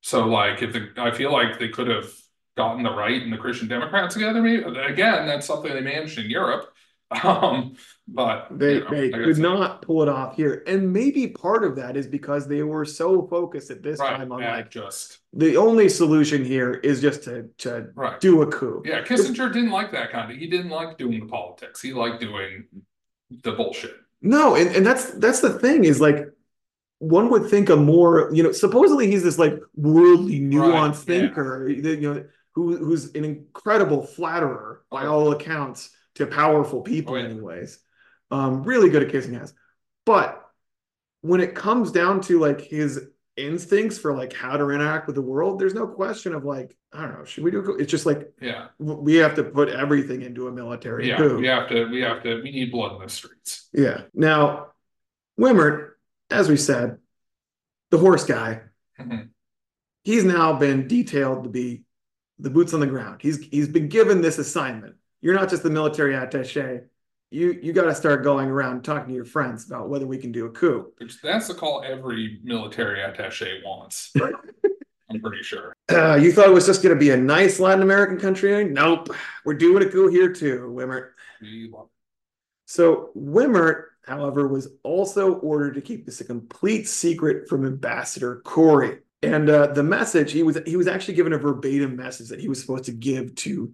So 0.01 0.27
like 0.27 0.61
if 0.61 0.71
the, 0.73 0.89
I 0.97 1.11
feel 1.11 1.31
like 1.33 1.57
they 1.57 1.69
could 1.69 1.87
have 1.87 2.09
gotten 2.57 2.83
the 2.83 2.91
right 2.91 3.21
and 3.21 3.31
the 3.31 3.37
Christian 3.37 3.67
Democrats 3.69 4.15
together, 4.15 4.41
maybe, 4.41 4.63
again, 4.63 5.27
that's 5.27 5.47
something 5.47 5.73
they 5.73 5.81
managed 5.81 6.19
in 6.19 6.29
Europe. 6.29 6.73
Um, 7.23 7.77
but 8.07 8.49
They 8.49 8.73
you 8.73 8.83
know, 8.83 8.89
they 8.89 9.09
could 9.13 9.37
not 9.37 9.81
pull 9.81 10.03
it 10.03 10.09
off 10.09 10.35
here, 10.35 10.63
and 10.67 10.91
maybe 10.93 11.27
part 11.27 11.63
of 11.63 11.75
that 11.77 11.95
is 11.97 12.07
because 12.07 12.47
they 12.47 12.63
were 12.63 12.85
so 12.85 13.27
focused 13.27 13.71
at 13.71 13.83
this 13.83 13.99
Right, 13.99 14.17
time 14.17 14.31
on 14.31 14.41
like 14.47 14.69
just, 14.69 15.19
the 15.33 15.57
only 15.57 15.89
solution 15.89 16.43
here 16.45 16.73
is 16.73 17.01
just 17.01 17.23
to 17.23 17.49
to 17.59 17.93
right. 17.95 18.19
do 18.19 18.41
a 18.41 18.47
coup. 18.47 18.81
Yeah, 18.85 19.03
Kissinger 19.03 19.51
didn't 19.51 19.71
like 19.71 19.91
that 19.91 20.11
kind 20.11 20.31
of. 20.31 20.37
He 20.37 20.47
didn't 20.47 20.69
like 20.69 20.97
doing 20.97 21.19
the 21.19 21.25
politics. 21.27 21.81
He 21.81 21.93
liked 21.93 22.21
doing 22.21 22.65
the 23.43 23.53
bullshit. 23.53 23.95
No, 24.21 24.55
and, 24.55 24.69
and 24.75 24.85
that's 24.85 25.11
that's 25.13 25.41
the 25.41 25.59
thing 25.59 25.83
is 25.83 26.01
like 26.01 26.25
one 26.99 27.29
would 27.31 27.49
think 27.49 27.69
a 27.69 27.75
more 27.75 28.31
you 28.33 28.43
know 28.43 28.51
supposedly 28.53 29.07
he's 29.09 29.23
this 29.23 29.39
like 29.39 29.55
worldly 29.75 30.39
nuanced 30.41 31.05
Right, 31.07 31.07
yeah. 31.07 31.29
thinker 31.29 31.69
you 31.69 32.01
know 32.01 32.25
who 32.57 32.75
who's 32.75 33.13
an 33.13 33.23
incredible 33.23 34.01
flatterer 34.03 34.81
by 34.89 35.05
all 35.05 35.31
accounts 35.31 35.91
to 36.15 36.25
powerful 36.25 36.81
people 36.81 37.13
Oh, 37.13 37.17
yeah. 37.17 37.25
anyways 37.25 37.79
um 38.31 38.63
really 38.63 38.89
good 38.89 39.03
at 39.03 39.11
kissing 39.11 39.35
ass 39.35 39.53
but 40.05 40.43
when 41.21 41.39
it 41.39 41.53
comes 41.53 41.91
down 41.91 42.21
to 42.21 42.39
like 42.39 42.61
his 42.61 42.99
instincts 43.35 43.99
for 43.99 44.15
like 44.17 44.33
how 44.33 44.57
to 44.57 44.69
interact 44.71 45.05
with 45.05 45.15
the 45.15 45.21
world, 45.21 45.59
there's 45.59 45.73
no 45.73 45.85
question 45.85 46.33
of 46.33 46.43
like, 46.45 46.75
I 46.93 47.01
don't 47.01 47.19
know, 47.19 47.25
should 47.25 47.43
we 47.43 47.51
do 47.51 47.59
a 47.59 47.63
coup? 47.63 47.75
It's 47.77 47.91
just 47.91 48.05
like 48.05 48.31
Yeah, 48.41 48.67
we 48.79 49.15
have 49.15 49.35
to 49.35 49.43
put 49.43 49.69
everything 49.69 50.21
into 50.21 50.47
a 50.47 50.51
military 50.51 51.09
yeah, 51.09 51.17
coup. 51.17 51.37
we 51.39 51.47
have 51.47 51.67
to, 51.69 51.85
we 51.85 52.01
have 52.01 52.23
to, 52.23 52.41
we 52.41 52.51
need 52.51 52.71
blood 52.71 52.95
in 52.95 53.01
the 53.01 53.09
streets. 53.09 53.67
Yeah. 53.73 54.03
Now, 54.13 54.67
Wimert, 55.39 55.91
as 56.31 56.47
we 56.49 56.57
said, 56.57 56.97
the 57.91 57.97
horse 57.97 58.23
guy, 58.25 58.61
Mhm. 58.99 59.29
he's 60.03 60.23
now 60.23 60.53
been 60.53 60.87
detailed 60.87 61.43
to 61.43 61.49
be 61.49 61.83
the 62.39 62.49
boots 62.49 62.73
on 62.73 62.79
the 62.79 62.87
ground. 62.87 63.21
He's 63.21 63.45
he's 63.47 63.67
been 63.67 63.87
given 63.89 64.21
this 64.21 64.37
assignment. 64.37 64.95
You're 65.21 65.35
not 65.35 65.49
just 65.49 65.63
the 65.63 65.69
military 65.69 66.13
attaché. 66.13 66.85
You 67.31 67.59
you 67.61 67.73
got 67.73 67.85
to 67.85 67.95
start 67.95 68.23
going 68.23 68.49
around 68.49 68.83
talking 68.83 69.09
to 69.09 69.13
your 69.15 69.25
friends 69.25 69.65
about 69.65 69.89
whether 69.89 70.07
we 70.07 70.17
can 70.17 70.31
do 70.31 70.45
a 70.45 70.49
coup. 70.51 70.91
Which 70.99 71.21
that's 71.21 71.47
the 71.47 71.53
call 71.55 71.83
every 71.83 72.39
military 72.43 72.99
attaché 72.99 73.63
wants. 73.65 74.13
I'm 75.09 75.21
pretty 75.21 75.43
sure. 75.43 75.75
Uh, 75.89 76.15
you 76.15 76.31
thought 76.31 76.47
it 76.47 76.53
was 76.53 76.65
just 76.65 76.83
going 76.83 76.93
to 76.93 76.99
be 76.99 77.11
a 77.11 77.17
nice 77.17 77.59
Latin 77.59 77.81
American 77.81 78.19
country? 78.19 78.65
Nope. 78.65 79.09
We're 79.45 79.53
doing 79.53 79.87
a 79.87 79.89
coup 79.89 80.09
here 80.09 80.33
too, 80.33 80.73
Wimert. 80.75 81.11
We 81.41 81.69
love 81.71 81.87
So 82.65 83.11
Wimert, 83.15 83.85
however, 84.05 84.47
was 84.47 84.67
also 84.83 85.35
ordered 85.35 85.75
to 85.75 85.81
keep 85.81 86.05
this 86.05 86.19
a 86.19 86.25
complete 86.25 86.87
secret 86.89 87.47
from 87.47 87.65
Ambassador 87.65 88.41
Korry. 88.45 88.99
And 89.23 89.49
uh, 89.49 89.67
the 89.67 89.83
message 89.83 90.31
he 90.31 90.43
was 90.43 90.59
he 90.65 90.77
was 90.77 90.87
actually 90.87 91.15
given 91.15 91.33
a 91.33 91.37
verbatim 91.37 91.95
message 91.95 92.29
that 92.29 92.39
he 92.39 92.47
was 92.47 92.61
supposed 92.61 92.85
to 92.85 92.91
give 92.91 93.33
to 93.35 93.73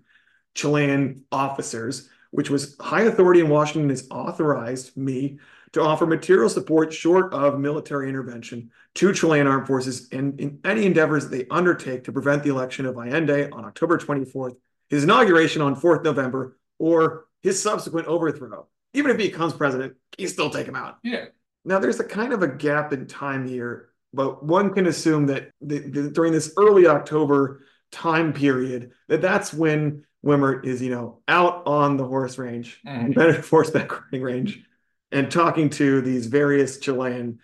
Chilean 0.55 1.25
officers, 1.31 2.09
which 2.31 2.49
was 2.49 2.75
high 2.79 3.03
authority 3.03 3.41
in 3.41 3.49
Washington 3.49 3.89
has 3.89 4.07
authorized 4.09 4.95
me 4.95 5.39
to 5.73 5.81
offer 5.81 6.05
material 6.05 6.49
support 6.49 6.93
short 6.93 7.33
of 7.33 7.59
military 7.59 8.07
intervention 8.07 8.71
to 8.95 9.11
Chilean 9.11 9.47
armed 9.47 9.67
forces 9.67 10.07
in, 10.09 10.37
in 10.37 10.59
any 10.63 10.85
endeavors 10.85 11.27
they 11.27 11.47
undertake 11.49 12.03
to 12.05 12.11
prevent 12.11 12.43
the 12.43 12.49
election 12.49 12.85
of 12.85 12.95
Allende 12.95 13.49
on 13.51 13.65
October 13.65 13.97
24th, 13.97 14.55
his 14.89 15.03
inauguration 15.03 15.61
on 15.61 15.75
4th 15.75 16.03
November, 16.03 16.57
or 16.77 17.25
his 17.41 17.61
subsequent 17.61 18.07
overthrow. 18.07 18.67
Even 18.93 19.09
if 19.09 19.19
he 19.19 19.29
becomes 19.29 19.53
president, 19.53 19.95
you 20.17 20.27
still 20.27 20.51
take 20.51 20.67
him 20.67 20.75
out. 20.75 20.99
Yeah. 21.03 21.25
Now, 21.65 21.79
there's 21.79 21.99
a 21.99 22.03
kind 22.03 22.33
of 22.33 22.43
a 22.43 22.47
gap 22.47 22.93
in 22.93 23.07
time 23.07 23.47
here, 23.47 23.89
but 24.13 24.43
one 24.43 24.73
can 24.73 24.85
assume 24.85 25.27
that 25.27 25.49
the, 25.61 25.79
the, 25.79 26.09
during 26.09 26.31
this 26.33 26.53
early 26.57 26.87
October 26.87 27.65
time 27.91 28.33
period, 28.33 28.91
that 29.07 29.21
that's 29.21 29.53
when 29.53 30.05
Wimert 30.25 30.65
is, 30.65 30.81
you 30.81 30.89
know, 30.91 31.19
out 31.27 31.63
on 31.67 31.97
the 31.97 32.05
horse 32.05 32.37
range, 32.37 32.79
Mhm. 32.87 33.07
embedded 33.07 33.45
horseback 33.45 33.91
riding 34.05 34.21
range, 34.21 34.63
and 35.11 35.29
talking 35.31 35.69
to 35.71 36.01
these 36.01 36.27
various 36.27 36.79
Chilean 36.79 37.39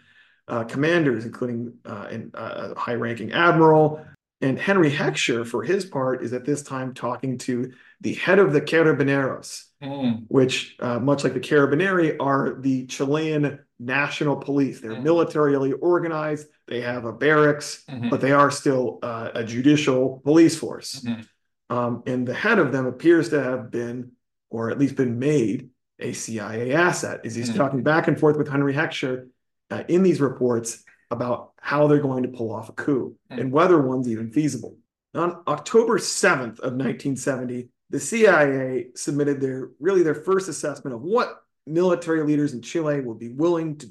uh, 0.48 0.64
commanders, 0.64 1.26
including 1.26 1.74
uh, 1.86 2.08
an, 2.10 2.32
uh, 2.34 2.74
a 2.76 2.80
high-ranking 2.80 3.32
admiral. 3.34 4.04
And 4.42 4.58
Henry 4.58 4.90
Hecksher, 4.90 5.46
for 5.46 5.62
his 5.64 5.86
part, 5.86 6.24
is 6.24 6.34
at 6.34 6.46
this 6.46 6.64
time 6.64 6.94
talking 6.94 7.38
to 7.40 7.72
the 8.02 8.14
head 8.16 8.40
of 8.40 8.54
the 8.54 8.62
Carabineros, 8.62 9.66
Mm, 9.84 10.26
which, 10.28 10.76
uh, 10.80 11.00
much 11.00 11.24
like 11.24 11.34
the 11.34 11.40
Carabinieri, 11.40 12.16
are 12.20 12.56
the 12.60 12.86
Chilean 12.88 13.60
national 13.80 14.36
police. 14.36 14.82
They're 14.82 14.92
Mhm. 14.92 15.04
militarily 15.04 15.72
organized. 15.74 16.48
They 16.68 16.82
have 16.82 17.06
a 17.06 17.14
barracks, 17.14 17.84
mhm, 17.90 18.10
but 18.10 18.22
they 18.22 18.32
are 18.32 18.52
still 18.52 19.00
uh, 19.02 19.32
a 19.34 19.44
judicial 19.44 20.22
police 20.24 20.58
force. 20.58 21.02
mhm. 21.02 21.26
Um, 21.70 22.04
and 22.08 22.28
the 22.28 22.34
head 22.34 22.60
of 22.60 22.72
them 22.72 22.86
appears 22.88 23.30
to 23.30 23.42
have 23.42 23.70
been, 23.72 24.12
or 24.50 24.70
at 24.72 24.80
least 24.80 24.96
been 24.96 25.20
made, 25.20 25.70
a 26.00 26.14
CIA 26.14 26.74
asset. 26.74 27.22
Is 27.24 27.36
he's 27.36 27.50
Mhm. 27.52 27.56
talking 27.56 27.84
back 27.84 28.08
and 28.08 28.20
forth 28.20 28.38
with 28.38 28.48
Henry 28.50 28.74
Hecksher 28.74 29.28
uh, 29.72 29.84
in 29.88 30.02
these 30.04 30.20
reports 30.20 30.84
about 31.12 31.52
how 31.58 31.88
they're 31.88 32.00
going 32.02 32.24
to 32.24 32.30
pull 32.30 32.52
off 32.52 32.70
a 32.70 32.74
coup 32.74 33.16
Mhm. 33.32 33.40
and 33.40 33.52
whether 33.52 33.80
one's 33.80 34.08
even 34.10 34.32
feasible. 34.32 34.78
On 35.16 35.42
October 35.48 35.98
7th 36.00 36.60
of 36.60 36.76
1970, 36.76 37.70
the 37.92 38.00
CIA 38.00 38.90
submitted 38.96 39.42
their 39.42 39.70
really 39.80 40.04
their 40.04 40.16
first 40.16 40.50
assessment 40.50 40.96
of 40.96 41.02
what 41.02 41.42
military 41.70 42.24
leaders 42.24 42.54
in 42.54 42.62
Chile 42.62 43.02
will 43.02 43.16
be 43.16 43.30
willing 43.30 43.78
to, 43.78 43.88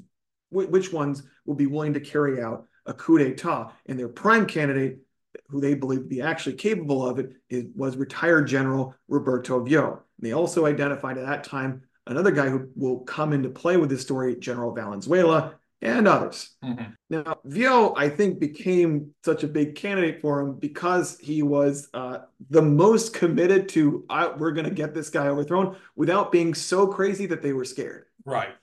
which 0.51 0.91
ones 0.91 1.23
will 1.45 1.55
be 1.55 1.67
willing 1.67 1.93
to 1.93 1.99
carry 1.99 2.41
out 2.41 2.65
a 2.85 2.93
coup 2.93 3.17
d'état. 3.17 3.71
And 3.85 3.97
their 3.97 4.09
prime 4.09 4.45
candidate, 4.45 4.99
who 5.47 5.61
they 5.61 5.73
believe 5.73 6.01
to 6.01 6.05
be 6.05 6.21
actually 6.21 6.55
capable 6.55 7.07
of 7.07 7.19
it, 7.19 7.33
is, 7.49 7.65
was 7.75 7.97
retired 7.97 8.47
General 8.47 8.95
Roberto 9.07 9.63
Viaux. 9.63 10.01
They 10.19 10.33
also 10.33 10.65
identified 10.65 11.17
at 11.17 11.25
that 11.25 11.43
time 11.43 11.83
another 12.07 12.31
guy 12.31 12.49
who 12.49 12.69
will 12.75 12.99
come 13.01 13.33
into 13.33 13.49
play 13.49 13.77
with 13.77 13.89
this 13.89 14.01
story, 14.01 14.35
General 14.35 14.73
Valenzuela, 14.73 15.58
and 15.81 16.07
others. 16.07 16.55
Mhm. 16.63 16.93
Now, 17.09 17.39
Viaux, 17.45 17.93
I 17.95 18.09
think, 18.09 18.39
became 18.39 19.13
such 19.23 19.43
a 19.43 19.47
big 19.47 19.75
candidate 19.75 20.21
for 20.21 20.41
him 20.41 20.55
because 20.55 21.17
he 21.19 21.41
was 21.41 21.87
uh, 21.93 22.19
the 22.49 22.61
most 22.61 23.13
committed 23.13 23.69
to, 23.69 24.05
we're 24.37 24.51
going 24.51 24.65
to 24.65 24.71
get 24.73 24.93
this 24.93 25.09
guy 25.09 25.27
overthrown 25.27 25.77
without 25.95 26.31
being 26.31 26.53
so 26.53 26.87
crazy 26.87 27.25
that 27.27 27.41
they 27.41 27.53
were 27.53 27.65
scared. 27.65 28.05
Right. 28.25 28.53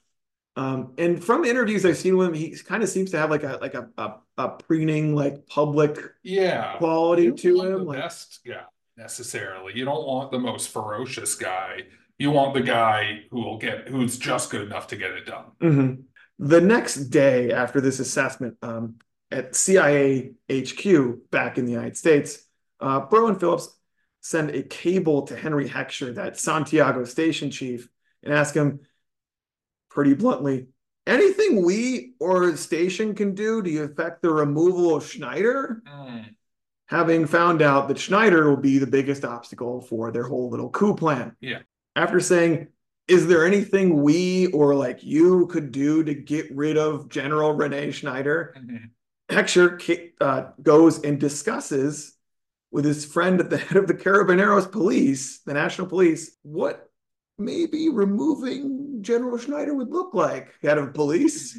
Um, 0.57 0.95
and 0.97 1.23
from 1.23 1.45
interviews 1.45 1.85
I've 1.85 1.99
seen 1.99 2.17
with 2.17 2.29
him, 2.29 2.35
he 2.35 2.57
kind 2.57 2.83
of 2.83 2.89
seems 2.89 3.11
to 3.11 3.19
have 3.19 3.31
like 3.31 3.43
a 3.43 3.59
like 3.61 3.75
a 3.75 3.91
a, 3.99 4.15
a 4.39 4.49
preening 4.49 5.15
like 5.15 5.47
public 5.47 5.99
Yeah. 6.23 6.77
quality 6.79 7.25
You 7.25 7.33
to 7.37 7.63
him. 7.63 7.85
Like, 7.85 7.99
best, 7.99 8.41
yeah, 8.45 8.63
necessarily. 8.97 9.75
You 9.77 9.85
don't 9.85 10.07
want 10.07 10.33
the 10.33 10.39
most 10.39 10.71
ferocious 10.71 11.35
guy. 11.35 11.83
You 12.19 12.31
want 12.31 12.55
the 12.55 12.63
guy 12.63 13.25
who 13.31 13.43
will 13.43 13.59
get, 13.59 13.89
who's 13.89 14.19
just 14.19 14.51
good 14.51 14.63
enough 14.63 14.87
to 14.89 14.97
get 14.97 15.11
it 15.11 15.27
done. 15.27 15.45
Mhm. 15.61 16.05
The 16.39 16.61
next 16.61 17.07
day 17.07 17.53
after 17.53 17.81
this 17.81 17.99
assessment 17.99 18.57
um, 18.63 18.97
at 19.31 19.55
CIA 19.55 20.33
HQ 20.51 21.31
back 21.31 21.59
in 21.59 21.65
the 21.65 21.73
United 21.73 21.97
States, 21.97 22.43
uh, 22.81 23.07
and 23.11 23.41
Phillips 23.41 23.75
send 24.21 24.51
a 24.51 24.63
cable 24.63 25.23
to 25.23 25.37
Henry 25.37 25.69
Hecksher, 25.69 26.15
that 26.17 26.39
Santiago 26.39 27.05
station 27.05 27.51
chief, 27.51 27.89
and 28.23 28.35
ask 28.35 28.55
him 28.55 28.81
pretty 29.89 30.15
bluntly, 30.15 30.67
anything 31.07 31.65
we 31.65 32.15
or 32.21 32.51
the 32.51 32.57
station 32.57 33.15
can 33.15 33.35
do 33.35 33.63
to 33.63 33.85
affect 33.85 34.23
the 34.23 34.31
removal 34.31 34.95
of 34.95 35.07
Schneider? 35.07 35.83
Mm, 35.89 36.35
having 36.87 37.27
found 37.27 37.63
out 37.63 37.89
that 37.89 37.99
Schneider 37.99 38.49
will 38.49 38.57
be 38.57 38.79
the 38.79 38.87
biggest 38.87 39.25
obstacle 39.25 39.81
for 39.81 40.13
their 40.13 40.25
whole 40.25 40.51
little 40.51 40.71
coup 40.71 40.95
plan. 40.95 41.37
Yeah. 41.41 41.61
After 41.95 42.21
saying, 42.21 42.69
is 43.09 43.27
there 43.27 43.47
anything 43.47 44.03
we 44.03 44.49
or 44.49 44.75
like 44.75 45.03
you 45.03 45.47
could 45.47 45.71
do 45.71 46.03
to 46.05 46.15
get 46.15 46.55
rid 46.55 46.77
of 46.77 47.09
General 47.09 47.53
Rene 47.53 47.91
Schneider? 47.93 48.55
mhm. 48.59 48.91
Hecksher 49.29 50.13
uh, 50.21 50.51
goes 50.63 51.03
and 51.03 51.19
discusses 51.19 52.17
with 52.71 52.85
his 52.85 53.05
friend 53.05 53.41
at 53.41 53.51
the 53.51 53.59
head 53.59 53.77
of 53.77 53.87
the 53.87 53.95
Carabineros 53.95 54.71
police, 54.71 55.41
the 55.41 55.55
national 55.55 55.89
police, 55.89 56.37
what 56.43 56.91
maybe 57.39 57.89
removing 57.89 58.99
General 59.03 59.39
Schneider 59.39 59.75
would 59.75 59.91
look 59.91 60.15
like, 60.15 60.55
head 60.63 60.79
of 60.79 60.95
police. 60.95 61.59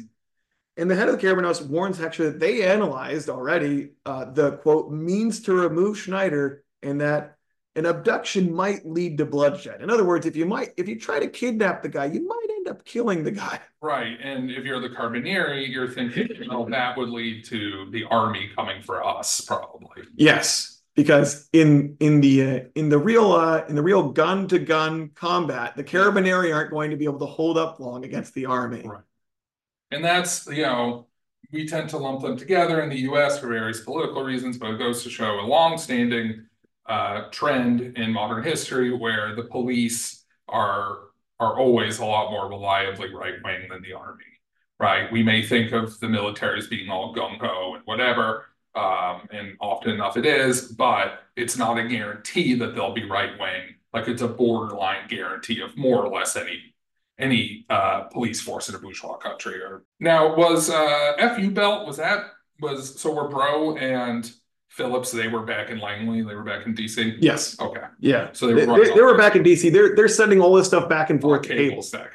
And 0.76 0.90
the 0.90 0.94
head 0.94 1.08
of 1.08 1.20
the 1.20 1.26
Carabineros 1.26 1.66
warns 1.66 1.98
Hecksher 1.98 2.32
that 2.32 2.40
they 2.40 2.64
analyzed 2.64 3.28
already 3.28 3.94
uh, 4.06 4.26
the 4.26 4.52
quote 4.58 4.90
means 4.92 5.40
to 5.42 5.54
remove 5.54 5.98
Schneider 5.98 6.62
and 6.82 7.00
that 7.00 7.37
an 7.78 7.86
abduction 7.86 8.52
might 8.52 8.84
lead 8.84 9.16
to 9.18 9.24
bloodshed. 9.24 9.80
In 9.80 9.90
other 9.90 10.04
words, 10.04 10.26
if 10.26 10.36
you 10.36 10.44
might, 10.44 10.72
if 10.76 10.88
you 10.88 10.98
try 10.98 11.18
to 11.18 11.28
kidnap 11.28 11.82
the 11.82 11.88
guy, 11.88 12.06
you 12.06 12.26
might 12.26 12.46
end 12.50 12.68
up 12.68 12.84
killing 12.84 13.24
the 13.24 13.30
guy. 13.30 13.60
Right, 13.80 14.18
and 14.20 14.50
if 14.50 14.64
you're 14.64 14.80
the 14.80 14.88
Carabinieri, 14.88 15.68
you're 15.68 15.86
thinking, 15.86 16.28
well, 16.48 16.64
that 16.64 16.96
would 16.96 17.10
lead 17.10 17.44
to 17.44 17.88
the 17.92 18.02
army 18.10 18.50
coming 18.56 18.82
for 18.82 19.06
us, 19.06 19.40
probably. 19.40 20.02
Yes, 20.16 20.82
because 20.96 21.48
in 21.52 21.96
in 22.00 22.20
the 22.20 22.42
uh, 22.42 22.60
in 22.74 22.88
the 22.88 22.98
real 22.98 23.30
uh, 23.30 23.64
in 23.68 23.76
the 23.76 23.82
real 23.82 24.10
gun 24.10 24.48
to 24.48 24.58
gun 24.58 25.10
combat, 25.14 25.76
the 25.76 25.84
Carabinieri 25.84 26.52
aren't 26.52 26.72
going 26.72 26.90
to 26.90 26.96
be 26.96 27.04
able 27.04 27.20
to 27.20 27.26
hold 27.26 27.56
up 27.56 27.78
long 27.78 28.04
against 28.04 28.34
the 28.34 28.46
army. 28.46 28.82
Right. 28.84 29.04
And 29.90 30.04
that's, 30.04 30.46
you 30.46 30.62
know, 30.62 31.06
we 31.52 31.66
tend 31.66 31.88
to 31.90 31.98
lump 31.98 32.22
them 32.22 32.36
together 32.36 32.82
in 32.82 32.90
the 32.90 32.98
US 33.10 33.38
for 33.38 33.48
various 33.48 33.80
political 33.80 34.22
reasons, 34.22 34.58
but 34.58 34.70
it 34.70 34.78
goes 34.78 35.02
to 35.04 35.10
show 35.10 35.40
a 35.40 35.46
long-standing 35.46 36.46
uh, 36.88 37.28
trend 37.30 37.96
in 37.98 38.12
modern 38.12 38.42
history 38.42 38.94
where 38.96 39.34
the 39.34 39.44
police 39.44 40.24
are 40.48 40.98
are 41.40 41.58
always 41.58 41.98
a 41.98 42.04
lot 42.04 42.32
more 42.32 42.48
reliably 42.48 43.14
right-wing 43.14 43.68
than 43.68 43.80
the 43.82 43.92
army, 43.92 44.24
right? 44.80 45.12
We 45.12 45.22
may 45.22 45.42
think 45.42 45.70
of 45.72 46.00
the 46.00 46.08
military 46.08 46.58
as 46.58 46.66
being 46.66 46.88
all 46.88 47.14
gung-ho 47.14 47.74
and 47.76 47.84
whatever, 47.84 48.46
um, 48.74 49.28
and 49.30 49.56
often 49.60 49.92
enough 49.92 50.16
it 50.16 50.26
is, 50.26 50.62
but 50.72 51.20
it's 51.36 51.56
not 51.56 51.78
a 51.78 51.86
guarantee 51.86 52.54
that 52.54 52.74
they'll 52.74 52.92
be 52.92 53.04
right-wing. 53.08 53.76
Like 53.92 54.08
it's 54.08 54.22
a 54.22 54.28
borderline 54.28 55.06
guarantee 55.08 55.60
of 55.60 55.76
more 55.76 56.04
or 56.04 56.12
less 56.12 56.36
any 56.36 56.74
any 57.18 57.66
uh 57.68 58.02
police 58.02 58.40
force 58.40 58.68
in 58.68 58.76
a 58.76 58.78
bourgeois 58.78 59.16
country 59.16 59.60
or 59.60 59.82
now 59.98 60.36
was 60.36 60.70
uh 60.70 61.14
FUBELT 61.18 61.84
was 61.84 61.96
that 61.96 62.26
was 62.60 63.00
so 63.00 63.12
were 63.12 63.28
Broe 63.28 63.76
and 63.76 64.30
Phillips 64.78 65.10
they 65.12 65.28
were 65.28 65.42
back 65.42 65.70
in 65.70 65.78
Langley 65.80 66.22
they 66.22 66.34
were 66.34 66.44
back 66.52 66.64
in 66.66 66.74
DC 66.74 67.18
Yes. 67.20 67.60
okay 67.60 67.82
Yeah. 67.98 68.30
so 68.32 68.46
they 68.46 68.54
They, 68.54 68.60
were 68.66 68.66
they, 68.66 68.80
running 68.80 68.94
they 68.96 69.02
were 69.02 69.12
all 69.12 69.18
back 69.24 69.36
in 69.36 69.42
DC. 69.42 69.70
They're 69.72 69.94
they're 69.96 70.08
sending 70.20 70.40
all 70.40 70.54
this 70.54 70.68
stuff 70.68 70.88
back 70.88 71.10
and 71.10 71.20
forth 71.20 71.42
to 71.42 71.48
cables 71.48 71.90
cables. 71.90 71.90
back 71.90 72.10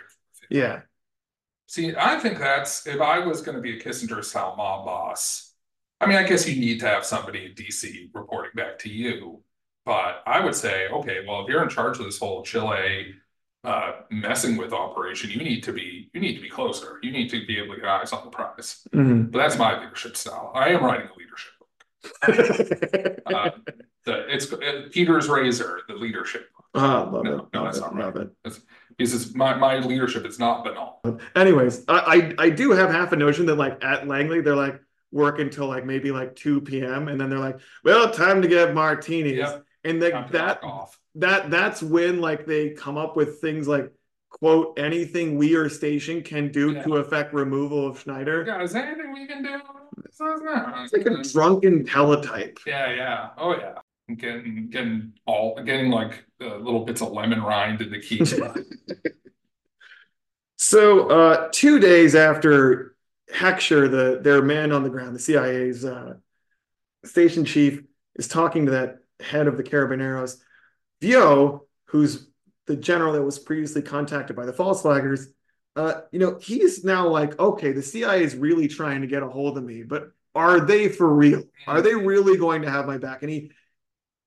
Yeah. 0.50 0.82
see 1.68 1.94
I 1.98 2.20
think 2.20 2.40
that's 2.40 2.88
if 2.88 3.02
I 3.02 3.20
was 3.20 3.42
going 3.42 3.56
to 3.58 3.62
be 3.62 3.78
a 3.78 3.82
Kissinger 3.84 4.24
style 4.24 4.56
mob 4.58 4.86
boss 4.86 5.50
I 6.02 6.06
mean, 6.06 6.18
I 6.18 6.24
guess 6.24 6.46
you 6.50 6.60
need 6.60 6.80
to 6.82 6.88
have 6.88 7.06
somebody 7.06 7.46
in 7.46 7.54
DC 7.54 8.10
reporting 8.14 8.52
back 8.56 8.78
to 8.80 8.90
you. 8.90 9.42
But 9.86 10.22
I 10.28 10.44
would 10.44 10.54
say, 10.56 10.88
okay, 10.90 11.18
well, 11.26 11.42
if 11.44 11.48
you're 11.50 11.64
in 11.64 11.70
charge 11.70 11.98
of 12.00 12.04
this 12.06 12.20
whole 12.20 12.44
Chile 12.44 13.14
uh 13.64 13.92
messing 14.12 14.58
with 14.58 14.74
operation, 14.74 15.30
you 15.30 15.38
need 15.38 15.62
to 15.64 15.72
be 15.72 16.10
you 16.14 16.20
need 16.20 16.36
to 16.36 16.42
be 16.42 16.50
closer. 16.50 17.00
You 17.04 17.12
need 17.18 17.30
to 17.30 17.46
be 17.46 17.58
able 17.58 17.76
to 17.76 17.80
get 17.82 17.90
eyes 17.90 18.12
on 18.12 18.26
the 18.26 18.32
prize. 18.32 18.86
Mhm. 18.94 19.32
But 19.32 19.40
that's 19.40 19.58
my 19.58 19.72
leadership 19.82 20.18
style. 20.18 20.52
I 20.54 20.70
am 20.76 20.84
writing 20.84 21.08
a 21.08 21.18
leadership. 21.18 21.53
Uh, 22.28 23.50
the, 24.06 24.26
it's 24.34 24.52
uh, 24.52 24.88
Peter's 24.92 25.30
Razor, 25.30 25.82
the 25.88 25.94
leadership. 25.96 26.48
Ah, 26.76 27.04
love 27.10 27.24
No, 27.24 27.32
it. 27.36 27.46
no, 27.54 27.64
love 27.64 27.66
that's 27.66 27.78
it, 27.78 27.82
not 27.82 27.96
right. 27.96 28.06
love 28.06 28.16
it. 28.18 28.60
It's 29.00 29.34
my 29.34 29.56
my 29.56 29.80
leadership 29.80 30.26
is 30.26 30.40
not 30.40 30.64
banal. 30.66 31.02
Anyways, 31.36 31.86
I, 31.88 32.34
I 32.38 32.46
I 32.46 32.50
do 32.50 32.72
have 32.72 32.90
half 32.92 33.12
a 33.12 33.16
notion 33.16 33.46
that 33.48 33.56
like 33.56 33.84
at 33.84 34.08
Langley 34.08 34.42
they're 34.42 34.56
like 34.56 34.82
work 35.12 35.40
until 35.40 35.68
like 35.68 35.86
maybe 35.86 36.12
like 36.12 36.36
2 36.36 36.62
p.m. 36.62 37.08
and 37.08 37.20
then 37.22 37.30
they're 37.30 37.40
like, 37.40 37.60
well, 37.84 38.10
time 38.12 38.42
to 38.42 38.48
get 38.48 38.74
martinis. 38.74 39.38
Yep. 39.38 39.64
And 39.86 40.02
like 40.02 40.32
that 40.32 40.62
that 41.16 41.50
that's 41.50 41.82
when 41.84 42.20
like 42.22 42.46
they 42.46 42.72
come 42.72 42.98
up 42.98 43.16
with 43.16 43.40
things 43.40 43.68
like 43.68 43.92
quote 44.30 44.78
anything 44.80 45.38
we 45.38 45.54
or 45.56 45.70
station 45.70 46.22
can 46.24 46.52
do 46.52 46.72
Yeah. 46.74 46.84
to 46.84 46.96
affect 46.98 47.34
removal 47.34 47.88
of 47.88 48.00
Schneider. 48.00 48.44
Yeah, 48.48 48.62
is 48.64 48.74
there 48.74 48.84
anything 48.86 49.14
we 49.14 49.28
can 49.28 49.44
do? 49.44 49.60
It's 50.06 50.20
not- 50.20 50.84
It's 50.84 50.94
like 50.94 51.06
a 51.06 51.22
drunken 51.24 51.86
teletype. 51.86 52.60
Yeah, 52.66 52.94
yeah. 52.94 53.30
Oh, 53.38 53.56
yeah. 53.58 53.74
Getting, 54.16 54.70
getting 54.70 55.14
all, 55.26 55.56
getting 55.64 55.90
like 55.90 56.26
uh, 56.42 56.58
little 56.58 56.84
bits 56.86 57.02
of 57.02 57.12
lemon 57.14 57.42
rind 57.42 57.82
in 57.82 57.90
the 57.92 58.00
keys. 58.00 58.34
So 60.58 61.10
uh 61.10 61.50
two 61.52 61.80
days 61.80 62.16
after 62.16 62.96
Hecksher, 63.34 63.90
the 63.90 64.20
their 64.22 64.42
man 64.42 64.72
on 64.72 64.84
the 64.84 64.90
ground, 64.90 65.16
the 65.16 65.20
CIA's 65.20 65.84
uh 65.84 66.14
station 67.06 67.44
chief, 67.46 67.82
is 68.16 68.28
talking 68.28 68.66
to 68.66 68.72
that 68.72 68.98
head 69.20 69.48
of 69.48 69.58
the 69.58 69.64
Carabineros, 69.64 70.38
Viaux, 71.02 71.62
who's 71.86 72.30
the 72.68 72.76
general 72.76 73.14
that 73.14 73.24
was 73.24 73.40
previously 73.40 73.82
contacted 73.82 74.36
by 74.36 74.46
the 74.46 74.54
false 74.54 74.84
flaggers, 74.84 75.26
uh, 75.76 76.02
you 76.12 76.20
know, 76.20 76.38
he's 76.42 76.84
now 76.84 77.08
like, 77.08 77.40
okay, 77.40 77.72
the 77.72 77.82
CIA 77.82 78.24
is 78.24 78.36
really 78.36 78.68
trying 78.68 79.02
to 79.02 79.08
get 79.08 79.24
a 79.24 79.28
hold 79.28 79.58
of 79.58 79.64
me, 79.64 79.84
but 79.84 80.12
are 80.36 80.60
they 80.60 80.88
for 80.90 81.12
real? 81.14 81.44
Are 81.68 81.82
they 81.82 81.96
really 81.96 82.38
going 82.38 82.62
to 82.64 82.70
have 82.72 82.86
my 82.88 82.98
back? 82.98 83.22
And 83.24 83.32
he 83.32 83.52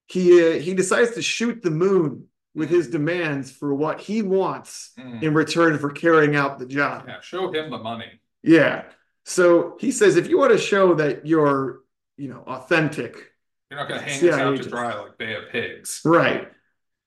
he 0.08 0.56
uh, 0.56 0.58
he 0.60 0.74
decides 0.74 1.12
to 1.14 1.22
shoot 1.22 1.62
the 1.62 1.70
moon 1.70 2.26
with 2.54 2.70
his 2.70 2.88
demands 2.88 3.50
for 3.50 3.74
what 3.74 4.00
he 4.00 4.22
wants 4.22 4.92
Mm. 4.98 5.22
in 5.22 5.34
return 5.34 5.78
for 5.78 5.90
carrying 5.90 6.36
out 6.36 6.58
the 6.58 6.66
job. 6.66 7.04
Yeah, 7.06 7.20
show 7.20 7.52
him 7.52 7.70
the 7.70 7.78
money. 7.78 8.20
Yeah. 8.42 8.84
So 9.24 9.76
he 9.80 9.90
says 9.92 10.16
if 10.16 10.28
you 10.28 10.38
want 10.38 10.52
to 10.52 10.58
show 10.58 10.94
that 10.94 11.26
you're, 11.26 11.80
you 12.16 12.28
know, 12.28 12.42
authentic, 12.46 13.32
You're 13.70 13.80
not 13.80 13.88
gonna 13.88 14.00
hang 14.02 14.18
CIA 14.20 14.32
us 14.32 14.38
out 14.40 14.44
to 14.48 14.52
agents. 14.54 14.68
dry 14.68 14.94
like 14.98 15.18
Bay 15.18 15.34
of 15.34 15.48
Pigs. 15.50 16.00
right? 16.04 16.48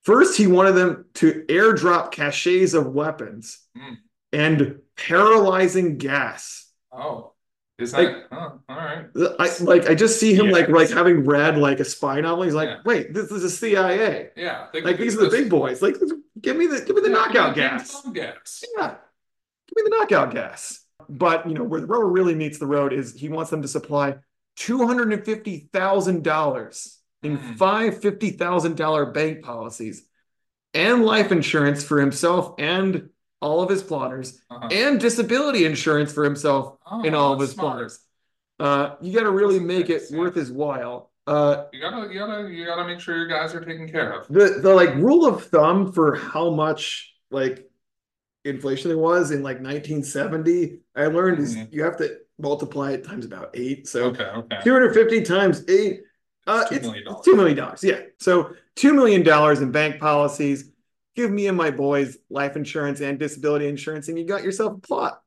First, 0.04 0.38
he 0.38 0.48
wanted 0.48 0.74
them 0.74 1.06
to 1.16 1.46
airdrop 1.50 2.12
caches 2.12 2.74
of 2.74 2.88
weapons 2.88 3.60
Mm. 3.78 3.98
And 4.32 4.80
paralyzing 4.96 5.98
gas. 5.98 6.70
Oh, 6.92 7.34
is 7.78 7.94
Like- 7.94 8.08
that, 8.10 8.28
oh, 8.32 8.60
all 8.68 8.76
right. 8.76 9.06
I 9.40 9.50
like 9.64 9.90
I 9.90 9.96
just 9.96 10.20
see 10.20 10.34
him 10.34 10.48
Yeah. 10.48 10.52
like 10.54 10.70
like 10.70 10.90
having 10.90 11.26
read 11.26 11.58
like 11.58 11.80
a 11.80 11.86
spy 11.86 12.20
novel. 12.22 12.44
He's 12.44 12.54
like, 12.54 12.70
Yeah. 12.70 12.82
wait, 12.86 13.14
this 13.14 13.32
is 13.32 13.44
a 13.44 13.50
CIA. 13.50 14.32
Yeah. 14.36 14.68
they 14.74 14.82
Like 14.82 14.98
these 14.98 15.16
are 15.18 15.24
the 15.26 15.30
big 15.30 15.50
boys. 15.50 15.82
Like 15.82 15.96
give 16.42 16.58
me 16.58 16.68
the 16.68 16.82
give 16.82 16.96
me 16.96 17.02
the 17.02 17.10
Yeah, 17.10 17.16
knockout 17.16 17.56
gas. 17.56 18.02
gas. 18.14 18.64
Yeah. 18.78 18.96
Give 19.68 19.76
me 19.86 19.90
the 19.90 19.98
knockout 19.98 20.34
gas. 20.34 20.84
But 21.08 21.48
you 21.48 21.54
know, 21.56 21.64
where 21.64 21.80
the 21.82 21.88
rubber 21.88 22.08
really 22.08 22.36
meets 22.36 22.60
the 22.60 22.68
road 22.68 22.92
is 22.94 23.14
he 23.14 23.30
wants 23.30 23.50
them 23.50 23.62
to 23.62 23.68
supply 23.68 24.16
two 24.58 24.86
hundred 24.86 25.14
and 25.14 25.24
fifty 25.24 25.70
thousand 25.72 26.24
dollars 26.24 26.98
in 27.24 27.38
Mm. 27.38 27.58
five 27.58 28.02
fifty 28.02 28.32
thousand 28.32 28.76
dollar 28.78 29.06
bank 29.06 29.42
policies 29.44 30.06
and 30.74 31.06
life 31.06 31.32
insurance 31.32 31.84
for 31.84 32.00
himself 32.00 32.56
and 32.60 33.10
all 33.42 33.62
of 33.62 33.70
his 33.70 33.82
plotters, 33.84 34.42
Uh-huh. 34.50 34.68
and 34.72 35.00
disability 35.00 35.66
insurance 35.66 36.12
for 36.12 36.24
himself 36.24 36.78
Oh, 36.90 37.04
and 37.04 37.16
all 37.16 37.34
of 37.34 37.40
his 37.40 37.52
smart. 37.52 37.68
plotters. 37.74 38.00
Uh, 38.60 38.96
you 39.02 39.14
got 39.14 39.24
to 39.24 39.32
really 39.32 39.60
make 39.60 39.90
it 39.90 40.04
worth 40.12 40.36
his 40.36 40.52
while. 40.52 41.12
Uh, 41.26 41.66
You 41.72 41.80
gotta, 41.80 42.12
you 42.12 42.20
gotta, 42.20 42.50
you 42.52 42.66
gotta 42.66 42.86
make 42.86 43.00
sure 43.00 43.16
your 43.16 43.28
guys 43.28 43.54
are 43.56 43.64
taken 43.64 43.88
care 43.88 44.12
of. 44.14 44.28
the 44.28 44.60
the 44.62 44.74
like 44.74 44.96
rule 44.96 45.26
of 45.28 45.46
thumb 45.46 45.92
for 45.94 46.16
how 46.16 46.50
much 46.50 47.14
like 47.32 47.70
inflation 48.46 48.90
there 48.90 48.98
was 48.98 49.32
in 49.32 49.44
like 49.44 49.62
1970 49.62 50.80
i 50.96 51.06
learned 51.08 51.40
is 51.40 51.56
Mhm. 51.56 51.68
you 51.74 51.84
have 51.84 51.98
to 51.98 52.18
multiply 52.40 52.92
it 52.94 53.04
times 53.04 53.26
about 53.26 53.50
eight 53.54 53.86
so 53.88 54.06
Okay, 54.06 54.24
okay. 54.24 54.60
250 54.64 55.22
times 55.24 55.64
eight 55.70 56.02
uh 56.48 56.64
it's 56.72 56.88
two 57.24 57.36
million 57.36 57.58
dollars 57.58 57.84
yeah 57.84 58.00
so 58.18 58.54
two 58.76 58.94
million 58.94 59.24
dollars 59.24 59.60
in 59.62 59.72
bank 59.72 60.00
policies 60.00 60.72
give 61.20 61.32
me 61.32 61.48
and 61.48 61.58
my 61.58 61.70
boys 61.70 62.18
life 62.30 62.56
insurance 62.56 63.02
and 63.02 63.20
disability 63.20 63.68
insurance 63.68 64.08
and 64.08 64.18
you 64.18 64.26
got 64.26 64.42
yourself 64.42 64.74
a 64.78 64.80
plot 64.80 65.22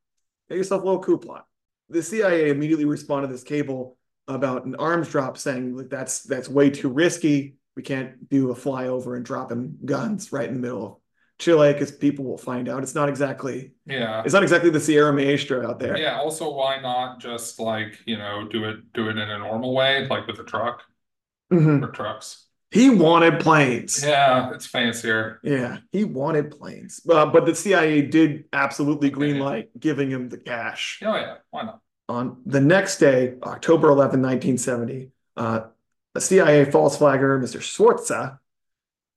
got 0.49 0.57
yourself 0.57 0.81
a 0.83 0.85
little 0.87 1.03
coup 1.03 1.19
plot 1.19 1.47
the 1.91 2.03
cia 2.03 2.49
immediately 2.49 2.87
responded 2.87 3.27
to 3.29 3.33
this 3.35 3.43
cable 3.45 3.99
about 4.27 4.65
an 4.65 4.75
arms 4.77 5.09
drop 5.11 5.37
saying 5.37 5.77
like 5.77 5.91
that's 5.91 6.23
that's 6.23 6.49
way 6.49 6.71
too 6.71 6.89
risky 6.89 7.57
we 7.77 7.83
can't 7.83 8.29
do 8.31 8.51
a 8.51 8.55
flyover 8.55 9.17
and 9.17 9.25
drop 9.27 9.49
dropping 9.49 9.77
guns 9.85 10.33
right 10.33 10.49
in 10.49 10.55
the 10.55 10.61
middle 10.61 10.87
of 10.87 10.97
chile 11.39 11.73
because 11.75 11.93
people 11.93 12.25
will 12.25 12.39
find 12.39 12.69
out 12.71 12.83
it's 12.83 12.95
not 12.95 13.11
exactly 13.11 13.73
Yeah. 13.85 14.23
it's 14.25 14.33
not 14.33 14.43
exactly 14.45 14.71
the 14.71 14.81
sierra 14.81 15.13
maestra 15.13 15.69
out 15.69 15.79
there 15.79 15.99
Yeah, 15.99 16.19
also 16.19 16.55
why 16.55 16.81
not 16.81 17.21
just 17.21 17.61
like, 17.61 17.99
you 18.07 18.17
know, 18.17 18.49
do 18.49 18.65
it 18.65 18.93
do 18.95 19.09
it 19.09 19.19
in 19.19 19.29
a 19.29 19.39
normal 19.39 19.75
way, 19.75 20.07
like 20.09 20.27
with 20.27 20.39
a 20.39 20.45
truck 20.45 20.83
Mhm. 21.53 21.83
or 21.85 21.89
trucks. 21.91 22.47
He 22.73 22.89
wanted 22.89 23.41
planes 23.41 24.03
Yeah, 24.03 24.53
it's 24.55 24.67
fancier. 24.67 25.41
Yeah, 25.43 25.79
he 25.93 26.05
wanted 26.05 26.51
planes, 26.53 27.01
uh, 27.11 27.27
but 27.27 27.45
the 27.45 27.55
CIA 27.55 28.03
did 28.03 28.45
absolutely 28.53 29.09
Okay. 29.09 29.15
green 29.15 29.39
light 29.39 29.69
giving 29.79 30.11
him 30.11 30.29
the 30.31 30.39
cash. 30.39 31.01
Oh 31.05 31.15
yeah, 31.15 31.37
why 31.51 31.65
not? 31.65 31.81
On 32.09 32.41
the 32.47 32.61
next 32.61 32.99
day, 32.99 33.35
October 33.43 33.89
11, 33.91 34.23
1970, 34.23 35.11
uh, 35.37 35.61
a 36.15 36.21
CIA 36.21 36.65
false 36.71 36.97
flagger, 36.97 37.39
Mr. 37.39 37.63
Sforza, 37.63 38.41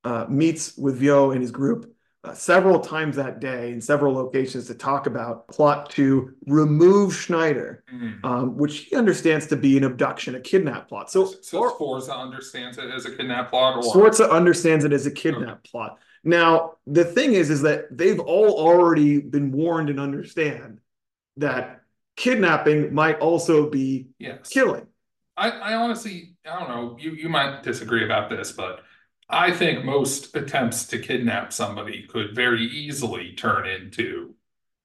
uh, 0.04 0.26
meets 0.30 0.78
with 0.78 0.98
Viaux 0.98 1.32
and 1.32 1.42
his 1.42 1.52
group 1.52 1.95
uh, 2.26 2.34
several 2.34 2.80
times 2.80 3.16
that 3.16 3.40
day 3.40 3.72
in 3.72 3.80
several 3.80 4.14
locations 4.14 4.68
to 4.68 4.74
talk 4.74 5.08
about 5.08 5.48
plot 5.48 5.90
to 5.92 6.34
remove 6.48 7.16
Schneider, 7.16 7.84
Mm. 7.94 8.26
um, 8.26 8.58
which 8.58 8.80
he 8.80 8.96
understands 8.96 9.48
to 9.48 9.56
be 9.56 9.78
an 9.78 9.84
abduction, 9.84 10.36
a 10.36 10.40
kidnap 10.40 10.90
plot. 10.90 11.12
So, 11.12 11.26
So 11.42 11.70
Forza 11.72 12.16
understands 12.16 12.78
it 12.78 12.90
as 12.90 13.06
a 13.06 13.16
kidnap 13.16 13.50
plot 13.50 13.78
or 13.78 13.84
Sforza 13.84 14.30
understands 14.30 14.86
it 14.86 14.94
as 14.94 15.06
a 15.06 15.12
kidnap 15.12 15.64
plot. 15.64 16.00
Now, 16.24 16.78
the 16.88 17.06
thing 17.06 17.34
is, 17.34 17.50
is 17.50 17.62
that 17.62 17.96
they've 17.96 18.20
all 18.20 18.58
already 18.58 19.22
been 19.22 19.52
warned 19.52 19.90
and 19.90 20.00
understand 20.00 20.80
that 21.38 21.82
kidnapping 22.16 22.94
might 22.94 23.20
also 23.20 23.70
be 23.70 24.08
yes. 24.18 24.50
killing. 24.50 24.88
I, 25.38 25.50
I 25.52 25.74
honestly, 25.76 26.36
I 26.50 26.60
don't 26.60 26.70
know, 26.70 26.98
you, 27.00 27.12
you 27.12 27.30
might 27.30 27.62
disagree 27.62 28.06
about 28.06 28.30
this, 28.30 28.52
but 28.52 28.82
I 29.30 29.52
think 29.52 29.84
most 29.86 30.36
attempts 30.36 30.86
to 30.88 31.00
kidnap 31.00 31.52
somebody 31.52 32.04
could 32.04 32.36
very 32.36 32.64
easily 32.66 33.34
turn 33.34 33.68
into 33.68 34.36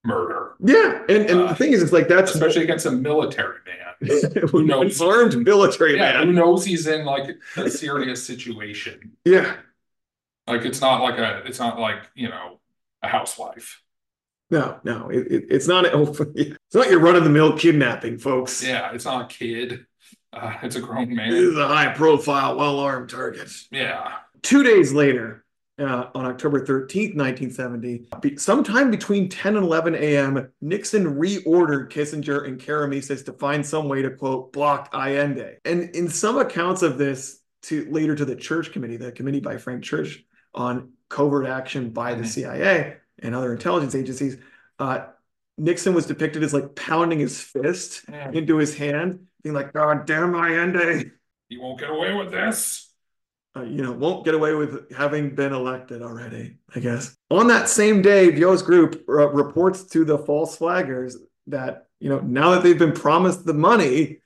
murder, 0.04 0.54
Yeah, 0.60 1.02
and 1.08 1.28
and 1.30 1.40
Uh, 1.42 1.46
the 1.48 1.54
thing 1.54 1.72
is, 1.72 1.82
it's 1.82 1.92
like 1.92 2.08
that's 2.08 2.32
especially 2.34 2.62
against 2.64 2.86
a 2.86 2.90
military 2.90 3.58
man. 3.66 4.46
who 4.50 4.62
knows? 4.66 5.00
armed 5.02 5.36
military 5.44 5.96
Yeah, 5.96 6.24
who 6.24 6.32
knows 6.32 6.64
he's 6.64 6.86
in 6.86 7.04
like 7.04 7.36
a 7.56 7.68
serious 7.70 8.26
situation. 8.26 9.12
Yeah, 9.26 9.56
Like 10.46 10.64
it's 10.64 10.80
not 10.80 11.02
like 11.02 11.18
a, 11.18 11.42
it's 11.46 11.58
not 11.58 11.78
like, 11.78 12.08
you 12.14 12.28
know, 12.28 12.60
a 13.02 13.08
housewife. 13.08 13.82
no, 14.50 14.80
no, 14.84 15.10
it, 15.10 15.26
it- 15.30 15.44
it's 15.50 15.68
not. 15.68 15.84
It's 16.34 16.74
not 16.76 16.88
your 16.90 17.00
run 17.00 17.16
of 17.16 17.24
the 17.24 17.30
mill 17.30 17.58
kidnapping, 17.58 18.18
folks. 18.18 18.62
Yeah, 18.64 18.92
it's 18.94 19.04
not 19.04 19.24
a 19.24 19.26
kid. 19.34 19.86
Uh, 20.32 20.54
it's 20.62 20.76
a 20.76 20.80
grown 20.80 21.14
This 21.16 21.34
is 21.34 21.58
a 21.58 21.66
high 21.66 21.92
profile, 21.92 22.56
well 22.56 22.78
armed 22.78 23.10
target. 23.10 23.50
Yeah. 23.72 24.18
Two 24.42 24.62
days 24.62 24.92
later, 24.92 25.44
uh, 25.78 26.10
on 26.14 26.26
October 26.26 26.60
13th, 26.64 27.16
1970, 27.16 28.06
be- 28.20 28.36
sometime 28.36 28.90
between 28.90 29.28
10 29.28 29.56
and 29.56 29.64
11 29.64 29.94
a.m., 29.94 30.48
Nixon 30.60 31.16
reordered 31.18 31.90
Kissinger 31.90 32.46
and 32.46 32.60
Karamessines 32.60 33.24
to 33.24 33.32
find 33.32 33.64
some 33.64 33.88
way 33.88 34.02
to, 34.02 34.10
quote, 34.10 34.52
block 34.52 34.90
Allende. 34.92 35.56
And 35.64 35.94
in 35.96 36.08
some 36.08 36.38
accounts 36.38 36.82
of 36.82 36.98
this, 36.98 37.38
to 37.62 37.86
later 37.90 38.14
to 38.14 38.24
the 38.24 38.36
Church 38.36 38.72
Committee, 38.72 38.96
the 38.96 39.12
committee 39.12 39.40
by 39.40 39.58
Frank 39.58 39.84
Church 39.84 40.22
on 40.54 40.92
covert 41.10 41.46
action 41.46 41.90
by 41.90 42.14
the 42.14 42.22
Mhm. 42.22 42.26
CIA 42.26 42.96
and 43.18 43.34
other 43.34 43.52
intelligence 43.52 43.94
agencies, 43.94 44.38
uh, 44.78 45.06
Nixon 45.58 45.92
was 45.92 46.06
depicted 46.06 46.42
as 46.42 46.54
like 46.54 46.74
pounding 46.74 47.18
his 47.18 47.38
fist 47.40 48.04
Yeah. 48.08 48.30
into 48.32 48.56
his 48.56 48.74
hand, 48.76 49.26
being 49.42 49.54
like, 49.54 49.74
God 49.74 50.06
damn 50.06 50.34
Allende 50.34 51.10
You 51.50 51.60
won't 51.60 51.80
get 51.80 51.90
away 51.90 52.14
with 52.14 52.30
this. 52.30 52.89
Uh, 53.56 53.62
you 53.62 53.82
know, 53.82 53.90
won't 53.90 54.24
get 54.24 54.34
away 54.34 54.54
with 54.54 54.92
having 54.92 55.34
been 55.34 55.52
elected 55.52 56.02
already, 56.02 56.56
I 56.74 56.78
guess. 56.78 57.16
On 57.30 57.48
that 57.48 57.68
same 57.68 58.00
day, 58.00 58.30
Viaux's 58.30 58.62
group 58.62 59.04
uh, 59.08 59.28
reports 59.30 59.84
to 59.86 60.04
the 60.04 60.18
false 60.18 60.56
flaggers 60.56 61.14
that, 61.48 61.86
you 61.98 62.08
know, 62.08 62.20
now 62.20 62.50
that 62.50 62.62
they've 62.62 62.78
been 62.78 62.92
promised 62.92 63.44
the 63.44 63.54
money, 63.54 64.18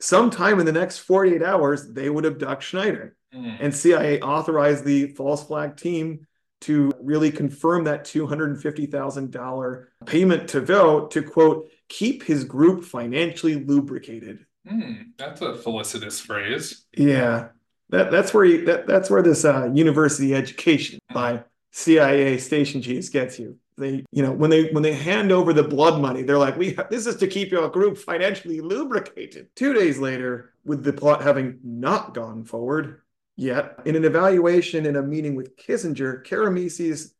sometime 0.00 0.60
in 0.60 0.66
the 0.66 0.72
next 0.72 0.98
48 0.98 1.42
hours, 1.42 1.92
they 1.92 2.10
would 2.10 2.26
abduct 2.26 2.62
Schneider. 2.62 3.16
Mm. 3.34 3.56
And 3.60 3.74
CIA 3.74 4.20
authorized 4.20 4.84
the 4.84 5.08
false 5.08 5.46
flag 5.46 5.76
team 5.76 6.26
to 6.62 6.92
really 7.00 7.30
confirm 7.30 7.84
that 7.84 8.04
$250,000 8.04 9.84
payment 10.06 10.48
to 10.50 10.60
Viaux 10.60 11.06
to 11.08 11.22
quote, 11.22 11.70
keep 11.88 12.22
his 12.22 12.44
group 12.44 12.84
financially 12.84 13.64
lubricated. 13.64 14.44
Mm, 14.70 15.12
that's 15.16 15.40
a 15.40 15.54
felicitous 15.54 16.20
phrase. 16.20 16.84
Yeah. 16.96 17.48
That, 17.90 18.10
that's 18.10 18.34
where 18.34 18.44
you, 18.44 18.64
that, 18.66 18.86
that's 18.86 19.10
where 19.10 19.22
this 19.22 19.44
uh, 19.44 19.70
university 19.72 20.34
education 20.34 20.98
by 21.12 21.44
CIA 21.70 22.38
station 22.38 22.82
chiefs 22.82 23.08
gets 23.08 23.38
you. 23.38 23.58
They, 23.76 24.04
you 24.10 24.22
know, 24.22 24.32
when 24.32 24.50
they 24.50 24.70
when 24.70 24.82
they 24.82 24.92
hand 24.92 25.30
over 25.30 25.52
the 25.52 25.62
blood 25.62 26.00
money, 26.00 26.22
they're 26.22 26.38
like, 26.38 26.56
"We 26.56 26.76
this 26.90 27.06
is 27.06 27.16
to 27.16 27.28
keep 27.28 27.50
your 27.50 27.68
group 27.68 27.96
financially 27.96 28.60
lubricated." 28.60 29.54
Two 29.54 29.72
days 29.72 29.98
later, 29.98 30.52
with 30.64 30.82
the 30.82 30.92
plot 30.92 31.22
having 31.22 31.60
not 31.62 32.12
gone 32.12 32.44
forward 32.44 33.02
yet, 33.36 33.78
in 33.84 33.94
an 33.94 34.04
evaluation 34.04 34.84
in 34.84 34.96
a 34.96 35.02
meeting 35.02 35.36
with 35.36 35.56
Kissinger, 35.56 36.26
Karamessines 36.26 37.12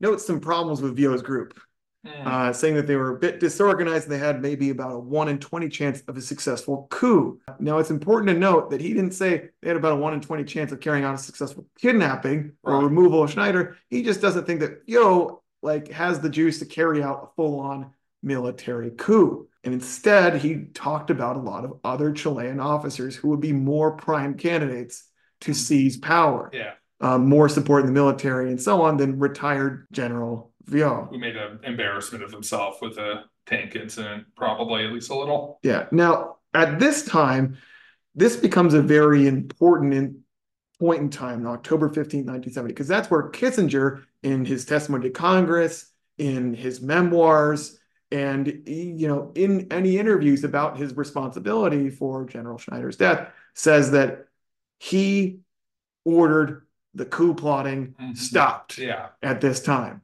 notes 0.00 0.26
some 0.26 0.40
problems 0.40 0.82
with 0.82 0.96
Viaux's 0.96 1.22
group, 1.22 1.58
Mm. 2.06 2.26
uh, 2.26 2.52
saying 2.54 2.76
that 2.76 2.86
they 2.86 2.96
were 2.96 3.14
a 3.14 3.18
bit 3.18 3.40
disorganized 3.40 4.04
and 4.04 4.12
they 4.14 4.18
had 4.18 4.40
maybe 4.40 4.70
about 4.70 4.92
a 4.92 4.98
one 4.98 5.28
in 5.28 5.38
twenty 5.38 5.68
chance 5.68 6.02
of 6.08 6.16
a 6.16 6.22
successful 6.22 6.86
coup. 6.88 7.38
Now, 7.58 7.76
it's 7.76 7.90
important 7.90 8.30
to 8.30 8.38
note 8.38 8.70
that 8.70 8.80
he 8.80 8.94
didn't 8.94 9.10
say 9.12 9.50
they 9.60 9.68
had 9.68 9.76
about 9.76 9.92
a 9.92 9.96
one 9.96 10.14
in 10.14 10.22
twenty 10.22 10.44
chance 10.44 10.72
of 10.72 10.80
carrying 10.80 11.04
out 11.04 11.14
a 11.14 11.18
successful 11.18 11.66
kidnapping 11.78 12.52
or 12.62 12.76
Right. 12.76 12.84
removal 12.84 13.22
of 13.22 13.30
Schneider. 13.30 13.76
He 13.90 14.02
just 14.02 14.22
doesn't 14.22 14.46
think 14.46 14.60
that 14.60 14.86
Viaux 14.86 15.42
like 15.60 15.88
has 15.88 16.20
the 16.20 16.30
juice 16.30 16.58
to 16.60 16.64
carry 16.64 17.02
out 17.02 17.22
a 17.22 17.34
full-on 17.36 17.90
military 18.22 18.92
coup. 18.92 19.46
And 19.62 19.74
instead, 19.74 20.36
he 20.36 20.64
talked 20.72 21.10
about 21.10 21.36
a 21.36 21.40
lot 21.40 21.66
of 21.66 21.80
other 21.84 22.12
Chilean 22.12 22.60
officers 22.60 23.14
who 23.14 23.28
would 23.28 23.40
be 23.40 23.52
more 23.52 23.92
prime 23.92 24.34
candidates 24.38 25.04
to 25.42 25.52
seize 25.52 25.98
power, 25.98 26.48
yeah, 26.54 26.72
um, 27.02 27.28
more 27.28 27.50
support 27.50 27.80
in 27.80 27.86
the 27.86 27.92
military 27.92 28.48
and 28.48 28.60
so 28.60 28.80
on 28.82 28.96
than 28.96 29.18
retired 29.18 29.86
General 29.92 30.49
Viaux. 30.70 31.08
who 31.10 31.18
made 31.18 31.36
an 31.36 31.60
embarrassment 31.64 32.24
of 32.24 32.30
himself 32.32 32.80
with 32.80 32.98
a 32.98 33.24
tank 33.46 33.74
incident, 33.76 34.24
probably 34.36 34.84
at 34.86 34.92
least 34.92 35.10
a 35.10 35.14
little. 35.14 35.58
Yeah. 35.62 35.86
Now, 35.92 36.36
at 36.54 36.78
this 36.78 37.04
time, 37.04 37.56
this 38.14 38.36
becomes 38.36 38.74
a 38.74 38.82
very 38.82 39.26
important 39.26 39.94
in, 39.94 40.20
point 40.78 41.00
in 41.00 41.10
time, 41.10 41.46
October 41.46 41.88
15, 41.88 42.20
1970, 42.20 42.72
because 42.72 42.88
that's 42.88 43.10
where 43.10 43.30
Kissinger, 43.30 44.04
in 44.22 44.44
his 44.44 44.64
testimony 44.64 45.04
to 45.04 45.10
Congress, 45.10 45.90
in 46.18 46.54
his 46.54 46.80
memoirs, 46.80 47.78
and 48.12 48.62
you 48.66 49.06
know, 49.08 49.32
in 49.34 49.68
any 49.70 49.96
interviews 49.98 50.42
about 50.44 50.76
his 50.76 50.96
responsibility 50.96 51.90
for 51.90 52.24
General 52.24 52.58
Schneider's 52.58 52.96
death, 52.96 53.28
says 53.54 53.92
that 53.92 54.26
he 54.78 55.40
ordered 56.04 56.66
the 56.94 57.04
coup 57.04 57.34
plotting 57.34 57.94
Mhm. 58.00 58.16
stopped 58.16 58.78
Yeah, 58.78 59.08
at 59.22 59.40
this 59.40 59.62
time. 59.62 60.02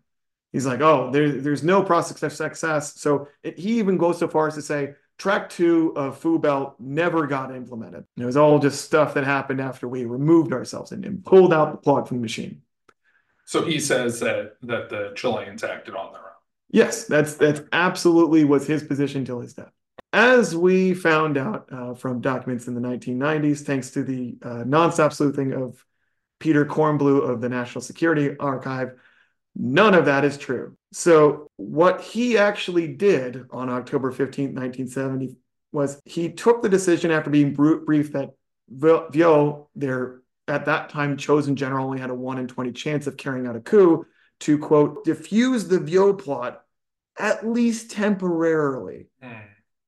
He's 0.56 0.64
like, 0.64 0.80
oh, 0.80 1.10
there, 1.10 1.32
there's 1.32 1.62
no 1.62 1.82
prospect 1.82 2.22
of 2.22 2.32
success. 2.32 2.98
So 2.98 3.28
it, 3.42 3.58
he 3.58 3.78
even 3.78 3.98
goes 3.98 4.16
so 4.18 4.26
far 4.26 4.48
as 4.48 4.54
to 4.54 4.62
say 4.62 4.94
track 5.18 5.50
two 5.50 5.92
of 5.96 6.18
FUBELT 6.18 6.76
never 6.80 7.26
got 7.26 7.54
implemented. 7.54 8.06
It 8.16 8.24
was 8.24 8.38
all 8.38 8.58
just 8.58 8.82
stuff 8.82 9.12
that 9.12 9.24
happened 9.24 9.60
after 9.60 9.86
we 9.86 10.06
removed 10.06 10.54
ourselves 10.54 10.92
and, 10.92 11.04
and 11.04 11.22
pulled 11.22 11.52
out 11.52 11.72
the 11.72 11.76
plug 11.76 12.08
from 12.08 12.16
the 12.16 12.22
machine. 12.22 12.62
so 13.44 13.66
he 13.66 13.78
says 13.78 14.18
that 14.20 14.56
that 14.62 14.88
the 14.88 15.12
Chileans 15.14 15.62
acted 15.62 15.94
on 15.94 16.14
their 16.14 16.22
own. 16.22 16.30
Yes, 16.70 17.04
that's 17.04 17.34
that's 17.34 17.60
absolutely 17.74 18.44
was 18.44 18.66
his 18.66 18.82
position 18.82 19.26
till 19.26 19.40
his 19.40 19.52
death. 19.52 19.72
As 20.14 20.56
we 20.56 20.94
found 20.94 21.36
out 21.36 21.70
uh, 21.70 21.92
from 21.92 22.22
documents 22.22 22.66
in 22.66 22.74
the 22.74 22.80
1990s, 22.80 23.60
thanks 23.60 23.90
to 23.90 24.02
the 24.02 24.38
uh, 24.40 24.64
nonstop 24.64 25.12
sleuthing 25.12 25.52
of 25.52 25.84
Peter 26.38 26.64
Kornbluh 26.64 27.28
of 27.28 27.42
the 27.42 27.50
National 27.50 27.82
Security 27.82 28.38
Archive, 28.38 28.94
none 29.58 29.94
of 29.94 30.04
that 30.04 30.24
is 30.24 30.36
true. 30.36 30.76
So, 30.92 31.50
what 31.56 32.00
he 32.00 32.38
actually 32.38 32.88
did 32.88 33.46
on 33.50 33.68
October 33.68 34.10
15, 34.10 34.54
1970, 34.54 35.36
was 35.72 36.00
he 36.04 36.32
took 36.32 36.62
the 36.62 36.68
decision 36.68 37.10
after 37.10 37.30
being 37.30 37.52
briefed 37.52 38.12
that 38.12 38.30
Vi- 38.68 39.06
Viaux, 39.10 39.68
their 39.74 40.20
at 40.48 40.66
that 40.66 40.90
time 40.90 41.16
chosen 41.16 41.56
general, 41.56 41.86
only 41.86 42.00
had 42.00 42.10
a 42.10 42.14
1 42.14 42.38
in 42.38 42.46
20 42.46 42.72
chance 42.72 43.06
of 43.06 43.16
carrying 43.16 43.46
out 43.46 43.56
a 43.56 43.60
coup, 43.60 44.06
to 44.40 44.58
quote, 44.58 45.04
diffuse 45.04 45.66
the 45.66 45.80
Viaux 45.80 46.14
plot 46.14 46.62
at 47.18 47.46
least 47.46 47.90
temporarily. 47.90 49.08
Mm. 49.22 49.42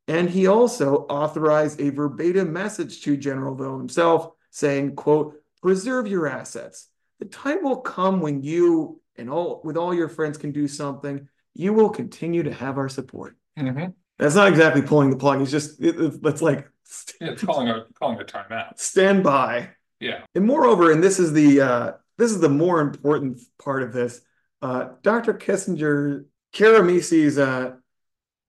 And 0.09 0.31
he 0.31 0.47
also 0.47 1.07
authorized 1.11 1.81
a 1.81 1.91
verbatim 1.91 2.53
message 2.53 3.03
to 3.03 3.17
General 3.17 3.55
Viaux 3.55 3.79
himself 3.79 4.31
saying, 4.51 4.97
quote, 4.97 5.35
preserve 5.63 6.09
your 6.09 6.27
assets. 6.27 6.89
The 7.19 7.27
time 7.27 7.63
will 7.63 7.81
come 7.81 8.21
when 8.21 8.43
you 8.43 9.01
and 9.19 9.29
all 9.29 9.61
with 9.65 9.77
all 9.77 9.93
your 9.93 10.09
friends 10.09 10.39
can 10.39 10.53
do 10.53 10.69
something. 10.69 11.29
You 11.55 11.73
will 11.73 11.91
continue 11.91 12.45
to 12.45 12.53
have 12.53 12.79
our 12.79 12.89
support. 12.89 13.37
Mhm. 13.59 13.95
That's 14.19 14.35
not 14.35 14.49
exactly 14.49 14.83
pulling 14.83 15.11
the 15.11 15.17
plug. 15.17 15.41
It's 15.43 15.51
just 15.51 15.81
it, 15.83 16.01
it- 16.01 16.21
it's 16.25 16.43
like 16.43 16.69
Yeah, 17.21 17.31
it's 17.33 17.43
calling 17.45 17.69
a 17.69 17.85
calling 17.99 18.21
a 18.21 18.25
timeout. 18.25 18.79
stand 18.79 19.23
by. 19.23 19.71
Yeah. 20.01 20.25
And 20.35 20.47
moreover, 20.47 20.93
and 20.93 21.03
this 21.03 21.19
is 21.19 21.33
the 21.33 21.61
uh, 21.61 21.93
this 22.17 22.31
is 22.31 22.41
the 22.41 22.49
more 22.49 22.81
important 22.81 23.41
part 23.63 23.83
of 23.83 23.93
this. 23.93 24.21
Uh, 24.63 24.91
Dr. 25.03 25.35
Kissinger, 25.35 26.25
Karamessines 26.53 27.39
uh, 27.39 27.75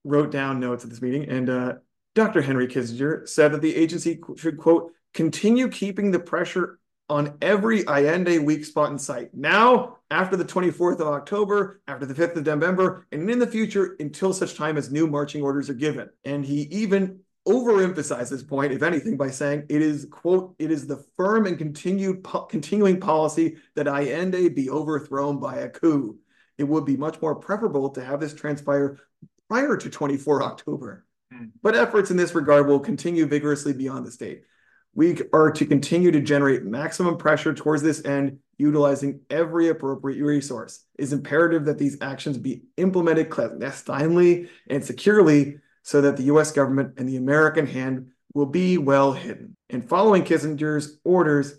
wrote 0.04 0.32
down 0.32 0.60
notes 0.60 0.84
at 0.84 0.90
this 0.90 1.02
meeting, 1.02 1.28
and 1.30 1.50
uh, 1.50 1.74
Dr. 2.16 2.42
Henry 2.42 2.68
Kissinger 2.68 3.28
said 3.28 3.52
that 3.52 3.62
the 3.62 3.76
agency 3.76 4.20
should 4.38 4.58
quote 4.58 4.92
continue 5.14 5.68
keeping 5.70 6.12
the 6.12 6.20
pressure 6.20 6.80
on 7.10 7.38
every 7.42 7.88
Allende 7.88 8.40
weak 8.40 8.64
spot 8.64 8.92
in 8.92 9.00
sight. 9.00 9.34
Now, 9.34 9.98
after 10.12 10.36
the 10.36 10.46
24th 10.46 11.00
of 11.00 11.08
October, 11.08 11.82
after 11.88 12.06
the 12.06 12.14
5th 12.14 12.36
of 12.36 12.46
November, 12.46 13.08
and 13.12 13.30
in 13.30 13.40
the 13.40 13.48
future 13.48 13.96
until 14.00 14.34
such 14.34 14.56
time 14.56 14.78
as 14.78 14.92
new 14.92 15.08
marching 15.08 15.42
orders 15.42 15.70
are 15.70 15.76
given. 15.76 16.10
And 16.24 16.46
he 16.46 16.62
even 16.72 17.20
overemphasized 17.48 18.30
this 18.30 18.44
point, 18.44 18.74
if 18.74 18.84
anything, 18.84 19.18
by 19.18 19.32
saying 19.32 19.66
it 19.70 19.82
is, 19.82 20.06
quote, 20.12 20.56
it 20.60 20.72
is 20.72 20.86
the 20.86 21.04
firm 21.18 21.48
and 21.48 21.58
continued 21.58 22.24
po- 22.24 22.44
continuing 22.44 23.00
policy 23.00 23.58
that 23.76 23.88
Allende 23.88 24.50
be 24.50 24.70
overthrown 24.70 25.40
by 25.40 25.58
a 25.58 25.70
coup. 25.70 26.18
It 26.58 26.66
would 26.66 26.86
be 26.86 26.98
much 26.98 27.22
more 27.22 27.36
preferable 27.36 27.90
to 27.92 28.04
have 28.04 28.20
this 28.20 28.34
transpire 28.34 29.00
prior 29.48 29.78
to 29.78 29.90
24 29.90 30.44
October. 30.44 31.06
Hmm. 31.34 31.46
But 31.64 31.76
efforts 31.76 32.12
in 32.12 32.18
this 32.18 32.36
regard 32.36 32.68
will 32.68 32.80
continue 32.80 33.26
vigorously 33.26 33.74
beyond 33.74 34.06
the 34.06 34.12
state. 34.12 34.44
We 35.00 35.18
are 35.32 35.50
to 35.50 35.66
continue 35.66 36.12
to 36.12 36.20
generate 36.20 36.66
maximum 36.66 37.16
pressure 37.16 37.54
towards 37.54 37.82
this 37.82 38.04
end, 38.04 38.40
utilizing 38.58 39.22
every 39.30 39.70
appropriate 39.70 40.22
resource. 40.22 40.84
It 40.98 41.04
is 41.04 41.14
imperative 41.14 41.64
that 41.68 41.78
these 41.78 41.96
actions 42.02 42.38
be 42.38 42.64
implemented 42.76 43.30
clandestinely 43.30 44.50
and 44.70 44.84
securely 44.84 45.60
so 45.84 46.02
that 46.02 46.18
the 46.18 46.24
US 46.24 46.52
government 46.52 46.96
and 46.98 47.08
the 47.08 47.16
American 47.16 47.66
hand 47.66 48.08
will 48.34 48.48
be 48.48 48.78
well 48.78 49.14
hidden. 49.14 49.56
And 49.70 49.88
following 49.88 50.26
Kissinger's 50.26 51.00
orders, 51.06 51.54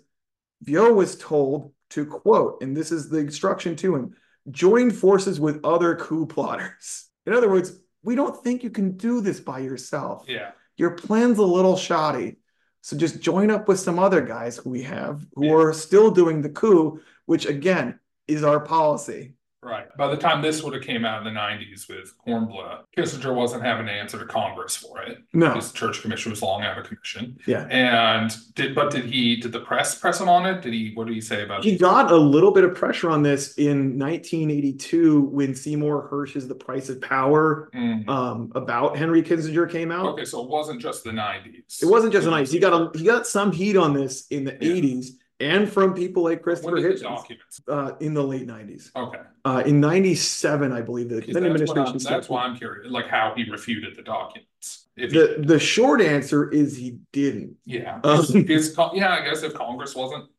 Viaux 0.61 0.93
was 0.93 1.17
told 1.17 1.73
to 1.89 2.05
quote, 2.05 2.61
and 2.61 2.77
this 2.77 2.91
is 2.91 3.09
the 3.09 3.17
instruction 3.17 3.75
to 3.77 3.95
him 3.95 4.13
join 4.51 4.91
forces 4.91 5.39
with 5.39 5.65
other 5.65 5.95
coup 5.95 6.27
plotters. 6.27 7.09
In 7.25 7.33
other 7.33 7.49
words, 7.49 7.73
we 8.03 8.13
don't 8.13 8.43
think 8.43 8.61
you 8.61 8.69
can 8.69 8.97
do 8.97 9.19
this 9.19 9.39
by 9.39 9.61
yourself. 9.61 10.25
Yeah. 10.27 10.51
Your 10.77 10.91
plan's 10.91 11.39
a 11.39 11.43
little 11.43 11.75
shoddy. 11.75 12.37
So 12.81 12.97
just 12.97 13.21
join 13.21 13.51
up 13.51 13.67
with 13.67 13.79
some 13.79 13.99
other 13.99 14.21
guys 14.21 14.57
who 14.57 14.69
we 14.71 14.81
have 14.83 15.25
who 15.35 15.45
Yeah. 15.45 15.53
are 15.53 15.73
still 15.73 16.11
doing 16.11 16.41
the 16.41 16.49
coup, 16.49 16.99
which 17.25 17.45
again 17.45 17.99
is 18.27 18.43
our 18.43 18.59
policy. 18.59 19.35
Right. 19.63 19.95
By 19.95 20.07
the 20.07 20.17
time 20.17 20.41
this 20.41 20.63
would 20.63 20.73
have 20.73 20.81
came 20.81 21.05
out 21.05 21.19
in 21.25 21.31
the 21.33 21.39
'90s 21.39 21.87
with 21.87 22.15
Kornbluh, 22.25 22.79
Kissinger 22.97 23.35
wasn't 23.35 23.63
having 23.63 23.85
to 23.85 23.91
answer 23.91 24.17
to 24.17 24.25
Congress 24.25 24.75
for 24.75 25.01
it. 25.03 25.19
No. 25.33 25.53
His 25.53 25.71
church 25.71 26.01
commission 26.01 26.31
was 26.31 26.41
long 26.41 26.63
out 26.63 26.79
of 26.79 26.85
commission. 26.87 27.37
Yeah. 27.45 27.67
And 27.69 28.35
did 28.55 28.73
but 28.73 28.89
did 28.89 29.05
he 29.05 29.35
did 29.35 29.51
the 29.51 29.59
press 29.59 29.93
press 29.99 30.19
him 30.19 30.27
on 30.29 30.47
it? 30.47 30.63
Did 30.63 30.73
he 30.73 30.93
what 30.95 31.05
did 31.05 31.13
he 31.13 31.21
say 31.21 31.43
about 31.43 31.59
it? 31.63 31.69
He 31.69 31.77
got 31.77 32.11
a 32.11 32.15
little 32.17 32.51
bit 32.51 32.63
of 32.63 32.73
pressure 32.73 33.11
on 33.11 33.21
this 33.21 33.53
in 33.59 33.99
1982 33.99 35.21
when 35.25 35.53
Seymour 35.53 36.07
Hersh's 36.09 36.47
The 36.47 36.55
Price 36.55 36.89
of 36.89 36.99
Power 37.01 37.69
Mm. 37.75 38.07
um, 38.09 38.51
about 38.55 38.97
Henry 38.97 39.21
Kissinger 39.21 39.69
came 39.69 39.91
out. 39.91 40.07
Okay, 40.07 40.25
so 40.25 40.41
it 40.43 40.49
wasn't 40.49 40.81
just 40.81 41.03
the 41.03 41.11
'90s. 41.11 41.83
It 41.83 41.85
wasn't 41.85 42.13
just 42.13 42.27
nice. 42.27 42.49
He 42.51 42.57
got 42.59 42.73
a, 42.95 42.97
he 42.97 43.05
got 43.05 43.27
some 43.27 43.51
heat 43.51 43.77
on 43.77 43.93
this 43.93 44.25
in 44.27 44.43
the 44.43 44.53
Yeah. 44.59 44.73
80s 44.73 45.11
and 45.41 45.69
from 45.71 45.93
people 45.93 46.23
like 46.23 46.41
Christopher 46.41 46.77
Hitchens 46.77 47.25
uh, 47.67 47.93
in 47.99 48.13
the 48.13 48.23
late 48.23 48.47
90s. 48.47 48.91
Okay, 48.95 49.19
Uh, 49.43 49.63
in 49.65 49.79
97, 49.79 50.71
I 50.71 50.81
believe 50.81 51.09
the 51.09 51.15
Because 51.17 51.33
then 51.33 51.43
that's, 51.43 51.67
what 51.67 51.77
administration 51.77 52.13
that's 52.13 52.29
why 52.29 52.43
I'm 52.43 52.55
curious, 52.55 52.91
like 52.91 53.07
how 53.07 53.33
he 53.35 53.49
refuted 53.49 53.95
the 53.95 54.03
documents. 54.03 54.87
If 54.95 55.11
he, 55.11 55.17
The 55.17 55.35
the 55.39 55.59
short 55.59 56.01
answer 56.01 56.49
is 56.49 56.77
he 56.77 56.99
didn't. 57.11 57.55
yeah, 57.65 57.99
Um, 58.03 58.25
His 58.25 58.75
yeah, 58.93 59.13
I 59.13 59.25
guess 59.25 59.43
if 59.43 59.53
Congress 59.53 59.95
wasn't, 59.95 60.29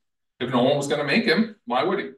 if 0.40 0.50
no 0.50 0.62
one 0.62 0.76
was 0.76 0.86
going 0.86 1.00
to 1.00 1.07
make 1.07 1.24
him, 1.24 1.57
why 1.66 1.82
would 1.82 1.98
he? 1.98 2.11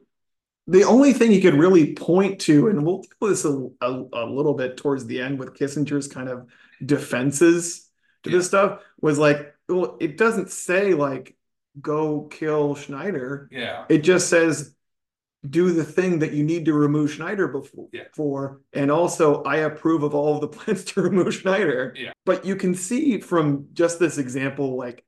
The 0.67 0.83
only 0.83 1.13
thing 1.13 1.31
he 1.31 1.41
could 1.41 1.53
really 1.53 1.93
point 1.93 2.41
to, 2.41 2.67
and 2.69 2.83
we'll 2.83 3.01
do 3.01 3.29
this 3.29 3.45
a, 3.45 3.69
a, 3.81 4.03
a 4.13 4.25
little 4.25 4.55
bit 4.55 4.77
towards 4.77 5.05
the 5.05 5.21
end 5.21 5.37
with 5.37 5.53
Kissinger's 5.53 6.07
kind 6.07 6.27
of 6.27 6.47
defenses 6.83 7.87
to 8.23 8.31
this 8.31 8.47
stuff 8.47 8.81
was 8.99 9.19
like, 9.19 9.53
well, 9.69 9.97
it 9.99 10.17
doesn't 10.17 10.49
say 10.49 10.93
like 10.95 11.35
go 11.81 12.21
kill 12.31 12.75
Schneider. 12.75 13.49
Yeah. 13.51 13.85
It 13.89 13.99
just 13.99 14.29
says 14.29 14.73
do 15.47 15.71
the 15.71 15.83
thing 15.83 16.19
that 16.19 16.33
you 16.33 16.43
need 16.43 16.65
to 16.65 16.73
remove 16.73 17.11
Schneider 17.11 17.47
before 17.47 17.87
Yeah. 17.93 18.05
for. 18.15 18.61
And 18.73 18.89
also 18.89 19.43
I 19.43 19.57
approve 19.57 20.01
of 20.03 20.15
all 20.15 20.35
of 20.35 20.41
the 20.41 20.47
plans 20.57 20.83
to 20.85 21.01
remove 21.01 21.33
Schneider. 21.35 21.93
Yeah. 21.95 22.13
But 22.25 22.45
you 22.45 22.55
can 22.55 22.73
see 22.73 23.19
from 23.19 23.67
just 23.73 23.99
this 23.99 24.17
example, 24.17 24.75
like 24.75 25.03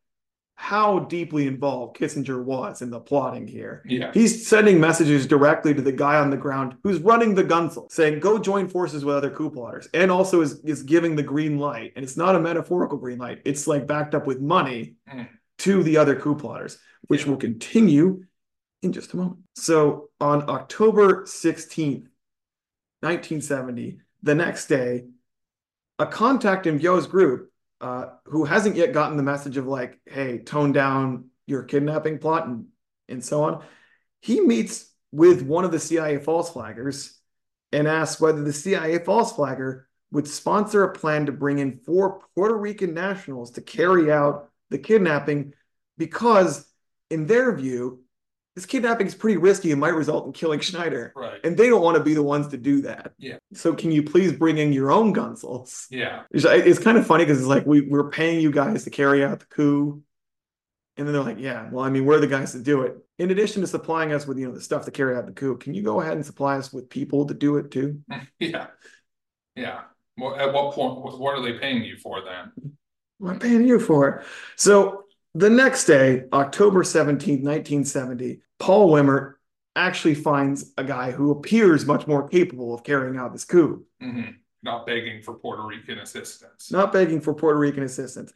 how 0.60 1.00
deeply 1.00 1.46
involved 1.46 1.98
Kissinger 1.98 2.44
was 2.44 2.82
in 2.82 2.90
the 2.90 3.00
plotting 3.00 3.48
here. 3.48 3.84
Yeah. 3.88 4.12
He's 4.12 4.48
sending 4.48 4.80
messages 4.80 5.28
directly 5.28 5.72
to 5.76 5.82
the 5.84 5.92
guy 5.92 6.20
on 6.20 6.32
the 6.32 6.38
ground 6.38 6.76
who's 6.84 7.00
running 7.00 7.36
the 7.36 7.44
Gunsel, 7.44 7.92
saying, 7.92 8.20
go 8.20 8.40
join 8.40 8.68
forces 8.68 9.06
with 9.06 9.16
other 9.16 9.30
coup 9.30 9.52
plotters. 9.52 9.88
And 9.94 10.10
also 10.12 10.42
is, 10.42 10.60
is 10.66 10.82
giving 10.82 11.16
the 11.16 11.22
green 11.22 11.60
light. 11.60 11.94
And 11.96 12.04
it's 12.04 12.18
not 12.18 12.36
a 12.36 12.40
metaphorical 12.40 12.98
green 12.98 13.20
light, 13.20 13.42
it's 13.46 13.68
like 13.68 13.86
backed 13.88 14.14
up 14.16 14.26
with 14.28 14.40
money 14.42 14.96
Mm. 15.12 15.28
To 15.60 15.84
the 15.84 15.98
other 15.98 16.16
coup 16.16 16.36
plotters, 16.36 16.78
which 17.08 17.26
Yeah. 17.26 17.32
will 17.32 17.38
continue 17.38 18.24
in 18.82 18.94
just 18.94 19.14
a 19.14 19.18
moment. 19.18 19.40
So 19.56 20.10
on 20.20 20.50
October 20.50 21.26
16th, 21.26 22.10
1970, 23.02 24.00
the 24.24 24.36
next 24.36 24.68
day, 24.68 25.06
a 26.00 26.06
contact 26.06 26.68
in 26.68 26.78
Viaux's 26.80 27.08
group 27.08 27.52
uh, 27.82 28.08
who 28.26 28.46
hasn't 28.46 28.76
yet 28.76 28.94
gotten 28.94 29.18
the 29.18 29.24
message 29.24 29.58
of 29.58 29.68
like, 29.68 30.00
hey, 30.06 30.40
tone 30.40 30.72
down 30.72 31.30
your 31.46 31.64
kidnapping 31.64 32.18
plot 32.20 32.48
and, 32.48 32.68
and 33.08 33.24
so 33.24 33.44
on, 33.44 33.64
he 34.22 34.40
meets 34.42 34.92
with 35.12 35.42
one 35.44 35.64
of 35.64 35.72
the 35.72 35.80
CIA 35.80 36.18
false 36.20 36.52
flaggers 36.52 37.14
and 37.72 37.88
asks 37.88 38.20
whether 38.20 38.44
the 38.44 38.54
CIA 38.54 39.00
false 39.00 39.34
flagger 39.34 39.88
would 40.12 40.28
sponsor 40.28 40.84
a 40.84 40.94
plan 40.94 41.26
to 41.26 41.32
bring 41.32 41.60
in 41.60 41.78
four 41.78 42.22
Puerto 42.34 42.56
Rican 42.56 42.94
nationals 42.94 43.52
to 43.52 43.62
carry 43.62 44.12
out 44.12 44.47
the 44.70 44.78
kidnapping 44.78 45.54
because, 45.98 46.66
in 47.10 47.28
their 47.28 47.56
view, 47.56 48.04
this 48.56 48.66
kidnapping 48.66 49.06
is 49.06 49.14
pretty 49.14 49.38
risky 49.38 49.72
and 49.72 49.80
might 49.80 49.94
result 49.94 50.26
in 50.26 50.34
killing 50.34 50.60
Schneider. 50.60 51.14
Right. 51.16 51.40
And 51.44 51.56
they 51.56 51.70
don't 51.70 51.84
want 51.84 51.96
to 51.96 52.04
be 52.04 52.16
the 52.16 52.24
ones 52.24 52.48
to 52.48 52.58
do 52.58 52.82
that. 52.82 53.12
Yeah. 53.20 53.38
So 53.54 53.76
can 53.76 53.92
you 53.92 54.02
please 54.02 54.34
bring 54.34 54.58
in 54.58 54.74
your 54.74 54.92
own 54.92 55.14
gunsels? 55.14 55.86
Yeah. 55.92 56.24
It's, 56.32 56.44
it's 56.44 56.80
kind 56.80 56.98
of 56.98 57.06
funny 57.06 57.24
because 57.24 57.38
it's 57.38 57.48
like 57.48 57.68
we, 57.68 57.82
we're 57.82 58.10
paying 58.10 58.42
you 58.42 58.50
guys 58.50 58.84
to 58.86 58.90
carry 58.90 59.24
out 59.24 59.42
the 59.42 59.46
coup. 59.46 60.02
And 60.98 61.06
then 61.06 61.14
they're 61.14 61.24
like, 61.24 61.38
yeah, 61.40 61.70
well, 61.72 61.86
I 61.86 61.92
mean, 61.92 62.06
we're 62.06 62.20
the 62.20 62.26
guys 62.26 62.54
to 62.54 62.60
do 62.60 62.82
it. 62.82 62.98
In 63.20 63.30
addition 63.30 63.62
to 63.62 63.68
supplying 63.68 64.12
us 64.12 64.26
with, 64.26 64.40
you 64.40 64.48
know, 64.48 64.56
the 64.56 64.62
stuff 64.62 64.86
to 64.86 64.92
carry 64.92 65.16
out 65.16 65.28
the 65.28 65.34
coup, 65.34 65.58
can 65.58 65.76
you 65.76 65.84
go 65.84 66.02
ahead 66.02 66.14
and 66.14 66.26
supply 66.26 66.58
us 66.58 66.74
with 66.74 66.90
people 66.90 67.28
to 67.28 67.36
do 67.36 67.58
it 67.58 67.70
too? 67.70 68.02
Yeah. 68.40 68.68
Yeah. 69.56 69.82
Well, 70.18 70.36
at 70.36 70.52
what 70.52 70.74
point, 70.74 71.00
what 71.00 71.20
what 71.20 71.36
are 71.36 71.42
they 71.44 71.60
paying 71.60 71.84
you 71.84 71.98
for 71.98 72.22
then? 72.24 72.78
I'm 73.26 73.40
paying 73.40 73.68
you 73.68 73.80
for 73.80 74.08
it. 74.10 74.26
So 74.56 75.04
the 75.34 75.50
next 75.50 75.86
day, 75.86 76.24
October 76.32 76.84
17th, 76.84 77.44
1970, 77.44 78.42
Paul 78.60 78.92
Wimert 78.92 79.34
actually 79.76 80.16
finds 80.16 80.72
a 80.78 80.84
guy 80.84 81.12
who 81.12 81.32
appears 81.32 81.86
much 81.86 82.08
more 82.08 82.28
capable 82.28 82.74
of 82.74 82.84
carrying 82.84 83.18
out 83.18 83.32
this 83.34 83.46
coup, 83.46 83.86
Mhm. 84.02 84.36
Not 84.64 84.88
begging 84.88 85.22
for 85.22 85.36
Puerto 85.36 85.62
Rican 85.64 86.00
assistance. 86.00 86.72
not 86.72 86.92
begging 86.92 87.22
for 87.22 87.34
Puerto 87.34 87.60
Rican 87.60 87.84
assistance. 87.84 88.34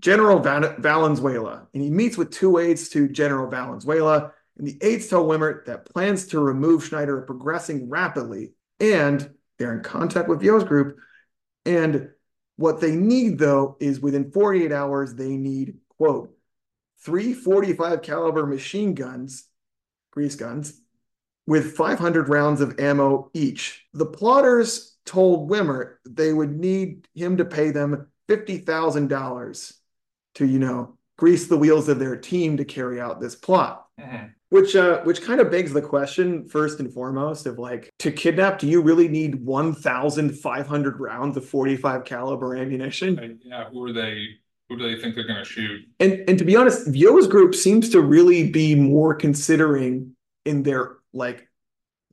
General 0.00 0.38
Van- 0.40 0.80
Valenzuela, 0.80 1.68
and 1.72 1.82
he 1.82 1.90
meets 1.90 2.16
with 2.18 2.30
two 2.30 2.58
aides 2.58 2.88
to 2.90 3.08
General 3.08 3.48
Valenzuela, 3.48 4.32
and 4.58 4.66
the 4.66 4.76
aides 4.82 5.08
tell 5.08 5.24
Wimert 5.24 5.64
that 5.66 5.86
plans 5.86 6.26
to 6.28 6.40
remove 6.40 6.84
Schneider 6.84 7.18
are 7.18 7.22
progressing 7.22 7.88
rapidly, 7.88 8.52
and 8.80 9.30
they're 9.58 9.74
in 9.74 9.82
contact 9.82 10.28
with 10.28 10.40
Viaux's 10.40 10.64
group, 10.68 10.98
and 11.64 12.10
what 12.56 12.80
they 12.80 12.94
need 12.94 13.38
though 13.38 13.76
is 13.80 14.00
within 14.00 14.30
48 14.30 14.72
hours 14.72 15.14
they 15.14 15.36
need 15.36 15.78
quote 15.96 16.34
three 17.00 17.32
45 17.32 18.02
caliber 18.02 18.46
machine 18.46 18.94
guns, 18.94 19.44
grease 20.10 20.36
guns, 20.36 20.80
with 21.46 21.76
500 21.76 22.28
rounds 22.28 22.60
of 22.60 22.78
ammo 22.78 23.30
each. 23.34 23.84
The 23.92 24.06
plotters 24.06 24.96
told 25.04 25.50
Wimert 25.50 25.96
they 26.08 26.32
would 26.32 26.56
need 26.56 27.08
him 27.14 27.38
to 27.38 27.44
pay 27.44 27.70
them 27.70 28.06
$50,000 28.28 29.72
to, 30.36 30.46
you 30.46 30.58
know, 30.58 30.96
grease 31.16 31.48
the 31.48 31.56
wheels 31.56 31.88
of 31.88 31.98
their 31.98 32.16
team 32.16 32.56
to 32.58 32.64
carry 32.64 33.00
out 33.00 33.20
this 33.20 33.34
plot. 33.34 33.86
Mhm. 34.00 34.32
Which 34.52 34.76
uh 34.76 35.00
which 35.04 35.22
kind 35.22 35.40
of 35.40 35.50
begs 35.50 35.72
the 35.72 35.80
question 35.80 36.46
first 36.46 36.78
and 36.78 36.92
foremost 36.92 37.46
of 37.46 37.58
like 37.58 37.88
to 38.00 38.12
kidnap 38.12 38.58
do 38.58 38.66
you 38.66 38.82
really 38.82 39.08
need 39.08 39.36
1500 39.46 41.00
rounds 41.00 41.38
of 41.38 41.44
45 41.46 42.04
caliber 42.04 42.54
ammunition? 42.54 43.40
Yeah, 43.42 43.70
who 43.70 43.82
are 43.86 43.94
they, 43.94 44.26
who 44.68 44.76
do 44.76 44.82
they 44.94 45.00
think 45.00 45.14
they're 45.14 45.26
gonna 45.26 45.42
shoot? 45.46 45.80
And 46.00 46.24
and 46.28 46.38
to 46.38 46.44
be 46.44 46.54
honest, 46.54 46.86
Viaux's 46.88 47.28
group 47.28 47.54
seems 47.54 47.88
to 47.90 48.02
really 48.02 48.50
be 48.50 48.74
more 48.74 49.14
considering 49.14 50.14
in 50.44 50.62
their 50.62 50.96
like 51.14 51.48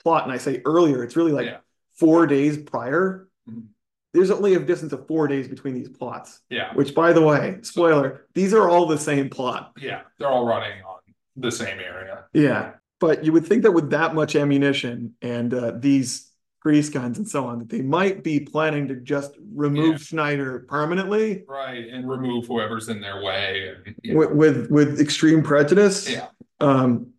plot 0.01 0.23
and 0.23 0.31
I 0.31 0.37
say 0.37 0.61
earlier 0.63 1.03
it's 1.03 1.17
really 1.17 1.33
like 1.33 1.47
Yeah. 1.47 1.57
4 1.95 2.25
days 2.25 2.57
prior. 2.57 3.27
Mhm. 3.49 3.65
There's 4.13 4.31
only 4.31 4.53
a 4.53 4.59
distance 4.61 4.93
of 4.93 5.05
4 5.07 5.27
days 5.27 5.49
between 5.49 5.73
these 5.73 5.89
plots, 5.89 6.39
Yeah, 6.49 6.73
which 6.73 6.95
by 6.95 7.11
the 7.11 7.21
way, 7.21 7.57
spoiler, 7.63 8.27
these 8.33 8.53
are 8.53 8.69
all 8.69 8.85
the 8.85 8.97
same 8.97 9.29
plot. 9.29 9.73
yeah, 9.77 10.03
they're 10.17 10.29
all 10.29 10.45
running 10.47 10.81
on 10.83 10.98
the 11.41 11.51
same 11.51 11.79
area. 11.79 12.25
Yeah, 12.33 12.73
but 12.99 13.23
you 13.25 13.31
would 13.33 13.45
think 13.45 13.63
that 13.63 13.71
with 13.71 13.89
that 13.91 14.13
much 14.15 14.35
ammunition 14.35 15.15
and 15.21 15.53
uh, 15.53 15.71
these 15.77 16.31
grease 16.61 16.89
guns 16.89 17.17
and 17.17 17.27
so 17.27 17.45
on, 17.47 17.59
that 17.59 17.69
they 17.69 17.81
might 17.81 18.21
be 18.23 18.41
planning 18.41 18.89
to 18.89 18.95
just 18.95 19.31
remove 19.55 19.91
Yeah. 19.93 19.97
Schneider 19.97 20.59
permanently 20.67 21.43
Right, 21.47 21.87
and 21.87 22.09
remove 22.09 22.47
whoever's 22.47 22.89
in 22.89 22.99
their 22.99 23.23
way. 23.23 23.73
and, 23.85 23.95
yeah. 24.03 24.15
with, 24.15 24.31
with 24.31 24.69
with 24.71 24.99
extreme 24.99 25.41
prejudice. 25.43 26.09
Yeah. 26.09 26.27
Um. 26.59 27.13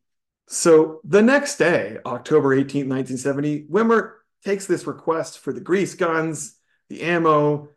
So 0.48 1.00
the 1.04 1.22
next 1.22 1.56
day, 1.56 1.98
October 2.04 2.52
eighteenth, 2.54 2.88
nineteen 2.88 3.16
seventy, 3.16 3.64
Wimert 3.64 4.12
takes 4.44 4.66
this 4.66 4.86
request 4.86 5.38
for 5.38 5.52
the 5.52 5.60
grease 5.60 5.94
guns, 5.94 6.56
the 6.88 7.02
ammo, 7.02 7.68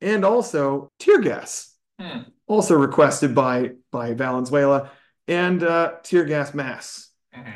and 0.00 0.24
also 0.24 0.90
tear 0.98 1.20
gas. 1.20 1.74
Hmm. 2.00 2.22
Also 2.46 2.74
requested 2.74 3.34
by 3.34 3.72
by 3.92 4.14
Valenzuela 4.14 4.90
and 5.28 5.62
uh, 5.62 5.94
tear 6.02 6.24
gas 6.24 6.54
masks. 6.54 7.10
Mhm. 7.34 7.52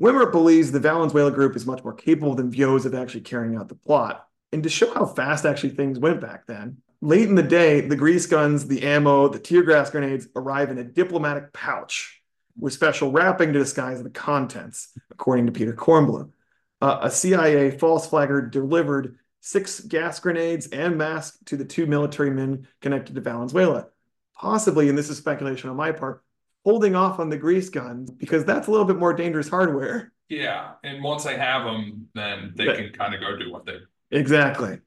Wimert 0.00 0.30
believes 0.30 0.70
the 0.70 0.80
Valenzuela 0.80 1.30
group 1.30 1.56
is 1.56 1.66
much 1.66 1.82
more 1.82 1.92
capable 1.94 2.34
than 2.34 2.50
Viaux's 2.50 2.86
of 2.86 2.94
actually 2.94 3.22
carrying 3.22 3.56
out 3.56 3.68
the 3.68 3.74
plot. 3.74 4.26
And 4.52 4.62
to 4.62 4.68
show 4.68 4.92
how 4.94 5.06
fast 5.06 5.44
actually 5.44 5.70
things 5.70 5.98
went 5.98 6.20
back 6.20 6.46
then, 6.46 6.78
late 7.00 7.28
in 7.28 7.34
the 7.34 7.42
day, 7.42 7.80
the 7.80 7.96
grease 7.96 8.26
guns, 8.26 8.66
the 8.66 8.82
ammo, 8.82 9.28
the 9.28 9.38
tear 9.38 9.62
gas 9.62 9.90
grenades 9.90 10.28
arrive 10.36 10.70
in 10.70 10.78
a 10.78 10.84
diplomatic 10.84 11.52
pouch 11.52 12.22
with 12.58 12.72
special 12.72 13.10
wrapping 13.10 13.52
to 13.52 13.58
disguise 13.58 14.02
the 14.02 14.10
contents, 14.10 14.88
according 15.10 15.46
to 15.46 15.52
Peter 15.52 15.72
Kornbluh. 15.72 16.30
Uh, 16.80 16.98
a 17.02 17.10
CIA 17.10 17.72
false 17.72 18.08
flagger 18.08 18.40
delivered 18.40 19.16
six 19.40 19.80
gas 19.80 20.20
grenades 20.20 20.68
and 20.68 20.96
masks 20.96 21.38
to 21.46 21.56
the 21.56 21.64
two 21.64 21.86
military 21.86 22.30
men 22.30 22.66
connected 22.80 23.14
to 23.14 23.20
Valenzuela. 23.20 23.86
Possibly, 24.36 24.88
and 24.88 24.96
this 24.96 25.10
is 25.10 25.18
speculation 25.18 25.70
on 25.70 25.76
my 25.76 25.90
part, 25.92 26.22
holding 26.64 26.94
off 26.94 27.18
on 27.18 27.28
the 27.30 27.36
grease 27.36 27.68
guns 27.70 28.10
because 28.10 28.44
that's 28.44 28.66
a 28.66 28.70
little 28.70 28.86
bit 28.86 28.96
more 28.96 29.12
dangerous 29.12 29.48
hardware. 29.48 30.12
Yeah, 30.28 30.72
and 30.84 31.02
once 31.02 31.24
they 31.24 31.36
have 31.36 31.64
them, 31.64 32.08
then 32.14 32.52
they 32.56 32.66
But- 32.66 32.76
can 32.76 32.92
kind 32.92 33.14
of 33.14 33.20
go 33.20 33.36
do 33.36 33.50
what 33.50 33.64
they. 33.64 33.78
Exactly. 34.10 34.80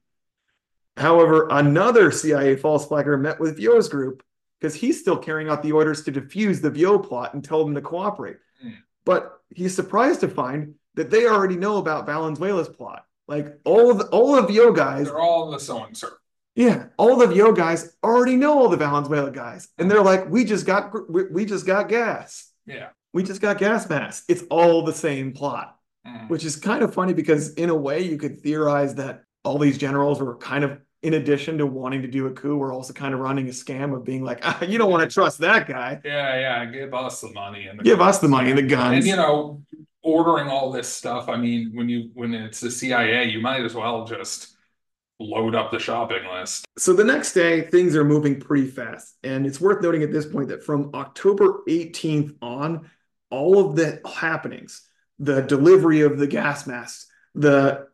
However, 0.97 1.47
another 1.49 2.11
CIA 2.11 2.55
false 2.55 2.85
flagger 2.87 3.17
met 3.17 3.39
with 3.39 3.57
Viaux's 3.57 3.89
group 3.89 4.23
because 4.59 4.75
he's 4.75 4.99
still 4.99 5.17
carrying 5.17 5.49
out 5.49 5.63
the 5.63 5.71
orders 5.71 6.03
to 6.03 6.11
defuse 6.11 6.61
the 6.61 6.69
Viaux 6.69 6.99
plot 6.99 7.33
and 7.33 7.43
tell 7.43 7.63
them 7.63 7.73
to 7.75 7.81
cooperate. 7.81 8.37
Hmm. 8.61 8.71
But 9.05 9.39
he's 9.49 9.73
surprised 9.75 10.19
to 10.19 10.27
find 10.27 10.75
that 10.95 11.09
they 11.09 11.25
already 11.27 11.55
know 11.55 11.77
about 11.77 12.05
Valenzuela's 12.05 12.69
plot. 12.69 13.05
Like 13.27 13.57
all 13.63 13.89
of 13.89 13.97
the, 13.99 14.05
all 14.07 14.35
of 14.37 14.47
Viaux 14.49 14.73
guys, 14.73 15.05
They're 15.07 15.17
all 15.17 15.45
in 15.47 15.51
the 15.53 15.59
sewing 15.59 15.95
circle. 15.95 16.17
Yeah, 16.55 16.87
all 16.97 17.15
the 17.15 17.27
Viaux 17.27 17.53
guys 17.53 17.95
already 18.03 18.35
know 18.35 18.59
all 18.59 18.67
the 18.69 18.77
Valenzuela 18.77 19.31
guys, 19.31 19.69
and 19.77 19.89
they're 19.89 20.01
like, 20.03 20.29
we 20.29 20.43
just 20.43 20.65
got 20.65 20.91
we, 21.09 21.23
we 21.31 21.45
just 21.45 21.65
got 21.65 21.87
gas, 21.87 22.51
Yeah. 22.65 22.89
we 23.13 23.23
just 23.23 23.39
got 23.41 23.57
gas 23.57 23.87
masks. 23.89 24.25
It's 24.27 24.43
all 24.49 24.83
the 24.83 24.93
same 24.93 25.31
plot. 25.33 25.77
Mhm. 26.03 26.29
which 26.31 26.43
is 26.43 26.55
kind 26.55 26.81
of 26.81 26.91
funny 26.95 27.13
because 27.13 27.53
in 27.53 27.69
a 27.69 27.75
way 27.75 28.01
you 28.01 28.17
could 28.17 28.41
theorize 28.41 28.95
that 28.95 29.21
all 29.45 29.59
these 29.59 29.77
generals 29.77 30.19
were 30.19 30.35
kind 30.35 30.63
of 30.63 30.79
in 31.03 31.13
addition 31.13 31.59
to 31.59 31.67
wanting 31.67 32.01
to 32.01 32.07
do 32.07 32.25
a 32.25 32.31
coup 32.31 32.57
were 32.57 32.73
also 32.73 32.91
kind 32.91 33.13
of 33.13 33.19
running 33.19 33.47
a 33.47 33.51
scam 33.51 33.95
of 33.95 34.03
being 34.03 34.23
like 34.23 34.39
ah, 34.41 34.63
you 34.63 34.79
don't 34.79 34.89
want 34.89 35.07
to 35.07 35.13
trust 35.13 35.37
that 35.37 35.67
guy 35.67 36.01
Yeah, 36.03 36.39
yeah. 36.39 36.65
Give 36.65 36.91
us 36.95 37.21
the 37.21 37.31
money 37.33 37.67
and 37.67 37.77
the 37.79 37.83
give 37.83 38.01
us 38.01 38.17
the 38.17 38.27
money 38.27 38.49
and 38.49 38.57
the 38.57 38.63
guns 38.63 38.95
And 38.97 39.05
you 39.05 39.15
know, 39.15 39.61
ordering 40.01 40.47
all 40.49 40.71
this 40.71 40.87
stuff. 40.91 41.29
I 41.29 41.35
mean, 41.37 41.69
when 41.75 41.87
you 41.87 42.09
when 42.15 42.33
it's 42.33 42.59
the 42.61 42.71
CIA, 42.71 43.25
you 43.29 43.39
might 43.39 43.61
as 43.63 43.75
well 43.75 44.03
just 44.07 44.57
load 45.21 45.55
up 45.55 45.71
the 45.71 45.79
shopping 45.79 46.23
list. 46.33 46.65
so 46.77 46.93
the 46.93 47.03
next 47.03 47.33
day 47.33 47.61
things 47.61 47.95
are 47.95 48.03
moving 48.03 48.39
pretty 48.39 48.67
fast 48.67 49.15
and 49.23 49.45
it's 49.45 49.61
worth 49.61 49.81
noting 49.81 50.03
at 50.03 50.11
this 50.11 50.25
point 50.25 50.47
that 50.49 50.63
from 50.63 50.89
october 50.93 51.61
18th 51.67 52.35
on 52.41 52.89
all 53.29 53.59
of 53.69 53.75
the 53.75 54.01
happenings 54.05 54.87
the 55.19 55.41
delivery 55.41 56.01
of 56.01 56.17
the 56.17 56.27
gas 56.27 56.65
masks 56.67 57.07
the 57.35 57.87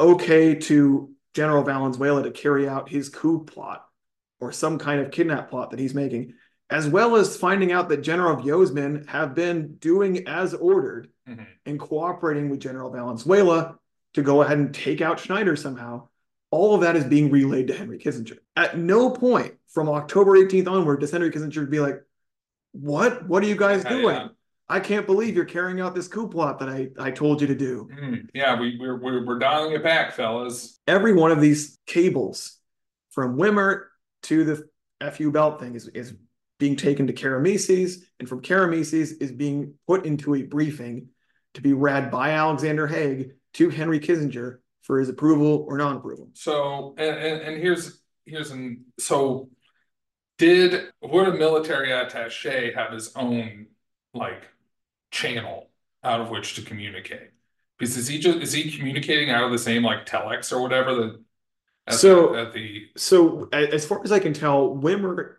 okay 0.00 0.54
to 0.54 1.10
general 1.34 1.62
valenzuela 1.62 2.22
to 2.22 2.30
carry 2.30 2.68
out 2.68 2.88
his 2.88 3.08
coup 3.08 3.44
plot 3.44 3.84
or 4.40 4.52
some 4.52 4.78
kind 4.78 5.00
of 5.00 5.10
kidnap 5.10 5.50
plot 5.50 5.70
that 5.70 5.80
he's 5.80 5.94
making, 5.94 6.32
as 6.70 6.86
well 6.86 7.16
as 7.16 7.36
finding 7.36 7.72
out 7.72 7.88
that 7.88 8.02
General 8.02 8.36
Yosman 8.36 9.04
have 9.08 9.34
been 9.34 9.74
doing 9.78 10.28
as 10.28 10.54
ordered 10.54 11.08
Mhm. 11.28 11.44
and 11.66 11.80
cooperating 11.80 12.48
with 12.48 12.60
General 12.60 12.88
Valenzuela 12.90 13.80
to 14.14 14.22
go 14.22 14.42
ahead 14.42 14.58
and 14.58 14.72
take 14.72 15.00
out 15.00 15.18
Schneider 15.18 15.56
somehow. 15.56 16.06
All 16.50 16.74
of 16.74 16.80
that 16.80 16.96
is 16.96 17.04
being 17.04 17.30
relayed 17.30 17.66
to 17.68 17.74
Henry 17.76 17.98
Kissinger. 17.98 18.38
At 18.56 18.78
no 18.78 19.10
point 19.10 19.54
from 19.68 19.88
October 19.88 20.32
18th 20.32 20.68
onward 20.68 21.00
does 21.00 21.10
Henry 21.10 21.30
Kissinger 21.30 21.68
be 21.68 21.80
like, 21.80 22.02
What? 22.72 23.28
What 23.28 23.42
are 23.42 23.46
you 23.46 23.56
guys 23.56 23.84
Yeah, 23.84 23.90
doing? 23.90 24.16
yeah. 24.16 24.28
I 24.70 24.80
can't 24.80 25.06
believe 25.06 25.34
you're 25.34 25.46
carrying 25.46 25.80
out 25.80 25.94
this 25.94 26.08
coup 26.08 26.28
plot 26.28 26.58
that 26.58 26.68
I, 26.68 26.88
I 26.98 27.10
told 27.10 27.40
you 27.40 27.46
to 27.46 27.54
do. 27.54 27.88
Mm, 27.98 28.28
yeah, 28.34 28.58
we 28.60 28.76
we're, 28.78 28.96
we're 29.00 29.24
we're 29.24 29.38
dialing 29.38 29.72
it 29.72 29.82
back, 29.82 30.12
fellas. 30.12 30.78
Every 30.86 31.14
one 31.14 31.30
of 31.32 31.40
these 31.40 31.78
cables 31.86 32.58
from 33.10 33.38
Wimert 33.38 33.84
to 34.24 34.44
the 34.44 34.68
FUBELT 35.00 35.58
thing 35.60 35.74
is, 35.74 35.88
is 35.88 36.14
being 36.58 36.76
taken 36.76 37.06
to 37.06 37.14
Karamessines, 37.14 37.94
and 38.20 38.28
from 38.28 38.42
Karamessines 38.42 39.12
is 39.22 39.32
being 39.32 39.74
put 39.86 40.04
into 40.04 40.34
a 40.34 40.42
briefing 40.42 41.08
to 41.54 41.62
be 41.62 41.72
read 41.72 42.10
by 42.10 42.32
Alexander 42.32 42.86
Haig 42.86 43.32
to 43.54 43.70
Henry 43.70 44.00
Kissinger 44.00 44.58
for 44.88 44.98
his 44.98 45.08
approval 45.08 45.64
or 45.68 45.78
non-approval. 45.78 46.30
So 46.32 46.94
and, 46.98 47.16
and 47.16 47.42
and 47.42 47.62
here's 47.62 48.00
here's 48.24 48.50
an 48.50 48.86
so 48.98 49.50
did 50.38 50.86
would 51.02 51.28
a 51.28 51.32
military 51.32 51.88
attaché 51.88 52.74
have 52.74 52.92
his 52.92 53.14
own 53.14 53.66
like 54.14 54.48
channel 55.12 55.68
out 56.02 56.20
of 56.20 56.30
which 56.30 56.54
to 56.56 56.62
communicate? 56.62 57.30
Because 57.78 57.96
is 57.96 58.08
he 58.08 58.18
just 58.18 58.38
is 58.38 58.52
he 58.52 58.76
communicating 58.76 59.30
out 59.30 59.44
of 59.44 59.52
the 59.52 59.58
same 59.58 59.84
like 59.84 60.06
telex 60.06 60.52
or 60.52 60.60
whatever 60.60 60.94
that 60.94 61.20
at 61.86 61.94
So- 61.94 62.32
the, 62.32 62.38
at 62.40 62.52
the 62.52 62.86
So 62.96 63.48
as 63.52 63.86
far 63.86 64.02
as 64.02 64.10
I 64.10 64.18
can 64.18 64.32
tell, 64.32 64.74
Wimert 64.74 65.34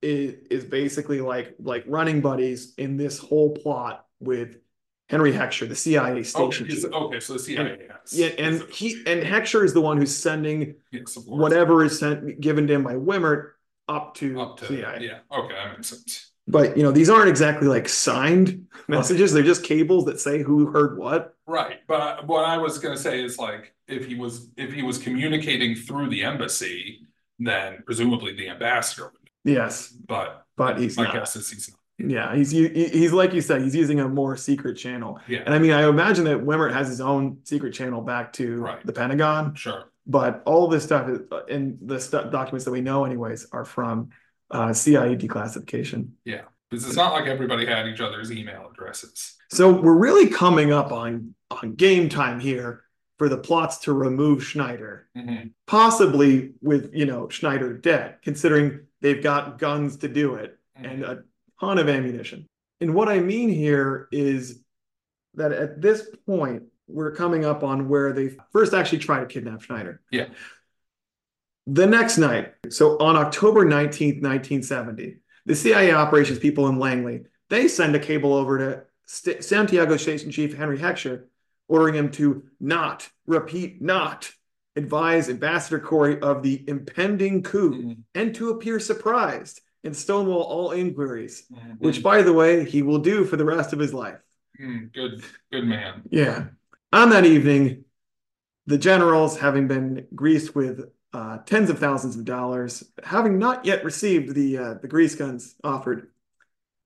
is, 0.00 0.34
is 0.50 0.64
basically 0.64 1.20
like 1.20 1.56
like 1.58 1.84
running 1.88 2.20
buddies 2.20 2.72
in 2.78 2.96
this 2.96 3.18
whole 3.18 3.50
plot 3.50 4.06
with 4.20 4.58
Henry 5.08 5.32
Hecksher, 5.32 5.68
the 5.68 5.76
CIA 5.76 6.22
station 6.22 6.66
he's- 6.66 6.82
chief. 6.82 6.92
okay 6.92 7.20
so 7.20 7.32
the 7.34 7.38
CIA 7.38 7.88
has 7.90 8.12
Yeah, 8.12 8.28
and 8.38 8.62
he 8.70 9.02
and 9.06 9.22
Hecksher 9.22 9.64
is 9.64 9.72
the 9.74 9.80
one 9.80 9.98
who's 9.98 10.16
sending 10.16 10.74
yes, 10.90 11.16
whatever 11.26 11.84
is 11.84 11.98
sent 11.98 12.40
given 12.40 12.66
to 12.66 12.74
him 12.74 12.82
by 12.82 12.94
Wimert 12.94 13.50
up 13.88 14.14
to, 14.16 14.40
up 14.40 14.58
to 14.58 14.66
CIA. 14.66 14.98
yeah 15.00 15.18
okay 15.36 15.54
that 15.54 15.72
makes 15.76 15.88
sense 15.88 16.32
But 16.48 16.76
you 16.76 16.82
know, 16.82 16.92
these 16.92 17.08
aren't 17.10 17.28
exactly 17.28 17.66
like 17.68 17.88
signed 17.88 18.66
messages. 18.88 19.32
They're 19.32 19.42
just 19.42 19.64
cables 19.64 20.04
that 20.06 20.20
say 20.20 20.42
who 20.42 20.66
heard 20.66 20.96
what. 20.96 21.34
Right, 21.46 21.78
but 21.88 22.00
I- 22.00 22.24
what 22.24 22.44
I 22.44 22.56
was 22.58 22.78
gonna 22.78 22.96
say 22.96 23.22
is 23.24 23.36
like, 23.38 23.74
if 23.88 24.06
he 24.06 24.14
was, 24.14 24.48
if 24.56 24.72
he 24.72 24.82
was 24.82 24.98
communicating 24.98 25.74
through 25.74 26.08
the 26.10 26.22
embassy, 26.22 27.00
then 27.40 27.82
presumably 27.84 28.32
the 28.34 28.48
ambassador 28.48 29.04
would, 29.12 29.30
Yes, 29.44 29.88
but. 29.88 30.44
but 30.56 30.78
he's 30.80 30.96
My 30.96 31.04
not. 31.04 31.14
guess 31.14 31.34
is 31.36 31.50
he's 31.50 31.68
not, 31.68 31.75
Yeah, 31.98 32.34
he's 32.36 32.50
he's 32.50 33.12
like 33.12 33.32
you 33.32 33.40
said, 33.40 33.62
he's 33.62 33.74
using 33.74 34.00
a 34.00 34.08
more 34.08 34.36
secret 34.36 34.74
channel. 34.74 35.18
yeah, 35.26 35.40
And 35.46 35.54
I 35.54 35.58
mean, 35.58 35.72
I 35.72 35.88
imagine 35.88 36.24
that 36.24 36.38
Wimert 36.44 36.72
has 36.72 36.88
his 36.88 37.00
own 37.00 37.38
secret 37.44 37.72
channel 37.72 38.02
back 38.02 38.32
to 38.34 38.60
Right. 38.60 38.84
the 38.84 38.92
Pentagon. 38.92 39.54
sure, 39.54 39.84
But 40.06 40.42
all 40.44 40.68
this 40.68 40.84
stuff 40.84 41.08
is, 41.08 41.20
and 41.48 41.78
the 41.80 41.98
stu 41.98 42.28
documents 42.30 42.64
that 42.66 42.70
we 42.70 42.82
know, 42.82 43.04
anyways, 43.06 43.46
are 43.52 43.64
from 43.64 44.10
uh, 44.50 44.72
CIA 44.74 45.16
declassification. 45.16 46.08
yeah, 46.24 46.42
because 46.70 46.86
it's 46.86 46.96
not 46.96 47.12
like 47.14 47.26
everybody 47.26 47.64
had 47.64 47.86
each 47.88 48.00
other's 48.00 48.30
email 48.30 48.68
addresses. 48.70 49.34
So 49.50 49.72
we're 49.72 49.96
really 49.98 50.28
coming 50.28 50.72
up 50.72 50.92
on 50.92 51.34
on 51.50 51.76
game 51.76 52.08
time 52.10 52.40
here 52.40 52.82
for 53.18 53.28
the 53.30 53.38
plots 53.38 53.78
to 53.78 53.92
remove 53.94 54.44
Schneider, 54.44 55.08
Mhm. 55.16 55.52
possibly 55.66 56.52
with 56.60 56.90
you 56.92 57.06
know 57.06 57.28
Schneider 57.30 57.72
dead, 57.72 58.16
considering 58.22 58.80
they've 59.00 59.22
got 59.22 59.58
guns 59.58 59.96
to 59.98 60.08
do 60.08 60.34
it 60.34 60.58
and 60.74 61.02
a 61.04 61.22
ton 61.60 61.78
of 61.78 61.88
ammunition. 61.88 62.46
And 62.80 62.94
what 62.94 63.08
I 63.08 63.20
mean 63.20 63.48
here 63.48 64.08
is 64.12 64.60
that 65.34 65.52
at 65.52 65.80
this 65.80 66.08
point 66.26 66.64
we're 66.88 67.12
coming 67.12 67.44
up 67.44 67.62
on 67.62 67.88
where 67.88 68.12
they 68.12 68.36
first 68.52 68.74
actually 68.74 68.98
try 68.98 69.20
to 69.20 69.26
kidnap 69.26 69.62
Schneider. 69.62 70.00
Yeah. 70.10 70.26
The 71.66 71.86
next 71.86 72.16
night, 72.18 72.54
so 72.70 72.96
on 72.98 73.16
October 73.16 73.64
19th, 73.64 74.22
1970, 74.22 75.16
the 75.46 75.54
CIA 75.54 75.92
operations 75.92 76.38
people 76.38 76.68
in 76.68 76.78
Langley, 76.78 77.24
they 77.50 77.66
send 77.68 77.94
a 77.96 77.98
cable 77.98 78.34
over 78.34 78.58
to 78.58 78.82
St- 79.06 79.42
Santiago 79.42 79.96
Station 79.96 80.30
Chief 80.30 80.56
Henry 80.56 80.78
Hecksher, 80.78 81.24
ordering 81.68 81.94
him 81.94 82.10
to 82.12 82.44
not, 82.60 83.08
repeat, 83.26 83.82
not 83.82 84.30
advise 84.76 85.28
Ambassador 85.28 85.80
Korry 85.80 86.20
of 86.20 86.42
the 86.42 86.62
impending 86.68 87.42
coup 87.42 87.70
Mhm. 87.82 87.96
and 88.14 88.34
to 88.36 88.50
appear 88.50 88.78
surprised 88.78 89.60
and 89.86 89.96
stonewall 89.96 90.42
all 90.42 90.72
inquiries, 90.72 91.46
Mhm. 91.50 91.80
which, 91.80 92.02
by 92.02 92.22
the 92.22 92.32
way, 92.32 92.64
he 92.64 92.82
will 92.82 92.98
do 92.98 93.24
for 93.24 93.36
the 93.36 93.44
rest 93.44 93.72
of 93.72 93.78
his 93.78 93.94
life. 93.94 94.20
Mm, 94.60 94.92
good, 94.92 95.22
good 95.52 95.64
man. 95.64 96.02
Yeah. 96.10 96.48
On 96.92 97.10
that 97.10 97.24
evening, 97.24 97.84
the 98.66 98.78
generals, 98.78 99.38
having 99.38 99.68
been 99.68 100.06
greased 100.14 100.54
with 100.54 100.90
uh, 101.12 101.38
tens 101.46 101.70
of 101.70 101.78
thousands 101.78 102.16
of 102.16 102.24
dollars, 102.26 102.84
having 103.02 103.38
not 103.38 103.64
yet 103.64 103.84
received 103.84 104.34
the 104.34 104.58
uh, 104.58 104.74
the 104.74 104.88
grease 104.88 105.14
guns 105.14 105.54
offered, 105.64 106.10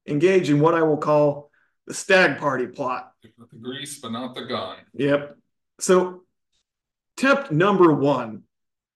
engage 0.07 0.51
in 0.51 0.61
what 0.61 0.75
I 0.75 0.83
will 0.83 0.99
call 0.99 1.51
the 1.87 1.95
stag 1.95 2.39
party 2.39 2.67
plot. 2.69 3.13
The 3.23 3.57
grease, 3.61 3.99
but 3.99 4.13
not 4.13 4.37
the 4.37 4.45
gun. 4.45 4.77
Yep. 4.95 5.37
So, 5.81 6.25
tip 7.17 7.51
number 7.51 7.93
one 7.93 8.45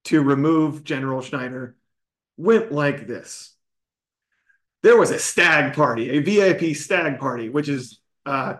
to 0.04 0.22
remove 0.22 0.84
General 0.84 1.20
Schneider 1.20 1.76
went 2.36 2.70
like 2.70 3.06
this. 3.06 3.53
There 4.84 4.96
was 4.96 5.10
a 5.10 5.18
stag 5.18 5.74
party, 5.74 6.10
a 6.10 6.20
VIP 6.20 6.74
stag 6.74 7.18
party, 7.18 7.48
which 7.48 7.68
is, 7.68 8.00
uh, 8.26 8.58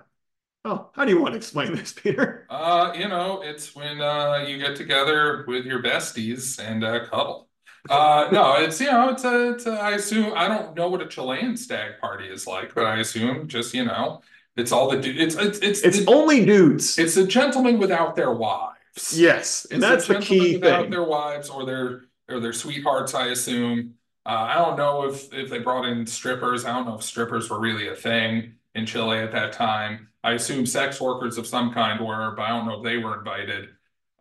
oh, 0.65 0.91
how 0.95 1.05
do 1.07 1.13
you 1.13 1.21
want 1.23 1.35
to 1.35 1.39
explain 1.39 1.75
this, 1.77 1.93
Peter? 1.93 2.51
Uh, 2.51 2.93
you 2.97 3.09
know, 3.09 3.43
it's 3.43 3.75
when 3.75 4.01
uh 4.01 4.45
you 4.47 4.59
get 4.59 4.77
together 4.77 5.45
with 5.49 5.65
your 5.65 5.83
besties 5.83 6.59
and 6.61 6.85
uh 6.85 7.07
cuddle. 7.07 7.49
Uh, 7.89 8.29
no, 8.33 8.57
it's 8.57 8.81
you 8.81 8.91
know, 8.91 9.11
it's 9.11 9.25
a, 9.25 9.53
it's 9.55 9.67
a, 9.67 9.73
I 9.73 9.93
assume 9.93 10.33
I 10.37 10.49
don't 10.49 10.75
know 10.77 10.89
what 10.89 11.03
a 11.03 11.07
Chilean 11.09 11.57
stag 11.57 11.99
party 12.01 12.27
is 12.29 12.47
like, 12.47 12.75
but 12.75 12.85
I 12.87 12.99
assume 13.01 13.49
just 13.49 13.75
you 13.75 13.85
know, 13.85 14.23
it's 14.57 14.73
all 14.73 14.91
the 14.91 15.01
du- 15.01 15.17
it's 15.19 15.37
it's 15.37 15.59
it's 15.59 15.83
It's 15.83 15.99
the, 15.99 16.07
only 16.07 16.45
dudes. 16.45 16.99
it's 16.99 17.15
the 17.15 17.27
gentlemen 17.27 17.79
without 17.79 18.17
their 18.17 18.33
wives. 18.33 18.77
yes, 19.11 19.67
and 19.71 19.83
It's 19.83 19.89
that's 19.89 20.07
the 20.07 20.15
gentlemen 20.15 20.23
key 20.29 20.57
without 20.61 20.83
thing. 20.85 20.91
their 20.91 21.05
wives 21.05 21.49
or 21.51 21.65
their 21.67 22.05
or 22.29 22.41
their 22.41 22.53
sweethearts, 22.53 23.15
I 23.15 23.29
assume. 23.29 23.95
Uh, 24.27 24.31
I 24.31 24.55
don't 24.55 24.77
know 24.77 25.05
if 25.05 25.33
if 25.35 25.51
they 25.51 25.59
brought 25.59 25.85
in 25.85 26.07
strippers. 26.07 26.65
I 26.65 26.73
don't 26.73 26.87
know 26.87 26.97
if 26.97 27.03
strippers 27.03 27.51
were 27.51 27.61
really 27.61 27.89
a 27.89 27.95
thing 27.95 28.55
in 28.75 28.87
Chile 28.87 29.19
at 29.19 29.33
that 29.33 29.53
time. 29.53 30.09
I 30.23 30.33
assume 30.33 30.65
sex 30.65 31.01
workers 31.01 31.37
of 31.37 31.47
some 31.47 31.73
kind 31.73 32.01
were, 32.01 32.33
but 32.35 32.43
I 32.43 32.49
don't 32.49 32.67
know 32.67 32.79
if 32.79 32.83
they 32.83 32.97
were 32.97 33.19
invited. 33.19 33.69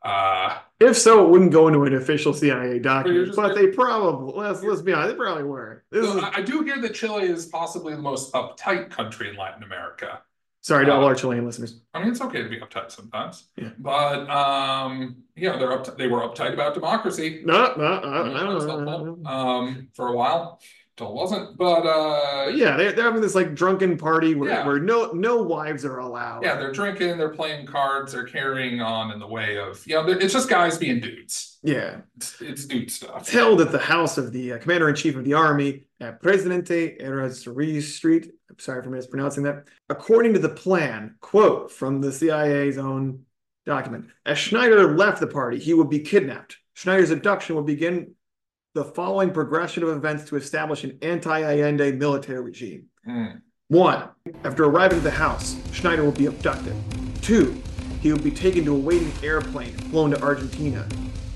Uh, 0.03 0.57
If 0.81 0.97
so, 0.97 1.23
it 1.25 1.29
wouldn't 1.29 1.53
go 1.53 1.69
into 1.69 1.83
an 1.83 1.93
official 1.95 2.33
CIA 2.33 2.79
document, 2.79 3.27
just- 3.27 3.37
but 3.37 3.55
they 3.55 3.67
probably 3.67 4.33
let's 4.35 4.61
let's 4.61 4.81
be 4.81 4.91
honest, 4.91 5.11
they 5.11 5.15
probably 5.23 5.45
were. 5.45 5.85
This 5.91 6.05
so 6.05 6.17
is, 6.17 6.23
I, 6.23 6.31
I 6.35 6.41
do 6.41 6.61
hear 6.63 6.81
that 6.81 6.93
Chile 6.93 7.23
is 7.23 7.45
possibly 7.45 7.95
the 7.95 8.01
most 8.01 8.33
uptight 8.33 8.89
country 8.89 9.29
in 9.29 9.37
Latin 9.37 9.63
America. 9.63 10.21
Sorry 10.63 10.85
to 10.87 10.91
all 10.91 11.03
uh, 11.03 11.07
our 11.07 11.15
Chilean 11.15 11.45
listeners. 11.45 11.79
I 11.93 11.99
mean, 11.99 12.09
it's 12.09 12.21
okay 12.21 12.41
to 12.41 12.49
be 12.49 12.59
uptight 12.59 12.89
sometimes. 12.91 13.45
Yeah. 13.55 13.69
But 13.77 14.27
um, 14.29 15.17
yeah, 15.35 15.57
they're 15.57 15.71
up. 15.71 15.95
They 15.97 16.07
were 16.07 16.21
uptight 16.21 16.53
about 16.53 16.73
democracy. 16.73 17.43
No, 17.45 17.75
no, 17.77 17.99
no, 18.01 19.13
no. 19.13 19.29
Um, 19.29 19.89
for 19.93 20.07
a 20.07 20.13
while, 20.15 20.59
it 20.99 21.03
wasn't. 21.03 21.57
But 21.57 21.85
uh, 21.85 22.47
Yeah, 22.49 22.77
they're, 22.77 22.91
they're 22.93 23.03
having 23.05 23.21
this 23.21 23.35
like 23.35 23.55
drunken 23.55 23.97
party 23.97 24.35
where, 24.35 24.49
Yeah. 24.49 24.65
where 24.65 24.79
no 24.79 25.11
no 25.11 25.41
wives 25.41 25.83
are 25.85 25.97
allowed. 25.99 26.43
Yeah, 26.43 26.55
they're 26.55 26.71
drinking, 26.71 27.17
they're 27.17 27.29
playing 27.29 27.65
cards, 27.67 28.13
they're 28.13 28.25
carrying 28.27 28.79
on 28.81 29.11
in 29.11 29.19
the 29.19 29.27
way 29.27 29.57
of, 29.57 29.85
you 29.87 29.95
know, 29.95 30.07
it's 30.07 30.33
just 30.33 30.49
guys 30.49 30.77
being 30.77 30.99
dudes. 30.99 31.59
Yeah. 31.63 32.01
It's, 32.17 32.41
it's 32.41 32.65
dude 32.65 32.83
It's 32.83 32.95
stuff. 32.95 33.27
held 33.29 33.59
at 33.61 33.71
the 33.71 33.79
house 33.79 34.17
of 34.17 34.31
the 34.31 34.53
uh, 34.53 34.57
commander 34.59 34.87
in 34.89 34.95
chief 34.95 35.15
of 35.15 35.23
the 35.25 35.33
army 35.33 35.85
at 35.99 36.21
Presidente 36.21 36.97
Errázuriz 36.99 37.83
Street. 37.83 38.31
I'm 38.53 38.59
sorry 38.59 38.83
for 38.83 38.91
mispronouncing 38.91 39.43
that. 39.43 39.65
According 39.89 40.33
to 40.33 40.39
the 40.39 40.49
plan, 40.49 41.15
quote 41.21 41.71
from 41.71 42.01
the 42.01 42.11
CIA's 42.11 42.77
own 42.77 43.23
document, 43.65 44.09
as 44.27 44.37
Schneider 44.37 44.95
left 44.95 45.19
the 45.19 45.27
party, 45.27 45.57
he 45.57 45.73
would 45.73 45.89
be 45.89 45.99
kidnapped. 45.99 46.57
Schneider's 46.75 47.09
abduction 47.09 47.55
would 47.55 47.65
begin 47.65 48.13
the 48.75 48.83
following 48.83 49.31
progression 49.31 49.81
of 49.81 49.89
events 49.89 50.25
to 50.25 50.35
establish 50.35 50.83
an 50.83 50.99
anti-Allende 51.01 51.93
military 51.93 52.41
regime. 52.41 52.85
Mm, 53.07 53.41
One, 53.69 54.09
after 54.43 54.65
arriving 54.65 54.99
at 54.99 55.03
the 55.03 55.11
house, 55.11 55.55
Schneider 55.71 56.03
will 56.03 56.11
be 56.11 56.27
abducted. 56.27 56.75
Two, 57.23 57.59
he 58.01 58.11
will 58.11 58.19
be 58.21 58.31
taken 58.31 58.65
to 58.65 58.75
a 58.75 58.79
waiting 58.79 59.11
airplane 59.23 59.73
flown 59.89 60.11
to 60.11 60.21
Argentina. 60.21 60.87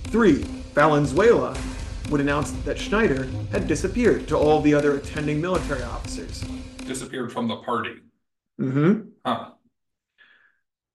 Three, 0.05 0.43
Valenzuela 0.75 1.57
would 2.11 2.21
announce 2.21 2.51
that 2.51 2.77
Schneider 2.77 3.27
had 3.51 3.67
disappeared 3.67 4.27
to 4.27 4.37
all 4.37 4.61
the 4.61 4.73
other 4.75 4.97
attending 4.97 5.41
military 5.41 5.81
officers. 5.81 6.43
Disappeared 6.87 7.31
from 7.31 7.47
the 7.47 7.57
party. 7.57 7.95
Mm-hmm. 8.59 9.09
Huh. 9.25 9.51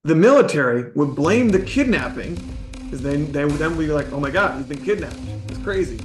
The 0.04 0.16
military 0.16 0.90
would 0.96 1.14
blame 1.14 1.50
the 1.50 1.60
kidnapping, 1.60 2.34
because 2.72 3.02
then, 3.02 3.30
then, 3.30 3.48
then 3.58 3.76
we'd 3.76 3.86
be 3.86 3.92
like, 3.92 4.10
oh 4.12 4.18
my 4.18 4.30
god, 4.30 4.56
he's 4.56 4.66
been 4.66 4.84
kidnapped. 4.84 5.16
It's 5.48 5.58
crazy. 5.58 6.00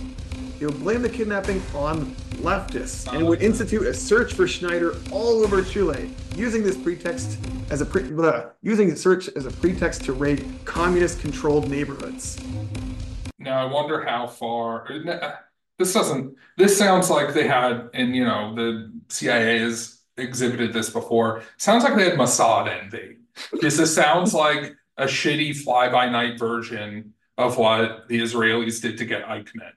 They 0.60 0.66
would 0.66 0.80
blame 0.80 1.02
the 1.02 1.10
kidnapping 1.10 1.62
on 1.74 2.16
leftists 2.38 3.12
and 3.12 3.28
would 3.28 3.42
institute 3.42 3.88
a 3.88 3.94
search 3.94 4.34
for 4.34 4.48
Schneider 4.48 4.96
all 5.12 5.44
over 5.44 5.64
Chile, 5.64 6.12
using 6.36 6.64
this 6.64 6.78
pretext 6.78 7.40
as 7.72 7.82
a 7.82 7.86
pre- 7.86 8.12
blah, 8.12 8.46
using 8.62 8.90
the 8.90 8.96
search 8.96 9.30
as 9.30 9.46
a 9.46 9.52
pretext 9.52 10.04
to 10.06 10.14
raid 10.14 10.48
communist-controlled 10.66 11.70
neighborhoods. 11.70 12.40
Now 13.40 13.68
I 13.68 13.72
wonder 13.72 14.04
how 14.04 14.28
far 14.28 14.86
this 15.78 15.94
doesn't. 15.94 16.36
This 16.58 16.78
sounds 16.78 17.10
like 17.10 17.34
they 17.34 17.48
had, 17.48 17.90
and 17.94 18.16
you 18.16 18.26
know, 18.26 18.56
the 18.56 18.92
CIA 19.10 19.60
has 19.60 20.02
exhibited 20.18 20.74
this 20.74 20.90
before. 20.90 21.44
Sounds 21.58 21.84
like 21.84 21.96
they 21.96 22.10
had 22.10 22.18
Mossad 22.18 22.68
envy. 22.68 23.18
Because 23.52 23.78
this 23.78 23.94
sounds 23.94 24.34
like 24.34 24.76
a 24.98 25.06
shitty 25.06 25.56
fly-by-night 25.56 26.40
version 26.40 27.14
of 27.38 27.58
what 27.58 28.08
the 28.08 28.20
Israelis 28.20 28.82
did 28.82 28.98
to 28.98 29.06
get 29.06 29.26
Eichmann. 29.26 29.74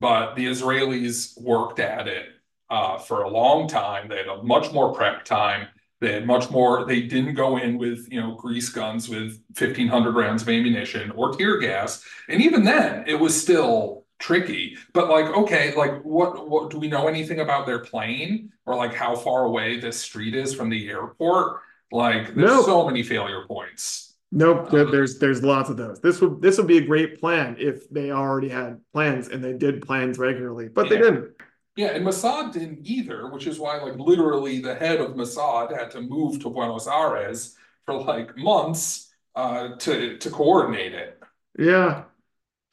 But 0.00 0.34
the 0.34 0.46
Israelis 0.46 1.40
worked 1.40 1.80
at 1.80 2.06
it 2.06 2.26
uh, 2.68 2.98
for 2.98 3.22
a 3.22 3.30
long 3.30 3.66
time. 3.66 4.08
They 4.08 4.18
had 4.18 4.26
a 4.26 4.42
much 4.42 4.70
more 4.72 4.92
prep 4.92 5.24
time. 5.24 5.68
They 6.00 6.12
had 6.12 6.26
much 6.26 6.50
more. 6.50 6.84
They 6.84 7.00
didn't 7.02 7.34
go 7.34 7.56
in 7.56 7.78
with 7.78 8.06
you 8.10 8.20
know 8.20 8.34
grease 8.36 8.68
guns 8.68 9.08
with 9.08 9.42
fifteen 9.56 9.88
hundred 9.88 10.14
rounds 10.14 10.42
of 10.42 10.48
ammunition 10.48 11.10
or 11.12 11.32
tear 11.32 11.58
gas, 11.58 12.04
and 12.28 12.40
even 12.40 12.62
then, 12.62 13.04
it 13.08 13.16
was 13.16 13.40
still 13.40 14.04
tricky. 14.18 14.76
But 14.92 15.08
like, 15.08 15.26
okay, 15.26 15.74
like 15.74 16.02
what 16.02 16.48
what 16.48 16.70
do 16.70 16.78
we 16.78 16.88
know 16.88 17.06
anything 17.08 17.40
about 17.40 17.66
their 17.66 17.80
plane 17.80 18.52
or 18.66 18.76
like 18.76 18.94
how 18.94 19.14
far 19.16 19.44
away 19.44 19.78
this 19.80 19.98
street 20.00 20.34
is 20.34 20.54
from 20.54 20.70
the 20.70 20.88
airport? 20.88 21.60
Like, 21.90 22.34
there's 22.34 22.50
No. 22.50 22.62
so 22.62 22.86
many 22.86 23.02
failure 23.02 23.44
points. 23.46 24.14
Nope, 24.30 24.72
Uh, 24.74 24.84
there's 24.84 25.18
there's 25.18 25.42
lots 25.42 25.70
of 25.70 25.76
those. 25.78 26.00
This 26.00 26.20
would 26.20 26.42
this 26.42 26.58
would 26.58 26.66
be 26.66 26.78
a 26.78 26.86
great 26.86 27.18
plan 27.18 27.56
if 27.58 27.88
they 27.88 28.10
already 28.10 28.50
had 28.50 28.80
plans 28.92 29.28
and 29.28 29.42
they 29.42 29.54
did 29.54 29.80
plans 29.82 30.18
regularly, 30.18 30.68
but 30.68 30.88
they 30.90 30.98
didn't. 30.98 31.32
Yeah, 31.76 31.88
and 31.88 32.04
Mossad 32.04 32.52
didn't 32.52 32.80
either, 32.82 33.30
which 33.30 33.46
is 33.46 33.58
why 33.58 33.78
like 33.78 33.96
literally 33.96 34.60
the 34.60 34.74
head 34.74 35.00
of 35.00 35.12
Mossad 35.12 35.70
had 35.78 35.90
to 35.92 36.00
move 36.02 36.40
to 36.42 36.50
Buenos 36.50 36.86
Aires 36.88 37.56
for 37.86 37.94
like 37.94 38.36
months 38.36 39.14
uh, 39.34 39.76
to 39.76 40.18
to 40.18 40.30
coordinate 40.30 40.92
it, 40.92 41.22
Yeah. 41.58 42.04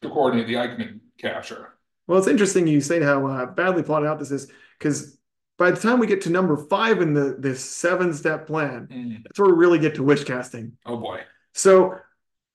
to 0.02 0.10
coordinate 0.10 0.48
the 0.48 0.56
Eichmann 0.56 1.00
capture. 1.18 1.74
Well, 2.08 2.20
it's 2.20 2.28
interesting 2.28 2.68
you 2.68 2.82
say 2.82 3.02
how 3.02 3.26
uh, 3.26 3.46
badly 3.48 3.84
plotted 3.84 4.08
out 4.08 4.20
this 4.20 4.32
is 4.32 4.52
because 4.78 5.18
by 5.58 5.72
the 5.72 5.80
time 5.80 6.00
we 6.00 6.08
get 6.08 6.22
to 6.22 6.30
number 6.30 6.56
five 6.58 7.02
in 7.02 7.14
the 7.14 7.36
this 7.40 7.64
seven 7.64 8.14
step 8.14 8.46
plan, 8.48 8.88
Mm. 8.92 9.24
that's 9.24 9.40
where 9.40 9.50
we 9.54 9.58
really 9.58 9.80
get 9.80 9.96
to 9.96 10.04
wish 10.04 10.24
casting. 10.24 10.74
Oh 10.86 10.98
boy. 10.98 11.22
So, 11.54 11.96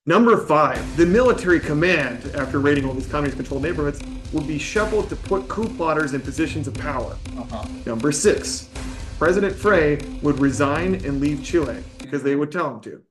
number 0.06 0.36
five, 0.46 0.96
the 0.96 1.06
military 1.06 1.58
command, 1.60 2.30
after 2.34 2.60
raiding 2.60 2.84
all 2.84 2.92
these 2.92 3.06
communist 3.06 3.36
controlled 3.38 3.62
neighborhoods, 3.62 4.00
would 4.32 4.46
be 4.46 4.58
shuffled 4.58 5.08
to 5.08 5.16
put 5.16 5.48
coup 5.48 5.68
plotters 5.76 6.12
in 6.14 6.20
positions 6.20 6.68
of 6.68 6.74
power. 6.74 7.16
Uh-huh. 7.38 7.64
Number 7.86 8.12
six, 8.12 8.68
President 9.18 9.54
Frei 9.56 9.96
would 10.22 10.38
resign 10.38 10.94
and 11.06 11.20
leave 11.20 11.42
Chile 11.42 11.82
because 11.98 12.22
they 12.22 12.36
would 12.36 12.52
tell 12.52 12.74
him 12.74 12.80
to. 12.82 13.02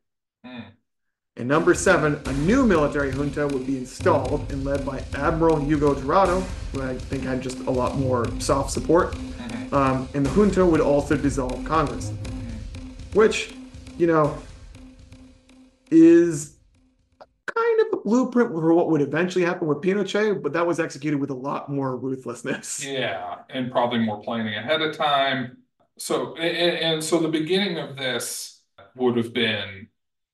Mm. 0.46 0.64
And 1.40 1.48
number 1.48 1.74
seven, 1.74 2.20
a 2.26 2.34
new 2.34 2.66
military 2.66 3.11
junta 3.11 3.48
would 3.48 3.66
be 3.66 3.78
installed 3.78 4.52
and 4.52 4.66
led 4.66 4.86
by 4.86 5.02
Admiral 5.16 5.57
Hugo 5.57 5.94
Tirado, 5.95 6.41
who 6.74 6.82
I 6.82 6.98
think 6.98 7.24
had 7.24 7.41
just 7.41 7.60
a 7.60 7.72
lot 7.72 7.98
more 7.98 8.28
soft 8.41 8.72
support. 8.72 9.14
Mhm. 9.14 9.72
Um, 9.72 10.10
and 10.14 10.26
the 10.26 10.30
junta 10.32 10.66
would 10.66 10.82
also 10.82 11.16
dissolve 11.16 11.64
Congress, 11.64 12.11
which, 13.14 13.56
you 13.98 14.06
know, 14.06 14.38
is 15.90 16.57
kind 17.45 17.80
of 17.82 17.99
a 17.99 18.02
blueprint 18.03 18.49
for 18.49 18.74
what 18.74 18.90
would 18.90 19.02
eventually 19.02 19.45
happen 19.45 19.66
with 19.70 19.78
Pinochet, 19.78 20.44
but 20.44 20.52
that 20.52 20.68
was 20.68 20.78
executed 20.78 21.22
with 21.22 21.30
a 21.30 21.36
lot 21.36 21.70
more 21.70 21.95
ruthlessness. 21.95 22.84
Yeah, 22.86 23.36
and 23.49 23.72
probably 23.72 23.99
more 23.99 24.22
planning 24.22 24.56
ahead 24.56 24.82
of 24.82 24.94
time. 24.94 25.60
So 25.98 26.36
and, 26.36 26.78
and 26.78 27.03
so 27.03 27.20
the 27.20 27.30
beginning 27.30 27.78
of 27.78 27.95
this 27.95 28.61
would 28.95 29.16
have 29.16 29.34
been 29.34 29.88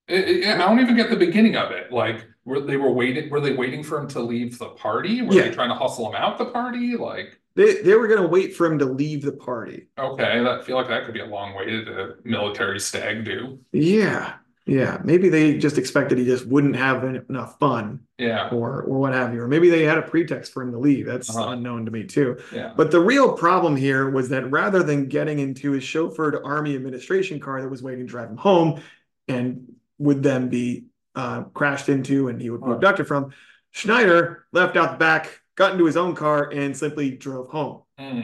I 0.09 0.13
I- 0.13 0.53
I 0.55 0.57
don't 0.57 0.79
even 0.79 0.95
get 0.95 1.09
the 1.09 1.15
beginning 1.15 1.55
of 1.55 1.71
it. 1.71 1.91
Like 1.91 2.25
were 2.45 2.59
they 2.61 2.77
were 2.77 2.91
waiting 2.91 3.29
were 3.29 3.39
they 3.41 3.53
waiting 3.53 3.83
for 3.83 3.99
him 3.99 4.07
to 4.09 4.19
leave 4.19 4.57
the 4.59 4.69
party? 4.69 5.21
Were 5.21 5.33
Yeah. 5.33 5.43
they 5.43 5.51
trying 5.51 5.69
to 5.69 5.75
hustle 5.75 6.07
him 6.09 6.15
out 6.15 6.37
the 6.37 6.45
party? 6.45 6.95
Like 6.95 7.39
They, 7.55 7.81
they 7.81 7.95
were 7.95 8.07
going 8.07 8.21
to 8.21 8.27
wait 8.27 8.53
for 8.53 8.65
him 8.67 8.77
to 8.79 8.85
leave 8.85 9.21
the 9.21 9.31
party. 9.31 9.87
Okay, 9.97 10.43
that 10.43 10.59
I 10.59 10.61
feel 10.61 10.75
like 10.75 10.89
that 10.89 11.05
could 11.05 11.13
be 11.13 11.21
a 11.21 11.25
long 11.25 11.55
way 11.55 11.65
to 11.65 11.85
the 11.85 12.17
military 12.25 12.79
stag 12.81 13.23
do. 13.23 13.59
Yeah. 13.71 14.33
Yeah. 14.65 14.97
Maybe 15.05 15.29
they 15.29 15.57
just 15.57 15.77
expected 15.77 16.17
he 16.17 16.25
just 16.25 16.45
wouldn't 16.47 16.75
have 16.75 17.03
enough 17.29 17.57
fun 17.59 18.01
Yeah, 18.17 18.49
or 18.49 18.81
or 18.83 18.99
what 18.99 19.13
have 19.13 19.33
you. 19.33 19.41
Or 19.41 19.47
maybe 19.47 19.69
they 19.69 19.83
had 19.83 19.97
a 19.97 20.01
pretext 20.01 20.51
for 20.53 20.63
him 20.63 20.71
to 20.73 20.79
leave. 20.79 21.05
That's 21.05 21.29
Uh-huh. 21.29 21.51
unknown 21.51 21.85
to 21.85 21.91
me 21.91 22.03
too. 22.03 22.37
yeah. 22.51 22.73
But 22.75 22.91
the 22.91 22.99
real 22.99 23.33
problem 23.33 23.75
here 23.77 24.09
was 24.09 24.29
that 24.29 24.51
rather 24.51 24.83
than 24.83 25.07
getting 25.07 25.39
into 25.39 25.71
his 25.71 25.83
chauffeured 25.83 26.39
army 26.43 26.75
administration 26.75 27.39
car 27.39 27.61
that 27.61 27.69
was 27.69 27.81
waiting 27.81 28.05
to 28.05 28.11
drive 28.11 28.29
him 28.29 28.37
home 28.37 28.81
and 29.27 29.74
would 29.97 30.23
then 30.23 30.49
be 30.49 30.85
uh, 31.15 31.43
crashed 31.53 31.89
into 31.89 32.27
and 32.27 32.41
he 32.41 32.49
would 32.49 32.63
be 32.63 32.71
abducted 32.71 33.07
from, 33.07 33.31
Schneider 33.71 34.45
left 34.51 34.77
out 34.77 34.91
the 34.91 34.97
back, 34.97 35.41
got 35.55 35.73
into 35.73 35.85
his 35.85 35.97
own 35.97 36.15
car, 36.15 36.49
and 36.51 36.75
simply 36.75 37.11
drove 37.11 37.49
home. 37.49 37.81
Hmm. 37.97 38.21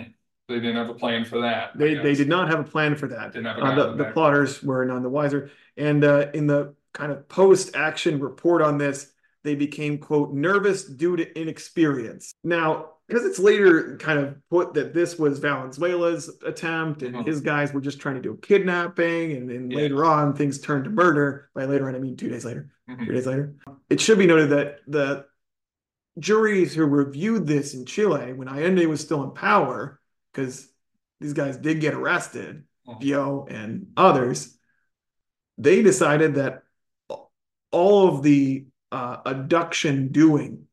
They 0.47 0.59
didn't 0.59 0.75
have 0.75 0.89
a 0.89 0.93
plan 0.93 1.23
for 1.23 1.41
that. 1.41 1.77
They 1.77 1.95
they 1.95 2.13
did 2.13 2.27
not 2.27 2.49
have 2.49 2.59
a 2.59 2.63
plan 2.63 2.95
for 2.95 3.07
that. 3.07 3.31
Didn't 3.31 3.45
have 3.45 3.57
a 3.57 3.61
Uh, 3.61 3.75
the, 3.75 4.03
the 4.03 4.11
plotters 4.11 4.61
were 4.61 4.83
none 4.85 5.01
the 5.01 5.09
wiser. 5.09 5.49
And 5.77 6.03
uh, 6.03 6.27
in 6.33 6.47
the 6.47 6.75
kind 6.93 7.11
of 7.11 7.27
post-action 7.29 8.19
report 8.19 8.61
on 8.61 8.77
this, 8.77 9.13
they 9.43 9.55
became 9.55 9.97
quote 9.97 10.33
nervous 10.33 10.83
due 10.83 11.15
to 11.15 11.39
inexperience. 11.39 12.33
Now, 12.43 12.90
because 13.07 13.25
it's 13.25 13.39
later 13.39 13.97
kind 13.97 14.19
of 14.19 14.35
put 14.49 14.73
that 14.75 14.93
this 14.93 15.19
was 15.19 15.39
Valenzuela's 15.39 16.29
attempt 16.45 17.03
and 17.03 17.15
Mhm. 17.15 17.27
his 17.27 17.41
guys 17.41 17.73
were 17.73 17.81
just 17.81 17.99
trying 17.99 18.15
to 18.15 18.21
do 18.21 18.31
a 18.31 18.37
kidnapping, 18.37 19.33
and 19.33 19.49
then 19.49 19.69
Yeah. 19.69 19.77
later 19.77 20.05
on 20.05 20.33
things 20.33 20.59
turned 20.59 20.85
to 20.85 20.89
murder. 20.89 21.49
By 21.53 21.65
later 21.65 21.87
on, 21.87 21.95
I 21.95 21.99
mean 21.99 22.15
two 22.15 22.29
days 22.29 22.45
later, 22.45 22.71
Mhm. 22.89 23.05
three 23.05 23.15
days 23.15 23.27
later. 23.27 23.53
It 23.89 23.99
should 23.99 24.17
be 24.17 24.27
noted 24.27 24.49
that 24.51 24.79
the 24.87 25.25
juries 26.19 26.73
who 26.73 26.85
reviewed 26.85 27.47
this 27.47 27.73
in 27.73 27.85
Chile 27.85 28.33
when 28.33 28.47
Allende 28.47 28.85
was 28.85 29.01
still 29.01 29.23
in 29.23 29.31
power, 29.31 29.99
because 30.31 30.71
these 31.19 31.33
guys 31.33 31.57
did 31.57 31.79
get 31.81 31.93
arrested. 31.93 32.63
Viaux 32.99 33.45
and 33.49 33.87
others, 33.95 34.57
they 35.57 35.81
decided 35.81 36.35
that 36.35 36.63
all 37.71 38.07
of 38.09 38.23
the 38.23 38.65
uh, 38.91 39.21
abduction 39.25 40.09
doing, 40.09 40.67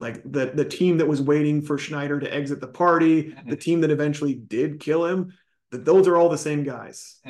like 0.00 0.22
the 0.30 0.46
the 0.46 0.64
team 0.64 0.98
that 0.98 1.08
was 1.08 1.22
waiting 1.22 1.62
for 1.62 1.78
Schneider 1.78 2.20
to 2.20 2.34
exit 2.34 2.60
the 2.60 2.66
party, 2.66 3.34
the 3.46 3.56
team 3.56 3.80
that 3.82 3.90
eventually 3.90 4.34
did 4.34 4.80
kill 4.80 5.06
him, 5.06 5.32
that 5.70 5.84
those 5.84 6.06
are 6.08 6.16
all 6.16 6.28
the 6.28 6.38
same 6.38 6.62
guys. 6.62 7.20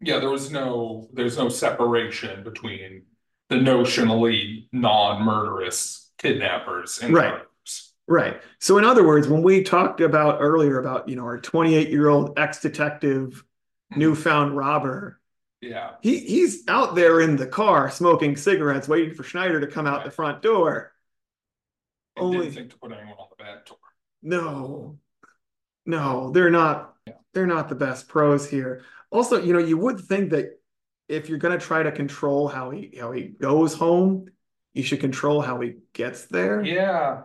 Yeah, 0.00 0.18
there 0.18 0.30
was 0.30 0.50
no 0.50 1.08
there's 1.12 1.38
no 1.38 1.48
separation 1.48 2.42
between 2.44 3.02
the 3.48 3.56
notionally 3.56 4.68
non-murderous 4.72 6.10
kidnappers 6.18 7.00
and 7.02 7.14
Right. 7.14 7.30
murderers. 7.30 7.94
Right. 8.08 8.40
So 8.60 8.78
in 8.78 8.84
other 8.84 9.06
words, 9.06 9.28
when 9.28 9.42
we 9.42 9.62
talked 9.62 10.00
about 10.00 10.38
earlier 10.40 10.78
about, 10.78 11.08
you 11.08 11.16
know, 11.16 11.24
our 11.24 11.40
28-year-old 11.40 12.38
ex-detective 12.38 13.42
hmm. 13.92 13.98
newfound 13.98 14.56
robber, 14.56 15.20
Yeah. 15.60 15.92
he 16.02 16.18
he's 16.18 16.66
out 16.68 16.94
there 16.94 17.20
in 17.20 17.36
the 17.36 17.46
car 17.46 17.90
smoking 17.90 18.36
cigarettes, 18.36 18.88
waiting 18.88 19.14
for 19.14 19.22
Schneider 19.22 19.60
to 19.60 19.66
come 19.66 19.86
out 19.86 20.04
the 20.04 20.10
front 20.10 20.42
door. 20.42 20.92
Oh, 22.16 22.22
I 22.22 22.24
Only- 22.24 22.38
didn't 22.46 22.54
think 22.54 22.70
to 22.70 22.78
put 22.78 22.92
anyone 22.92 23.18
on 23.18 23.26
the 23.36 23.42
bad 23.42 23.66
tour. 23.66 23.76
No, 24.22 24.98
no, 25.84 26.30
they're 26.30 26.50
not. 26.50 26.94
Yeah. 27.06 27.14
They're 27.34 27.46
not 27.46 27.68
the 27.68 27.74
best 27.74 28.08
pros 28.08 28.48
here. 28.48 28.82
Also, 29.10 29.42
you 29.42 29.52
know, 29.52 29.58
you 29.58 29.76
would 29.76 30.00
think 30.00 30.30
that 30.30 30.60
if 31.08 31.28
you're 31.28 31.38
going 31.38 31.56
to 31.58 31.64
try 31.64 31.82
to 31.82 31.92
control 31.92 32.48
how 32.48 32.70
he 32.70 32.96
how 32.98 33.12
he 33.12 33.22
goes 33.28 33.74
home, 33.74 34.26
you 34.74 34.82
should 34.82 35.00
control 35.00 35.40
how 35.40 35.60
he 35.60 35.76
gets 35.92 36.26
there. 36.26 36.64
Yeah. 36.64 37.24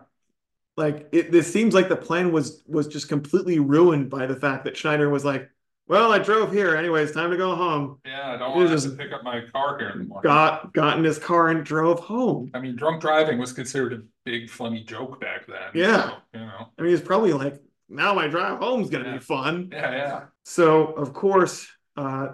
Like 0.76 1.08
it, 1.12 1.32
this 1.32 1.52
seems 1.52 1.74
like 1.74 1.88
the 1.88 1.96
plan 1.96 2.30
was 2.32 2.62
was 2.66 2.86
just 2.86 3.08
completely 3.08 3.58
ruined 3.58 4.10
by 4.10 4.26
the 4.26 4.36
fact 4.36 4.64
that 4.64 4.76
Schneider 4.76 5.08
was 5.10 5.24
like, 5.24 5.50
"Well, 5.92 6.10
I 6.10 6.18
drove 6.18 6.50
here 6.52 6.74
anyway. 6.74 7.02
It's 7.02 7.12
time 7.12 7.30
to 7.30 7.36
go 7.36 7.54
home." 7.54 7.98
Yeah, 8.06 8.32
I 8.32 8.36
don't 8.38 8.56
want 8.56 8.80
to 8.80 8.90
pick 8.90 9.12
up 9.12 9.22
my 9.22 9.42
car 9.52 9.78
here 9.78 9.90
anymore. 9.90 10.22
Got 10.22 10.72
got 10.72 10.96
in 10.96 11.04
his 11.04 11.18
car 11.18 11.48
and 11.50 11.62
drove 11.62 12.00
home. 12.00 12.50
I 12.54 12.60
mean, 12.60 12.76
drunk 12.76 13.02
driving 13.02 13.38
was 13.38 13.52
considered 13.52 13.92
a 13.92 14.02
big 14.24 14.48
funny 14.48 14.82
joke 14.84 15.20
back 15.20 15.46
then. 15.46 15.70
Yeah. 15.74 16.08
so, 16.08 16.14
you 16.32 16.40
know. 16.40 16.68
I 16.78 16.82
mean, 16.82 16.94
it's 16.94 17.06
probably 17.06 17.34
like, 17.34 17.60
"Now 17.90 18.14
my 18.14 18.26
drive 18.26 18.58
home's 18.58 18.88
going 18.88 19.04
to 19.04 19.10
Yeah. 19.10 19.16
be 19.18 19.22
fun." 19.22 19.68
Yeah, 19.70 19.90
yeah. 19.92 20.20
So 20.44 20.86
of 20.86 21.12
course, 21.12 21.68
uh, 21.98 22.28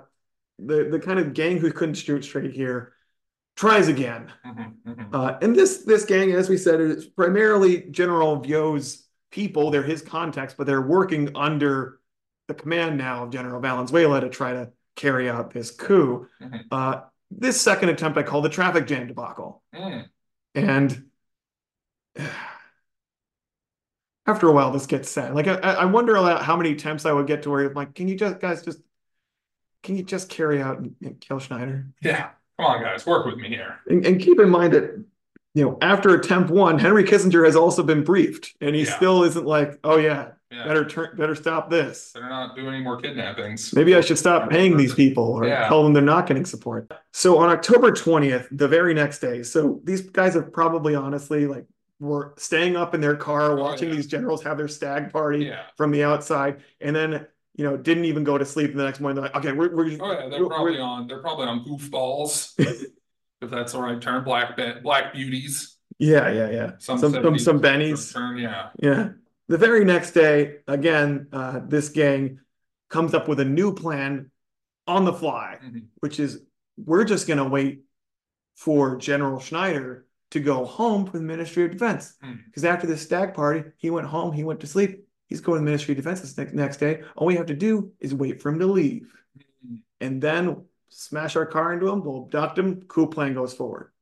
the 0.61 0.85
the 0.85 1.01
kind 1.01 1.19
of 1.19 1.35
gang 1.35 1.59
who 1.59 1.73
couldn't 1.73 1.97
shoot 1.97 2.25
straight 2.25 2.53
here 2.53 2.93
tries 3.57 3.89
again. 3.89 4.33
Mhm, 4.47 4.75
mhm. 4.87 5.09
Uh, 5.13 5.37
and 5.43 5.57
this 5.57 5.79
this 5.85 6.05
gang, 6.05 6.31
as 6.31 6.49
we 6.49 6.57
said, 6.57 6.81
is 6.81 7.07
primarily 7.07 7.83
General 7.91 8.37
Viaux's 8.37 9.09
people. 9.33 9.73
They're 9.73 9.83
his 9.83 10.01
contacts, 10.01 10.55
but 10.57 10.67
they're 10.69 10.81
working 10.81 11.31
under 11.35 11.98
the 12.49 12.55
command 12.55 12.99
now 12.99 13.25
of 13.25 13.31
General 13.31 13.61
Valenzuela 13.61 14.21
to 14.21 14.29
try 14.29 14.53
to 14.53 14.71
carry 14.97 15.31
out 15.31 15.53
this 15.53 15.71
coup. 15.71 16.27
Mhm. 16.41 16.65
Uh, 16.71 17.03
this 17.31 17.61
second 17.61 17.91
attempt 17.91 18.19
I 18.19 18.23
call 18.23 18.41
the 18.41 18.49
traffic 18.49 18.87
jam 18.87 19.07
debacle, 19.07 19.63
Mm. 19.75 20.09
and 20.55 21.05
after 24.27 24.49
a 24.49 24.53
while, 24.53 24.73
this 24.73 24.87
gets 24.87 25.11
sad. 25.11 25.35
Like 25.35 25.47
I, 25.47 25.57
I 25.57 25.85
wonder 25.85 26.17
how 26.39 26.57
many 26.57 26.73
attempts 26.73 27.07
I 27.07 27.13
would 27.13 27.27
get 27.27 27.43
to 27.43 27.51
where 27.51 27.67
I'm 27.67 27.75
like, 27.75 27.95
can 27.95 28.09
you 28.09 28.17
just 28.17 28.41
guys 28.41 28.63
just 28.63 28.81
can 29.83 29.97
you 29.97 30.03
just 30.03 30.29
carry 30.29 30.61
out 30.61 30.79
and, 30.79 30.95
and 31.03 31.21
kill 31.21 31.39
Schneider? 31.39 31.87
Yeah, 32.03 32.31
come 32.59 32.67
on, 32.67 32.83
guys, 32.83 33.07
work 33.07 33.27
with 33.27 33.37
me 33.37 33.49
here. 33.49 33.77
And, 33.87 34.05
and, 34.05 34.21
keep 34.21 34.41
in 34.41 34.49
mind 34.49 34.73
that 34.73 35.05
you 35.55 35.65
know 35.65 35.79
after 35.83 36.15
attempt 36.15 36.51
one, 36.51 36.79
Henry 36.79 37.05
Kissinger 37.05 37.45
has 37.45 37.57
also 37.57 37.83
been 37.83 38.05
briefed, 38.05 38.55
and 38.61 38.75
he 38.75 38.85
yeah. 38.85 38.97
still 38.97 39.23
isn't 39.25 39.47
like, 39.47 39.79
oh 39.85 39.97
yeah, 39.97 40.31
yeah. 40.51 40.65
better 40.65 40.85
turn, 40.85 41.17
better 41.17 41.35
stop 41.35 41.71
this. 41.71 42.13
Better 42.15 42.29
not 42.29 42.57
do 42.57 42.69
any 42.69 42.81
more 42.81 43.01
kidnappings. 43.01 43.75
Maybe 43.75 43.95
I 43.95 44.01
should 44.01 44.19
stop 44.19 44.51
paying 44.51 44.77
these 44.77 44.95
people 44.95 45.25
or 45.25 45.47
yeah. 45.47 45.69
tell 45.69 45.83
them 45.83 45.93
they're 45.93 46.03
not 46.03 46.27
getting 46.27 46.45
support. 46.45 46.91
So 47.13 47.39
on 47.39 47.51
October 47.51 47.93
twentieth, 47.93 48.49
the 48.51 48.69
very 48.69 48.95
next 48.95 49.19
day, 49.19 49.43
so 49.43 49.81
these 49.85 50.01
guys 50.01 50.35
have 50.35 50.53
probably 50.53 50.95
honestly 50.95 51.47
like 51.47 51.67
were 52.01 52.35
staying 52.37 52.77
up 52.77 52.95
in 52.95 53.01
their 53.01 53.17
car 53.17 53.53
oh, 53.53 53.63
watching 53.63 53.89
oh, 53.89 53.91
yeah. 53.91 53.97
these 53.97 54.07
generals 54.07 54.43
have 54.43 54.57
their 54.57 54.69
stag 54.69 55.13
party 55.13 55.47
yeah. 55.47 55.63
from 55.77 55.91
the 55.91 56.05
outside, 56.05 56.63
and 56.81 56.95
then 56.95 57.27
you 57.55 57.65
know 57.65 57.77
didn't 57.77 58.05
even 58.05 58.25
go 58.25 58.39
to 58.39 58.45
sleep. 58.45 58.75
the 58.75 58.85
next 58.85 59.01
morning, 59.01 59.17
they're 59.17 59.31
like, 59.31 59.37
okay, 59.37 59.53
we're, 59.53 59.75
we're 59.75 59.97
oh 60.01 60.13
yeah, 60.13 60.29
they're 60.29 60.47
probably 60.47 60.73
we're, 60.73 60.81
on 60.81 61.07
they're 61.07 61.21
probably 61.21 61.47
on 61.47 61.65
goofballs, 61.65 62.55
if 62.59 63.51
that's 63.51 63.73
the 63.73 63.81
right 63.81 64.01
term, 64.01 64.25
black 64.25 64.59
black 64.83 65.13
beauties. 65.13 65.77
Yeah, 65.99 66.31
yeah, 66.31 66.51
yeah. 66.51 66.71
Some 66.79 66.99
some 66.99 67.13
some, 67.13 67.39
some 67.39 67.61
bennies. 67.61 68.13
Term, 68.13 68.39
yeah, 68.39 68.69
yeah. 68.81 69.11
The 69.49 69.59
very 69.59 69.85
next 69.85 70.13
day, 70.13 70.57
again, 70.67 71.29
uh, 71.33 71.61
this 71.67 71.89
gang 71.89 72.41
comes 72.91 73.15
up 73.15 73.29
with 73.29 73.41
a 73.41 73.45
new 73.45 73.75
plan 73.75 74.31
on 74.87 75.05
the 75.05 75.13
fly, 75.13 75.59
mm-hmm. 75.63 75.81
which 76.01 76.21
is 76.21 76.43
we're 76.77 77.05
just 77.05 77.27
going 77.27 77.39
to 77.39 77.45
wait 77.45 77.83
for 78.55 78.97
General 78.97 79.41
Schneider 79.41 80.07
to 80.31 80.41
go 80.41 80.65
home 80.65 81.07
from 81.07 81.21
the 81.21 81.27
Ministry 81.27 81.65
of 81.65 81.71
Defense. 81.71 82.15
Because 82.47 82.63
mm. 82.63 82.69
after 82.69 82.87
this 82.87 83.03
stag 83.03 83.35
party, 83.35 83.65
he 83.79 83.91
went 83.91 84.07
home, 84.07 84.33
he 84.33 84.45
went 84.45 84.61
to 84.61 84.67
sleep. 84.67 85.07
He's 85.27 85.41
going 85.41 85.57
to 85.57 85.61
the 85.61 85.65
Ministry 85.65 85.93
of 85.93 85.97
Defense 85.97 86.21
this 86.21 86.37
next, 86.37 86.53
next 86.55 86.77
day. 86.79 87.03
All 87.17 87.27
we 87.27 87.37
have 87.37 87.47
to 87.47 87.55
do 87.55 87.93
is 88.01 88.15
wait 88.15 88.43
for 88.43 88.51
him 88.51 88.59
to 88.59 88.67
leave. 88.67 89.13
Mm. 89.67 89.83
And 90.01 90.23
then 90.23 90.65
smash 90.91 91.37
our 91.37 91.47
car 91.47 91.73
into 91.73 91.89
him, 91.89 92.03
we'll 92.05 92.25
abduct 92.25 92.59
him, 92.59 92.83
coup 92.83 93.07
plan 93.07 93.35
goes 93.35 93.55
forward. 93.55 93.93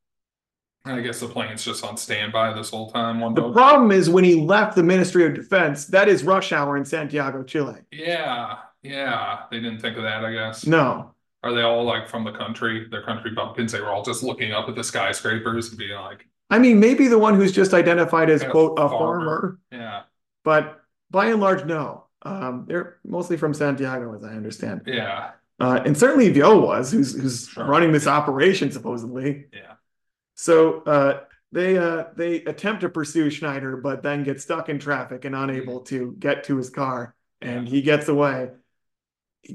I 0.87 1.01
guess 1.01 1.21
the 1.21 1.29
plane's 1.29 1.65
just 1.65 1.85
on 1.85 1.97
standby 1.97 2.53
this 2.55 2.71
whole 2.71 2.91
time. 2.91 3.21
One 3.21 3.35
the 3.35 3.43
boat. 3.43 3.55
problem 3.55 3.91
is 3.91 4.09
when 4.09 4.25
he 4.25 4.37
left 4.37 4.77
the 4.77 4.83
Ministry 4.83 5.27
of 5.27 5.35
Defense, 5.35 5.87
that 5.87 6.09
is 6.09 6.23
rush 6.25 6.53
hour 6.53 6.77
in 6.77 6.85
Santiago, 6.85 7.43
Chile. 7.43 7.77
Yeah, 7.91 8.59
yeah. 8.83 9.41
They 9.51 9.61
didn't 9.61 9.81
think 9.81 9.97
of 9.97 10.03
that, 10.05 10.25
I 10.25 10.33
guess. 10.33 10.67
No. 10.67 11.13
Are 11.43 11.53
they 11.55 11.63
all 11.63 11.85
like 11.85 12.09
from 12.09 12.25
the 12.25 12.33
country? 12.33 12.89
They're 12.91 13.05
country 13.05 13.31
bumpkins. 13.31 13.73
They 13.73 13.81
were 13.81 13.91
all 13.91 14.03
just 14.03 14.23
looking 14.23 14.53
up 14.53 14.69
at 14.69 14.75
the 14.75 14.85
skyscrapers 14.85 15.69
and 15.69 15.79
being 15.79 15.99
like, 15.99 16.27
I 16.51 16.59
mean, 16.59 16.81
maybe 16.81 17.09
the 17.09 17.19
one 17.19 17.35
who's 17.35 17.53
just 17.53 17.75
identified 17.75 18.31
as 18.31 18.43
quote 18.43 18.79
a 18.79 18.89
farmer. 18.89 18.99
farmer. 18.99 19.59
Yeah. 19.73 20.03
But 20.45 20.81
by 21.11 21.27
and 21.27 21.41
large, 21.41 21.65
no. 21.65 22.05
Um, 22.23 22.65
they're 22.67 22.99
mostly 23.05 23.37
from 23.37 23.55
Santiago, 23.55 24.15
as 24.15 24.25
I 24.25 24.31
understand. 24.31 24.83
Yeah. 24.87 25.33
Uh, 25.59 25.81
and 25.85 25.97
certainly 25.97 26.31
Viaux 26.31 26.59
was, 26.59 26.93
who's 26.93 27.15
who's 27.15 27.49
sure. 27.49 27.65
running 27.65 27.93
this 27.93 28.07
operation 28.07 28.71
supposedly. 28.71 29.47
Yeah. 29.53 29.75
So 30.37 30.83
uh, 30.83 31.25
they 31.51 31.77
uh, 31.77 32.05
they 32.17 32.37
attempt 32.45 32.83
to 32.83 32.89
pursue 32.89 33.31
Schneider, 33.31 33.77
but 33.77 34.03
then 34.03 34.23
get 34.23 34.41
stuck 34.41 34.69
in 34.69 34.79
traffic 34.79 35.25
and 35.25 35.35
unable 35.35 35.81
mm-hmm. 35.81 35.97
to 35.97 36.17
get 36.19 36.45
to 36.45 36.57
his 36.57 36.71
car, 36.71 37.15
and 37.41 37.69
he 37.69 37.83
gets 37.83 38.09
away 38.09 38.51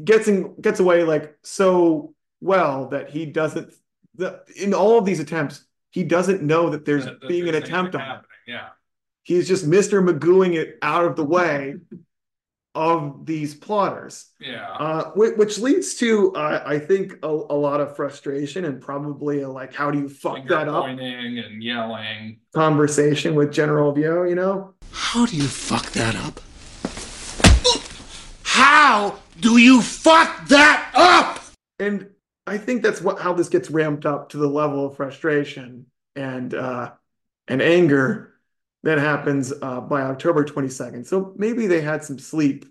gets 0.04 0.28
in, 0.28 0.56
gets 0.62 0.80
away 0.80 1.04
like 1.04 1.38
so 1.44 2.14
well 2.40 2.88
that 2.90 3.10
he 3.10 3.26
doesn't 3.26 3.74
the 4.16 4.42
in 4.56 4.74
all 4.74 4.98
of 4.98 5.06
these 5.06 5.20
attempts 5.20 5.66
he 5.90 6.04
doesn't 6.04 6.42
know 6.42 6.70
that 6.70 6.86
there's 6.86 7.06
that, 7.06 7.22
that 7.22 7.28
being 7.28 7.46
there's 7.46 7.58
an 7.58 7.64
attempt 7.64 7.96
on 7.96 8.02
happening. 8.02 8.30
Yeah, 8.48 8.70
he's 9.24 9.48
just 9.48 9.66
Mister 9.66 10.02
Magooing 10.02 10.56
it 10.56 10.78
out 10.82 11.06
of 11.06 11.16
the 11.16 11.26
way 11.26 11.76
of 12.74 13.26
these 13.26 13.54
plotters. 13.54 14.30
Yeah, 14.40 14.70
uh, 14.72 15.12
which, 15.12 15.36
which, 15.38 15.60
leads 15.60 15.96
to 15.96 16.34
uh, 16.36 16.64
I 16.66 16.80
think 16.80 17.14
a, 17.24 17.28
a, 17.28 17.58
lot 17.58 17.82
of 17.82 17.96
frustration 17.96 18.66
and 18.66 18.82
probably 18.82 19.42
a, 19.42 19.50
like 19.50 19.74
how 19.74 19.92
do 19.92 20.00
you 20.00 20.08
fuck 20.08 20.38
Finger 20.38 20.56
that 20.56 20.68
up? 20.70 20.86
Pointing 20.86 21.40
and 21.40 21.62
yelling. 21.62 22.40
Conversation 22.54 23.36
with 23.36 23.52
General 23.52 23.92
Viaux, 23.92 24.24
you 24.24 24.36
know. 24.36 24.74
How 24.92 25.26
do 25.26 25.36
you 25.36 25.48
fuck 25.48 25.92
that 25.92 26.16
up? 26.16 26.40
How 28.44 29.20
do 29.40 29.58
you 29.58 29.82
fuck 29.82 30.48
that 30.48 30.92
up? 30.94 31.44
And 31.80 32.10
I 32.48 32.58
think 32.58 32.84
that's 32.84 33.02
what 33.02 33.20
how 33.20 33.34
this 33.34 33.50
gets 33.50 33.70
ramped 33.70 34.06
up 34.06 34.30
to 34.30 34.38
the 34.38 34.48
level 34.48 34.86
of 34.86 34.96
frustration 34.96 35.88
and 36.16 36.54
uh, 36.54 36.92
and 37.48 37.62
anger 37.62 38.31
that 38.84 38.98
happens 38.98 39.54
uh, 39.62 39.82
by 39.82 40.02
October 40.02 40.44
22nd. 40.44 41.06
So 41.06 41.34
maybe 41.38 41.68
they 41.68 41.82
had 41.82 42.04
some 42.04 42.20
sleep 42.20 42.66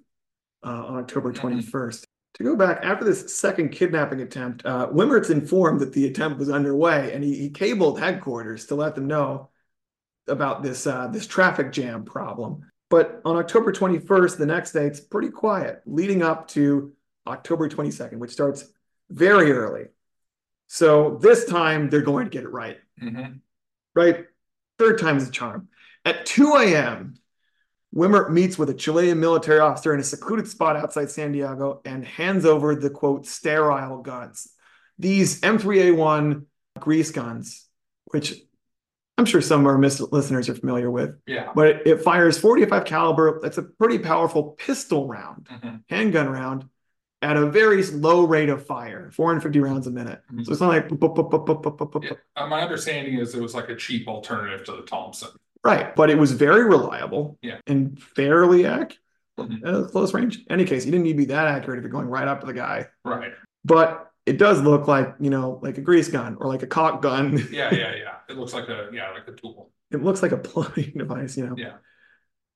uh, 0.64 0.84
on 0.86 0.98
October 0.98 1.32
21st. 1.32 1.64
Mm-hmm. 1.72 2.04
To 2.34 2.44
go 2.44 2.56
back, 2.56 2.80
after 2.82 3.04
this 3.04 3.36
second 3.36 3.70
kidnapping 3.70 4.20
attempt, 4.20 4.64
uh, 4.64 4.88
Wimert's 4.88 5.30
informed 5.30 5.80
that 5.80 5.92
the 5.92 6.06
attempt 6.06 6.38
was 6.38 6.48
underway, 6.48 7.12
and 7.12 7.24
he, 7.24 7.34
he 7.34 7.50
cabled 7.50 7.98
headquarters 7.98 8.66
to 8.66 8.76
let 8.76 8.94
them 8.94 9.08
know 9.08 9.50
about 10.28 10.62
this 10.62 10.86
uh, 10.86 11.08
this 11.08 11.26
traffic 11.26 11.72
jam 11.72 12.04
problem. 12.04 12.70
But 12.88 13.20
on 13.24 13.36
October 13.36 13.72
21st, 13.72 14.38
the 14.38 14.46
next 14.46 14.72
day, 14.72 14.86
it's 14.86 15.00
pretty 15.00 15.30
quiet, 15.30 15.82
leading 15.86 16.22
up 16.22 16.48
to 16.48 16.92
October 17.26 17.68
22nd, 17.68 18.18
which 18.18 18.32
starts 18.32 18.64
very 19.10 19.52
early. 19.52 19.86
So 20.68 21.18
this 21.20 21.44
time 21.44 21.90
they're 21.90 22.00
going 22.00 22.24
to 22.26 22.30
get 22.30 22.44
it 22.44 22.50
right. 22.52 22.78
Mm-hmm. 23.02 23.38
Right? 23.94 24.26
Third 24.78 24.98
time 24.98 25.16
is 25.16 25.28
a 25.28 25.32
charm. 25.32 25.68
At 26.04 26.26
2 26.26 26.56
a.m., 26.56 27.14
Wimert 27.94 28.30
meets 28.30 28.56
with 28.56 28.70
a 28.70 28.74
Chilean 28.74 29.18
military 29.18 29.58
officer 29.58 29.92
in 29.92 30.00
a 30.00 30.04
secluded 30.04 30.46
spot 30.46 30.76
outside 30.76 31.10
Santiago 31.10 31.80
and 31.84 32.04
hands 32.04 32.44
over 32.44 32.74
the 32.74 32.90
quote, 32.90 33.26
sterile 33.26 33.98
guns. 33.98 34.52
These 34.98 35.40
M3A1 35.40 36.44
grease 36.78 37.10
guns, 37.10 37.68
which 38.06 38.34
I'm 39.18 39.24
sure 39.24 39.40
some 39.40 39.60
of 39.60 39.66
our 39.66 39.78
listeners 39.78 40.48
are 40.48 40.54
familiar 40.54 40.90
with. 40.90 41.16
Yeah. 41.26 41.50
But 41.54 41.68
it, 41.68 41.86
it, 41.86 42.02
fires 42.02 42.38
45 42.38 42.84
caliber. 42.84 43.40
That's 43.42 43.58
a 43.58 43.62
pretty 43.62 43.98
powerful 43.98 44.52
pistol 44.52 45.08
round, 45.08 45.48
mm-hmm. 45.50 45.76
handgun 45.88 46.28
round, 46.28 46.66
at 47.22 47.36
a 47.36 47.46
very 47.50 47.82
low 47.84 48.24
rate 48.24 48.48
of 48.48 48.64
fire, 48.64 49.10
450 49.12 49.60
rounds 49.60 49.86
a 49.86 49.90
minute. 49.90 50.22
Mm-hmm. 50.32 50.44
So 50.44 50.52
it's 50.52 50.60
not 50.60 50.68
like. 50.68 50.88
Yeah. 52.36 52.46
My 52.46 52.62
understanding 52.62 53.18
is 53.18 53.34
it 53.34 53.42
was 53.42 53.54
like 53.54 53.68
a 53.68 53.76
cheap 53.76 54.08
alternative 54.08 54.64
to 54.66 54.72
the 54.72 54.82
Thompson. 54.82 55.30
Right, 55.62 55.94
but 55.94 56.08
it 56.10 56.18
was 56.18 56.32
very 56.32 56.64
reliable. 56.64 57.38
Yeah. 57.42 57.58
And 57.66 58.00
fairly 58.02 58.66
accurate. 58.66 58.98
Mm-hmm. 59.38 59.86
close 59.86 60.12
range. 60.12 60.36
In 60.36 60.44
any 60.50 60.64
case, 60.66 60.84
you 60.84 60.92
didn't 60.92 61.04
need 61.04 61.12
to 61.12 61.18
be 61.18 61.24
that 61.26 61.46
accurate 61.46 61.78
if 61.78 61.82
you're 61.82 61.90
going 61.90 62.08
right 62.08 62.28
up 62.28 62.40
to 62.40 62.46
the 62.46 62.52
guy. 62.52 62.88
Right. 63.06 63.32
But 63.64 64.10
it 64.26 64.38
does 64.38 64.60
look 64.60 64.86
like 64.86 65.14
you 65.18 65.30
know 65.30 65.58
like 65.62 65.78
a 65.78 65.80
grease 65.80 66.08
gun 66.08 66.36
or 66.40 66.46
like 66.46 66.62
a 66.62 66.66
cock 66.66 67.02
gun 67.02 67.36
yeah 67.50 67.72
yeah 67.74 67.94
yeah 67.94 68.14
it 68.28 68.36
looks 68.36 68.52
like 68.52 68.68
a 68.68 68.88
yeah 68.92 69.10
like 69.10 69.26
a 69.26 69.32
tool 69.32 69.70
it 69.90 70.02
looks 70.02 70.22
like 70.22 70.32
a 70.32 70.36
plumbing 70.36 70.92
device 70.96 71.36
you 71.36 71.46
know 71.46 71.54
yeah 71.56 71.74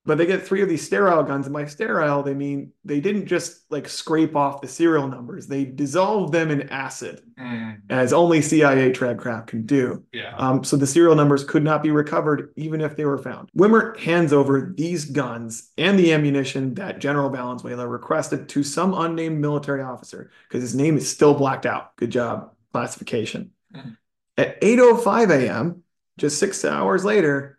but 0.07 0.19
they 0.19 0.27
get 0.27 0.47
three 0.47 0.63
of 0.63 0.69
these 0.69 0.85
sterile 0.85 1.23
guns 1.23 1.47
and 1.47 1.55
by 1.55 1.65
sterile 1.65 2.23
they 2.23 2.35
mean 2.35 2.73
they 2.85 3.01
didn't 3.01 3.27
just 3.27 3.71
like 3.71 3.89
scrape 3.89 4.37
off 4.37 4.61
the 4.61 4.69
serial 4.69 5.09
numbers. 5.09 5.47
They 5.47 5.65
dissolved 5.65 6.33
them 6.33 6.51
in 6.51 6.69
acid 6.69 7.23
mm. 7.39 7.81
as 7.89 8.13
only 8.13 8.43
cia 8.43 8.93
tradcraft 8.93 9.47
can 9.49 9.65
do. 9.65 10.05
Yeah. 10.13 10.35
Um, 10.37 10.63
so 10.63 10.77
the 10.77 10.87
serial 10.87 11.15
numbers 11.15 11.45
could 11.45 11.65
not 11.65 11.83
be 11.83 11.91
recovered 11.91 12.53
even 12.57 12.81
if 12.81 12.97
they 12.97 13.05
were 13.05 13.19
found. 13.19 13.49
Wimert 13.57 13.99
hands 13.99 14.33
over 14.33 14.73
these 14.77 15.07
guns 15.07 15.71
and 15.79 15.99
the 15.99 16.13
ammunition 16.13 16.75
that 16.75 16.99
general 16.99 17.31
valenzuela 17.31 17.87
requested 17.87 18.49
to 18.51 18.63
some 18.63 18.93
unnamed 18.95 19.41
military 19.41 19.83
officer 19.83 20.31
because 20.49 20.63
his 20.63 20.75
name 20.75 20.97
is 20.97 21.11
still 21.11 21.35
blacked 21.35 21.67
out. 21.67 21.97
Good 21.97 22.11
job 22.11 22.53
classification. 22.73 23.51
Mm. 23.75 23.97
at 24.37 24.61
8.05 24.61 25.31
a.m 25.31 25.83
just 26.17 26.39
six 26.39 26.65
hours 26.65 27.05
later 27.05 27.54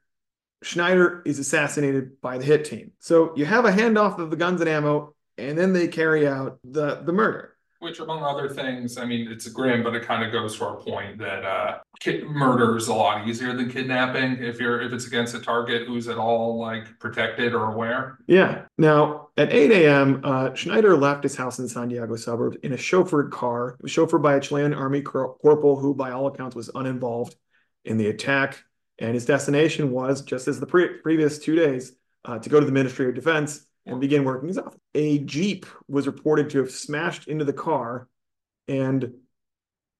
Schneider 0.65 1.21
is 1.25 1.37
assassinated 1.37 2.19
by 2.21 2.39
the 2.39 2.43
hit 2.43 2.65
team. 2.65 2.91
So 2.99 3.33
you 3.35 3.45
have 3.45 3.65
a 3.65 3.71
handoff 3.71 4.17
of 4.17 4.31
the 4.31 4.35
guns 4.35 4.61
and 4.61 4.69
ammo, 4.69 5.13
and 5.37 5.55
then 5.55 5.73
they 5.73 5.87
carry 5.87 6.27
out 6.27 6.59
the, 6.63 7.01
the 7.03 7.13
murder. 7.13 7.51
Which, 7.79 7.99
among 7.99 8.23
other 8.23 8.49
things, 8.49 8.97
I 8.97 9.05
mean, 9.05 9.31
it's 9.31 9.47
grim, 9.49 9.83
but 9.83 9.93
it 9.93 10.01
kind 10.03 10.23
of 10.23 10.31
goes 10.31 10.57
to 10.57 10.65
our 10.65 10.77
point 10.77 11.19
that 11.19 11.45
uh, 11.45 11.77
murder 12.23 12.77
is 12.77 12.87
a 12.87 12.95
lot 12.95 13.27
easier 13.27 13.53
than 13.53 13.69
kidnapping 13.69 14.43
if 14.43 14.59
you're 14.59 14.81
if 14.81 14.91
it's 14.91 15.05
against 15.05 15.35
a 15.35 15.39
target 15.39 15.85
who's 15.85 16.07
at 16.07 16.17
all 16.17 16.57
like 16.57 16.97
protected 16.99 17.53
or 17.53 17.71
aware. 17.71 18.17
Yeah. 18.25 18.63
Now 18.79 19.27
at 19.37 19.53
8 19.53 19.71
a.m., 19.71 20.21
uh, 20.23 20.55
Schneider 20.55 20.97
left 20.97 21.23
his 21.23 21.35
house 21.35 21.59
in 21.59 21.67
Santiago 21.67 22.15
suburbs 22.15 22.57
in 22.63 22.73
a 22.73 22.77
chauffeured 22.77 23.29
car. 23.29 23.75
It 23.77 23.83
was 23.83 23.91
chauffeured 23.91 24.23
by 24.23 24.35
a 24.35 24.39
Chilean 24.39 24.73
army 24.73 25.01
corporal 25.01 25.75
who, 25.75 25.93
by 25.93 26.11
all 26.11 26.25
accounts, 26.25 26.55
was 26.55 26.71
uninvolved 26.73 27.35
in 27.83 27.97
the 27.97 28.07
attack. 28.07 28.63
And 28.99 29.13
his 29.13 29.25
destination 29.25 29.91
was, 29.91 30.21
just 30.21 30.47
as 30.47 30.59
the 30.59 30.65
pre- 30.65 30.99
previous 30.99 31.39
two 31.39 31.55
days, 31.55 31.93
uh, 32.23 32.39
to 32.39 32.49
go 32.49 32.59
to 32.59 32.65
the 32.65 32.71
Ministry 32.71 33.07
of 33.09 33.15
Defense 33.15 33.65
and 33.85 33.99
begin 34.01 34.23
working 34.23 34.47
his 34.47 34.57
office. 34.57 34.79
A 34.95 35.19
Jeep 35.19 35.65
was 35.87 36.07
reported 36.07 36.49
to 36.51 36.59
have 36.59 36.71
smashed 36.71 37.27
into 37.27 37.45
the 37.45 37.53
car, 37.53 38.07
and 38.67 39.13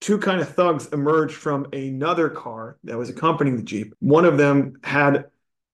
two 0.00 0.18
kind 0.18 0.40
of 0.40 0.48
thugs 0.48 0.86
emerged 0.88 1.34
from 1.34 1.66
another 1.72 2.28
car 2.28 2.78
that 2.84 2.98
was 2.98 3.10
accompanying 3.10 3.56
the 3.56 3.62
Jeep. 3.62 3.94
One 4.00 4.24
of 4.24 4.38
them 4.38 4.78
had 4.82 5.26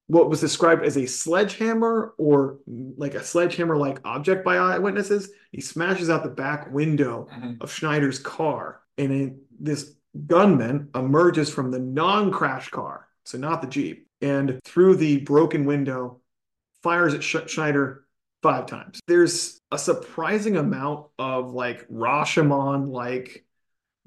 what 0.08 0.28
was 0.28 0.40
described 0.40 0.84
as 0.84 0.96
a 0.98 1.06
sledgehammer 1.06 2.12
or 2.18 2.58
like 2.66 3.14
a 3.14 3.22
sledgehammer 3.24 3.76
like 3.76 3.98
object 4.04 4.44
by 4.44 4.56
eyewitnesses. 4.56 5.30
He 5.52 5.60
smashes 5.62 6.10
out 6.10 6.22
the 6.22 6.28
back 6.28 6.70
window 6.72 7.28
Mhm. 7.32 7.62
of 7.62 7.72
Schneider's 7.72 8.18
car, 8.18 8.80
and 8.98 9.12
it- 9.12 9.36
this 9.58 9.94
gunman 10.26 10.90
emerges 10.94 11.48
from 11.48 11.70
the 11.70 11.78
non 11.78 12.30
crash 12.30 12.68
car, 12.68 13.08
so 13.24 13.38
not 13.38 13.62
the 13.62 13.68
Jeep, 13.68 14.06
and 14.20 14.60
through 14.64 14.96
the 14.96 15.18
broken 15.20 15.64
window 15.64 16.20
fires 16.82 17.14
at 17.14 17.22
Sch- 17.22 17.48
Schneider 17.48 18.04
five 18.42 18.66
times. 18.66 19.00
There's 19.06 19.60
a 19.70 19.78
surprising 19.78 20.56
amount 20.56 21.06
of 21.18 21.52
like 21.52 21.88
Rashomon 21.88 22.88
like 22.90 23.44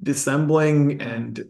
dissembling 0.01 1.01
and 1.01 1.49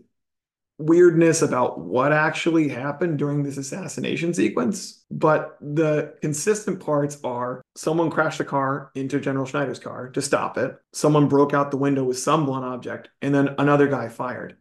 weirdness 0.77 1.41
about 1.41 1.79
what 1.79 2.11
actually 2.11 2.67
happened 2.67 3.17
during 3.17 3.43
this 3.43 3.57
assassination 3.57 4.33
sequence. 4.33 5.05
But 5.09 5.57
the 5.61 6.15
consistent 6.21 6.79
parts 6.79 7.17
are 7.23 7.61
someone 7.75 8.11
crashed 8.11 8.39
a 8.39 8.45
car 8.45 8.91
into 8.93 9.19
General 9.19 9.45
Schneider's 9.45 9.79
car 9.79 10.09
to 10.09 10.21
stop 10.21 10.57
it, 10.57 10.77
someone 10.93 11.27
broke 11.27 11.53
out 11.53 11.71
the 11.71 11.77
window 11.77 12.03
with 12.03 12.19
some 12.19 12.45
blunt 12.45 12.65
object, 12.65 13.09
and 13.21 13.33
then 13.33 13.55
another 13.57 13.87
guy 13.87 14.09
fired. 14.09 14.57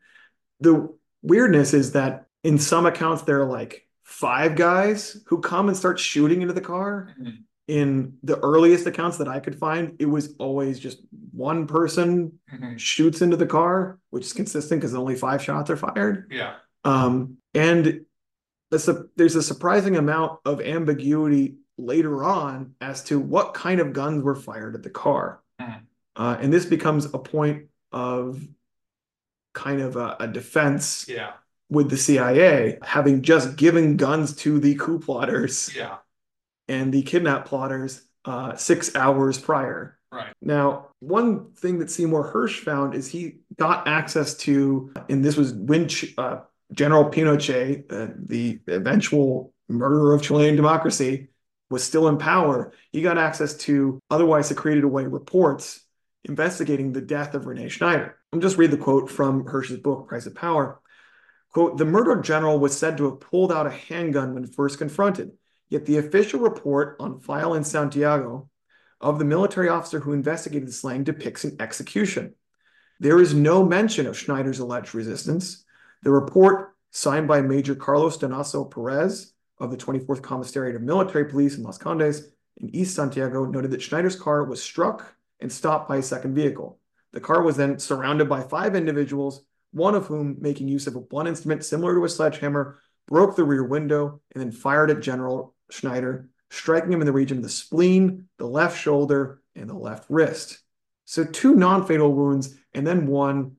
The 0.61 0.89
weirdness 1.23 1.75
is 1.75 1.93
that 1.93 2.27
in 2.45 2.59
some 2.59 2.87
accounts, 2.87 3.23
there 3.23 3.41
are 3.41 3.49
like 3.51 3.89
five 4.03 4.55
guys 4.55 5.17
who 5.27 5.41
come 5.41 5.69
and 5.69 5.77
start 5.77 5.99
shooting 5.99 6.43
into 6.43 6.55
the 6.55 6.61
car 6.61 7.15
Mhm. 7.21 7.43
in 7.67 8.19
the 8.23 8.39
earliest 8.41 8.87
accounts 8.87 9.17
that 9.17 9.27
I 9.29 9.41
could 9.41 9.57
find, 9.59 9.97
it 9.99 10.05
was 10.07 10.37
always 10.39 10.79
just 10.79 11.01
one 11.33 11.67
person 11.67 12.39
Mhm. 12.53 12.79
shoots 12.79 13.23
into 13.23 13.37
the 13.37 13.47
car, 13.47 13.99
which 14.11 14.27
is 14.27 14.33
consistent 14.35 14.81
because 14.81 14.95
only 14.95 15.17
five 15.17 15.43
shots 15.43 15.71
are 15.71 15.77
fired. 15.77 16.31
Yeah. 16.31 16.57
Um, 16.85 17.39
and 17.55 18.05
a 18.71 19.07
there's 19.17 19.37
a 19.37 19.43
surprising 19.43 19.97
amount 19.97 20.41
of 20.45 20.61
ambiguity 20.61 21.57
later 21.79 22.25
on 22.25 22.75
as 22.81 23.03
to 23.05 23.19
what 23.21 23.55
kind 23.55 23.81
of 23.81 23.93
guns 23.93 24.23
were 24.23 24.35
fired 24.35 24.75
at 24.75 24.83
the 24.83 24.91
car. 24.91 25.41
Mhm. 25.61 25.83
Uh, 26.17 26.37
and 26.41 26.53
this 26.53 26.67
becomes 26.67 27.07
a 27.07 27.19
point 27.19 27.69
of 27.93 28.47
kind 29.55 29.81
of 29.81 29.97
a, 29.97 30.17
a 30.21 30.29
defense 30.29 31.07
Yeah. 31.09 31.33
With 31.75 31.91
the 31.91 31.97
CIA, 31.97 32.79
having 32.83 33.23
just 33.23 33.57
given 33.57 33.97
guns 33.97 34.35
to 34.37 34.59
the 34.61 34.77
coup 34.77 35.01
plotters 35.01 35.75
Yeah. 35.77 35.97
and 36.69 36.93
the 36.93 37.03
kidnap 37.03 37.47
plotters 37.47 38.03
uh, 38.25 38.55
six 38.57 38.95
hours 38.97 39.39
prior. 39.39 39.99
Right. 40.13 40.33
Now, 40.41 40.89
one 41.01 41.51
thing 41.55 41.81
that 41.81 41.91
Seymour 41.91 42.33
Hersh 42.33 42.61
found 42.61 42.95
is 42.95 43.09
he 43.09 43.41
got 43.59 43.89
access 43.89 44.35
to, 44.39 44.93
and 45.11 45.25
this 45.25 45.37
was 45.37 45.53
when 45.53 45.89
uh, 46.17 46.41
General 46.73 47.11
Pinochet, 47.11 47.93
uh, 47.93 48.13
the 48.17 48.61
eventual 48.69 49.53
murderer 49.69 50.15
of 50.15 50.23
Chilean 50.23 50.55
democracy, 50.57 51.29
was 51.71 51.83
still 51.83 52.07
in 52.09 52.19
power. 52.19 52.73
He 52.93 53.03
got 53.03 53.19
access 53.19 53.55
to 53.67 53.99
otherwise 54.11 54.47
secreted 54.49 54.85
away 54.85 55.05
reports 55.07 55.81
investigating 56.25 56.93
the 56.93 57.01
death 57.01 57.35
of 57.35 57.47
Rene 57.47 57.69
Schneider. 57.69 58.17
I'm 58.33 58.41
just 58.41 58.57
read 58.57 58.71
the 58.71 58.77
quote 58.79 59.11
from 59.11 59.45
Hersh's 59.45 59.79
book, 59.81 60.09
Price 60.09 60.27
of 60.27 60.35
Power. 60.35 60.81
Quote, 61.55 61.79
the 61.79 61.85
murdered 61.85 62.25
general 62.25 62.59
was 62.59 62.77
said 62.77 62.97
to 62.97 63.05
have 63.05 63.21
pulled 63.21 63.53
out 63.53 63.69
a 63.69 63.71
handgun 63.71 64.35
when 64.35 64.45
first 64.45 64.77
confronted. 64.77 65.31
Yet 65.69 65.87
the 65.87 65.99
official 65.99 66.41
report 66.41 66.97
on 66.99 67.21
file 67.21 67.55
in 67.55 67.63
Santiago 67.63 68.51
of 69.01 69.21
the 69.21 69.25
military 69.25 69.69
officer 69.69 70.01
who 70.01 70.13
investigated 70.13 70.67
the 70.67 70.73
slaying 70.73 71.05
depicts 71.05 71.45
an 71.45 71.57
execution. 71.61 72.35
There 72.99 73.21
is 73.21 73.35
no 73.35 73.65
mention 73.65 74.07
of 74.09 74.19
Schneider's 74.19 74.59
alleged 74.59 74.95
resistance. 74.95 75.65
The 76.03 76.11
report, 76.11 76.75
signed 76.91 77.29
by 77.29 77.41
Major 77.41 77.77
Carlos 77.77 78.19
Donaso 78.19 78.69
Perez 78.69 79.33
of 79.59 79.71
the 79.71 79.77
24th 79.77 80.23
Commissariat 80.23 80.75
of 80.75 80.83
Military 80.83 81.25
Police 81.27 81.57
in 81.57 81.63
Las 81.63 81.79
Condes 81.79 82.33
in 82.57 82.75
East 82.75 82.97
Santiago, 82.97 83.45
noted 83.45 83.71
that 83.71 83.83
Schneider's 83.83 84.17
car 84.17 84.43
was 84.43 84.61
struck 84.61 85.15
and 85.39 85.53
stopped 85.53 85.89
by 85.89 85.99
a 85.99 86.03
second 86.03 86.35
vehicle. 86.35 86.81
The 87.13 87.21
car 87.21 87.43
was 87.43 87.57
then 87.57 87.79
surrounded 87.79 88.29
by 88.29 88.43
five 88.43 88.75
individuals, 88.75 89.45
one 89.75 89.95
of 89.95 90.07
whom, 90.07 90.37
making 90.41 90.69
use 90.69 90.87
of 90.87 90.95
a 90.95 91.01
blunt 91.01 91.29
instrument 91.29 91.65
similar 91.65 91.95
to 91.95 92.05
a 92.05 92.09
sledgehammer, 92.09 92.79
broke 93.07 93.37
the 93.37 93.45
rear 93.45 93.65
window 93.65 94.21
and 94.33 94.41
then 94.43 94.53
fired 94.53 94.91
at 94.91 95.01
General 95.01 95.55
Schneider, 95.71 96.29
striking 96.51 96.93
him 96.93 97.01
in 97.01 97.07
the 97.07 97.13
region 97.13 97.39
of 97.39 97.43
the 97.43 97.51
spleen, 97.51 98.29
the 98.39 98.47
left 98.47 98.81
shoulder, 98.81 99.43
and 99.57 99.69
the 99.69 99.75
left 99.75 100.07
wrist. 100.09 100.61
So 101.05 101.25
two 101.25 101.55
non-fatal 101.55 102.13
wounds, 102.13 102.57
and 102.73 102.87
then 102.87 103.07
one 103.07 103.57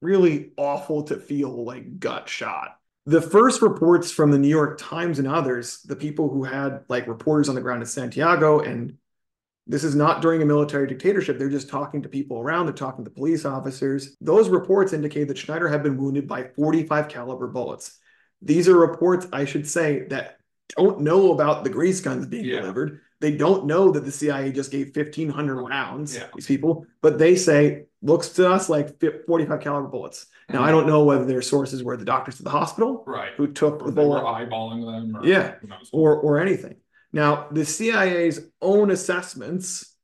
really 0.00 0.52
awful 0.56 1.04
to 1.04 1.16
feel 1.16 1.64
like 1.64 1.98
gut 1.98 2.28
shot. 2.28 2.76
The 3.06 3.22
first 3.22 3.62
reports 3.62 4.12
from 4.12 4.30
the 4.30 4.38
New 4.38 4.48
York 4.48 4.78
Times 4.78 5.18
and 5.18 5.26
others, 5.26 5.80
the 5.82 5.96
people 5.96 6.28
who 6.28 6.44
had 6.44 6.84
like 6.88 7.08
reporters 7.08 7.48
on 7.48 7.54
the 7.54 7.62
ground 7.62 7.80
in 7.80 7.86
Santiago, 7.86 8.60
and 8.60 8.98
this 9.68 9.84
is 9.84 9.94
not 9.94 10.22
during 10.22 10.40
a 10.42 10.46
military 10.46 10.86
dictatorship. 10.86 11.38
They're 11.38 11.50
just 11.50 11.68
talking 11.68 12.02
to 12.02 12.08
people 12.08 12.38
around. 12.40 12.66
They're 12.66 12.72
talking 12.74 13.04
to 13.04 13.10
police 13.10 13.44
officers. 13.44 14.16
Those 14.20 14.48
reports 14.48 14.94
indicate 14.94 15.28
that 15.28 15.38
Schneider 15.38 15.68
had 15.68 15.82
been 15.82 15.98
wounded 15.98 16.26
by 16.26 16.44
45 16.56 17.08
caliber 17.08 17.46
bullets. 17.46 17.98
These 18.40 18.68
are 18.68 18.76
reports, 18.78 19.26
I 19.32 19.44
should 19.44 19.68
say, 19.68 20.06
that 20.08 20.38
don't 20.76 21.00
know 21.02 21.32
about 21.32 21.64
the 21.64 21.70
grease 21.70 22.00
guns 22.00 22.26
being 22.26 22.46
Yeah. 22.46 22.60
delivered. 22.60 23.00
They 23.20 23.32
don't 23.36 23.66
know 23.66 23.90
that 23.90 24.04
the 24.04 24.12
CIA 24.12 24.52
just 24.52 24.70
gave 24.70 24.92
1,500 24.94 25.62
rounds, 25.62 26.16
Yeah. 26.16 26.24
these 26.34 26.46
people, 26.46 26.86
but 27.02 27.18
they 27.18 27.36
say, 27.36 27.84
looks 28.00 28.28
to 28.30 28.48
us 28.48 28.68
like 28.68 29.02
45 29.26 29.60
caliber 29.60 29.88
bullets. 29.88 30.26
Now, 30.48 30.60
Mhm. 30.60 30.64
I 30.66 30.70
don't 30.70 30.86
know 30.86 31.04
whether 31.04 31.24
their 31.24 31.42
sources 31.42 31.82
were 31.82 31.96
the 31.96 32.04
doctors 32.04 32.38
at 32.38 32.44
the 32.44 32.50
hospital 32.50 33.02
Right. 33.06 33.32
who 33.36 33.48
took 33.48 33.82
Or 33.82 33.86
the 33.86 33.88
if 33.88 33.94
they 33.96 34.02
were 34.06 34.20
bullet 34.20 34.24
eyeballing 34.24 34.86
them. 34.86 35.16
Or, 35.16 35.26
Yeah. 35.26 35.54
Or, 35.92 36.14
or 36.16 36.38
anything. 36.38 36.76
Now, 37.12 37.48
the 37.50 37.64
CIA's 37.64 38.40
own 38.60 38.90
assessments, 38.90 39.94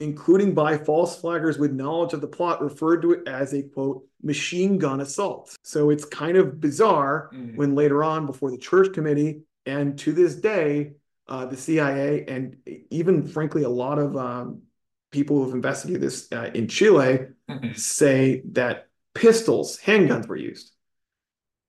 including 0.00 0.54
by 0.54 0.78
false 0.78 1.20
flaggers 1.20 1.58
with 1.58 1.72
knowledge 1.72 2.12
of 2.12 2.20
the 2.20 2.28
plot, 2.28 2.62
referred 2.62 3.02
to 3.02 3.12
it 3.12 3.28
as 3.28 3.52
a 3.54 3.62
quote, 3.62 4.06
machine 4.22 4.78
gun 4.78 5.00
assault. 5.00 5.54
So 5.62 5.90
it's 5.90 6.04
kind 6.04 6.36
of 6.36 6.60
bizarre 6.60 7.30
Mhm. 7.32 7.56
when 7.56 7.74
later 7.74 8.02
on, 8.04 8.26
before 8.26 8.50
the 8.50 8.58
church 8.58 8.92
committee, 8.92 9.42
and 9.66 9.98
to 10.00 10.12
this 10.12 10.34
day, 10.36 10.92
uh, 11.26 11.46
the 11.46 11.56
CIA 11.56 12.24
and 12.26 12.56
even 12.90 13.26
frankly, 13.26 13.62
a 13.62 13.68
lot 13.68 13.98
of 13.98 14.16
um, 14.16 14.62
people 15.10 15.42
who've 15.42 15.54
investigated 15.54 16.02
this 16.02 16.30
uh, 16.32 16.50
in 16.54 16.68
Chile 16.68 17.28
say 17.74 18.42
that 18.52 18.88
pistols, 19.14 19.78
handguns 19.78 20.26
were 20.28 20.36
used. 20.36 20.72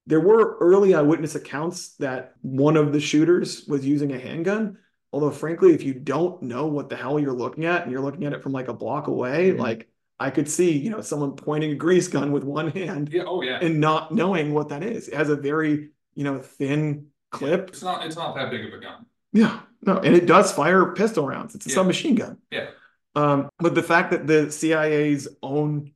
There 0.07 0.19
were 0.19 0.57
early 0.59 0.93
eyewitness 0.93 1.35
accounts 1.35 1.95
that 1.95 2.33
one 2.41 2.77
of 2.77 2.93
the 2.93 2.99
shooters 2.99 3.65
was 3.67 3.85
using 3.85 4.11
a 4.13 4.19
handgun. 4.19 4.77
Although, 5.11 5.31
frankly, 5.31 5.73
if 5.73 5.83
you 5.83 5.93
don't 5.93 6.41
know 6.43 6.67
what 6.67 6.89
the 6.89 6.95
hell 6.95 7.19
you're 7.19 7.33
looking 7.33 7.65
at 7.65 7.83
and 7.83 7.91
you're 7.91 8.01
looking 8.01 8.25
at 8.25 8.33
it 8.33 8.43
from 8.43 8.51
like 8.51 8.67
a 8.67 8.73
block 8.73 9.07
away, 9.07 9.51
Mhm. 9.51 9.59
like 9.59 9.89
I 10.19 10.29
could 10.29 10.47
see, 10.47 10.77
you 10.77 10.89
know, 10.89 11.01
someone 11.01 11.35
pointing 11.35 11.71
a 11.71 11.75
grease 11.75 12.07
gun 12.07 12.31
with 12.31 12.43
one 12.43 12.69
hand 12.69 13.09
Yeah. 13.11 13.23
Oh, 13.25 13.41
yeah. 13.41 13.59
and 13.61 13.79
not 13.81 14.13
knowing 14.13 14.53
what 14.53 14.69
that 14.69 14.83
is. 14.83 15.07
It 15.07 15.13
has 15.15 15.29
a 15.29 15.35
very, 15.35 15.89
you 16.13 16.23
know, 16.23 16.39
thin 16.39 17.07
clip. 17.31 17.69
It's 17.69 17.81
not. 17.83 18.05
It's 18.05 18.15
not 18.15 18.35
that 18.35 18.51
big 18.51 18.65
of 18.65 18.73
a 18.73 18.79
gun. 18.79 19.05
Yeah, 19.33 19.59
no, 19.81 19.97
and 19.97 20.15
it 20.15 20.25
does 20.25 20.53
fire 20.53 20.85
pistol 20.93 21.27
rounds. 21.27 21.55
It's 21.55 21.65
a 21.65 21.69
Yeah. 21.69 21.75
submachine 21.75 22.15
gun. 22.15 22.37
Yeah. 22.51 22.67
Um, 23.15 23.49
but 23.59 23.75
the 23.75 23.83
fact 23.83 24.11
that 24.11 24.27
the 24.27 24.51
CIA's 24.51 25.27
own 25.41 25.91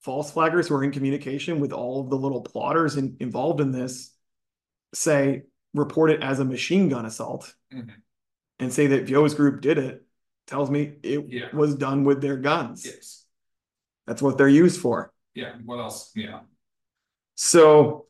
false 0.00 0.32
flaggers 0.32 0.68
who 0.68 0.74
are 0.74 0.84
in 0.84 0.92
communication 0.92 1.60
with 1.60 1.72
all 1.72 2.00
of 2.00 2.10
the 2.10 2.16
little 2.16 2.40
plotters 2.40 2.96
in, 2.96 3.16
involved 3.20 3.60
in 3.60 3.72
this 3.72 4.14
say 4.94 5.42
report 5.74 6.10
it 6.10 6.22
as 6.22 6.38
a 6.40 6.44
machine 6.44 6.88
gun 6.88 7.04
assault 7.04 7.54
Mhm. 7.72 7.90
and 8.58 8.72
say 8.72 8.86
that 8.88 9.06
Viaux's 9.06 9.34
group 9.34 9.60
did 9.60 9.76
it 9.78 10.04
tells 10.46 10.70
me 10.70 10.96
it 11.02 11.26
Yeah. 11.28 11.54
was 11.54 11.74
done 11.74 12.04
with 12.04 12.22
their 12.22 12.36
guns. 12.38 12.86
Yes. 12.86 13.26
That's 14.06 14.22
what 14.22 14.38
they're 14.38 14.48
used 14.48 14.80
for. 14.80 15.12
Yeah. 15.34 15.56
What 15.64 15.78
else? 15.78 16.10
Yeah. 16.14 16.40
So 17.34 18.06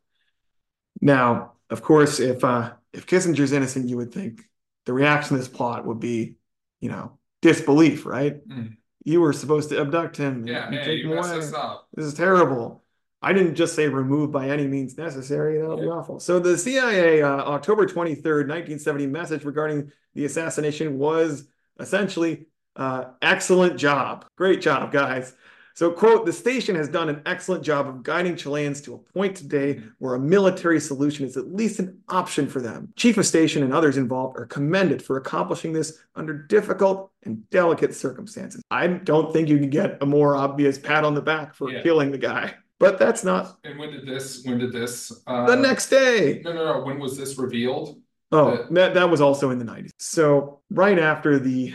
now, 1.00 1.54
of 1.70 1.82
course, 1.82 2.20
if 2.20 2.44
uh 2.44 2.74
if 2.92 3.06
Kissinger's 3.06 3.52
innocent, 3.52 3.88
you 3.88 3.96
would 3.96 4.12
think 4.12 4.48
the 4.86 4.92
reaction 4.92 5.36
to 5.36 5.38
this 5.42 5.48
plot 5.48 5.84
would 5.84 6.00
be, 6.00 6.36
you 6.80 6.88
know, 6.88 7.18
disbelief, 7.42 8.06
right? 8.06 8.46
Mhm. 8.48 8.76
You 9.04 9.20
were 9.20 9.32
supposed 9.32 9.70
to 9.70 9.80
abduct 9.80 10.16
him. 10.16 10.46
Yeah. 10.46 10.70
Hey, 10.70 10.84
take 10.84 11.02
you 11.02 11.10
him 11.10 11.16
messed 11.16 11.30
away. 11.30 11.38
us 11.38 11.52
up. 11.52 11.88
This 11.94 12.06
is 12.06 12.14
terrible. 12.14 12.84
I 13.20 13.32
didn't 13.32 13.56
just 13.56 13.74
say 13.74 13.88
remove 13.88 14.30
by 14.30 14.48
any 14.48 14.66
means 14.66 14.96
necessary. 14.96 15.60
That 15.60 15.68
would 15.68 15.80
be 15.80 15.88
awful. 15.88 16.20
So 16.20 16.38
the 16.38 16.56
CIA, 16.56 17.22
uh, 17.22 17.28
October 17.28 17.86
23rd, 17.86 18.48
1970 18.48 19.06
message 19.06 19.44
regarding 19.44 19.90
the 20.14 20.24
assassination 20.24 20.98
was 20.98 21.48
essentially 21.80 22.46
uh, 22.76 23.06
excellent 23.20 23.76
job. 23.78 24.24
Great 24.36 24.60
job, 24.60 24.92
guys. 24.92 25.34
So, 25.78 25.92
quote, 25.92 26.26
the 26.26 26.32
station 26.32 26.74
has 26.74 26.88
done 26.88 27.08
an 27.08 27.22
excellent 27.24 27.62
job 27.62 27.86
of 27.86 28.02
guiding 28.02 28.34
Chileans 28.34 28.80
to 28.80 28.94
a 28.94 28.98
point 28.98 29.36
today 29.36 29.80
where 29.98 30.16
a 30.16 30.18
military 30.18 30.80
solution 30.80 31.24
is 31.24 31.36
at 31.36 31.54
least 31.54 31.78
an 31.78 32.00
option 32.08 32.48
for 32.48 32.60
them. 32.60 32.92
Chief 32.96 33.16
of 33.16 33.24
station 33.24 33.62
and 33.62 33.72
others 33.72 33.96
involved 33.96 34.36
are 34.36 34.46
commended 34.46 35.00
for 35.00 35.18
accomplishing 35.18 35.72
this 35.72 36.00
under 36.16 36.34
difficult 36.34 37.12
and 37.22 37.48
delicate 37.50 37.94
circumstances. 37.94 38.60
I 38.72 38.88
don't 38.88 39.32
think 39.32 39.48
you 39.48 39.56
can 39.56 39.70
get 39.70 39.98
a 40.00 40.04
more 40.04 40.34
obvious 40.34 40.78
pat 40.80 41.04
on 41.04 41.14
the 41.14 41.22
back 41.22 41.54
for 41.54 41.70
Yeah. 41.70 41.80
killing 41.80 42.10
the 42.10 42.18
guy, 42.18 42.54
but 42.80 42.98
that's 42.98 43.22
not 43.22 43.60
And 43.62 43.78
when 43.78 43.92
did 43.92 44.04
this? 44.04 44.42
When 44.44 44.58
did 44.58 44.72
this? 44.72 45.12
Uh, 45.28 45.46
the 45.46 45.54
next 45.54 45.90
day. 45.90 46.42
No, 46.44 46.54
no, 46.54 46.64
no. 46.64 46.84
When 46.84 46.98
was 46.98 47.16
this 47.16 47.38
revealed? 47.38 48.02
Oh, 48.32 48.66
that, 48.72 48.94
that 48.94 49.08
was 49.08 49.20
also 49.20 49.50
in 49.50 49.60
the 49.60 49.64
90s. 49.64 49.90
So, 50.00 50.58
right 50.70 50.98
after 50.98 51.38
the 51.38 51.72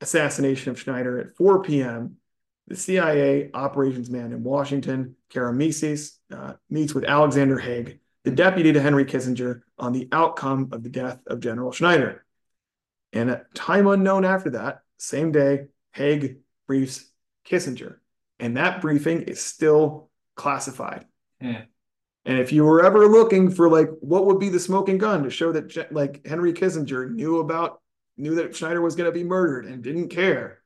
assassination 0.00 0.70
of 0.70 0.78
Schneider 0.78 1.18
at 1.18 1.36
4 1.36 1.62
p.m., 1.62 2.16
the 2.70 2.76
CIA 2.76 3.50
operations 3.52 4.08
man 4.08 4.32
in 4.32 4.44
Washington, 4.44 5.16
Karamessines, 5.28 6.18
uh, 6.32 6.52
meets 6.70 6.94
with 6.94 7.04
Alexander 7.04 7.58
Haig, 7.58 7.98
the 8.22 8.30
deputy 8.30 8.72
to 8.72 8.80
Henry 8.80 9.04
Kissinger, 9.04 9.62
on 9.76 9.92
the 9.92 10.08
outcome 10.12 10.68
of 10.70 10.84
the 10.84 10.88
death 10.88 11.18
of 11.26 11.40
General 11.40 11.72
Schneider. 11.72 12.24
And 13.12 13.28
at 13.28 13.52
time 13.56 13.88
unknown 13.88 14.24
after 14.24 14.50
that, 14.50 14.82
same 14.98 15.32
day, 15.32 15.66
Haig 15.94 16.38
briefs 16.68 17.10
Kissinger. 17.44 17.96
And 18.38 18.56
that 18.56 18.80
briefing 18.80 19.22
is 19.22 19.42
still 19.42 20.08
classified. 20.36 21.06
Hmm. 21.40 21.64
And 22.24 22.38
if 22.38 22.52
you 22.52 22.64
were 22.64 22.84
ever 22.84 23.08
looking 23.08 23.50
for 23.50 23.68
like 23.68 23.88
what 24.00 24.26
would 24.26 24.38
be 24.38 24.48
the 24.48 24.60
smoking 24.60 24.98
gun 24.98 25.24
to 25.24 25.30
show 25.30 25.50
that 25.52 25.92
like 25.92 26.24
Henry 26.24 26.52
Kissinger 26.52 27.10
knew 27.10 27.40
about 27.40 27.80
knew 28.16 28.36
that 28.36 28.54
Schneider 28.54 28.80
was 28.80 28.94
going 28.94 29.08
to 29.10 29.18
be 29.18 29.24
murdered 29.24 29.64
and 29.64 29.82
didn't 29.82 30.10
care, 30.10 30.59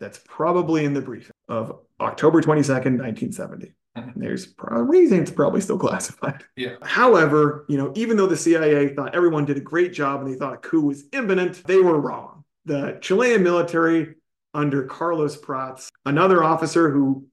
that's 0.00 0.20
probably 0.26 0.84
in 0.84 0.94
the 0.94 1.00
briefing 1.00 1.32
of 1.48 1.78
October 2.00 2.40
22nd, 2.42 2.98
1970. 2.98 3.72
Mhm. 3.96 4.12
There's 4.16 4.54
a 4.68 4.82
reason 4.82 5.20
it's 5.20 5.30
probably 5.30 5.60
still 5.62 5.78
classified. 5.78 6.44
Yeah. 6.56 6.74
However, 6.82 7.64
you 7.68 7.78
know, 7.78 7.92
even 7.96 8.16
though 8.16 8.26
the 8.26 8.36
CIA 8.36 8.88
thought 8.94 9.14
everyone 9.14 9.46
did 9.46 9.56
a 9.56 9.60
great 9.60 9.92
job 9.92 10.20
and 10.20 10.30
they 10.30 10.36
thought 10.38 10.52
a 10.54 10.58
coup 10.58 10.82
was 10.82 11.04
imminent, 11.12 11.62
they 11.66 11.78
were 11.78 11.98
wrong. 11.98 12.44
The 12.66 12.98
Chilean 13.00 13.42
military 13.42 14.16
under 14.52 14.82
Carlos 14.84 15.36
Prats, 15.40 15.88
another 16.04 16.42
officer 16.44 16.90
who 16.90 17.26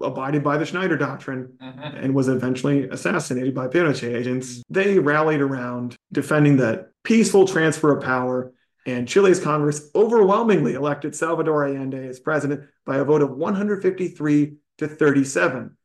abided 0.00 0.42
by 0.42 0.56
the 0.58 0.66
Schneider 0.66 0.96
doctrine, 0.96 1.52
Mhm. 1.62 2.04
and 2.04 2.14
was 2.14 2.28
eventually 2.28 2.88
assassinated 2.88 3.54
by 3.54 3.68
Pinochet 3.68 4.14
agents, 4.14 4.62
they 4.68 4.98
rallied 4.98 5.40
around 5.40 5.94
defending 6.12 6.56
that 6.56 6.88
peaceful 7.04 7.46
transfer 7.46 7.96
of 7.96 8.02
power. 8.02 8.52
And 8.86 9.06
Chile's 9.06 9.40
Congress 9.40 9.90
overwhelmingly 9.94 10.74
elected 10.74 11.14
Salvador 11.14 11.66
Allende 11.66 12.06
as 12.08 12.18
president 12.18 12.68
by 12.86 12.96
a 12.96 13.04
vote 13.04 13.22
of 13.22 13.30
153 13.30 14.54
to 14.78 14.88
37. 14.88 15.76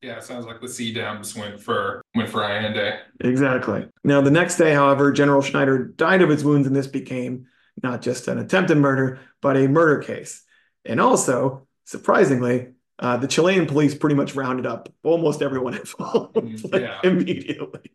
Yeah, 0.00 0.16
it 0.16 0.24
sounds 0.24 0.46
like 0.46 0.60
the 0.60 0.68
C 0.68 0.92
Dems 0.92 1.38
went 1.38 1.60
for 1.60 2.02
went 2.14 2.28
for 2.28 2.42
Allende. 2.42 2.98
Exactly. 3.20 3.86
Now, 4.02 4.20
the 4.20 4.30
next 4.32 4.56
day, 4.56 4.74
however, 4.74 5.12
General 5.12 5.42
Schneider 5.42 5.84
died 5.84 6.22
of 6.22 6.28
his 6.28 6.42
wounds, 6.44 6.66
and 6.66 6.74
this 6.74 6.88
became 6.88 7.46
not 7.82 8.02
just 8.02 8.26
an 8.26 8.38
attempted 8.38 8.78
murder, 8.78 9.20
but 9.40 9.56
a 9.56 9.68
murder 9.68 10.02
case. 10.02 10.42
And 10.84 11.00
also, 11.00 11.68
surprisingly, 11.84 12.68
uh, 12.98 13.18
the 13.18 13.28
Chilean 13.28 13.66
police 13.66 13.94
pretty 13.94 14.16
much 14.16 14.34
rounded 14.34 14.66
up 14.66 14.92
almost 15.04 15.40
everyone 15.40 15.74
involved 15.74 16.34
Mm, 16.36 16.72
like, 16.72 16.82
yeah. 16.82 16.98
immediately. 17.04 17.92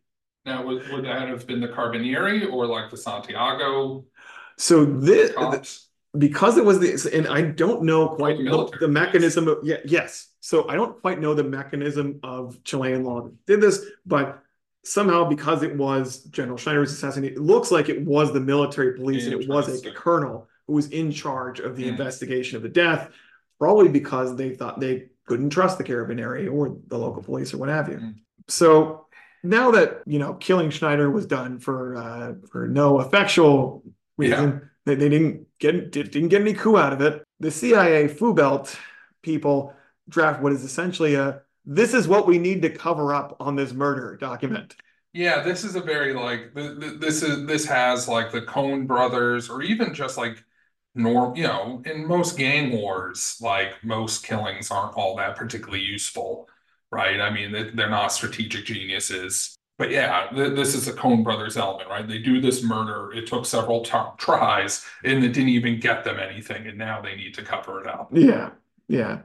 Now, 0.48 0.66
would, 0.66 0.90
would 0.90 1.06
that 1.06 1.28
have 1.28 1.46
been 1.46 1.60
the 1.60 1.68
Carabinieri 1.68 2.52
or 2.52 2.66
like 2.66 2.90
the 2.90 2.98
Santiago 2.98 4.06
So 4.58 4.86
this, 4.86 5.34
because 6.18 6.58
it 6.58 6.66
was 6.66 6.80
the, 6.80 7.12
and 7.14 7.28
I 7.28 7.42
don't 7.42 7.84
know 7.84 8.08
quite 8.08 8.38
the 8.38 8.78
the, 8.80 8.88
mechanism 8.88 9.48
of, 9.48 9.60
yeah, 9.64 9.78
yes. 9.86 10.30
So 10.40 10.68
I 10.70 10.76
don't 10.76 11.00
quite 11.02 11.20
know 11.20 11.34
the 11.34 11.44
mechanism 11.44 12.20
of 12.24 12.64
Chilean 12.64 13.04
law 13.04 13.22
that 13.24 13.46
did 13.46 13.62
this, 13.62 13.86
but 14.06 14.42
somehow 14.84 15.26
because 15.26 15.64
it 15.64 15.76
was 15.76 16.24
General 16.24 16.58
Schneider's 16.58 16.94
assassination, 16.94 17.36
it 17.36 17.42
looks 17.42 17.70
like 17.72 17.90
it 17.90 18.02
was 18.06 18.32
the 18.32 18.40
military 18.40 18.94
police 18.94 19.26
and 19.26 19.34
it 19.34 19.50
was 19.50 19.86
a 19.86 19.92
colonel 19.92 20.48
who 20.66 20.74
was 20.74 20.88
in 20.88 21.12
charge 21.12 21.60
of 21.60 21.76
the 21.76 21.84
Hmm. 21.84 21.90
investigation 21.90 22.56
of 22.56 22.64
the 22.64 22.70
death, 22.70 23.10
probably 23.60 23.90
because 23.90 24.36
they 24.38 24.56
thought 24.56 24.80
they 24.80 25.08
couldn't 25.26 25.50
trust 25.50 25.78
the 25.78 25.84
Carabinieri 25.84 26.50
or 26.52 26.78
the 26.88 26.98
local 26.98 27.22
police 27.22 27.54
or 27.54 27.58
what 27.58 27.70
have 27.70 27.90
you. 27.90 27.98
Hmm. 27.98 28.10
So 28.48 29.07
now 29.48 29.72
that 29.72 30.02
you 30.06 30.20
know 30.20 30.34
killing 30.36 30.70
Schneider 30.70 31.10
was 31.10 31.26
done 31.26 31.60
for 31.60 31.96
uh, 31.96 32.34
for 32.50 32.68
no 32.68 33.00
effectual 33.02 33.84
reason, 34.18 34.70
they, 34.86 34.96
they 34.96 35.10
didn't 35.10 35.48
get 35.60 35.92
did- 35.92 36.12
didn't 36.12 36.30
get 36.30 36.42
any 36.42 36.54
coup 36.54 36.78
out 36.78 36.94
of 36.94 37.02
it. 37.02 37.24
The 37.40 37.52
CIA 37.52 38.08
Fubelt 38.08 38.78
people 39.22 39.74
draft 40.10 40.42
what 40.42 40.54
is 40.54 40.64
essentially 40.64 41.16
a 41.16 41.42
this 41.66 41.94
is 41.94 42.08
what 42.08 42.28
we 42.28 42.38
need 42.40 42.62
to 42.62 42.70
cover 42.70 43.14
up 43.14 43.36
on 43.40 43.56
this 43.56 43.74
murder 43.74 44.16
document. 44.18 44.76
Yeah, 45.14 45.42
this 45.42 45.64
is 45.64 45.76
a 45.76 45.82
very 45.82 46.14
like 46.14 46.54
th- 46.54 46.80
th- 46.80 47.00
this 47.00 47.24
is 47.24 47.46
this 47.48 47.66
has 47.66 48.08
like 48.08 48.32
the 48.32 48.42
Coen 48.42 48.88
brothers 48.88 49.50
or 49.50 49.62
even 49.62 49.94
just 49.94 50.18
like 50.18 50.44
norm, 50.96 51.36
you 51.36 51.44
know, 51.44 51.82
in 51.86 52.08
most 52.08 52.38
gang 52.38 52.72
wars, 52.72 53.38
like 53.42 53.84
most 53.84 54.24
killings 54.26 54.72
aren't 54.72 54.96
all 54.96 55.16
that 55.18 55.36
particularly 55.36 55.84
useful, 55.84 56.50
right? 56.92 57.20
I 57.20 57.30
mean, 57.30 57.52
they- 57.52 57.70
they're 57.72 57.90
not 57.90 58.12
strategic 58.12 58.66
geniuses. 58.66 59.56
But 59.78 59.92
yeah, 59.92 60.28
th- 60.34 60.56
this 60.56 60.74
is 60.74 60.88
a 60.88 60.94
Coen 60.94 61.24
brothers 61.24 61.56
element, 61.56 61.88
right? 61.90 62.08
They 62.08 62.18
do 62.18 62.42
this 62.42 62.64
murder. 62.64 63.14
It 63.14 63.28
took 63.28 63.46
several 63.46 63.82
t- 63.84 63.92
tries 64.18 64.84
and 65.04 65.24
it 65.24 65.30
didn't 65.34 65.50
even 65.50 65.80
get 65.80 66.04
them 66.04 66.18
anything, 66.20 66.66
and 66.66 66.78
now 66.80 67.00
they 67.02 67.16
need 67.16 67.36
to 67.36 67.44
cover 67.44 67.80
it 67.82 67.88
up. 67.88 68.10
Yeah, 68.12 68.52
yeah. 68.88 69.20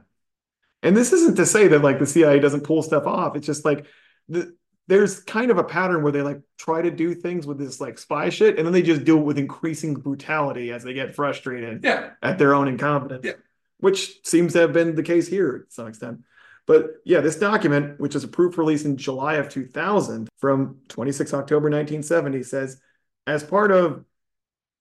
And 0.83 0.95
this 0.95 1.11
isn't 1.13 1.37
to 1.37 1.45
say 1.47 1.67
that 1.69 1.81
like 1.81 1.97
the 1.97 2.05
CIA 2.05 2.39
doesn't 2.39 2.65
pull 2.65 2.83
stuff 2.83 3.07
off. 3.07 3.35
It's 3.35 3.47
just 3.47 3.65
like 3.65 3.87
the, 4.29 4.55
there's 4.87 5.21
kind 5.21 5.49
of 5.49 5.57
a 5.57 5.63
pattern 5.63 6.03
where 6.03 6.11
they 6.11 6.21
like 6.21 6.41
try 6.57 6.81
to 6.83 6.91
do 6.91 7.15
things 7.15 7.47
with 7.47 7.57
this 7.57 7.81
like 7.81 7.97
spy 7.97 8.29
shit, 8.29 8.57
and 8.57 8.65
then 8.67 8.73
they 8.73 8.81
just 8.83 9.05
do 9.05 9.17
it 9.17 9.23
with 9.23 9.39
increasing 9.39 9.95
brutality 9.95 10.71
as 10.71 10.83
they 10.83 10.93
get 10.93 11.15
frustrated 11.15 11.83
Yeah, 11.83 12.11
at 12.21 12.37
their 12.37 12.53
own 12.53 12.67
incompetence. 12.67 13.25
Yeah. 13.25 13.33
Which 13.79 14.23
seems 14.23 14.53
to 14.53 14.59
have 14.59 14.71
been 14.73 14.93
the 14.95 15.01
case 15.03 15.27
here 15.27 15.59
to 15.59 15.65
some 15.73 15.87
extent. 15.87 16.19
But 16.65 16.91
yeah, 17.03 17.19
this 17.19 17.35
document, 17.35 17.99
which 17.99 18.13
was 18.13 18.23
approved 18.23 18.55
for 18.55 18.61
release 18.61 18.85
in 18.85 18.95
July 18.97 19.35
of 19.35 19.49
2000 19.49 20.29
from 20.37 20.77
26 20.87 21.33
October 21.33 21.69
1970, 21.69 22.43
says 22.43 22.79
as 23.27 23.43
part 23.43 23.71
of 23.71 24.05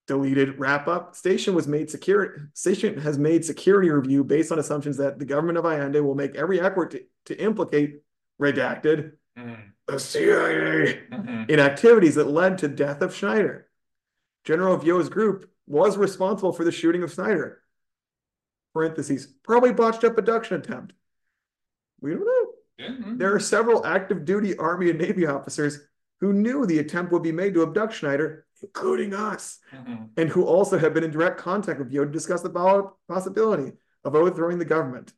deleted 0.06 0.58
wrap 0.58 0.88
up, 0.88 1.14
station 1.14 1.54
was 1.54 1.66
made 1.66 1.90
secure. 1.90 2.50
Station 2.54 3.00
has 3.00 3.18
made 3.18 3.44
security 3.44 3.90
review 3.90 4.24
based 4.24 4.52
on 4.52 4.58
assumptions 4.58 4.96
that 4.98 5.18
the 5.18 5.24
government 5.24 5.58
of 5.58 5.64
Allende 5.64 6.00
will 6.00 6.14
make 6.14 6.34
every 6.34 6.60
effort 6.60 6.92
to, 6.92 7.02
to 7.26 7.40
implicate 7.40 8.00
redacted 8.40 9.12
Mhm, 9.38 9.72
the 9.86 9.98
CIA 9.98 11.02
mhm. 11.10 11.48
in 11.48 11.58
activities 11.58 12.16
that 12.16 12.26
led 12.26 12.58
to 12.58 12.68
death 12.68 13.00
of 13.00 13.14
Schneider. 13.14 13.68
General 14.44 14.76
Viaux's 14.76 15.08
group 15.08 15.50
was 15.66 15.96
responsible 15.96 16.52
for 16.52 16.64
the 16.64 16.72
shooting 16.72 17.02
of 17.02 17.12
Schneider. 17.12 17.62
Parentheses, 18.74 19.26
probably 19.26 19.72
botched 19.72 20.04
up 20.04 20.18
abduction 20.18 20.58
attempt. 20.58 20.92
We 22.02 22.10
don't 22.10 22.26
know. 22.26 22.46
Yeah, 22.78 22.88
mhm. 22.88 23.18
There 23.18 23.34
are 23.34 23.40
several 23.40 23.86
active 23.86 24.24
duty 24.24 24.56
Army 24.58 24.90
and 24.90 24.98
Navy 24.98 25.24
officers 25.26 25.78
who 26.20 26.32
knew 26.32 26.66
the 26.66 26.80
attempt 26.80 27.12
would 27.12 27.22
be 27.22 27.32
made 27.32 27.54
to 27.54 27.62
abduct 27.62 27.94
Schneider, 27.94 28.44
including 28.60 29.14
us, 29.14 29.58
Mhm. 29.72 30.08
and 30.16 30.28
who 30.28 30.44
also 30.44 30.78
have 30.78 30.94
been 30.94 31.04
in 31.04 31.10
direct 31.10 31.38
contact 31.38 31.78
with 31.78 31.90
Viaux 31.90 32.04
to 32.04 32.10
discuss 32.10 32.42
the 32.42 32.90
possibility 33.08 33.72
of 34.04 34.14
overthrowing 34.14 34.58
the 34.58 34.64
government. 34.64 35.12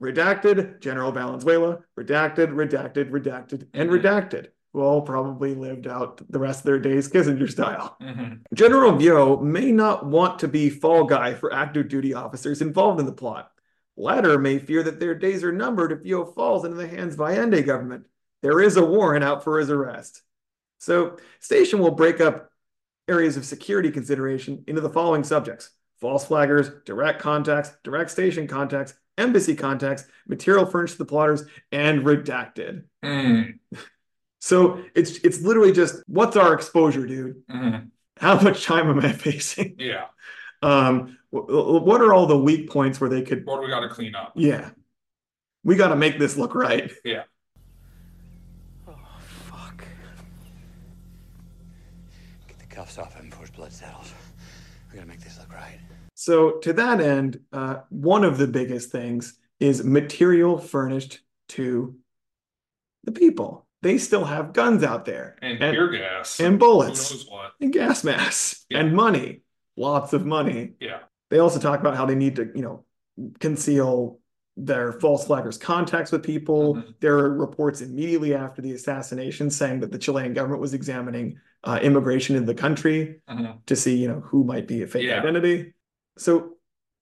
Redacted, 0.00 0.80
General 0.80 1.12
Valenzuela, 1.12 1.80
redacted, 1.98 2.52
redacted, 2.52 3.10
redacted, 3.10 3.68
and 3.72 3.88
Mhm. 3.88 4.00
redacted, 4.00 4.46
who 4.72 4.80
all 4.80 5.02
probably 5.02 5.54
lived 5.54 5.86
out 5.86 6.20
the 6.28 6.40
rest 6.40 6.60
of 6.60 6.64
their 6.66 6.80
days 6.80 7.08
Kissinger 7.08 7.48
style. 7.48 7.96
Mhm. 8.00 8.40
General 8.52 8.96
Viaux 8.96 9.40
may 9.40 9.70
not 9.70 10.04
want 10.06 10.40
to 10.40 10.48
be 10.48 10.70
fall 10.70 11.04
guy 11.04 11.34
for 11.34 11.52
active 11.52 11.88
duty 11.88 12.14
officers 12.14 12.60
involved 12.60 12.98
in 12.98 13.06
the 13.06 13.12
plot. 13.12 13.51
Latter 13.96 14.38
may 14.38 14.58
fear 14.58 14.82
that 14.82 14.98
their 15.00 15.14
days 15.14 15.44
are 15.44 15.52
numbered 15.52 15.92
if 15.92 16.00
Viaux 16.00 16.24
falls 16.32 16.64
into 16.64 16.76
the 16.76 16.88
hands 16.88 17.14
of 17.14 17.20
Allende 17.20 17.62
government. 17.62 18.06
There 18.42 18.60
is 18.60 18.76
a 18.76 18.84
warrant 18.84 19.24
out 19.24 19.44
for 19.44 19.58
his 19.58 19.70
arrest. 19.70 20.22
So, 20.78 21.18
station 21.38 21.78
will 21.78 21.92
break 21.92 22.20
up 22.20 22.50
areas 23.08 23.36
of 23.36 23.44
security 23.44 23.90
consideration 23.90 24.64
into 24.66 24.80
the 24.80 24.90
following 24.90 25.24
subjects 25.24 25.70
false 26.00 26.26
flaggers, 26.26 26.84
direct 26.84 27.20
contacts, 27.20 27.70
direct 27.84 28.10
station 28.10 28.48
contacts, 28.48 28.94
embassy 29.16 29.54
contacts, 29.54 30.04
material 30.26 30.66
furnished 30.66 30.94
to 30.94 30.98
the 30.98 31.04
plotters, 31.04 31.44
and 31.70 32.02
redacted. 32.02 32.84
Mm, 33.04 33.58
So 34.40 34.82
it's 34.96 35.18
it's 35.18 35.40
literally 35.40 35.70
just 35.72 36.02
what's 36.08 36.36
our 36.36 36.52
exposure, 36.54 37.06
dude? 37.06 37.46
mhm. 37.48 37.90
How 38.18 38.40
much 38.40 38.64
time 38.64 38.90
am 38.90 38.98
I 38.98 39.12
facing? 39.12 39.76
Yeah, 39.78 40.06
Um, 40.62 41.18
wh- 41.32 41.46
wh- 41.46 41.84
what 41.84 42.00
are 42.00 42.12
all 42.14 42.26
the 42.26 42.38
weak 42.38 42.70
points 42.70 43.00
where 43.00 43.10
they 43.10 43.22
could? 43.22 43.44
what 43.46 43.56
do 43.56 43.62
we 43.62 43.68
got 43.68 43.80
to 43.80 43.88
clean 43.88 44.14
up? 44.14 44.32
Yeah, 44.36 44.70
we 45.64 45.76
got 45.76 45.88
to 45.88 45.96
make 45.96 46.18
this 46.18 46.36
look 46.36 46.54
right. 46.54 46.90
Yeah. 47.04 47.22
Oh 48.88 48.94
fuck. 49.50 49.84
Get 52.48 52.58
the 52.58 52.66
cuffs 52.66 52.98
off 52.98 53.14
him 53.14 53.28
before 53.30 53.42
his 53.46 53.50
blood 53.50 53.72
settles. 53.72 54.12
We 54.90 54.96
gotta 54.96 55.08
make 55.08 55.20
this 55.20 55.38
look 55.38 55.52
right. 55.52 55.78
So 56.14 56.58
to 56.58 56.72
that 56.74 57.00
end, 57.00 57.40
uh, 57.52 57.80
one 57.88 58.24
of 58.24 58.38
the 58.38 58.46
biggest 58.46 58.90
things 58.92 59.38
is 59.58 59.82
material 59.84 60.58
furnished 60.58 61.20
to 61.50 61.96
the 63.04 63.12
people. 63.12 63.66
They 63.80 63.98
still 63.98 64.24
have 64.26 64.52
guns 64.52 64.84
out 64.84 65.06
there 65.06 65.36
And 65.42 65.58
tear 65.58 65.88
gas. 65.88 66.38
and 66.38 66.58
bullets. 66.58 67.08
Who 67.10 67.16
knows 67.16 67.26
what? 67.28 67.52
and 67.60 67.72
gas 67.72 68.04
masks 68.04 68.64
Yeah. 68.68 68.80
and 68.80 68.94
money, 68.94 69.41
lots 69.76 70.12
of 70.12 70.26
money. 70.26 70.72
Yeah. 70.80 71.00
They 71.30 71.38
also 71.38 71.58
talk 71.58 71.80
about 71.80 71.96
how 71.96 72.06
they 72.06 72.14
need 72.14 72.36
to, 72.36 72.50
you 72.54 72.62
know, 72.62 72.84
conceal 73.40 74.18
their 74.56 74.92
false 74.92 75.26
flaggers 75.26 75.58
contacts 75.58 76.12
with 76.12 76.22
people. 76.22 76.74
Mhm. 76.74 76.94
There 77.00 77.18
are 77.18 77.34
reports 77.34 77.80
immediately 77.80 78.34
after 78.34 78.60
the 78.60 78.72
assassination 78.72 79.48
saying 79.48 79.80
that 79.80 79.90
the 79.90 79.98
Chilean 79.98 80.34
government 80.34 80.60
was 80.60 80.74
examining 80.74 81.38
uh, 81.64 81.78
immigration 81.80 82.34
in 82.34 82.44
the 82.44 82.54
country 82.54 83.20
Mhm. 83.30 83.64
to 83.66 83.76
see, 83.76 83.96
you 83.96 84.08
know, 84.08 84.18
who 84.18 84.42
might 84.42 84.66
be 84.66 84.82
a 84.82 84.86
fake 84.88 85.04
Yeah. 85.04 85.20
identity. 85.20 85.74
So 86.18 86.56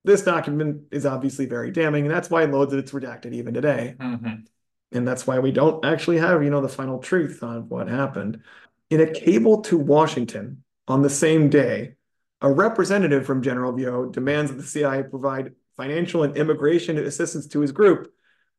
this 0.04 0.22
document 0.22 0.82
is 0.90 1.06
obviously 1.06 1.46
very 1.46 1.70
damning, 1.70 2.04
and 2.04 2.14
that's 2.14 2.28
why 2.28 2.44
loads 2.44 2.74
of 2.74 2.78
it's 2.78 2.92
redacted 2.92 3.32
even 3.32 3.54
today. 3.54 3.96
Mhm. 3.98 4.46
And 4.92 5.08
that's 5.08 5.26
why 5.26 5.38
we 5.38 5.50
don't 5.50 5.82
actually 5.84 6.18
have, 6.18 6.42
you 6.44 6.50
know, 6.50 6.60
the 6.60 6.68
final 6.68 6.98
truth 6.98 7.42
on 7.42 7.70
what 7.70 7.88
happened. 7.88 8.42
In 8.90 9.00
a 9.00 9.10
cable 9.10 9.62
to 9.62 9.78
Washington 9.78 10.62
on 10.88 11.00
the 11.00 11.10
same 11.10 11.48
day, 11.48 11.94
a 12.40 12.50
representative 12.50 13.26
from 13.26 13.42
General 13.42 13.72
Viaux 13.72 14.06
demands 14.10 14.50
that 14.50 14.56
the 14.56 14.66
CIA 14.66 15.02
provide 15.02 15.52
financial 15.76 16.22
and 16.22 16.36
immigration 16.36 16.98
assistance 16.98 17.46
to 17.48 17.60
his 17.60 17.72
group. 17.72 18.12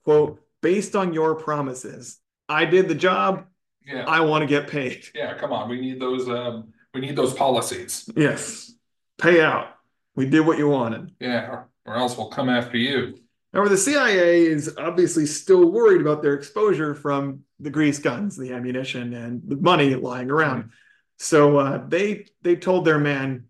Quote, 0.03 0.40
based 0.62 0.95
on 0.95 1.14
your 1.14 1.36
promises, 1.36 2.20
I 2.49 2.66
did 2.66 2.88
the 2.88 2.95
job, 2.95 3.45
Yeah, 3.86 4.06
I 4.08 4.22
want 4.22 4.41
to 4.44 4.48
get 4.48 4.68
paid. 4.68 5.06
yeah, 5.16 5.34
come 5.38 5.52
on, 5.52 5.70
we 5.70 5.80
need 5.80 5.99
those, 5.99 6.28
um, 6.30 6.74
we 6.94 7.02
need 7.02 7.16
those 7.16 7.34
policies. 7.34 8.10
Yes, 8.16 8.74
pay 9.20 9.41
out. 9.41 9.68
We 10.16 10.26
did 10.28 10.41
what 10.41 10.58
you 10.58 10.68
wanted. 10.68 11.12
Yeah, 11.20 11.48
or- 11.49 11.68
or 11.86 11.95
else 11.95 12.16
we'll 12.16 12.30
come 12.30 12.48
after 12.49 12.78
you. 12.78 13.16
However, 13.53 13.70
the 13.70 13.78
CIA 13.78 14.45
is 14.45 14.76
obviously 14.78 15.26
still 15.26 15.72
worried 15.72 15.99
about 15.99 16.22
their 16.22 16.36
exposure 16.36 16.94
from 16.94 17.40
the 17.60 17.72
grease 17.72 17.98
guns, 17.99 18.38
the 18.38 18.53
ammunition, 18.53 19.14
and 19.14 19.41
the 19.48 19.56
money 19.58 19.95
lying 19.95 20.30
around. 20.30 20.70
So 21.18 21.58
uh, 21.58 21.84
they 21.88 22.28
they 22.44 22.56
told 22.56 22.86
their 22.86 22.99
man, 22.99 23.45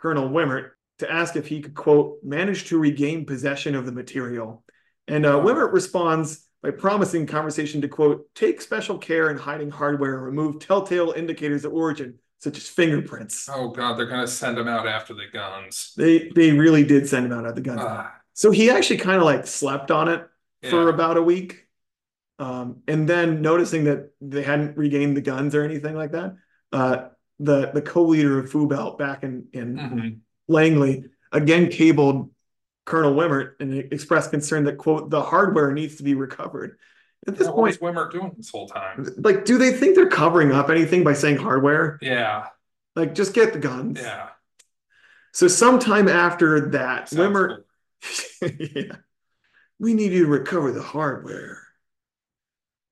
Colonel 0.00 0.28
Wimert, 0.28 0.70
to 0.98 1.10
ask 1.10 1.36
if 1.36 1.46
he 1.46 1.60
could 1.60 1.74
quote 1.74 2.18
manage 2.22 2.66
to 2.68 2.78
regain 2.78 3.26
possession 3.26 3.74
of 3.74 3.86
the 3.86 3.92
material. 3.92 4.64
And 5.08 5.26
uh, 5.26 5.36
Wimert 5.40 5.72
responds 5.72 6.46
by 6.62 6.70
promising 6.70 7.26
conversation 7.26 7.80
to 7.80 7.88
quote 7.88 8.26
take 8.34 8.60
special 8.60 8.98
care 8.98 9.30
in 9.30 9.38
hiding 9.38 9.70
hardware 9.70 10.16
and 10.16 10.24
remove 10.24 10.60
telltale 10.60 11.12
indicators 11.12 11.64
of 11.64 11.72
origin, 11.72 12.18
such 12.38 12.56
as 12.58 12.68
fingerprints. 12.68 13.48
Oh 13.52 13.68
God, 13.70 13.98
they're 13.98 14.06
gonna 14.06 14.26
send 14.26 14.56
them 14.56 14.68
out 14.68 14.86
after 14.86 15.14
the 15.14 15.26
guns. 15.32 15.92
They 15.96 16.30
they 16.34 16.52
really 16.52 16.84
did 16.84 17.08
send 17.08 17.26
him 17.26 17.32
out 17.32 17.44
after 17.44 17.54
the 17.56 17.60
guns. 17.62 17.80
Ah, 17.82 18.14
So 18.34 18.50
he 18.50 18.70
actually 18.70 18.98
kind 18.98 19.18
of 19.18 19.24
like 19.24 19.46
slept 19.46 19.90
on 19.90 20.08
it 20.08 20.26
for 20.68 20.88
about 20.90 21.16
a 21.16 21.22
week. 21.22 21.66
Um, 22.38 22.82
and 22.88 23.06
then 23.06 23.42
noticing 23.42 23.84
that 23.84 24.12
they 24.22 24.42
hadn't 24.42 24.76
regained 24.78 25.14
the 25.16 25.20
guns 25.20 25.54
or 25.54 25.62
anything 25.62 25.94
like 25.94 26.12
that, 26.12 26.36
uh, 26.72 27.08
the 27.40 27.70
the 27.72 27.82
co-leader 27.82 28.38
of 28.38 28.50
Fubelt 28.50 28.98
back 28.98 29.24
in 29.24 29.46
in 29.52 29.76
mhm. 29.76 30.18
Langley 30.46 31.04
again 31.32 31.68
cabled 31.70 32.30
Colonel 32.84 33.14
Wimert 33.14 33.54
and 33.60 33.74
expressed 33.74 34.30
concern 34.30 34.64
that 34.64 34.78
quote 34.78 35.10
the 35.10 35.22
hardware 35.22 35.72
needs 35.72 35.96
to 35.96 36.02
be 36.02 36.14
recovered. 36.14 36.78
At 37.26 37.36
this 37.36 37.46
Yeah, 37.46 37.52
What 37.52 37.62
was 37.64 37.78
point, 37.78 37.96
Wimmer 37.96 38.10
doing 38.10 38.32
this 38.36 38.50
whole 38.50 38.66
time? 38.68 39.06
like, 39.18 39.44
do 39.44 39.58
they 39.58 39.72
think 39.72 39.94
they're 39.94 40.08
covering 40.08 40.52
up 40.52 40.70
anything 40.70 41.04
by 41.04 41.12
saying 41.14 41.36
hardware? 41.36 41.98
Yeah, 42.00 42.46
Like, 42.96 43.14
just 43.14 43.34
get 43.34 43.52
the 43.52 43.58
guns. 43.58 44.00
yeah. 44.00 44.28
So 45.32 45.46
sometime 45.46 46.08
after 46.08 46.70
that, 46.70 47.08
sounds 47.08 47.20
Wimmer 47.36 47.62
yeah. 48.74 48.96
We 49.78 49.94
need 49.94 50.12
you 50.12 50.24
to 50.24 50.30
recover 50.30 50.72
the 50.72 50.82
hardware. 50.82 51.58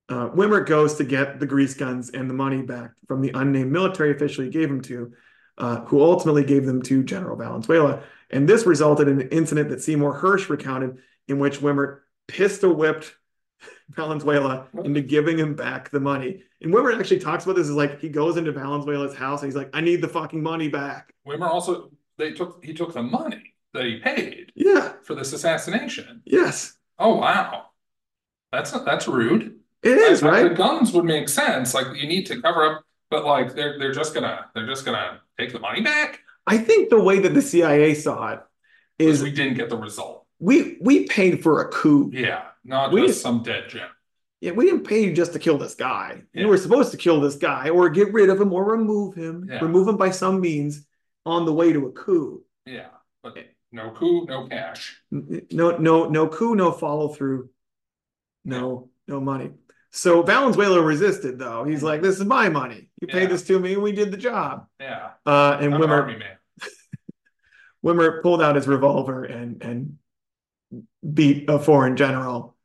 Uh, 0.09 0.30
Wimmer 0.30 0.64
goes 0.66 0.94
to 0.94 1.05
get 1.05 1.39
the 1.39 1.47
grease 1.47 1.74
guns 1.74 2.10
and 2.10 2.28
the 2.30 2.35
money 2.35 2.62
back 2.62 2.93
from 3.06 3.20
the 3.20 3.30
unnamed 3.35 3.70
military 3.72 4.10
official 4.12 4.44
he 4.44 4.51
gave 4.51 4.68
them 4.68 4.80
to, 4.82 5.12
uh, 5.59 5.80
who 5.82 6.02
ultimately 6.02 6.44
gave 6.44 6.64
them 6.64 6.80
to 6.82 7.02
General 7.02 7.36
Valenzuela. 7.36 8.02
And 8.30 8.48
this 8.48 8.64
resulted 8.66 9.09
in 9.09 9.20
an 9.20 9.28
incident 9.28 9.68
that 9.70 9.82
Seymour 9.82 10.20
Hersh 10.20 10.48
recounted, 10.48 10.98
in 11.28 11.39
which 11.39 11.60
Wimmer 11.60 12.01
pistol 12.26 12.72
whipped 12.74 13.14
Valenzuela 13.90 14.68
into 14.85 15.01
giving 15.02 15.39
him 15.39 15.55
back 15.55 15.90
the 15.90 16.01
money. 16.01 16.43
And 16.62 16.72
Wimmer 16.72 16.98
actually 16.98 17.20
talks 17.20 17.44
about 17.44 17.56
this 17.56 17.68
as 17.68 17.74
like 17.74 18.01
he 18.01 18.09
goes 18.09 18.36
into 18.36 18.52
Valenzuela's 18.52 19.14
house 19.14 19.43
and 19.43 19.48
he's 19.51 19.56
like, 19.56 19.70
I 19.74 19.80
need 19.80 20.01
the 20.01 20.09
fucking 20.09 20.43
money 20.43 20.68
back. 20.68 21.12
Wimmer 21.26 21.48
also 21.48 21.90
they 22.16 22.32
took 22.32 22.64
he 22.64 22.72
took 22.74 22.93
the 22.94 23.02
money 23.02 23.55
that 23.74 23.85
he 23.85 23.98
paid 23.98 24.52
Yeah, 24.55 24.93
for 25.02 25.14
this 25.14 25.32
assassination. 25.32 26.22
yes, 26.24 26.74
Oh 26.98 27.16
wow, 27.16 27.66
that's 28.51 28.70
that's 28.72 29.06
rude. 29.06 29.57
It 29.83 29.99
is, 29.99 30.23
I- 30.23 30.29
I- 30.29 30.43
The 30.43 30.49
right? 30.51 30.57
guns 30.57 30.93
would 30.93 31.05
make 31.05 31.29
sense. 31.29 31.75
Like 31.75 31.87
you 31.97 32.07
need 32.09 32.27
to 32.27 32.41
cover 32.43 32.65
up, 32.65 32.85
but 33.11 33.25
like 33.25 33.55
they're 33.55 33.79
they're 33.79 33.93
just 33.93 34.15
gonna 34.15 34.47
they're 34.55 34.67
just 34.67 34.85
gonna 34.85 35.21
take 35.39 35.53
the 35.53 35.61
money 35.61 35.81
back. 35.81 36.21
I 36.47 36.59
think 36.59 36.91
the 36.91 37.01
way 37.03 37.19
that 37.21 37.35
the 37.35 37.43
CIA 37.43 37.95
saw 37.95 38.33
it 38.33 38.41
is 38.99 39.23
we 39.23 39.31
didn't 39.31 39.55
get 39.55 39.69
the 39.71 39.77
result. 39.77 40.27
we 40.39 40.79
we 40.81 41.07
paid 41.07 41.43
for 41.43 41.61
a 41.61 41.69
coup. 41.69 42.11
Yeah, 42.13 42.43
not 42.65 42.93
We- 42.93 43.07
just 43.07 43.21
some 43.23 43.43
dead 43.43 43.69
gem. 43.69 43.89
Yeah, 44.41 44.53
we 44.53 44.67
didn't 44.67 44.85
pay 44.87 45.03
you 45.03 45.13
just 45.13 45.33
to 45.33 45.41
kill 45.41 45.59
this 45.59 45.75
guy. 45.75 46.23
Yeah. 46.33 46.43
You 46.43 46.49
were 46.49 46.57
supposed 46.59 46.93
to 46.93 46.97
kill 46.97 47.21
this 47.21 47.35
guy 47.35 47.71
or 47.71 47.89
get 47.91 48.13
rid 48.13 48.31
of 48.31 48.41
him 48.41 48.53
or 48.53 48.65
remove 48.65 49.17
him, 49.17 49.49
Yeah. 49.51 49.59
remove 49.61 49.89
him 49.89 49.97
by 49.97 50.11
some 50.11 50.41
means 50.41 50.87
on 51.27 51.45
the 51.45 51.53
way 51.53 51.73
to 51.73 51.87
a 51.87 51.93
coup. 51.93 52.45
Yeah, 52.65 52.87
but 53.23 53.37
no 53.73 53.91
coup, 53.91 54.27
no 54.27 54.47
cash. 54.47 55.03
No, 55.11 55.77
no, 55.79 56.09
no 56.09 56.29
coup, 56.29 56.55
no 56.55 56.71
follow 56.71 57.09
through, 57.09 57.51
no, 58.45 58.91
no 59.09 59.19
money. 59.21 59.51
So 59.90 60.23
Valenzuela 60.23 60.82
resisted 60.82 61.39
though. 61.39 61.65
He's 61.65 61.82
like, 61.82 62.02
"This 62.02 62.19
is 62.19 62.24
my 62.24 62.48
money. 62.48 62.90
You 63.01 63.09
paid 63.09 63.31
this 63.31 63.43
to 63.44 63.59
me, 63.59 63.74
and 63.74 63.82
we 63.82 63.93
did 63.93 64.10
the 64.10 64.16
job." 64.16 64.66
Yeah, 64.81 65.10
Uh, 65.24 65.59
and 65.60 65.74
I'm 65.74 65.81
Wimmer. 65.81 66.36
Wimmer 67.85 68.23
pulled 68.23 68.43
out 68.43 68.56
his 68.56 68.66
revolver 68.69 69.24
and 69.24 69.62
and 69.62 69.98
beat 71.15 71.48
a 71.48 71.59
foreign 71.59 71.97
general 71.97 72.56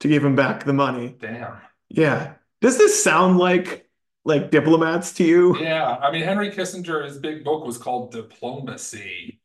to 0.00 0.08
give 0.08 0.24
him 0.24 0.36
back 0.36 0.64
the 0.64 0.72
money. 0.72 1.16
Damn. 1.18 1.56
Yeah. 1.88 2.34
Does 2.60 2.78
this 2.78 3.02
sound 3.02 3.38
like 3.38 3.88
like 4.24 4.50
diplomats 4.50 5.12
to 5.14 5.24
you? 5.24 5.58
Yeah, 5.58 5.96
I 6.00 6.12
mean 6.12 6.22
Henry 6.22 6.50
Kissinger, 6.50 7.04
his 7.04 7.18
big 7.18 7.44
book 7.44 7.64
was 7.66 7.78
called 7.78 8.12
Diplomacy. 8.12 9.40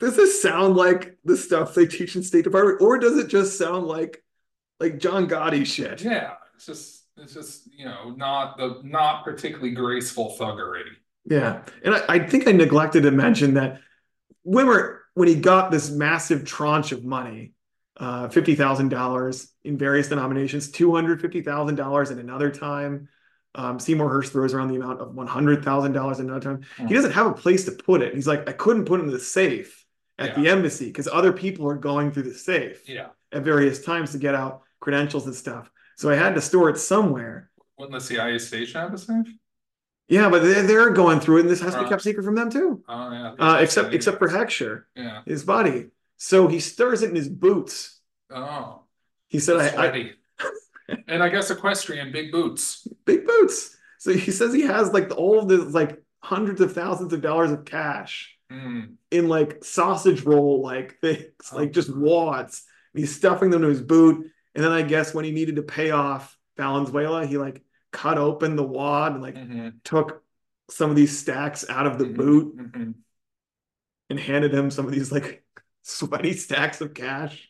Does 0.00 0.16
this 0.16 0.42
sound 0.42 0.76
like 0.76 1.16
the 1.24 1.36
stuff 1.36 1.74
they 1.74 1.86
teach 1.86 2.16
in 2.16 2.22
State 2.22 2.44
Department, 2.44 2.80
or 2.80 2.98
does 2.98 3.18
it 3.18 3.28
just 3.28 3.58
sound 3.58 3.86
like 3.86 4.22
like 4.80 4.98
John 4.98 5.28
Gotti 5.28 5.66
shit? 5.66 6.02
Yeah, 6.02 6.34
it's 6.54 6.66
just 6.66 7.04
it's 7.16 7.34
just 7.34 7.68
you 7.72 7.84
know 7.84 8.14
not 8.16 8.56
the 8.56 8.80
not 8.82 9.24
particularly 9.24 9.72
graceful 9.72 10.36
thuggery. 10.38 10.84
Yeah. 11.26 11.62
And 11.82 11.94
I, 11.94 12.04
I 12.08 12.18
think 12.18 12.46
I 12.46 12.52
neglected 12.52 13.04
to 13.04 13.10
mention 13.10 13.54
that 13.54 13.80
Wimmer, 14.46 14.98
when 15.14 15.28
he 15.28 15.36
got 15.36 15.70
this 15.70 15.90
massive 15.90 16.44
tranche 16.44 16.92
of 16.92 17.04
money, 17.04 17.52
uh, 17.96 18.28
$50,000 18.28 19.48
in 19.64 19.78
various 19.78 20.08
denominations, 20.08 20.70
$250,000 20.70 22.10
in 22.10 22.18
another 22.18 22.50
time. 22.50 23.08
Um, 23.54 23.78
Seymour 23.78 24.10
Hersh 24.10 24.30
throws 24.30 24.52
around 24.52 24.68
the 24.68 24.76
amount 24.76 25.00
of 25.00 25.12
$100,000 25.12 26.18
in 26.18 26.26
another 26.26 26.40
time. 26.40 26.62
Hmm. 26.76 26.86
He 26.88 26.94
doesn't 26.94 27.12
have 27.12 27.26
a 27.26 27.32
place 27.32 27.64
to 27.66 27.72
put 27.72 28.02
it. 28.02 28.14
He's 28.14 28.26
like, 28.26 28.48
I 28.48 28.52
couldn't 28.52 28.84
put 28.84 29.00
it 29.00 29.04
in 29.04 29.10
the 29.10 29.20
safe 29.20 29.84
at 30.18 30.34
the 30.36 30.48
embassy 30.48 30.86
because 30.86 31.08
other 31.08 31.32
people 31.32 31.68
are 31.68 31.76
going 31.76 32.12
through 32.12 32.22
the 32.24 32.34
safe 32.34 32.88
Yeah, 32.88 33.08
at 33.32 33.42
various 33.42 33.84
times 33.84 34.12
to 34.12 34.18
get 34.18 34.34
out 34.34 34.62
credentials 34.80 35.26
and 35.26 35.34
stuff. 35.34 35.70
So 35.96 36.10
I 36.10 36.14
had 36.16 36.34
to 36.34 36.40
store 36.40 36.68
it 36.70 36.78
somewhere. 36.78 37.50
wouldn't 37.78 37.94
the 37.94 38.00
CIA 38.00 38.38
station 38.38 38.80
have 38.80 38.92
a 38.94 38.98
safe? 38.98 39.26
Yeah, 40.08 40.28
but 40.28 40.42
they're, 40.42 40.62
they're 40.66 40.90
going 40.90 41.18
through 41.20 41.38
it, 41.38 41.40
and 41.42 41.50
this 41.50 41.62
has 41.62 41.74
to 41.74 41.82
be 41.82 41.88
kept 41.88 42.02
secret 42.02 42.24
from 42.24 42.34
them 42.34 42.50
too. 42.50 42.82
Oh 42.88 43.10
yeah, 43.10 43.34
Uh, 43.38 43.58
except 43.60 43.94
except 43.94 44.18
for 44.18 44.28
Hecksher, 44.28 44.84
yeah. 44.94 45.22
his 45.24 45.44
body. 45.44 45.86
So 46.16 46.46
he 46.46 46.60
stirs 46.60 47.02
it 47.02 47.10
in 47.10 47.16
his 47.16 47.28
boots. 47.28 48.00
Oh, 48.30 48.82
He 49.28 49.38
said, 49.40 49.56
I, 49.56 49.86
I 49.86 50.10
and 51.08 51.22
I 51.22 51.28
guess 51.28 51.50
equestrian 51.50 52.12
big 52.12 52.30
boots. 52.32 52.86
big 53.04 53.26
boots. 53.26 53.76
So 53.98 54.12
he 54.12 54.30
says 54.30 54.52
he 54.52 54.62
has 54.62 54.92
like 54.92 55.08
the, 55.08 55.14
all 55.14 55.38
of 55.40 55.48
the 55.48 55.58
like 55.58 56.02
hundreds 56.22 56.60
of 56.60 56.72
thousands 56.74 57.12
of 57.12 57.20
dollars 57.20 57.50
of 57.52 57.64
cash 57.64 58.30
Mm, 58.52 58.96
in 59.10 59.28
like 59.28 59.64
sausage 59.64 60.22
roll 60.22 60.60
like 60.62 60.98
things, 61.00 61.32
like 61.52 61.72
just 61.72 61.88
wads. 61.96 62.62
And 62.92 63.00
he's 63.00 63.16
stuffing 63.16 63.48
them 63.48 63.62
to 63.62 63.68
his 63.68 63.80
boot. 63.80 64.30
And 64.54 64.64
then 64.64 64.72
I 64.72 64.82
guess 64.82 65.14
when 65.14 65.24
he 65.24 65.32
needed 65.32 65.56
to 65.56 65.62
pay 65.62 65.90
off 65.90 66.36
Valenzuela, 66.56 67.26
he 67.26 67.38
like 67.38 67.62
cut 67.92 68.18
open 68.18 68.56
the 68.56 68.64
wad 68.64 69.12
and 69.12 69.22
like 69.22 69.34
mhm, 69.36 69.74
took 69.84 70.22
some 70.70 70.90
of 70.90 70.96
these 70.96 71.18
stacks 71.18 71.68
out 71.68 71.86
of 71.86 71.98
the 71.98 72.04
mhm, 72.04 72.16
boot 72.16 72.56
mhm. 72.56 72.94
and 74.10 74.20
handed 74.20 74.52
him 74.52 74.70
some 74.70 74.86
of 74.86 74.92
these 74.92 75.12
like 75.12 75.44
sweaty 75.82 76.32
stacks 76.32 76.80
of 76.80 76.94
cash. 76.94 77.48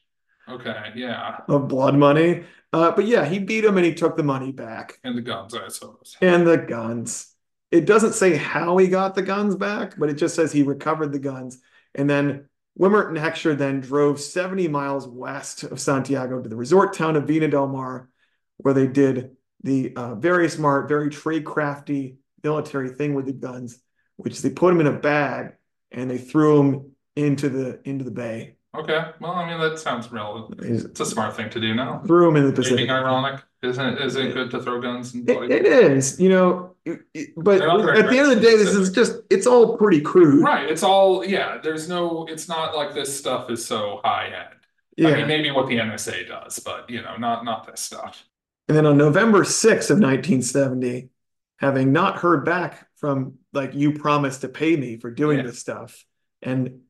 Okay, 0.48 0.92
yeah, 0.94 1.40
of 1.48 1.68
blood 1.68 1.94
money. 1.96 2.44
Uh, 2.72 2.90
but 2.90 3.06
yeah, 3.06 3.24
he 3.24 3.38
beat 3.38 3.64
him 3.64 3.76
and 3.76 3.86
he 3.86 3.94
took 3.94 4.16
the 4.16 4.22
money 4.22 4.52
back 4.52 5.00
and 5.04 5.16
the 5.16 5.22
guns, 5.22 5.54
I 5.54 5.68
suppose. 5.68 6.20
and 6.20 6.46
the 6.46 6.58
guns. 6.58 7.30
It 7.70 7.86
doesn't 7.86 8.12
say 8.14 8.36
how 8.36 8.76
he 8.76 8.88
got 8.88 9.14
the 9.14 9.22
guns 9.22 9.56
back, 9.56 9.94
but 9.98 10.08
it 10.08 10.14
just 10.14 10.34
says 10.36 10.52
he 10.52 10.62
recovered 10.62 11.12
the 11.12 11.18
guns. 11.18 11.58
And 11.94 12.08
then 12.08 12.48
Wimert 12.78 13.08
and 13.08 13.16
Hecksher 13.16 13.56
then 13.56 13.80
drove 13.80 14.20
70 14.20 14.68
miles 14.68 15.06
west 15.06 15.62
of 15.62 15.80
Santiago 15.80 16.40
to 16.40 16.48
the 16.48 16.56
resort 16.56 16.92
town 16.92 17.16
of 17.16 17.26
Vina 17.26 17.48
del 17.48 17.68
Mar, 17.68 18.08
where 18.56 18.74
they 18.74 18.86
did 18.86 19.36
the 19.62 19.94
uh, 19.94 20.14
very 20.16 20.48
smart, 20.48 20.88
very 20.88 21.08
trade 21.10 21.44
crafty 21.44 22.18
military 22.42 22.90
thing 22.90 23.14
with 23.14 23.26
the 23.26 23.32
guns, 23.32 23.78
which 24.16 24.42
they 24.42 24.50
put 24.50 24.70
them 24.70 24.80
in 24.80 24.86
a 24.86 24.98
bag 24.98 25.52
and 25.90 26.10
they 26.10 26.18
threw 26.18 26.56
them 26.56 26.90
into 27.16 27.48
the 27.48 27.80
into 27.88 28.04
the 28.04 28.10
bay. 28.10 28.56
Okay, 28.74 29.04
well, 29.20 29.32
I 29.32 29.48
mean, 29.48 29.60
that 29.60 29.78
sounds 29.78 30.10
relevant. 30.10 30.60
It's 30.60 30.98
a 30.98 31.06
smart 31.06 31.36
thing 31.36 31.48
to 31.50 31.60
do 31.60 31.74
now. 31.74 32.02
threw 32.06 32.28
him 32.28 32.36
in 32.36 32.42
the 32.44 32.50
Being 32.52 32.62
Pacific. 32.62 32.90
ironic, 32.90 33.40
isn't 33.62 33.86
it? 33.86 34.00
Is 34.02 34.16
it 34.16 34.34
good 34.34 34.50
to 34.50 34.60
throw 34.60 34.80
guns 34.80 35.14
and 35.14 35.28
It, 35.30 35.40
like, 35.40 35.50
it 35.50 35.64
is, 35.64 36.18
you 36.20 36.28
know, 36.28 36.74
it- 36.84 37.02
it- 37.14 37.30
but 37.36 37.58
They're 37.58 37.68
not 37.68 37.82
very 37.82 38.00
at 38.00 38.10
the 38.10 38.18
end 38.18 38.32
of 38.32 38.36
the 38.36 38.42
day, 38.42 38.56
this 38.56 38.74
is 38.74 38.90
just, 38.90 39.20
it's 39.30 39.46
all 39.46 39.76
pretty 39.76 40.00
crude. 40.00 40.42
right? 40.42 40.68
It's 40.68 40.82
all 40.82 41.24
yeah. 41.24 41.58
There's 41.62 41.88
no. 41.88 42.26
It's 42.28 42.48
not 42.48 42.74
like 42.74 42.94
this 42.94 43.16
stuff 43.16 43.48
is 43.48 43.64
so 43.64 44.00
high 44.04 44.26
end. 44.26 44.58
I 45.06 45.10
Yeah. 45.10 45.16
mean, 45.18 45.28
maybe 45.28 45.50
what 45.52 45.66
the 45.68 45.78
NSA 45.78 46.26
does, 46.26 46.58
but 46.58 46.90
you 46.90 47.00
know, 47.00 47.16
not 47.16 47.44
not 47.44 47.66
this 47.66 47.80
stuff. 47.80 48.24
And 48.68 48.76
then 48.76 48.86
on 48.86 48.96
November 48.98 49.44
6th 49.44 49.90
of 49.90 49.98
1970, 49.98 51.10
having 51.58 51.92
not 51.92 52.18
heard 52.18 52.44
back 52.44 52.88
from 52.96 53.34
like 53.52 53.72
you 53.74 53.92
promised 53.92 54.40
to 54.40 54.48
pay 54.48 54.74
me 54.76 54.96
for 54.98 55.10
doing 55.10 55.38
Yeah. 55.38 55.44
this 55.46 55.58
stuff, 55.60 56.04
and 56.42 56.80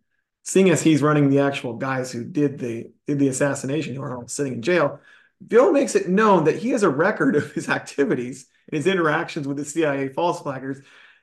seeing 0.44 0.70
as 0.70 0.82
he's 0.82 1.02
running 1.02 1.28
the 1.30 1.40
actual 1.40 1.74
guys 1.74 2.12
who 2.12 2.24
did 2.24 2.58
the 2.58 2.92
did 3.06 3.18
the 3.18 3.28
assassination 3.28 3.94
who 3.94 4.02
are 4.02 4.16
all 4.16 4.28
sitting 4.28 4.54
in 4.54 4.62
jail, 4.62 5.00
Bill 5.46 5.72
makes 5.72 5.94
it 5.94 6.08
known 6.08 6.44
that 6.44 6.56
he 6.58 6.70
has 6.70 6.82
a 6.82 6.88
record 6.88 7.34
of 7.36 7.52
his 7.52 7.68
activities 7.68 8.46
and 8.70 8.76
his 8.76 8.86
interactions 8.86 9.46
with 9.48 9.56
the 9.56 9.64
CIA 9.64 10.08
false 10.10 10.40
flaggers 10.40 10.82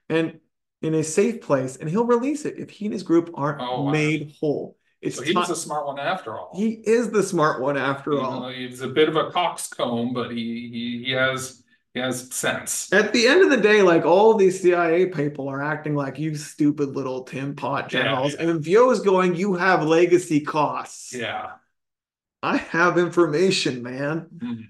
and 0.10 0.39
in 0.81 0.95
a 0.95 1.03
safe 1.03 1.41
place, 1.41 1.76
and 1.77 1.88
he'll 1.89 2.06
release 2.06 2.43
it 2.45 2.57
if 2.57 2.72
he 2.72 2.85
and 2.85 2.93
his 2.93 3.03
group 3.03 3.30
aren't 3.35 3.61
Oh, 3.61 3.84
wow. 3.84 3.91
made 3.91 4.34
whole. 4.39 4.77
It's 4.99 5.15
So 5.15 5.22
he 5.23 5.34
was 5.34 5.48
ti- 5.48 5.53
a 5.53 5.56
smart 5.56 5.85
one 5.85 5.99
after 5.99 6.38
all. 6.38 6.52
he 6.56 6.72
is 6.72 7.10
the 7.11 7.23
smart 7.23 7.61
one 7.61 7.77
after 7.77 8.14
You 8.14 8.19
all. 8.22 8.41
know, 8.41 8.49
he's 8.49 8.81
a 8.81 8.88
bit 8.88 9.07
of 9.07 9.15
a 9.15 9.30
coxcomb, 9.31 10.14
but 10.14 10.31
he 10.31 10.69
he 10.72 11.03
he 11.06 11.11
has 11.11 11.60
he 11.93 11.99
has 11.99 12.34
sense. 12.34 12.91
At 12.93 13.11
the 13.11 13.27
end 13.27 13.43
of 13.43 13.49
the 13.49 13.57
day, 13.57 13.81
like 13.81 14.05
all 14.05 14.35
these 14.35 14.61
CIA 14.61 15.07
people 15.07 15.49
are 15.49 15.61
acting 15.61 15.95
like 15.95 16.18
you 16.18 16.35
stupid 16.35 16.95
little 16.95 17.23
tin 17.23 17.55
pot 17.55 17.89
generals, 17.89 18.34
yeah. 18.34 18.49
and 18.49 18.63
Viaux 18.63 18.91
is 18.91 19.01
going, 19.01 19.35
"You 19.35 19.55
have 19.55 19.84
legacy 19.84 20.41
costs. 20.41 21.13
Yeah. 21.13 21.51
I 22.41 22.57
have 22.57 22.97
information, 22.97 23.84
man." 23.84 24.27
Mhm. 24.38 24.68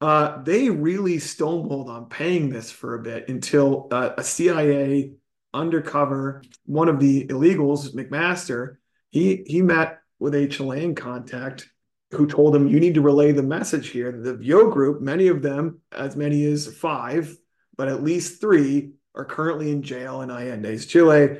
Uh, 0.00 0.42
they 0.42 0.68
really 0.68 1.16
stonewalled 1.16 1.88
on 1.88 2.06
paying 2.06 2.50
this 2.50 2.70
for 2.70 2.94
a 2.94 3.02
bit 3.02 3.28
until 3.28 3.88
uh, 3.90 4.10
a 4.18 4.24
CIA 4.24 5.12
undercover, 5.54 6.42
one 6.66 6.88
of 6.88 7.00
the 7.00 7.26
illegals, 7.28 7.94
McMaster, 7.94 8.76
he 9.10 9.42
he 9.46 9.62
met 9.62 10.00
with 10.18 10.34
a 10.34 10.46
Chilean 10.46 10.94
contact 10.94 11.70
who 12.12 12.26
told 12.26 12.54
him, 12.54 12.68
"You 12.68 12.80
need 12.80 12.94
to 12.94 13.00
relay 13.00 13.32
the 13.32 13.42
message 13.42 13.88
here. 13.88 14.12
The 14.12 14.34
Viaux 14.36 14.70
group, 14.70 15.00
many 15.00 15.28
of 15.28 15.42
them, 15.42 15.80
as 15.92 16.16
many 16.16 16.44
as 16.44 16.66
five, 16.74 17.36
but 17.76 17.88
at 17.88 18.02
least 18.02 18.40
three, 18.40 18.92
are 19.14 19.24
currently 19.24 19.70
in 19.70 19.82
jail 19.82 20.22
in 20.22 20.30
Allende's, 20.30 20.86
Chile, 20.86 21.38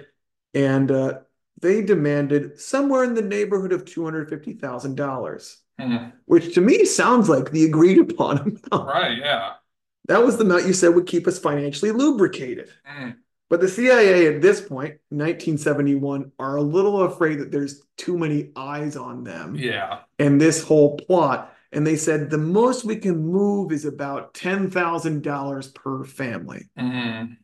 and 0.54 0.90
uh, 0.90 1.18
they 1.60 1.82
demanded 1.82 2.58
somewhere 2.60 3.04
in 3.04 3.14
the 3.14 3.22
neighborhood 3.22 3.72
of 3.72 3.84
two 3.84 4.04
hundred 4.04 4.28
fifty 4.28 4.54
thousand 4.54 4.96
dollars." 4.96 5.58
Mhm. 5.78 6.12
which 6.24 6.54
to 6.54 6.62
me 6.62 6.86
sounds 6.86 7.28
like 7.28 7.50
the 7.50 7.66
agreed 7.66 7.98
upon 7.98 8.38
amount. 8.72 8.88
Right. 8.88 9.18
Yeah. 9.18 9.52
That 10.08 10.24
was 10.24 10.38
the 10.38 10.44
amount 10.44 10.66
you 10.66 10.72
said 10.72 10.94
would 10.94 11.06
keep 11.06 11.26
us 11.26 11.38
financially 11.38 11.90
lubricated. 11.92 12.70
Mm. 12.90 13.16
But 13.48 13.60
the 13.60 13.68
CIA 13.68 14.26
at 14.34 14.42
this 14.42 14.60
point, 14.60 14.94
1971, 15.10 16.32
are 16.38 16.56
a 16.56 16.62
little 16.62 17.02
afraid 17.02 17.38
that 17.38 17.52
there's 17.52 17.82
too 17.96 18.18
many 18.18 18.50
eyes 18.56 18.96
on 18.96 19.22
them 19.24 19.54
Yeah. 19.54 20.00
and 20.18 20.40
this 20.40 20.62
whole 20.64 20.96
plot. 20.96 21.52
And 21.72 21.86
they 21.86 21.96
said 21.96 22.30
the 22.30 22.38
most 22.38 22.84
we 22.84 22.96
can 22.96 23.18
move 23.26 23.70
is 23.72 23.84
about 23.84 24.34
$10,000 24.34 25.74
per 25.74 26.04
family, 26.04 26.68
mm-hmm. 26.78 27.34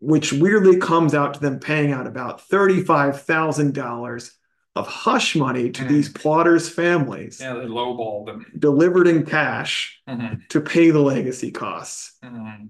which 0.00 0.32
weirdly 0.32 0.76
comes 0.78 1.14
out 1.14 1.34
to 1.34 1.40
them 1.40 1.58
paying 1.58 1.90
out 1.92 2.06
about 2.06 2.40
$35,000 2.48 4.30
of 4.76 4.86
hush 4.86 5.34
money 5.34 5.70
to 5.70 5.82
Mm. 5.82 5.88
these 5.88 6.08
plotters' 6.08 6.68
families 6.68 7.40
Yeah. 7.40 7.54
They 7.54 7.66
lowballed 7.66 8.28
him. 8.28 8.46
delivered 8.56 9.08
in 9.08 9.26
cash 9.26 10.00
Mhm. 10.08 10.46
to 10.48 10.60
pay 10.60 10.90
the 10.90 11.00
legacy 11.00 11.50
costs, 11.50 12.16
Mhm. 12.24 12.68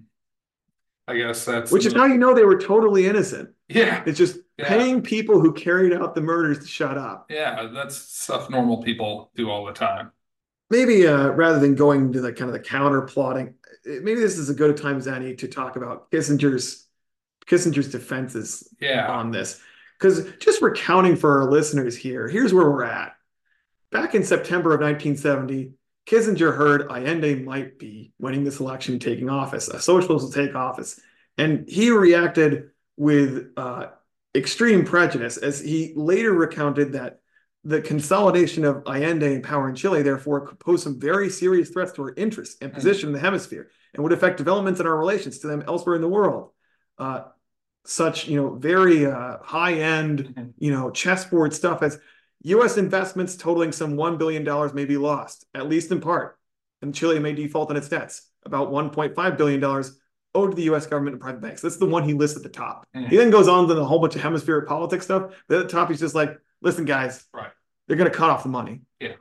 I 1.11 1.17
guess 1.17 1.45
that's 1.45 1.71
which 1.71 1.85
is 1.85 1.93
how 1.93 2.05
you 2.05 2.17
know 2.17 2.33
they 2.33 2.43
were 2.45 2.59
totally 2.59 3.05
innocent. 3.05 3.49
yeah. 3.67 4.03
It's 4.05 4.17
just 4.17 4.37
Yeah. 4.57 4.67
paying 4.67 5.01
people 5.01 5.39
who 5.39 5.53
carried 5.53 5.93
out 5.93 6.15
the 6.15 6.21
murders 6.21 6.59
to 6.59 6.67
shut 6.67 6.97
up. 6.97 7.27
Yeah. 7.29 7.67
That's 7.73 7.95
stuff 7.95 8.49
normal 8.49 8.81
people 8.81 9.31
do 9.35 9.49
all 9.49 9.65
the 9.65 9.73
time. 9.73 10.11
Maybe 10.69 11.05
uh, 11.07 11.29
rather 11.31 11.59
than 11.59 11.75
going 11.75 12.13
to 12.13 12.21
the 12.21 12.31
kind 12.31 12.49
of 12.49 12.53
the 12.53 12.59
counter 12.59 13.01
plotting, 13.01 13.55
maybe 13.85 14.15
this 14.21 14.37
is 14.37 14.49
a 14.49 14.53
good 14.53 14.77
time 14.77 14.97
as 14.97 15.07
any 15.07 15.35
to 15.35 15.47
talk 15.47 15.75
about 15.75 16.09
Kissinger's 16.11 16.87
Kissinger's 17.47 17.91
defenses 17.91 18.67
Yeah. 18.79 19.07
on 19.11 19.31
this. 19.31 19.59
Because 19.99 20.25
just 20.39 20.61
recounting 20.61 21.15
for 21.15 21.41
our 21.41 21.51
listeners 21.51 21.95
here, 21.97 22.27
here's 22.27 22.53
where 22.53 22.69
we're 22.69 22.83
at. 22.85 23.13
Back 23.91 24.15
in 24.15 24.23
September 24.23 24.73
of 24.73 24.79
1970, 24.79 25.73
Kissinger 26.07 26.55
heard 26.55 26.89
Allende 26.89 27.35
might 27.35 27.77
be 27.77 28.11
winning 28.19 28.43
this 28.43 28.59
election, 28.59 28.99
taking 28.99 29.29
office. 29.29 29.67
A 29.67 29.79
socialist 29.79 30.25
will 30.25 30.31
take 30.31 30.55
office. 30.55 30.99
And 31.37 31.67
he 31.67 31.91
reacted 31.91 32.71
with 32.97 33.51
uh, 33.55 33.87
extreme 34.35 34.85
prejudice 34.85 35.37
as 35.37 35.59
he 35.59 35.93
later 35.95 36.33
recounted 36.33 36.93
that 36.93 37.19
the 37.63 37.81
consolidation 37.81 38.65
of 38.65 38.83
Allende 38.87 39.35
in 39.35 39.41
power 39.43 39.69
in 39.69 39.75
Chile, 39.75 40.01
therefore, 40.01 40.47
could 40.47 40.59
pose 40.59 40.81
some 40.81 40.99
very 40.99 41.29
serious 41.29 41.69
threats 41.69 41.91
to 41.93 42.01
our 42.03 42.13
interests 42.17 42.57
and 42.61 42.73
position 42.73 43.09
in 43.09 43.13
the 43.13 43.19
hemisphere 43.19 43.69
and 43.93 44.03
would 44.03 44.11
affect 44.13 44.37
developments 44.37 44.79
in 44.79 44.87
our 44.87 44.97
relations 44.97 45.39
to 45.39 45.47
them 45.47 45.63
elsewhere 45.67 45.95
in 45.95 46.01
the 46.01 46.07
world. 46.07 46.49
Uh, 46.97 47.25
such, 47.85 48.27
you 48.27 48.35
know, 48.35 48.55
very 48.55 49.05
uh, 49.05 49.37
high-end, 49.43 50.33
Mhm. 50.35 50.53
you 50.57 50.71
know, 50.71 50.89
chessboard 50.91 51.53
stuff 51.53 51.81
as 51.83 51.99
U.S. 52.43 52.77
investments 52.77 53.35
totaling 53.35 53.71
some 53.71 53.93
$1 53.95 54.17
billion 54.17 54.43
may 54.75 54.85
be 54.85 54.97
lost, 54.97 55.45
at 55.53 55.67
least 55.69 55.91
in 55.91 56.01
part, 56.01 56.37
and 56.81 56.93
Chile 56.93 57.19
may 57.19 57.33
default 57.33 57.69
on 57.69 57.77
its 57.77 57.89
debts, 57.89 58.27
about 58.45 58.71
$1.5 58.71 59.37
billion 59.37 59.63
owed 60.33 60.51
to 60.51 60.55
the 60.55 60.63
U.S. 60.63 60.87
government 60.87 61.13
and 61.15 61.21
private 61.21 61.41
banks. 61.41 61.61
That's 61.61 61.77
the 61.77 61.85
one 61.85 62.03
he 62.03 62.13
lists 62.13 62.37
at 62.37 62.43
the 62.43 62.49
top. 62.49 62.87
Mhm. 62.95 63.09
He 63.09 63.17
then 63.17 63.29
goes 63.31 63.47
on 63.47 63.67
to 63.67 63.75
a 63.77 63.83
whole 63.83 63.99
bunch 63.99 64.15
of 64.15 64.21
hemispheric 64.21 64.67
politics 64.67 65.05
stuff. 65.05 65.33
But 65.47 65.59
at 65.59 65.63
the 65.67 65.69
top, 65.71 65.89
he's 65.89 65.99
just 65.99 66.15
like, 66.15 66.39
listen, 66.61 66.85
guys, 66.85 67.25
Right. 67.33 67.51
they're 67.87 67.97
going 67.97 68.09
to 68.09 68.15
cut 68.17 68.29
off 68.29 68.43
the 68.43 68.49
money. 68.49 68.81
Yeah. 68.99 69.15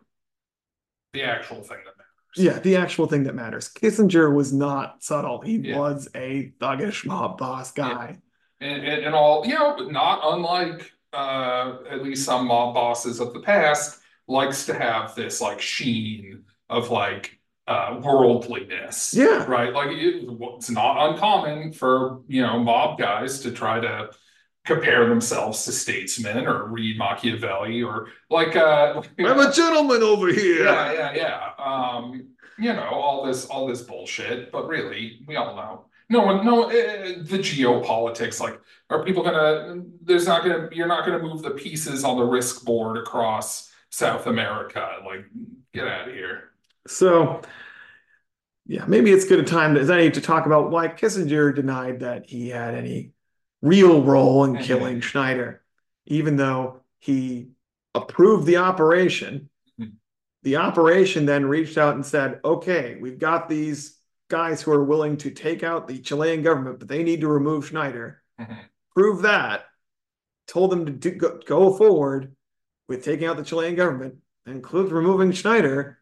The 1.12 1.24
actual 1.24 1.56
thing 1.62 1.78
that 1.84 1.94
matters. 1.96 2.36
Yeah, 2.36 2.60
the 2.60 2.76
actual 2.76 3.08
thing 3.08 3.24
that 3.24 3.34
matters. 3.34 3.68
Kissinger 3.68 4.32
was 4.32 4.52
not 4.52 5.02
subtle. 5.02 5.40
He 5.40 5.56
Yeah. 5.56 5.78
was 5.78 6.08
a 6.14 6.52
thuggish 6.60 7.04
mob 7.04 7.38
boss 7.38 7.72
guy. 7.72 8.18
and, 8.60 8.84
and, 8.84 9.04
and 9.06 9.14
all 9.14 9.44
you 9.46 9.54
know 9.54 9.74
but 9.76 9.90
not 9.90 10.20
unlike 10.22 10.92
uh 11.12 11.78
at 11.90 12.02
least 12.02 12.24
some 12.24 12.46
mob 12.46 12.74
bosses 12.74 13.20
of 13.20 13.32
the 13.34 13.40
past 13.40 13.98
likes 14.28 14.66
to 14.66 14.74
have 14.74 15.14
this 15.14 15.40
like 15.40 15.60
sheen 15.60 16.44
of 16.68 16.90
like 16.90 17.38
uh 17.66 17.98
worldliness 18.02 19.12
Yeah. 19.14 19.44
right 19.46 19.72
like 19.72 19.90
it, 19.90 20.24
it's 20.56 20.70
not 20.70 21.10
uncommon 21.10 21.72
for 21.72 22.20
you 22.28 22.42
know 22.42 22.58
mob 22.60 22.98
guys 22.98 23.40
to 23.40 23.50
try 23.50 23.80
to 23.80 24.10
compare 24.64 25.08
themselves 25.08 25.64
to 25.64 25.72
statesmen 25.72 26.46
or 26.46 26.66
read 26.66 26.96
Machiavelli 26.98 27.82
or 27.82 28.08
like 28.28 28.54
uh 28.56 29.02
I'm 29.18 29.40
a 29.40 29.52
gentleman 29.52 30.02
over 30.02 30.28
here. 30.28 30.64
yeah 30.64 30.92
yeah 30.92 31.12
yeah 31.14 31.50
um 31.58 32.28
you 32.58 32.72
know 32.72 32.88
all 32.88 33.24
this 33.26 33.46
all 33.46 33.66
this 33.66 33.82
bullshit 33.82 34.52
but 34.52 34.68
really 34.68 35.22
we 35.26 35.34
all 35.36 35.56
know 35.56 35.86
no 36.08 36.20
one 36.20 36.44
no 36.44 36.64
uh, 36.64 36.70
the 37.22 37.38
geopolitics 37.38 38.38
like 38.40 38.60
are 38.90 39.04
people 39.04 39.22
gonna 39.22 39.82
there's 40.02 40.26
not 40.26 40.42
gonna 40.44 40.68
you're 40.72 40.86
not 40.88 41.06
gonna 41.06 41.18
move 41.22 41.42
the 41.42 41.52
pieces 41.52 42.04
on 42.04 42.18
the 42.18 42.24
risk 42.24 42.64
board 42.64 42.98
across 42.98 43.70
south 43.90 44.26
america 44.26 44.96
like 45.06 45.24
get 45.72 45.86
out 45.88 46.08
of 46.08 46.14
here 46.14 46.50
So, 46.86 47.40
yeah, 48.66 48.84
maybe 48.86 49.10
it's 49.12 49.24
good 49.26 49.40
a 49.40 49.44
time 49.44 49.76
as 49.76 49.90
any 49.90 50.10
to 50.10 50.20
talk 50.20 50.46
about 50.46 50.70
why 50.70 50.88
Kissinger 50.88 51.54
denied 51.54 52.00
that 52.00 52.28
he 52.28 52.48
had 52.48 52.74
any 52.74 53.12
real 53.62 54.02
role 54.02 54.44
in 54.44 54.54
Mhm. 54.54 54.62
killing 54.62 55.00
Schneider, 55.00 55.62
even 56.06 56.36
though 56.36 56.80
he 56.98 57.50
approved 57.94 58.46
the 58.46 58.56
operation. 58.58 59.50
Mhm. 59.78 59.92
The 60.42 60.56
operation 60.56 61.26
then 61.26 61.46
reached 61.46 61.76
out 61.78 61.94
and 61.94 62.06
said, 62.06 62.40
okay, 62.44 62.96
we've 63.00 63.18
got 63.18 63.48
these 63.48 63.98
guys 64.28 64.62
who 64.62 64.72
are 64.72 64.84
willing 64.84 65.16
to 65.18 65.30
take 65.30 65.62
out 65.62 65.86
the 65.88 65.98
Chilean 65.98 66.42
government, 66.42 66.78
but 66.78 66.88
they 66.88 67.02
need 67.02 67.20
to 67.20 67.28
remove 67.28 67.66
Schneider. 67.66 68.22
Prove 68.94 69.22
that. 69.22 69.64
Told 70.46 70.70
them 70.72 70.86
to 70.86 70.92
do, 70.92 71.10
go, 71.12 71.38
go 71.46 71.76
forward 71.76 72.34
with 72.88 73.04
taking 73.04 73.26
out 73.26 73.36
the 73.36 73.44
Chilean 73.44 73.76
government, 73.76 74.16
includes 74.46 74.90
removing 74.90 75.30
Schneider, 75.32 75.98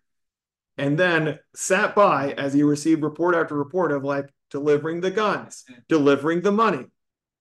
and 0.79 0.99
then 0.99 1.39
sat 1.55 1.95
by 1.95 2.33
as 2.33 2.55
he 2.55 2.63
received 2.63 3.03
report 3.03 3.35
after 3.35 3.55
report 3.55 3.93
of 3.93 4.05
like 4.05 4.33
delivering 4.51 5.01
the 5.03 5.11
guns, 5.11 5.65
delivering 5.89 6.41
the 6.41 6.53
money, 6.53 6.87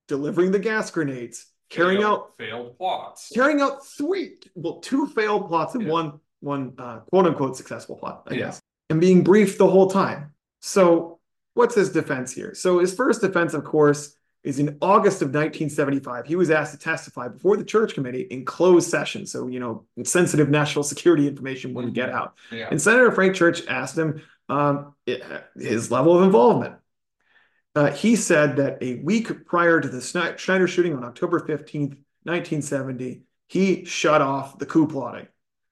delivering 0.10 0.52
the 0.52 0.60
gas 0.60 0.91
grenades, 0.91 1.45
carrying 1.69 2.02
Failed- 2.02 2.19
out 2.19 2.34
failed 2.38 2.78
plots 2.78 3.30
carrying 3.36 3.60
out 3.60 3.86
three 3.86 4.38
well 4.56 4.80
two 4.80 5.06
failed 5.07 5.49
plots 5.49 5.76
and 5.76 5.84
Yeah. 5.84 5.91
one 5.91 6.19
one 6.40 6.74
uh, 6.78 6.99
quote 7.11 7.26
unquote 7.28 7.57
successful 7.57 7.98
plot 7.98 8.24
i 8.28 8.36
Yeah. 8.36 8.40
guess 8.45 8.61
and 8.90 9.02
being 9.02 9.22
briefed 9.22 9.57
the 9.57 9.68
whole 9.68 9.90
time 9.90 10.34
so 10.61 11.19
what's 11.56 11.76
his 11.76 11.91
defense 11.91 12.32
here 12.32 12.56
so 12.56 12.80
his 12.80 12.94
first 12.95 13.19
defense 13.19 13.53
of 13.53 13.65
course 13.65 14.15
is 14.44 14.60
in 14.60 14.78
August 14.82 15.22
of 15.22 15.30
1975, 15.30 16.26
he 16.26 16.36
was 16.36 16.50
asked 16.50 16.72
to 16.74 16.80
testify 16.80 17.28
before 17.28 17.58
the 17.58 17.66
church 17.66 17.94
committee 17.94 18.22
in 18.22 18.46
closed 18.46 18.90
session. 18.90 19.26
So, 19.26 19.48
you 19.48 19.60
know, 19.60 19.86
sensitive 20.04 20.50
national 20.50 20.84
security 20.84 21.28
information 21.28 21.74
wouldn't 21.74 21.94
get 21.94 22.10
out. 22.10 22.36
Yeah. 22.52 22.68
And 22.70 22.82
Senator 22.82 23.12
Frank 23.12 23.36
Church 23.36 23.66
asked 23.68 23.98
him 23.98 24.22
um, 24.50 24.94
his 25.56 25.92
level 25.92 26.18
of 26.18 26.24
involvement. 26.24 26.76
Uh, 27.76 27.92
he 27.92 28.16
said 28.16 28.56
that 28.56 28.82
a 28.82 28.96
week 28.96 29.46
prior 29.46 29.80
to 29.80 29.88
the 29.88 30.00
Schne- 30.00 30.38
Schneider 30.38 30.68
shooting 30.68 30.96
on 30.96 31.04
October 31.04 31.40
15th, 31.42 31.98
1970, 32.24 33.22
he 33.48 33.86
shut 33.86 34.22
off 34.22 34.58
the 34.58 34.66
coup 34.66 34.88
plotting, 34.88 35.28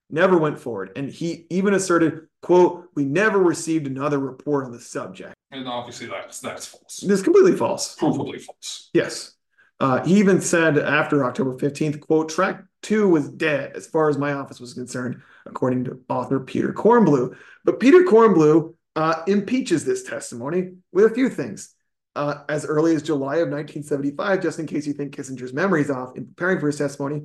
never 0.09 0.37
went 0.37 0.59
forward. 0.59 0.91
And 0.95 1.09
he 1.09 1.47
even 1.49 1.73
asserted, 1.73 2.27
quote, 2.41 2.89
we 2.93 3.05
never 3.05 3.39
received 3.39 3.87
another 3.87 4.19
report 4.19 4.65
on 4.65 4.71
the 4.71 4.79
subject. 4.79 5.33
And 5.55 5.67
obviously 5.67 6.07
that's 6.07 6.39
that's 6.39 6.65
false. 6.65 6.97
This 6.97 7.19
is 7.19 7.23
completely 7.23 7.55
false. 7.55 7.95
Provably 7.95 8.41
false. 8.41 8.89
Yes. 8.93 9.33
Uh, 9.79 10.03
he 10.03 10.15
even 10.15 10.41
said 10.41 10.77
after 10.77 11.25
October 11.25 11.55
15th, 11.57 11.99
quote, 11.99 12.29
track 12.29 12.63
two 12.81 13.09
was 13.09 13.29
dead 13.29 13.73
as 13.75 13.87
far 13.87 14.09
as 14.09 14.17
my 14.17 14.33
office 14.33 14.59
was 14.59 14.73
concerned, 14.73 15.21
according 15.45 15.83
to 15.85 15.99
author 16.09 16.39
Peter 16.39 16.71
Kornbluh. 16.71 17.35
But 17.63 17.79
Peter 17.79 17.99
Kornbluh 17.99 18.73
uh, 18.95 19.23
impeaches 19.27 19.83
this 19.83 20.03
testimony 20.03 20.73
with 20.91 21.05
a 21.05 21.13
few 21.13 21.29
things. 21.29 21.73
Uh, 22.15 22.43
as 22.47 22.65
early 22.65 22.95
as 22.95 23.03
July 23.03 23.37
of 23.37 23.49
1975, 23.49 24.41
just 24.41 24.57
in 24.57 24.65
case 24.65 24.87
you 24.87 24.93
think 24.93 25.13
Kissinger's 25.13 25.51
memory 25.51 25.81
is 25.81 25.91
off, 25.91 26.15
in 26.15 26.25
preparing 26.25 26.61
for 26.61 26.67
his 26.67 26.77
testimony, 26.77 27.23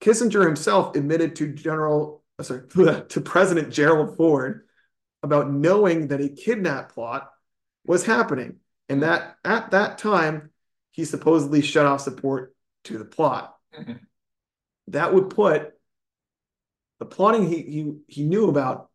Kissinger 0.00 0.44
himself 0.44 0.96
admitted 0.96 1.36
to 1.36 1.52
General, 1.52 2.24
uh, 2.36 2.42
sorry, 2.42 2.62
to 3.08 3.20
President 3.20 3.72
Gerald 3.72 4.16
Ford 4.16 4.62
about 5.22 5.52
knowing 5.52 6.08
that 6.08 6.20
a 6.20 6.28
kidnap 6.28 6.92
plot 6.92 7.30
was 7.84 8.04
happening, 8.04 8.56
and 8.88 9.02
that 9.02 9.36
at 9.44 9.70
that 9.72 9.98
time 9.98 10.50
he 10.90 11.04
supposedly 11.04 11.62
shut 11.62 11.86
off 11.86 12.00
support 12.00 12.54
to 12.84 12.98
the 12.98 13.04
plot. 13.04 13.56
Mhm. 13.78 14.00
That 14.88 15.14
would 15.14 15.30
put 15.30 15.72
the 16.98 17.06
plotting 17.06 17.48
he 17.48 17.62
he 17.62 17.94
he 18.08 18.24
knew 18.24 18.48
about. 18.48 18.90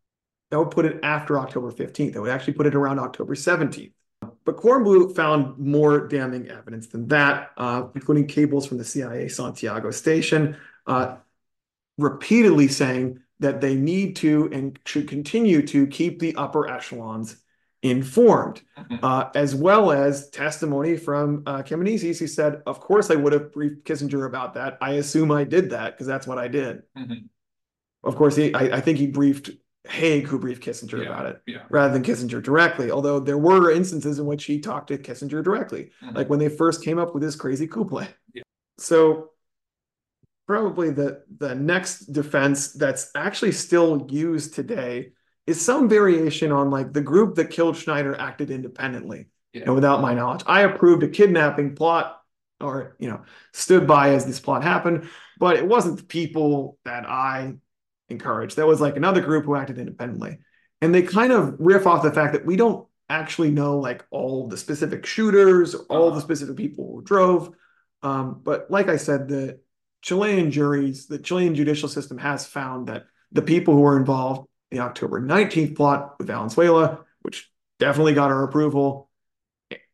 That 0.52 0.60
would 0.60 0.72
put 0.72 0.86
it 0.86 0.99
after 1.03 1.40
October 1.40 1.72
15th. 1.72 2.14
That 2.14 2.22
would 2.22 2.30
actually 2.32 2.53
put 2.53 2.68
it 2.68 2.76
around 2.76 2.99
October 2.99 3.36
17th. 3.36 3.94
But 4.45 4.57
Kornbluh 4.57 5.16
found 5.16 5.57
more 5.57 6.07
damning 6.07 6.49
evidence 6.49 6.88
than 6.88 7.07
that, 7.10 7.52
uh, 7.57 7.88
including 7.95 8.28
cables 8.28 8.68
from 8.68 8.78
the 8.78 8.84
CIA 8.84 9.28
Santiago 9.28 9.91
station, 9.91 10.57
uh, 10.86 11.18
repeatedly 11.98 12.68
saying 12.68 13.20
that 13.40 13.60
they 13.62 13.76
need 13.76 14.16
to 14.18 14.49
and 14.52 14.80
should 14.86 15.07
continue 15.07 15.66
to 15.68 15.88
keep 15.88 16.20
the 16.20 16.36
upper 16.36 16.70
echelons 16.70 17.38
informed, 17.81 18.61
Mhm. 18.77 18.99
uh, 19.03 19.30
as 19.35 19.53
well 19.56 19.91
as 19.91 20.30
testimony 20.30 20.97
from 20.97 21.43
uh, 21.45 21.61
Karamessines, 21.61 22.18
who 22.19 22.27
said, 22.27 22.61
"Of 22.65 22.80
course, 22.80 23.11
I 23.11 23.15
would 23.15 23.34
have 23.34 23.52
briefed 23.52 23.84
Kissinger 23.85 24.26
about 24.26 24.53
that. 24.56 24.77
I 24.81 24.93
assume 24.93 25.31
I 25.31 25.43
did 25.43 25.69
that 25.72 25.93
because 25.93 26.07
that's 26.07 26.26
what 26.27 26.38
I 26.38 26.47
did." 26.47 26.84
Mhm. 26.97 27.30
Of 28.03 28.15
course, 28.15 28.35
he, 28.35 28.53
I, 28.53 28.77
I 28.77 28.81
think 28.81 28.97
he 28.97 29.07
briefed 29.07 29.52
Haig, 29.88 30.26
who 30.27 30.39
briefed 30.39 30.64
Kissinger 30.64 31.03
Yeah, 31.03 31.10
about 31.10 31.26
it, 31.27 31.41
yeah. 31.47 31.64
rather 31.69 31.93
than 31.93 32.03
Kissinger 32.03 32.41
directly. 32.41 32.89
Although 32.91 33.19
there 33.19 33.38
were 33.38 33.72
instances 33.72 34.18
in 34.19 34.26
which 34.26 34.45
he 34.45 34.60
talked 34.60 34.88
to 34.88 34.97
Kissinger 34.97 35.43
directly, 35.43 35.91
Mhm. 36.03 36.15
like 36.15 36.30
when 36.30 36.39
they 36.39 36.49
first 36.49 36.84
came 36.84 36.97
up 36.97 37.14
with 37.14 37.22
this 37.22 37.35
crazy 37.35 37.68
coup 37.68 37.85
play. 37.85 38.07
Yeah. 38.34 38.43
So 38.80 39.31
probably 40.47 40.91
the 40.91 41.23
the 41.38 41.56
next 41.56 42.11
defense 42.14 42.73
that's 42.73 43.10
actually 43.15 43.52
still 43.52 44.07
used 44.10 44.53
today 44.53 45.11
is 45.47 45.63
some 45.63 45.88
variation 45.88 46.51
on 46.51 46.72
like 46.72 46.93
the 46.93 47.01
group 47.01 47.35
that 47.35 47.49
killed 47.51 47.77
Schneider 47.77 48.15
acted 48.19 48.49
independently 48.51 49.27
Yeah. 49.53 49.63
and 49.65 49.76
without 49.76 50.01
my 50.01 50.13
knowledge. 50.13 50.43
I 50.47 50.61
approved 50.61 51.03
a 51.03 51.07
kidnapping 51.07 51.76
plot 51.76 52.19
or 52.61 52.95
you 52.99 53.09
know 53.09 53.22
stood 53.53 53.85
by 53.85 54.11
as 54.11 54.26
this 54.26 54.39
plot 54.39 54.63
happened, 54.63 55.09
but 55.38 55.57
it 55.57 55.67
wasn't 55.67 55.97
the 55.97 56.03
people 56.05 56.77
that 56.85 57.05
I 57.07 57.55
encouraged. 58.09 58.55
That 58.55 58.67
was 58.67 58.81
like 58.81 58.95
another 58.97 59.22
group 59.22 59.45
who 59.45 59.55
acted 59.55 59.77
independently. 59.77 60.39
And 60.81 60.93
they 60.93 61.01
kind 61.01 61.31
of 61.31 61.55
riff 61.59 61.88
off 61.88 62.03
the 62.03 62.11
fact 62.11 62.34
that 62.34 62.45
we 62.45 62.55
don't 62.55 62.88
actually 63.09 63.51
know 63.51 63.80
like 63.80 64.05
all 64.11 64.47
the 64.47 64.57
specific 64.57 65.05
shooters, 65.05 65.76
all 65.76 66.11
the 66.11 66.22
specific 66.22 66.55
people 66.55 66.91
who 66.95 67.01
drove. 67.03 67.51
Um, 68.01 68.41
but 68.43 68.69
like 68.69 68.88
I 68.89 68.97
said, 68.97 69.27
the 69.27 69.59
Chilean 70.01 70.51
juries, 70.51 71.07
the 71.07 71.17
Chilean 71.19 71.55
judicial 71.55 71.89
system 71.89 72.17
has 72.19 72.45
found 72.45 72.88
that 72.88 73.05
the 73.31 73.41
people 73.41 73.73
who 73.73 73.81
were 73.81 73.97
involved 73.97 74.41
in 74.41 74.45
the 74.72 74.80
October 74.80 75.22
19th 75.22 75.76
plot 75.76 76.16
with 76.18 76.28
Valenzuela, 76.28 77.06
which 77.22 77.50
definitely 77.80 78.14
got 78.14 78.32
our 78.32 78.44
approval, 78.44 79.10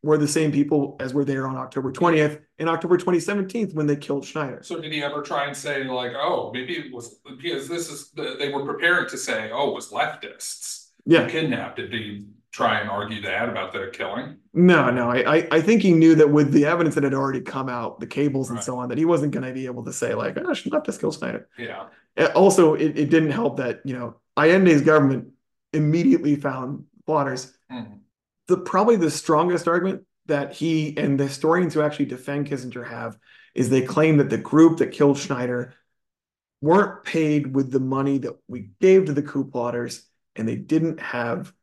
were 0.04 0.18
the 0.18 0.28
same 0.28 0.52
people 0.52 0.98
as 1.00 1.14
were 1.14 1.24
there 1.24 1.48
on 1.48 1.56
October 1.56 1.92
20th 1.92 2.42
and 2.58 2.68
October 2.68 2.98
2017 2.98 3.72
when 3.74 3.86
they 3.88 3.96
killed 3.96 4.26
Schneider. 4.26 4.60
So 4.64 4.82
did 4.82 4.92
he 4.92 5.04
ever 5.04 5.22
try 5.22 5.46
and 5.46 5.56
say 5.56 5.84
like, 5.84 6.14
oh, 6.16 6.52
maybe 6.54 6.74
it 6.74 6.92
was 6.94 7.20
because 7.42 7.68
this 7.68 7.90
is 7.90 8.12
they 8.16 8.52
were 8.52 8.66
preparing 8.66 9.08
to 9.10 9.18
say, 9.18 9.52
oh, 9.54 9.70
it 9.70 9.76
was 9.76 9.92
leftists 9.92 10.88
Yeah. 11.06 11.28
kidnapped. 11.30 11.78
Did 11.78 11.94
he 11.94 12.26
try 12.52 12.80
and 12.80 12.90
argue 12.90 13.22
that 13.22 13.48
about 13.48 13.74
the 13.74 13.92
killing? 13.94 14.38
No, 14.54 14.90
no, 14.90 15.10
I, 15.10 15.38
I, 15.38 15.48
I 15.52 15.62
think 15.62 15.84
he 15.84 15.94
knew 15.94 16.16
that 16.16 16.30
with 16.32 16.52
the 16.52 16.66
evidence 16.66 16.96
that 16.96 17.04
had 17.04 17.14
already 17.14 17.42
come 17.42 17.70
out, 17.70 18.00
the 18.00 18.08
cables 18.08 18.50
and 18.50 18.58
Right. 18.58 18.66
so 18.66 18.78
on, 18.80 18.90
that 18.90 18.98
he 18.98 19.06
wasn't 19.06 19.32
going 19.34 19.46
to 19.46 19.54
be 19.54 19.68
able 19.68 19.86
to 19.86 19.94
say 19.94 20.16
like, 20.16 20.38
oh, 20.44 20.54
she 20.54 20.70
left 20.72 20.90
us 20.90 20.98
kill 20.98 21.16
Yeah. 21.58 21.86
Uh, 22.18 22.30
Also, 22.36 22.74
it, 22.74 22.98
it 22.98 23.10
didn't 23.12 23.32
help 23.32 23.58
that 23.58 23.82
you 23.86 23.94
know 23.94 24.16
Allende's 24.38 24.82
government 24.82 25.34
immediately 25.74 26.36
found 26.36 26.86
plotters. 27.06 27.56
Mhm. 27.72 28.00
The 28.48 28.58
probably 28.58 28.96
the 28.96 29.12
strongest 29.12 29.68
argument 29.68 30.06
that 30.26 30.54
he 30.54 30.98
and 30.98 31.20
the 31.20 31.28
historians 31.28 31.74
who 31.74 31.82
actually 31.82 32.06
defend 32.06 32.48
Kissinger 32.48 32.88
have 32.88 33.18
is 33.54 33.70
they 33.70 33.82
claim 33.82 34.18
that 34.18 34.30
the 34.30 34.38
group 34.38 34.78
that 34.78 34.92
killed 34.92 35.18
Schneider 35.18 35.74
weren't 36.62 37.04
paid 37.04 37.54
with 37.56 37.72
the 37.72 37.80
money 37.80 38.20
that 38.20 38.38
we 38.48 38.72
gave 38.80 39.06
to 39.06 39.14
the 39.14 39.24
coup 39.24 39.50
plotters, 39.50 40.08
and 40.36 40.48
they 40.48 40.56
didn't 40.56 41.00
have 41.00 41.54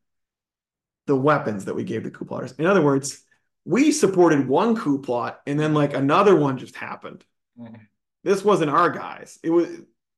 the 1.06 1.16
weapons 1.16 1.66
that 1.66 1.74
we 1.74 1.84
gave 1.84 2.04
the 2.04 2.10
coup 2.10 2.24
plotters. 2.24 2.52
In 2.52 2.66
other 2.66 2.82
words, 2.82 3.24
we 3.64 3.92
supported 3.92 4.48
one 4.48 4.76
coup 4.76 5.00
plot, 5.00 5.40
and 5.46 5.58
then 5.58 5.72
like 5.72 5.94
another 5.94 6.34
one 6.34 6.58
just 6.58 6.76
happened. 6.76 7.24
Mhm. 7.58 7.80
This 8.24 8.44
wasn't 8.44 8.70
our 8.70 8.90
guys. 8.90 9.38
It 9.42 9.50
was 9.50 9.68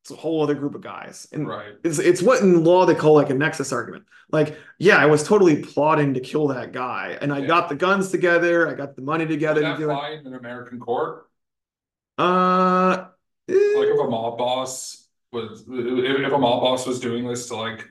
it's 0.03 0.11
a 0.11 0.17
whole 0.17 0.43
other 0.43 0.55
group 0.55 0.75
of 0.75 0.81
guys. 0.81 1.29
And 1.33 1.47
Right. 1.47 1.75
it's 1.85 1.99
it's 1.99 2.23
what 2.23 2.41
in 2.43 2.65
law 2.65 2.87
they 2.87 2.95
call 2.95 3.15
like 3.15 3.31
a 3.31 3.35
nexus 3.35 3.73
argument. 3.73 4.05
Like, 4.31 4.57
yeah, 4.79 4.97
I 4.97 5.07
was 5.07 5.23
totally 5.23 5.63
plotting 5.63 6.15
to 6.15 6.21
kill 6.21 6.49
that 6.49 6.73
guy, 6.73 7.19
and 7.21 7.33
I 7.33 7.39
Yeah. 7.39 7.47
got 7.47 7.69
the 7.69 7.75
guns 7.75 8.11
together, 8.11 8.69
I 8.69 8.75
got 8.75 8.97
the 8.97 9.03
money 9.03 9.25
Would 9.25 9.31
together 9.33 9.61
to 9.61 9.67
that 9.69 9.79
do 9.79 9.91
it. 9.91 9.95
fly 9.95 10.11
in 10.11 10.27
an 10.27 10.35
American 10.35 10.81
court? 10.81 11.27
Uh, 12.19 13.09
eh, 13.49 13.53
Like 13.53 13.89
if 13.89 14.01
a 14.01 14.09
mob 14.09 14.39
boss 14.39 15.07
was, 15.33 15.65
if 15.69 16.33
a 16.33 16.39
mob 16.39 16.63
boss 16.63 16.87
was 16.87 17.01
doing 17.01 17.27
this 17.27 17.49
to 17.49 17.57
like, 17.57 17.90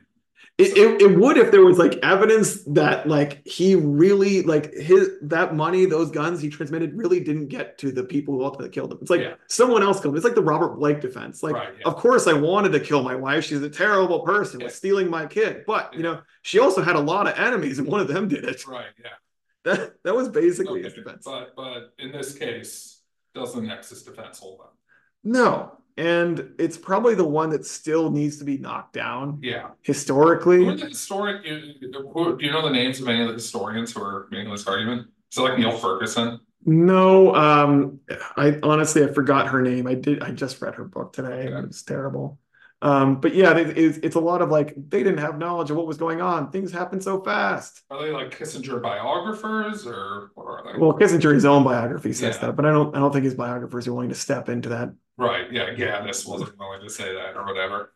it, 0.59 0.77
it, 0.77 1.01
it 1.01 1.17
would 1.17 1.37
if 1.37 1.51
there 1.51 1.63
was 1.63 1.77
like 1.77 1.95
evidence 2.03 2.63
that 2.65 3.07
like 3.07 3.41
he 3.47 3.75
really 3.75 4.43
like 4.43 4.73
his 4.73 5.11
that 5.23 5.55
money, 5.55 5.85
those 5.85 6.11
guns 6.11 6.41
he 6.41 6.49
transmitted 6.49 6.93
really 6.95 7.19
didn't 7.21 7.47
get 7.47 7.77
to 7.79 7.91
the 7.91 8.03
people 8.03 8.35
who 8.35 8.43
ultimately 8.43 8.69
killed 8.69 8.91
him. 8.91 8.99
It's 9.01 9.09
like 9.09 9.21
Yeah. 9.21 9.35
someone 9.47 9.81
else 9.83 10.01
killed 10.01 10.13
him. 10.13 10.17
It's 10.17 10.25
like 10.25 10.35
the 10.35 10.43
Robert 10.43 10.75
Blake 10.77 10.99
defense. 11.01 11.41
Like, 11.41 11.55
Right, 11.55 11.69
yeah. 11.79 11.87
of 11.87 11.95
course 11.95 12.27
I 12.27 12.33
wanted 12.33 12.73
to 12.73 12.79
kill 12.81 13.01
my 13.03 13.15
wife. 13.15 13.45
She's 13.45 13.61
a 13.61 13.69
terrible 13.69 14.19
person, 14.21 14.59
was 14.61 14.73
Yeah. 14.73 14.77
stealing 14.77 15.09
my 15.09 15.25
kid. 15.25 15.63
But 15.65 15.93
you 15.93 16.03
know, 16.03 16.21
she 16.41 16.59
also 16.59 16.81
had 16.81 16.95
a 16.97 16.99
lot 17.01 17.27
of 17.27 17.37
enemies, 17.39 17.79
and 17.79 17.87
one 17.87 18.01
of 18.01 18.07
them 18.09 18.27
did 18.27 18.43
it. 18.43 18.67
right, 18.67 18.85
yeah. 19.01 19.09
That 19.65 19.95
that 20.03 20.15
was 20.15 20.29
basically 20.29 20.83
his 20.83 20.93
defense. 20.93 21.23
But, 21.25 21.55
but 21.55 21.93
in 21.99 22.11
this 22.11 22.37
case, 22.37 23.01
does 23.33 23.53
the 23.53 23.61
nexus 23.61 24.03
defense 24.03 24.39
hold 24.39 24.61
up? 24.61 24.75
No, 25.23 25.78
and 25.99 26.53
it's 26.57 26.77
probably 26.77 27.13
the 27.13 27.25
one 27.25 27.49
that 27.49 27.65
still 27.65 28.09
needs 28.09 28.37
to 28.37 28.45
be 28.45 28.57
knocked 28.57 28.93
down 28.93 29.39
Yeah. 29.41 29.69
historically, 29.81 30.63
Who 30.63 30.69
are 30.71 30.75
the 30.75 30.85
historian, 30.87 31.41
you, 31.43 32.09
who, 32.13 32.37
do 32.37 32.45
you 32.45 32.51
know 32.51 32.61
the 32.61 32.69
names 32.71 33.01
of 33.01 33.07
any 33.09 33.21
of 33.21 33.27
the 33.27 33.33
historians 33.33 33.91
who 33.91 34.01
are 34.01 34.27
making 34.31 34.49
this 34.51 34.65
argument? 34.65 35.07
Is 35.31 35.37
it 35.37 35.41
like 35.41 35.59
Niall 35.59 35.77
Ferguson? 35.77 36.39
No, 36.65 37.35
um, 37.35 37.99
I 38.37 38.59
honestly 38.63 39.03
I 39.03 39.07
forgot 39.07 39.47
her 39.47 39.61
name. 39.61 39.87
I 39.87 39.93
did. 39.95 40.21
I 40.21 40.31
just 40.31 40.61
read 40.61 40.75
her 40.75 40.83
book 40.83 41.13
today. 41.13 41.45
It 41.47 41.67
was 41.67 41.83
terrible. 41.83 42.37
Um, 42.81 43.19
but 43.19 43.35
yeah, 43.35 43.57
it, 43.57 43.77
it's 43.77 43.97
it's 43.97 44.15
a 44.15 44.19
lot 44.21 44.41
of 44.41 44.49
like 44.49 44.73
they 44.75 45.03
didn't 45.03 45.17
have 45.17 45.37
knowledge 45.37 45.69
of 45.69 45.75
what 45.75 45.85
was 45.85 45.97
going 45.97 46.21
on. 46.21 46.49
Things 46.49 46.71
happened 46.71 47.03
so 47.03 47.21
fast. 47.21 47.81
Are 47.89 48.01
they 48.01 48.11
like 48.11 48.37
Kissinger 48.37 48.81
biographers 48.81 49.85
or 49.85 50.31
what 50.35 50.45
are 50.45 50.63
they? 50.73 50.79
Well, 50.79 50.93
Kissinger, 50.93 51.33
his 51.33 51.43
own 51.43 51.65
biography 51.65 52.13
says 52.13 52.35
Yeah. 52.35 52.47
that, 52.47 52.55
but 52.55 52.65
I 52.65 52.71
don't. 52.71 52.95
I 52.95 52.99
don't 52.99 53.11
think 53.11 53.25
his 53.25 53.35
biographers 53.35 53.85
are 53.87 53.93
willing 53.93 54.09
to 54.09 54.15
step 54.15 54.47
into 54.47 54.69
that. 54.69 54.93
Right, 55.17 55.51
yeah, 55.51 55.71
yeah, 55.75 56.01
this 56.05 56.25
wasn't 56.25 56.57
willing 56.57 56.79
to 56.81 56.89
say 56.89 57.13
that 57.13 57.35
or 57.35 57.45
whatever. 57.45 57.91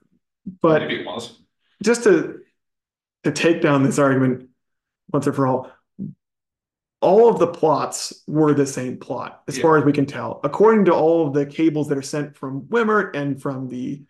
But 0.61 0.81
Maybe 0.81 0.99
it 0.99 1.05
was. 1.05 1.39
just 1.81 2.03
to 2.03 2.41
to 3.23 3.31
take 3.31 3.61
down 3.61 3.84
this 3.84 3.97
argument 3.99 4.49
once 5.14 5.26
and 5.27 5.34
for 5.35 5.47
all, 5.47 5.72
all 6.99 7.30
of 7.30 7.39
the 7.39 7.47
plots 7.47 8.22
were 8.27 8.53
the 8.53 8.65
same 8.65 8.97
plot, 8.97 9.43
as 9.47 9.57
Yeah. 9.57 9.61
far 9.61 9.77
as 9.77 9.85
we 9.85 9.93
can 9.93 10.05
tell, 10.05 10.41
according 10.43 10.84
to 10.85 10.93
all 10.93 11.26
of 11.27 11.34
the 11.34 11.45
cables 11.45 11.88
that 11.88 11.97
are 11.97 12.01
sent 12.01 12.35
from 12.35 12.64
Wimert 12.64 13.15
and 13.15 13.41
from 13.41 13.69
the 13.69 14.03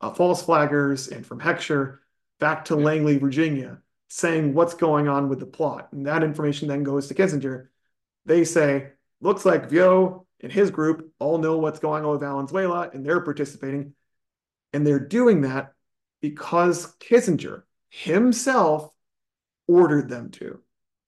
uh, 0.00 0.12
false 0.12 0.42
flaggers 0.42 1.10
and 1.10 1.26
from 1.26 1.40
Hecksher 1.40 1.98
back 2.40 2.66
to 2.66 2.76
Langley, 2.76 3.18
Virginia, 3.18 3.78
saying 4.08 4.54
what's 4.54 4.74
going 4.74 5.08
on 5.08 5.28
with 5.28 5.40
the 5.40 5.46
plot, 5.46 5.88
and 5.92 6.06
that 6.06 6.22
information 6.22 6.68
then 6.68 6.84
goes 6.84 7.08
to 7.08 7.14
Kissinger. 7.14 7.68
They 8.26 8.44
say 8.44 8.92
looks 9.20 9.44
like 9.44 9.70
Viaux 9.70 10.26
and 10.40 10.52
his 10.52 10.70
group 10.70 11.12
all 11.18 11.38
know 11.38 11.58
what's 11.58 11.80
going 11.80 12.04
on 12.04 12.12
with 12.12 12.20
Valenzuela 12.20 12.90
and 12.92 13.04
they're 13.04 13.20
participating. 13.20 13.94
And 14.72 14.86
they're 14.86 15.00
doing 15.00 15.42
that 15.42 15.72
because 16.20 16.94
Kissinger 16.96 17.62
himself 17.90 18.90
ordered 19.66 20.08
them 20.08 20.30
to. 20.32 20.60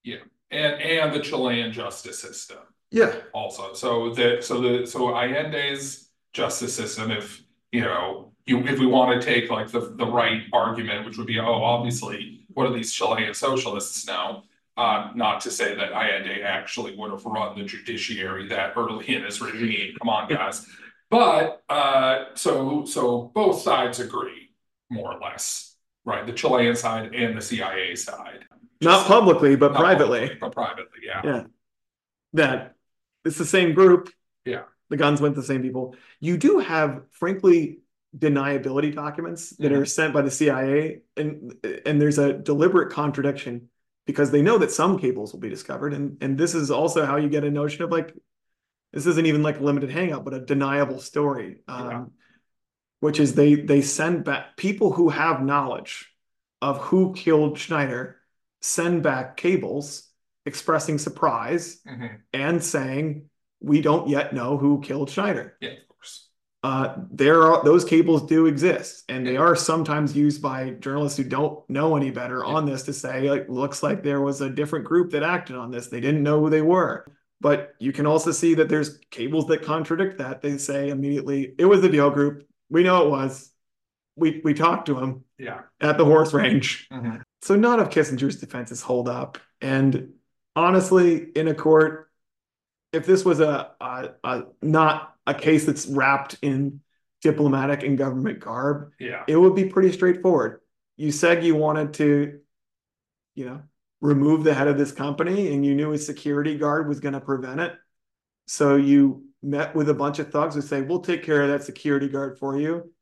Yeah. 0.02 0.18
And 0.50 0.80
and 0.80 1.12
the 1.12 1.20
Chilean 1.20 1.72
justice 1.72 2.18
system. 2.18 2.58
Yeah. 2.90 3.14
Also. 3.32 3.74
So 3.74 4.12
the 4.14 4.38
so 4.40 4.60
the 4.60 4.86
so 4.86 5.08
Allende's 5.08 6.10
justice 6.32 6.74
system, 6.74 7.10
if 7.10 7.42
you 7.70 7.82
know, 7.82 8.29
you 8.46 8.58
if 8.66 8.78
we 8.78 8.86
want 8.86 9.20
to 9.20 9.24
take 9.26 9.50
like 9.50 9.68
the 9.68 9.80
the 9.96 10.06
right 10.06 10.42
argument, 10.52 11.06
which 11.06 11.18
would 11.18 11.26
be, 11.26 11.38
oh, 11.38 11.44
obviously, 11.62 12.46
what 12.48 12.66
do 12.68 12.74
these 12.74 12.92
Chilean 12.92 13.34
socialists 13.34 14.06
know? 14.06 14.42
Uh, 14.76 15.10
not 15.14 15.42
to 15.42 15.50
say 15.50 15.74
that 15.74 15.92
Allende 15.92 16.42
actually 16.42 16.96
would 16.96 17.10
have 17.10 17.24
run 17.26 17.58
the 17.58 17.64
judiciary 17.64 18.48
that 18.48 18.72
early 18.76 19.14
in 19.14 19.24
his 19.24 19.40
regime. 19.40 19.94
Come 20.00 20.08
on, 20.08 20.28
guys. 20.28 20.66
But 21.10 21.62
uh, 21.68 22.26
so 22.34 22.84
so 22.86 23.30
both 23.34 23.60
sides 23.60 24.00
agree, 24.00 24.50
more 24.88 25.12
or 25.14 25.20
less, 25.20 25.76
right? 26.04 26.24
The 26.26 26.32
Chilean 26.32 26.76
side 26.76 27.14
and 27.14 27.36
the 27.36 27.42
CIA 27.42 27.94
side. 27.96 28.44
Not 28.80 29.06
publicly, 29.06 29.56
but 29.56 29.72
Not 29.72 29.80
privately. 29.80 30.20
publicly, 30.20 30.38
but 30.40 30.52
privately, 30.52 30.98
yeah. 31.04 31.20
Yeah. 31.24 31.44
That 32.32 32.74
it's 33.24 33.36
the 33.36 33.44
same 33.44 33.74
group. 33.74 34.08
Yeah. 34.46 34.62
The 34.88 34.96
guns 34.96 35.20
went 35.20 35.34
to 35.34 35.42
the 35.42 35.46
same 35.46 35.62
people. 35.62 35.94
You 36.20 36.36
do 36.38 36.58
have, 36.60 37.02
frankly, 37.10 37.80
deniability 38.16 38.94
documents 38.94 39.50
that 39.58 39.70
Mhm. 39.72 39.80
are 39.80 39.86
sent 39.86 40.12
by 40.12 40.22
the 40.22 40.30
CIA, 40.30 41.02
and 41.16 41.54
and 41.86 42.00
there's 42.00 42.18
a 42.18 42.32
deliberate 42.32 42.90
contradiction 42.92 43.68
because 44.06 44.30
they 44.30 44.42
know 44.42 44.58
that 44.58 44.70
some 44.72 44.98
cables 44.98 45.32
will 45.32 45.40
be 45.40 45.48
discovered, 45.48 45.92
and 45.92 46.16
and 46.20 46.36
this 46.36 46.54
is 46.54 46.70
also 46.70 47.04
how 47.06 47.16
you 47.16 47.28
get 47.28 47.44
a 47.44 47.50
notion 47.50 47.84
of 47.84 47.90
like 47.90 48.14
this 48.92 49.06
isn't 49.06 49.26
even 49.26 49.42
like 49.42 49.60
a 49.60 49.62
limited 49.62 49.90
hangout, 49.90 50.24
but 50.24 50.34
a 50.34 50.40
deniable 50.40 50.98
story. 50.98 51.62
Um, 51.68 51.88
Yeah. 51.88 52.04
Which 53.00 53.20
is 53.20 53.34
they 53.34 53.54
they 53.54 53.80
send 53.80 54.24
back 54.24 54.56
people 54.56 54.92
who 54.92 55.08
have 55.08 55.42
knowledge 55.42 56.12
of 56.60 56.78
who 56.78 57.14
killed 57.14 57.58
Schneider 57.58 58.16
send 58.60 59.02
back 59.02 59.36
cables 59.38 60.10
expressing 60.44 60.98
surprise 60.98 61.80
Mhm. 61.86 62.20
and 62.34 62.62
saying 62.62 63.30
we 63.60 63.80
don't 63.80 64.08
yet 64.08 64.34
know 64.34 64.58
who 64.58 64.80
killed 64.80 65.08
Schneider. 65.10 65.56
Yeah. 65.60 65.74
Uh, 66.62 66.94
there 67.10 67.42
are 67.42 67.64
those 67.64 67.84
cables 67.86 68.26
do 68.26 68.44
exist, 68.46 69.04
and 69.08 69.26
they 69.26 69.36
are 69.38 69.56
sometimes 69.56 70.14
used 70.14 70.42
by 70.42 70.70
journalists 70.70 71.16
who 71.16 71.24
don't 71.24 71.68
know 71.70 71.96
any 71.96 72.10
better 72.10 72.44
on 72.44 72.66
this 72.66 72.82
to 72.82 72.92
say 72.92 73.30
like 73.30 73.48
looks 73.48 73.82
like 73.82 74.02
there 74.02 74.20
was 74.20 74.42
a 74.42 74.50
different 74.50 74.84
group 74.84 75.10
that 75.12 75.22
acted 75.22 75.56
on 75.56 75.70
this. 75.70 75.86
They 75.86 76.00
didn't 76.00 76.22
know 76.22 76.38
who 76.40 76.50
they 76.50 76.62
were. 76.62 77.06
But 77.40 77.72
you 77.78 77.90
can 77.92 78.04
also 78.04 78.32
see 78.32 78.52
that 78.56 78.68
there's 78.68 78.98
cables 79.10 79.46
that 79.46 79.62
contradict 79.62 80.18
that. 80.18 80.42
They 80.42 80.58
say 80.58 80.90
immediately 80.90 81.54
it 81.58 81.64
was 81.64 81.80
the 81.80 81.88
Deal 81.88 82.10
Group. 82.10 82.46
We 82.68 82.82
know 82.82 83.06
it 83.06 83.10
was. 83.10 83.50
We 84.16 84.42
we 84.44 84.52
talked 84.52 84.84
to 84.86 84.98
him 84.98 85.24
Yeah. 85.38 85.62
at 85.80 85.96
the 85.96 86.04
horse 86.04 86.34
range. 86.34 86.88
Mhm. 86.92 87.22
So 87.40 87.56
none 87.56 87.80
of 87.80 87.88
Kissinger's 87.88 88.36
defenses 88.38 88.82
hold 88.82 89.08
up. 89.08 89.38
And 89.62 90.10
honestly, 90.54 91.16
in 91.34 91.48
a 91.48 91.54
court, 91.54 92.10
if 92.92 93.06
this 93.06 93.24
was 93.24 93.40
a, 93.40 93.70
a, 93.80 94.10
a 94.22 94.42
not 94.60 95.14
a 95.30 95.34
case 95.40 95.64
that's 95.64 95.86
wrapped 95.86 96.36
in 96.42 96.80
diplomatic 97.22 97.82
and 97.82 97.98
government 97.98 98.40
garb, 98.40 98.92
Yeah. 98.98 99.24
it 99.28 99.36
would 99.36 99.54
be 99.54 99.66
pretty 99.66 99.92
straightforward. 99.92 100.60
You 100.96 101.12
said 101.12 101.44
you 101.44 101.54
wanted 101.54 101.94
to, 101.94 102.40
you 103.34 103.44
know, 103.46 103.62
remove 104.00 104.44
the 104.44 104.54
head 104.54 104.68
of 104.68 104.78
this 104.78 104.92
company 104.92 105.52
and 105.52 105.64
you 105.64 105.74
knew 105.74 105.92
a 105.92 105.98
security 105.98 106.56
guard 106.56 106.88
was 106.88 107.00
going 107.00 107.12
to 107.14 107.20
prevent 107.20 107.60
it. 107.60 107.74
So 108.46 108.76
you 108.76 109.24
met 109.42 109.74
with 109.74 109.88
a 109.88 109.94
bunch 109.94 110.18
of 110.18 110.30
thugs 110.30 110.54
who 110.54 110.60
say, 110.62 110.80
We'll 110.82 111.00
take 111.00 111.22
care 111.22 111.42
of 111.42 111.48
that 111.48 111.62
security 111.64 112.08
guard 112.08 112.38
for 112.38 112.58
you. 112.58 112.92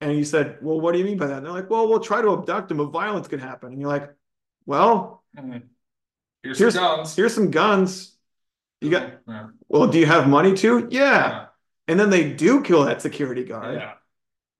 And 0.00 0.16
you 0.16 0.24
said, 0.24 0.58
Well, 0.62 0.80
what 0.80 0.92
do 0.92 0.98
you 0.98 1.04
mean 1.04 1.18
by 1.18 1.26
that? 1.26 1.36
And 1.38 1.46
they're 1.46 1.52
like, 1.52 1.70
Well, 1.70 1.88
we'll 1.88 2.00
try 2.00 2.20
to 2.22 2.32
abduct 2.32 2.70
him 2.70 2.78
but 2.78 2.86
violence 2.86 3.28
could 3.28 3.40
happen. 3.40 3.72
And 3.72 3.80
you're 3.80 3.90
like, 3.90 4.10
Well, 4.64 5.22
Mhm. 5.36 5.62
Here's, 6.42 6.58
here's 6.58 6.74
some 6.74 6.96
guns. 6.96 7.16
here's 7.16 7.34
some 7.34 7.50
guns. 7.50 8.15
You 8.80 8.90
got 8.90 9.20
Yeah. 9.26 9.48
well, 9.68 9.86
do 9.88 9.98
you 9.98 10.06
have 10.06 10.28
money 10.28 10.54
to? 10.56 10.88
Yeah. 10.90 11.00
Yeah. 11.28 11.46
And 11.88 11.98
then 12.00 12.10
they 12.10 12.32
do 12.32 12.62
kill 12.62 12.84
that 12.84 13.00
security 13.02 13.44
guard. 13.44 13.74
Yeah. 13.76 13.94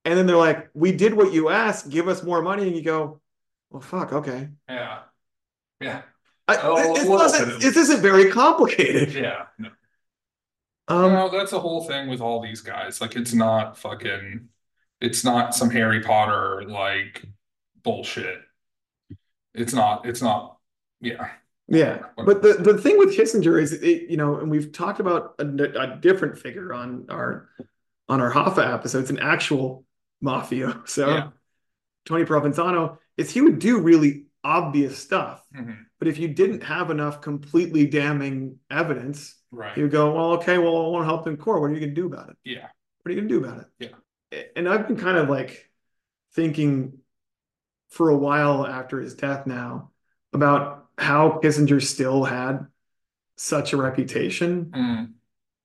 And 0.05 0.16
then 0.16 0.26
they're 0.26 0.36
like, 0.36 0.70
We 0.74 0.93
did 0.93 1.14
what 1.14 1.32
you 1.32 1.48
asked, 1.48 1.88
give 1.90 2.09
us 2.09 2.22
more 2.22 2.43
money. 2.43 2.66
And 2.66 2.76
you 2.76 2.82
go, 2.82 3.20
Well, 3.70 3.82
fuck, 3.82 4.12
okay. 4.12 4.48
Yeah. 4.68 5.01
Yeah. 5.80 6.02
I, 6.48 6.56
Oh, 6.62 6.76
it, 6.94 7.09
well, 7.09 7.18
doesn't, 7.18 7.60
this 7.60 7.76
isn't 7.76 8.01
very 8.02 8.30
complicated. 8.30 9.12
Yeah. 9.14 9.47
No. 9.59 9.70
Um, 10.88 11.12
no, 11.12 11.28
that's 11.28 11.51
the 11.51 11.59
whole 11.60 11.82
thing 11.82 12.09
with 12.09 12.20
all 12.20 12.40
these 12.40 12.60
guys. 12.60 13.01
Like, 13.01 13.16
it's 13.16 13.34
not 13.34 13.76
fucking, 13.76 14.48
it's 15.01 15.24
not 15.24 15.55
some 15.55 15.70
Harry 15.70 16.01
Potter 16.01 16.62
like 16.66 17.24
bullshit. 17.82 18.38
It's 19.52 19.72
not, 19.72 20.06
it's 20.06 20.22
not, 20.22 20.59
yeah. 21.01 21.30
Yeah, 21.68 22.05
but 22.16 22.43
the, 22.43 22.55
the 22.55 22.78
thing 22.78 22.97
with 22.97 23.16
Kissinger 23.16 23.60
is, 23.60 23.72
it, 23.72 24.09
you 24.09 24.16
know, 24.16 24.36
and 24.38 24.48
we've 24.51 24.70
talked 24.70 25.01
about 25.01 25.34
a, 25.40 25.44
a 25.44 25.97
different 26.01 26.38
figure 26.38 26.72
on 26.72 27.06
our 27.09 27.48
on 28.09 28.20
our 28.20 28.32
Hoffa 28.32 28.72
episodes, 28.72 29.10
an 29.10 29.18
actual 29.18 29.84
mafia. 30.20 30.80
So 30.86 31.09
Yeah. 31.09 31.28
Tony 32.05 32.24
Provenzano 32.24 32.98
is 33.16 33.30
he 33.32 33.40
would 33.40 33.59
do 33.59 33.80
really 33.80 34.26
obvious 34.44 34.97
stuff, 34.97 35.44
Mhm. 35.56 35.76
but 35.98 36.06
if 36.06 36.18
you 36.18 36.28
didn't 36.28 36.62
have 36.62 36.93
enough 36.93 37.20
completely 37.20 37.86
damning 37.88 38.60
evidence, 38.70 39.34
Right. 39.51 39.76
you 39.76 39.88
go, 39.88 40.14
well, 40.14 40.32
okay, 40.34 40.59
well, 40.59 40.76
I 40.86 40.88
want 40.90 41.02
to 41.02 41.06
help 41.06 41.26
in 41.26 41.36
court. 41.36 41.60
What 41.60 41.70
are 41.70 41.74
you 41.74 41.80
going 41.80 41.94
to 41.97 42.01
do 42.01 42.06
about 42.06 42.28
it? 42.30 42.36
Yeah. 42.44 42.68
What 43.02 43.10
are 43.10 43.10
you 43.10 43.16
going 43.20 43.28
to 43.28 43.34
do 43.40 43.44
about 43.44 43.66
it? 43.80 43.93
Yeah. 44.30 44.47
And 44.55 44.68
I've 44.68 44.86
been 44.86 44.97
kind 44.98 45.16
of 45.16 45.28
like 45.28 45.68
thinking 46.34 46.98
for 47.88 48.10
a 48.10 48.16
while 48.16 48.64
after 48.66 49.01
his 49.01 49.14
death 49.14 49.47
now 49.48 49.90
about 50.32 50.75
how 50.98 51.40
Kissinger 51.43 51.82
still 51.82 52.24
had 52.24 52.66
such 53.36 53.73
a 53.73 53.77
reputation. 53.77 54.66
Mm. 54.66 55.12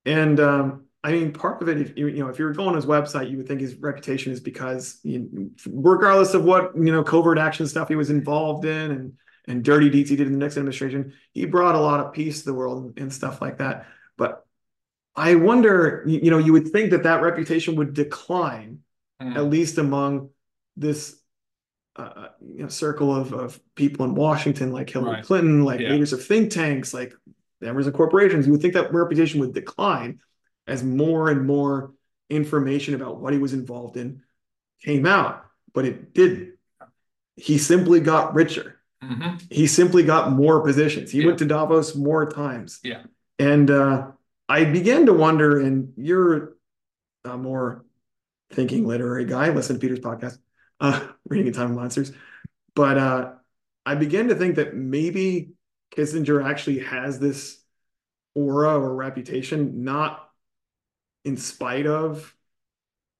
And 0.05 0.39
um, 0.39 0.85
I 1.03 1.11
mean, 1.11 1.31
part 1.33 1.61
of 1.61 1.69
it, 1.69 1.79
if 1.79 1.97
you, 1.97 2.07
you 2.07 2.23
know, 2.23 2.29
if 2.29 2.37
you 2.37 2.45
were 2.45 2.53
going 2.53 2.69
on 2.69 2.75
his 2.75 2.85
website, 2.85 3.29
you 3.29 3.37
would 3.37 3.47
think 3.47 3.61
his 3.61 3.75
reputation 3.75 4.31
is 4.31 4.39
because, 4.39 4.99
you, 5.03 5.51
regardless 5.67 6.33
of 6.33 6.43
what 6.43 6.75
you 6.75 6.91
know, 6.91 7.03
covert 7.03 7.37
action 7.37 7.67
stuff 7.67 7.87
he 7.87 7.95
was 7.95 8.09
involved 8.09 8.65
in 8.65 8.91
and 8.91 9.13
and 9.47 9.63
dirty 9.63 9.89
deeds 9.89 10.09
he 10.09 10.15
did 10.15 10.27
in 10.27 10.33
the 10.33 10.39
Nixon 10.39 10.59
administration, 10.59 11.13
he 11.31 11.45
brought 11.45 11.75
a 11.75 11.79
lot 11.79 11.99
of 11.99 12.13
peace 12.13 12.39
to 12.39 12.45
the 12.45 12.53
world 12.53 12.93
and, 12.97 13.11
stuff 13.11 13.41
like 13.41 13.57
that. 13.57 13.87
But 14.15 14.45
I 15.15 15.33
wonder, 15.33 16.03
you, 16.05 16.19
you 16.23 16.31
know, 16.31 16.37
you 16.37 16.53
would 16.53 16.69
think 16.69 16.91
that 16.91 17.03
that 17.03 17.23
reputation 17.23 17.75
would 17.75 17.93
decline 17.93 18.81
Mm. 19.21 19.35
at 19.35 19.45
least 19.45 19.77
among 19.77 20.29
this 20.75 21.20
uh, 21.95 22.27
you 22.41 22.63
know 22.63 22.69
circle 22.69 23.13
of, 23.15 23.33
of 23.33 23.59
people 23.75 24.05
in 24.05 24.15
Washington, 24.15 24.71
like 24.71 24.89
Hillary 24.89 25.15
Right. 25.15 25.23
Clinton, 25.25 25.63
like 25.65 25.79
Yeah. 25.81 25.89
leaders 25.91 26.13
of 26.13 26.23
think 26.23 26.51
tanks, 26.51 26.93
like 26.93 27.13
members 27.59 27.85
of 27.87 27.93
corporations. 27.93 28.45
You 28.45 28.53
would 28.53 28.61
think 28.61 28.73
that 28.75 28.93
reputation 28.93 29.39
would 29.41 29.53
decline 29.53 30.19
as 30.67 30.83
more 30.83 31.29
and 31.29 31.45
more 31.45 31.93
information 32.29 32.93
about 32.95 33.19
what 33.19 33.33
he 33.33 33.39
was 33.39 33.53
involved 33.53 33.97
in 33.97 34.21
came 34.81 35.05
out, 35.05 35.45
but 35.73 35.85
it 35.85 36.13
didn't. 36.13 36.53
He 37.35 37.57
simply 37.57 37.99
got 37.99 38.33
richer. 38.33 38.77
Mhm. 39.03 39.41
He 39.51 39.67
simply 39.67 40.03
got 40.03 40.31
more 40.31 40.61
positions. 40.63 41.11
He 41.11 41.19
Yeah. 41.19 41.27
went 41.27 41.39
to 41.39 41.45
Davos 41.45 41.95
more 41.95 42.29
times. 42.29 42.79
Yeah. 42.83 43.03
And 43.37 43.69
uh, 43.69 44.11
I 44.47 44.65
began 44.65 45.05
to 45.07 45.13
wonder, 45.13 45.59
and 45.59 45.93
you're 45.97 46.55
a 47.25 47.37
more 47.37 47.83
thinking 48.51 48.85
literary 48.87 49.25
guy, 49.25 49.49
listen 49.53 49.75
to 49.75 49.79
Peter's 49.79 49.99
podcast, 49.99 50.37
uh, 50.85 51.07
Reading 51.29 51.47
in 51.47 51.53
Time 51.53 51.71
of 51.71 51.77
Monsters. 51.77 52.11
But 52.75 52.97
uh, 52.97 53.31
I 53.85 53.95
began 53.95 54.27
to 54.29 54.35
think 54.35 54.55
that 54.55 54.75
maybe 54.75 55.51
Kissinger 55.95 56.43
actually 56.43 56.79
has 56.79 57.19
this 57.19 57.61
aura 58.33 58.79
or 58.79 58.95
reputation, 58.95 59.83
not 59.83 60.29
in 61.23 61.37
spite 61.37 61.85
of 61.85 62.35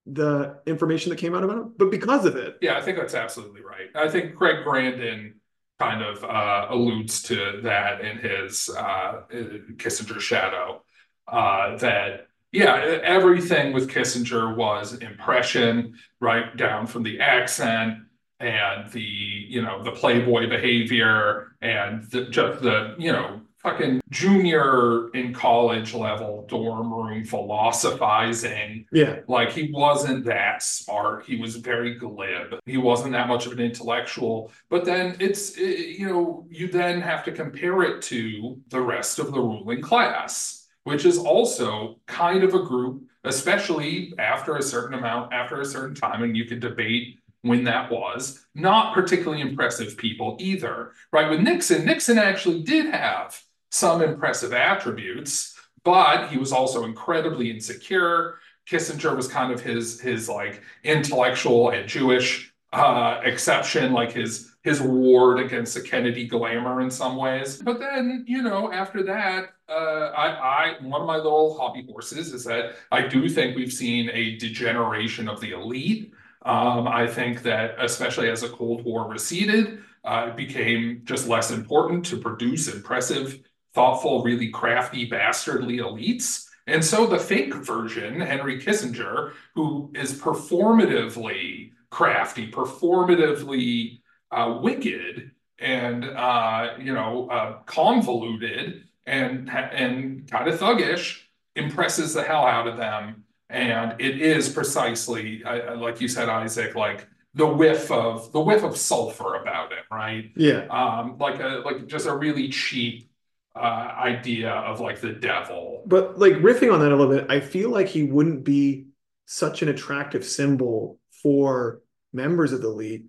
the 0.08 0.60
information 0.66 1.12
that 1.12 1.18
came 1.18 1.36
out 1.36 1.44
about 1.44 1.58
him, 1.58 1.74
but 1.78 1.92
because 1.92 2.26
of 2.26 2.36
it. 2.36 2.58
Yeah, 2.62 2.78
I 2.78 2.82
think 2.82 2.98
that's 2.98 3.14
absolutely 3.14 3.62
right. 3.62 3.90
I 3.94 4.10
think 4.10 4.34
Greg 4.34 4.64
Grandin 4.64 5.36
kind 5.80 6.02
of 6.02 6.24
uh, 6.24 6.68
alludes 6.70 7.22
to 7.24 7.62
that 7.64 8.02
in 8.02 8.18
his 8.18 8.70
uh, 8.70 9.22
Kissinger 9.32 10.20
Shadow. 10.20 10.84
Uh, 11.28 11.78
that 11.78 12.28
yeah, 12.52 13.00
everything 13.04 13.74
with 13.74 13.90
Kissinger 13.90 14.56
was 14.56 14.94
impression, 15.00 15.96
right 16.20 16.56
down 16.58 16.88
from 16.88 17.04
the 17.04 17.20
accent 17.20 18.00
and 18.40 18.92
the 18.92 19.02
you 19.02 19.62
know 19.62 19.84
the 19.84 19.92
playboy 19.92 20.50
behavior 20.50 21.56
and 21.62 22.04
the, 22.12 22.26
just 22.26 22.62
the 22.64 22.96
you 22.98 23.12
know 23.12 23.40
fucking 23.62 24.02
junior 24.10 25.10
in 25.14 25.32
college 25.32 25.94
level 25.94 26.48
dorm 26.50 26.92
room 26.92 27.24
philosophizing 27.24 28.86
Yeah. 28.92 29.20
like 29.28 29.52
he 29.52 29.72
wasn't 29.72 30.26
that 30.26 30.64
smart. 30.64 31.26
He 31.26 31.36
was 31.38 31.58
very 31.58 31.94
glib. 31.96 32.56
He 32.66 32.78
wasn't 32.78 33.12
that 33.14 33.28
much 33.28 33.46
of 33.46 33.52
an 33.52 33.60
intellectual. 33.60 34.52
But 34.70 34.86
then 34.86 35.16
it's, 35.20 35.58
eh, 35.60 35.96
you 36.00 36.08
know, 36.08 36.48
you 36.50 36.70
then 36.70 37.02
have 37.02 37.24
to 37.26 37.32
compare 37.32 37.84
it 37.84 38.02
to 38.04 38.60
the 38.70 38.82
rest 38.82 39.20
of 39.20 39.32
the 39.32 39.40
ruling 39.40 39.82
class. 39.82 40.61
Which 40.84 41.06
is 41.06 41.18
also 41.18 42.00
kind 42.08 42.44
of 42.44 42.54
a 42.54 42.64
group, 42.64 43.04
especially 43.24 44.14
after 44.18 44.56
a 44.56 44.62
certain 44.62 44.98
amount, 44.98 45.34
after 45.34 45.62
a 45.62 45.66
certain 45.66 45.96
time, 45.96 46.24
and 46.24 46.36
you 46.36 46.46
can 46.46 46.60
debate 46.60 47.20
when 47.42 47.64
that 47.64 47.92
was, 47.92 48.46
not 48.54 48.94
particularly 48.94 49.42
impressive 49.42 49.98
people 49.98 50.38
either, 50.40 50.92
right? 51.12 51.30
With 51.30 51.42
Nixon, 51.42 51.86
Nixon 51.86 52.20
actually 52.20 52.62
did 52.62 52.94
have 52.94 53.42
some 53.72 54.02
impressive 54.02 54.54
attributes, 54.54 55.56
but 55.84 56.30
he 56.30 56.38
was 56.38 56.52
also 56.52 56.84
incredibly 56.84 57.50
insecure. 57.50 58.36
Kissinger 58.70 59.16
was 59.16 59.28
kind 59.28 59.52
of 59.52 59.60
his 59.60 60.00
his 60.00 60.30
like 60.30 60.62
intellectual 60.84 61.72
and 61.72 61.88
Jewish 61.88 62.54
uh, 62.74 63.20
exception, 63.24 63.92
like 63.92 64.12
his 64.12 64.51
his 64.64 64.82
ward 64.82 65.40
against 65.40 65.74
the 65.74 65.82
Kennedy 65.82 66.28
glamour 66.28 66.82
in 66.82 66.92
some 66.92 67.16
ways. 67.16 67.58
But 67.58 67.80
then, 67.80 68.26
you 68.28 68.42
know, 68.42 68.72
after 68.72 69.02
that, 69.04 69.50
uh, 69.68 70.12
I, 70.16 70.28
I 70.28 70.76
one 70.82 71.02
of 71.02 71.08
my 71.08 71.18
little 71.18 71.58
hobby 71.58 71.86
horses 71.90 72.34
is 72.34 72.44
that 72.46 72.76
I 72.92 73.08
do 73.08 73.28
think 73.28 73.56
we've 73.56 73.74
seen 73.74 74.10
a 74.14 74.38
degeneration 74.38 75.28
of 75.28 75.42
the 75.42 75.52
elite. 75.52 76.14
Um, 76.44 76.88
I 76.88 77.08
think 77.08 77.44
that 77.44 77.76
especially 77.80 78.30
as 78.30 78.42
the 78.42 78.50
Cold 78.50 78.84
War 78.84 79.08
receded, 79.08 79.80
uh, 80.04 80.28
it 80.30 80.36
became 80.36 81.02
just 81.06 81.28
less 81.28 81.52
important 81.52 82.06
to 82.08 82.18
produce 82.18 82.74
impressive, 82.74 83.40
thoughtful, 83.74 84.24
really 84.24 84.50
crafty, 84.50 85.06
bastardly 85.06 85.78
elites. 85.78 86.48
And 86.68 86.84
so 86.84 87.06
the 87.06 87.20
fake 87.20 87.54
version, 87.54 88.20
Henry 88.20 88.60
Kissinger, 88.60 89.34
who 89.56 89.92
is 89.96 90.20
performatively 90.20 91.72
crafty, 91.90 92.50
performatively 92.50 94.01
uh, 94.32 94.60
wicked, 94.62 95.32
and 95.60 96.06
uh, 96.06 96.74
you 96.80 96.94
know 96.94 97.28
uh, 97.30 97.60
convoluted, 97.66 98.84
and 99.06 99.50
and 99.50 100.30
kind 100.30 100.48
of 100.48 100.60
thuggish, 100.60 101.22
impresses 101.56 102.14
the 102.14 102.24
hell 102.24 102.46
out 102.46 102.68
of 102.68 102.78
them. 102.78 103.24
And 103.50 104.00
it 104.00 104.22
is 104.22 104.48
precisely 104.48 105.44
uh, 105.44 105.76
like 105.78 106.00
you 106.00 106.08
said, 106.08 106.30
Isaac, 106.30 106.76
like 106.76 107.08
the 107.34 107.48
whiff 107.48 107.92
of 107.92 108.32
the 108.32 108.42
whiff 108.42 108.64
of 108.64 108.78
sulfur 108.78 109.36
about 109.36 109.72
it, 109.72 109.84
right? 109.92 110.32
Yeah. 110.36 110.66
Um, 110.70 111.18
like 111.20 111.40
a 111.40 111.62
like 111.66 111.88
just 111.88 112.08
a 112.08 112.16
really 112.16 112.50
cheap 112.50 113.10
uh, 113.56 113.92
idea 113.98 114.52
of 114.52 114.80
like 114.80 115.02
the 115.02 115.14
devil. 115.14 115.84
But 115.86 116.20
like 116.20 116.34
riffing 116.34 116.74
on 116.74 116.80
that 116.80 116.92
a 116.92 116.96
little 116.96 117.14
bit, 117.14 117.30
I 117.30 117.40
feel 117.40 117.70
like 117.70 117.88
he 117.88 118.04
wouldn't 118.04 118.44
be 118.44 118.88
such 119.26 119.62
an 119.62 119.70
attractive 119.70 120.26
symbol 120.26 121.00
for 121.24 121.82
members 122.14 122.52
of 122.52 122.62
the 122.62 122.68
elite 122.68 123.06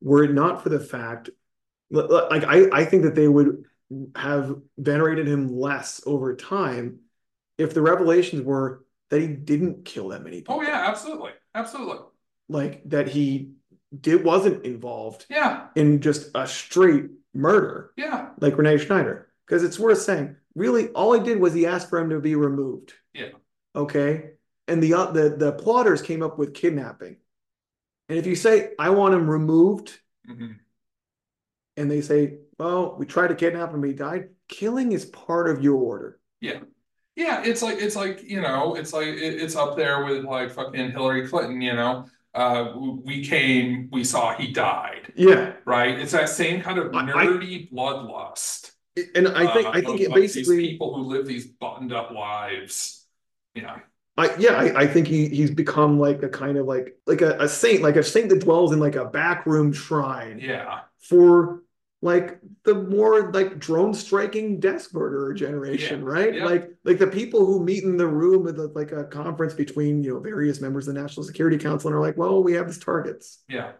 were 0.00 0.24
it 0.24 0.32
not 0.32 0.62
for 0.62 0.68
the 0.68 0.80
fact 0.80 1.30
like 1.90 2.44
I, 2.44 2.68
I 2.72 2.84
think 2.84 3.02
that 3.02 3.14
they 3.14 3.28
would 3.28 3.64
have 4.14 4.56
venerated 4.78 5.26
him 5.26 5.58
less 5.58 6.00
over 6.06 6.36
time 6.36 7.00
if 7.58 7.74
the 7.74 7.82
revelations 7.82 8.42
were 8.42 8.84
that 9.10 9.20
he 9.20 9.26
didn't 9.26 9.84
kill 9.84 10.08
that 10.08 10.22
many 10.22 10.36
people. 10.36 10.56
Oh 10.56 10.62
yeah, 10.62 10.84
absolutely. 10.88 11.32
Absolutely. 11.54 11.98
Like 12.48 12.82
that 12.88 13.08
he 13.08 13.52
did 13.98 14.24
wasn't 14.24 14.64
involved 14.64 15.26
yeah. 15.28 15.66
in 15.74 16.00
just 16.00 16.30
a 16.34 16.46
straight 16.46 17.06
murder. 17.34 17.92
Yeah. 17.96 18.30
Like 18.40 18.56
Renee 18.56 18.78
Schneider. 18.78 19.28
Because 19.46 19.64
it's 19.64 19.80
worth 19.80 20.00
saying, 20.00 20.36
really, 20.54 20.88
all 20.90 21.12
he 21.12 21.20
did 21.24 21.40
was 21.40 21.52
he 21.52 21.66
asked 21.66 21.90
for 21.90 21.98
him 21.98 22.10
to 22.10 22.20
be 22.20 22.36
removed. 22.36 22.94
Yeah. 23.12 23.30
Okay. 23.74 24.30
And 24.68 24.80
the 24.80 24.94
uh, 24.94 25.10
the 25.10 25.30
the 25.30 25.52
plotters 25.52 26.02
came 26.02 26.22
up 26.22 26.38
with 26.38 26.54
kidnapping. 26.54 27.16
And 28.10 28.18
if 28.18 28.26
you 28.26 28.34
say, 28.34 28.72
I 28.76 28.90
want 28.90 29.14
him 29.14 29.30
removed, 29.30 29.96
mm-hmm. 30.28 30.54
and 31.76 31.90
they 31.90 32.00
say, 32.00 32.38
well, 32.58 32.96
we 32.98 33.06
tried 33.06 33.28
to 33.28 33.36
kidnap 33.36 33.72
him, 33.72 33.84
he 33.84 33.92
died, 33.92 34.30
killing 34.48 34.90
is 34.90 35.04
part 35.04 35.48
of 35.48 35.62
your 35.62 35.76
order. 35.76 36.18
Yeah. 36.40 36.58
Yeah, 37.14 37.44
it's 37.44 37.62
like 37.62 37.78
it's 37.78 37.96
like 37.96 38.22
you 38.22 38.40
know, 38.40 38.76
it's 38.76 38.92
like 38.92 39.06
it's 39.06 39.54
up 39.54 39.76
there 39.76 40.04
with 40.04 40.24
like 40.24 40.50
fucking 40.50 40.92
Hillary 40.92 41.28
Clinton. 41.28 41.60
You 41.60 41.74
know, 41.74 42.06
uh, 42.34 42.72
we 42.76 43.24
came, 43.24 43.88
we 43.92 44.04
saw 44.04 44.34
he 44.34 44.52
died. 44.52 45.12
Yeah, 45.16 45.52
right. 45.64 45.98
It's 45.98 46.12
that 46.12 46.28
same 46.30 46.62
kind 46.62 46.78
of 46.78 46.92
nerdy 46.92 47.68
I, 47.68 47.74
bloodlust. 47.74 48.72
And 49.14 49.28
I 49.28 49.52
think 49.52 49.66
uh, 49.66 49.70
I 49.70 49.80
think 49.82 50.00
it 50.00 50.14
basically 50.14 50.68
people 50.68 50.94
who 50.94 51.02
live 51.02 51.26
these 51.26 51.46
buttoned 51.46 51.92
up 51.92 52.10
lives. 52.10 53.06
Yeah. 53.54 53.80
I, 54.16 54.34
yeah, 54.38 54.54
I, 54.54 54.82
I, 54.82 54.86
think 54.86 55.06
he 55.06 55.28
he's 55.28 55.50
become 55.50 55.98
like 55.98 56.22
a 56.22 56.28
kind 56.28 56.58
of 56.58 56.66
like 56.66 56.96
like 57.06 57.22
a, 57.22 57.38
a 57.38 57.48
saint, 57.48 57.82
like 57.82 57.96
a 57.96 58.02
saint 58.02 58.28
that 58.30 58.40
dwells 58.40 58.72
in 58.72 58.78
like 58.78 58.96
a 58.96 59.04
backroom 59.04 59.72
shrine. 59.72 60.38
Yeah. 60.42 60.80
For 60.98 61.62
like 62.02 62.38
the 62.64 62.74
more 62.74 63.30
like 63.32 63.58
drone 63.58 63.92
striking 63.92 64.58
desk 64.58 64.94
murderer 64.94 65.34
generation, 65.34 66.00
yeah. 66.00 66.06
right? 66.06 66.34
Like 66.36 66.70
like 66.84 66.98
the 66.98 67.06
people 67.06 67.44
who 67.44 67.62
meet 67.62 67.84
in 67.84 67.96
the 67.96 68.06
room 68.06 68.46
at 68.48 68.58
like 68.74 68.92
a 68.92 69.04
conference 69.04 69.54
between 69.54 70.02
you 70.02 70.14
know 70.14 70.20
various 70.20 70.60
members 70.60 70.88
of 70.88 70.94
the 70.94 71.00
National 71.00 71.24
Security 71.24 71.58
Council 71.58 71.88
and 71.88 71.96
are 71.96 72.00
like, 72.00 72.16
well, 72.16 72.42
we 72.42 72.54
have 72.54 72.66
these 72.66 72.78
targets. 72.78 73.42
Yeah. 73.48 73.72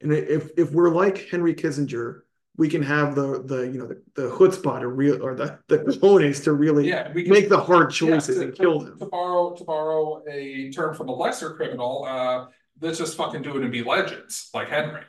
And 0.00 0.12
if 0.12 0.50
if 0.58 0.72
we're 0.72 0.90
like 0.90 1.28
Henry 1.28 1.54
Kissinger, 1.54 2.20
we 2.56 2.68
can 2.68 2.82
have 2.82 3.14
the 3.14 3.42
the 3.42 3.62
you 3.62 3.78
know 3.78 3.86
the, 3.86 4.02
the 4.14 4.28
chutzpah 4.30 4.80
to 4.80 4.88
real 4.88 5.22
or 5.22 5.34
the 5.34 5.58
the 5.68 5.78
cojones 5.78 6.42
to 6.44 6.52
really 6.52 6.88
yeah, 6.88 7.12
we 7.12 7.24
can, 7.24 7.32
make 7.32 7.48
the 7.48 7.58
hard 7.58 7.90
choices 7.90 8.36
yeah, 8.36 8.42
to, 8.42 8.48
and 8.48 8.56
kill 8.56 8.80
them. 8.80 8.98
To 8.98 9.06
borrow 9.06 9.54
to 9.54 9.64
borrow 9.64 10.22
a 10.28 10.70
term 10.70 10.94
from 10.94 11.08
a 11.08 11.14
lesser 11.14 11.54
criminal, 11.54 12.04
uh, 12.08 12.46
let's 12.80 12.98
just 12.98 13.16
fucking 13.16 13.42
do 13.42 13.56
it 13.56 13.62
and 13.62 13.72
be 13.72 13.82
legends 13.82 14.50
like 14.54 14.68
Henry, 14.68 15.02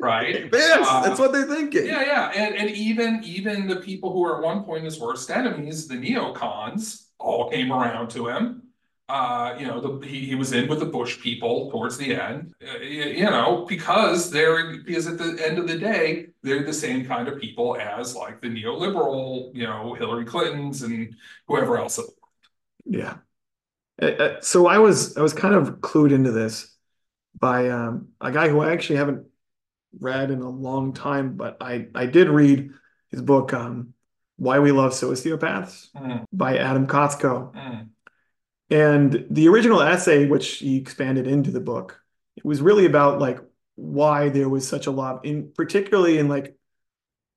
right? 0.00 0.48
yes, 0.52 0.86
uh, 0.88 1.02
that's 1.02 1.20
what 1.20 1.32
they're 1.32 1.46
thinking. 1.46 1.86
Yeah, 1.86 2.02
yeah, 2.02 2.32
and 2.34 2.56
and 2.56 2.70
even 2.70 3.22
even 3.22 3.68
the 3.68 3.76
people 3.76 4.12
who 4.12 4.24
are 4.24 4.38
at 4.38 4.42
one 4.42 4.64
point 4.64 4.84
his 4.84 4.98
worst 4.98 5.30
enemies, 5.30 5.86
the 5.86 5.94
neocons, 5.94 7.06
all 7.18 7.50
came 7.50 7.72
around 7.72 8.10
to 8.10 8.28
him. 8.28 8.62
Uh, 9.08 9.54
you 9.58 9.66
know, 9.66 9.80
the, 9.80 10.06
he, 10.06 10.20
he 10.20 10.34
was 10.34 10.52
in 10.52 10.68
with 10.68 10.78
the 10.78 10.86
Bush 10.86 11.20
people 11.20 11.70
towards 11.70 11.98
the 11.98 12.14
end, 12.14 12.54
uh, 12.66 12.78
you, 12.78 13.02
you, 13.04 13.24
know, 13.24 13.66
because 13.68 14.30
they're 14.30 14.78
because 14.78 15.06
at 15.06 15.18
the 15.18 15.38
end 15.44 15.58
of 15.58 15.68
the 15.68 15.76
day, 15.76 16.28
they're 16.42 16.64
the 16.64 16.72
same 16.72 17.04
kind 17.04 17.28
of 17.28 17.38
people 17.38 17.76
as 17.76 18.14
like 18.14 18.40
the 18.40 18.48
neoliberal, 18.48 19.54
you 19.54 19.66
know, 19.66 19.92
Hillary 19.94 20.24
Clinton's 20.24 20.82
and 20.82 21.14
whoever 21.46 21.76
else. 21.76 22.00
Yeah. 22.86 23.16
Uh, 24.00 24.06
uh, 24.06 24.40
so 24.40 24.66
I 24.66 24.78
was 24.78 25.16
I 25.16 25.22
was 25.22 25.34
kind 25.34 25.54
of 25.54 25.80
clued 25.80 26.12
into 26.12 26.32
this 26.32 26.74
by 27.38 27.68
um, 27.68 28.08
a 28.20 28.32
guy 28.32 28.48
who 28.48 28.60
I 28.60 28.72
actually 28.72 28.96
haven't 28.96 29.26
read 29.98 30.30
in 30.30 30.40
a 30.40 30.48
long 30.48 30.92
time, 30.92 31.36
but 31.36 31.56
I 31.60 31.88
I 31.94 32.06
did 32.06 32.28
read 32.28 32.70
his 33.10 33.20
book 33.20 33.52
um, 33.52 33.94
"Why 34.36 34.58
We 34.58 34.72
Love 34.72 34.92
Sociopaths" 34.92 35.90
mm. 35.92 36.24
by 36.32 36.56
Adam 36.58 36.86
Kotsko. 36.86 37.54
Mm. 37.54 37.88
And 38.72 39.26
the 39.28 39.48
original 39.48 39.82
essay, 39.82 40.26
which 40.26 40.48
he 40.54 40.78
expanded 40.78 41.26
into 41.26 41.50
the 41.50 41.60
book, 41.60 42.00
it 42.36 42.44
was 42.44 42.62
really 42.62 42.86
about 42.86 43.18
like 43.18 43.38
why 43.74 44.30
there 44.30 44.48
was 44.48 44.66
such 44.66 44.86
a 44.86 44.90
lot 44.90 45.26
in 45.26 45.52
particularly 45.54 46.18
in 46.18 46.28
like 46.28 46.56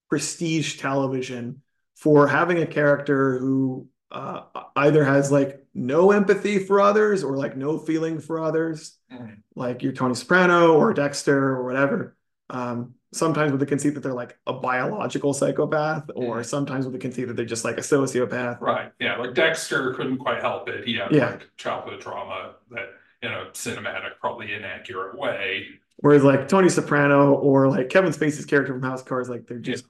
prestige 0.09 0.79
television 0.79 1.61
for 1.95 2.27
having 2.27 2.59
a 2.59 2.65
character 2.65 3.37
who 3.37 3.89
uh, 4.11 4.43
either 4.77 5.03
has 5.03 5.29
like 5.29 5.65
no 5.73 6.11
empathy 6.11 6.59
for 6.59 6.79
others 6.79 7.21
or 7.21 7.35
like 7.35 7.57
no 7.57 7.79
feeling 7.79 8.19
for 8.19 8.41
others, 8.41 8.97
mm. 9.11 9.35
like 9.55 9.83
you're 9.83 9.91
Tony 9.91 10.15
Soprano 10.15 10.75
or 10.75 10.93
Dexter 10.93 11.49
or 11.49 11.65
whatever. 11.65 12.15
Um, 12.49 12.93
sometimes 13.15 13.51
with 13.51 13.59
the 13.59 13.65
conceit 13.65 13.91
that 13.91 14.01
they're 14.01 14.13
like 14.13 14.37
a 14.45 14.53
biological 14.53 15.33
psychopath, 15.33 16.09
or 16.15 16.41
mm. 16.41 16.45
sometimes 16.45 16.85
with 16.85 16.93
the 16.93 16.99
conceit 16.99 17.25
that 17.25 17.35
they're 17.35 17.45
just 17.45 17.63
like 17.63 17.77
a 17.77 17.81
sociopath. 17.81 18.59
Right. 18.59 18.91
Yeah. 18.99 19.17
Like 19.17 19.33
Dexter 19.33 19.93
couldn't 19.93 20.17
quite 20.17 20.41
help 20.41 20.67
it. 20.67 20.85
He 20.85 20.95
had 20.95 21.11
yeah. 21.11 21.31
like 21.31 21.49
childhood 21.57 22.01
trauma 22.01 22.55
that 22.71 22.89
in 23.21 23.31
a 23.31 23.45
cinematic, 23.53 24.19
probably 24.19 24.53
inaccurate 24.53 25.17
way. 25.17 25.67
Whereas 25.97 26.23
like 26.23 26.47
Tony 26.47 26.69
Soprano 26.69 27.33
or 27.33 27.69
like 27.69 27.89
Kevin 27.89 28.11
Spacey's 28.11 28.45
character 28.45 28.73
from 28.73 28.83
House 28.83 29.01
of 29.01 29.07
Cards, 29.07 29.29
like 29.29 29.47
they're 29.47 29.59
just 29.59 29.85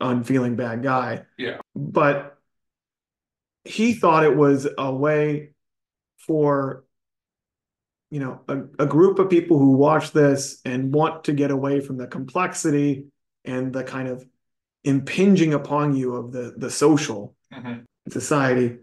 yeah. 0.00 0.10
unfeeling 0.10 0.54
bad 0.54 0.82
guy. 0.82 1.24
Yeah. 1.36 1.58
But 1.74 2.38
he 3.64 3.94
thought 3.94 4.24
it 4.24 4.36
was 4.36 4.68
a 4.78 4.94
way 4.94 5.50
for 6.18 6.84
you 8.10 8.20
know 8.20 8.40
a, 8.48 8.84
a 8.84 8.86
group 8.86 9.18
of 9.18 9.30
people 9.30 9.58
who 9.58 9.72
watch 9.72 10.12
this 10.12 10.60
and 10.64 10.92
want 10.92 11.24
to 11.24 11.32
get 11.32 11.50
away 11.50 11.80
from 11.80 11.96
the 11.96 12.06
complexity 12.06 13.06
and 13.44 13.72
the 13.72 13.84
kind 13.84 14.08
of 14.08 14.24
impinging 14.84 15.54
upon 15.54 15.94
you 15.94 16.14
of 16.14 16.32
the 16.32 16.54
the 16.56 16.70
social 16.70 17.34
mm-hmm. 17.52 17.80
society 18.08 18.78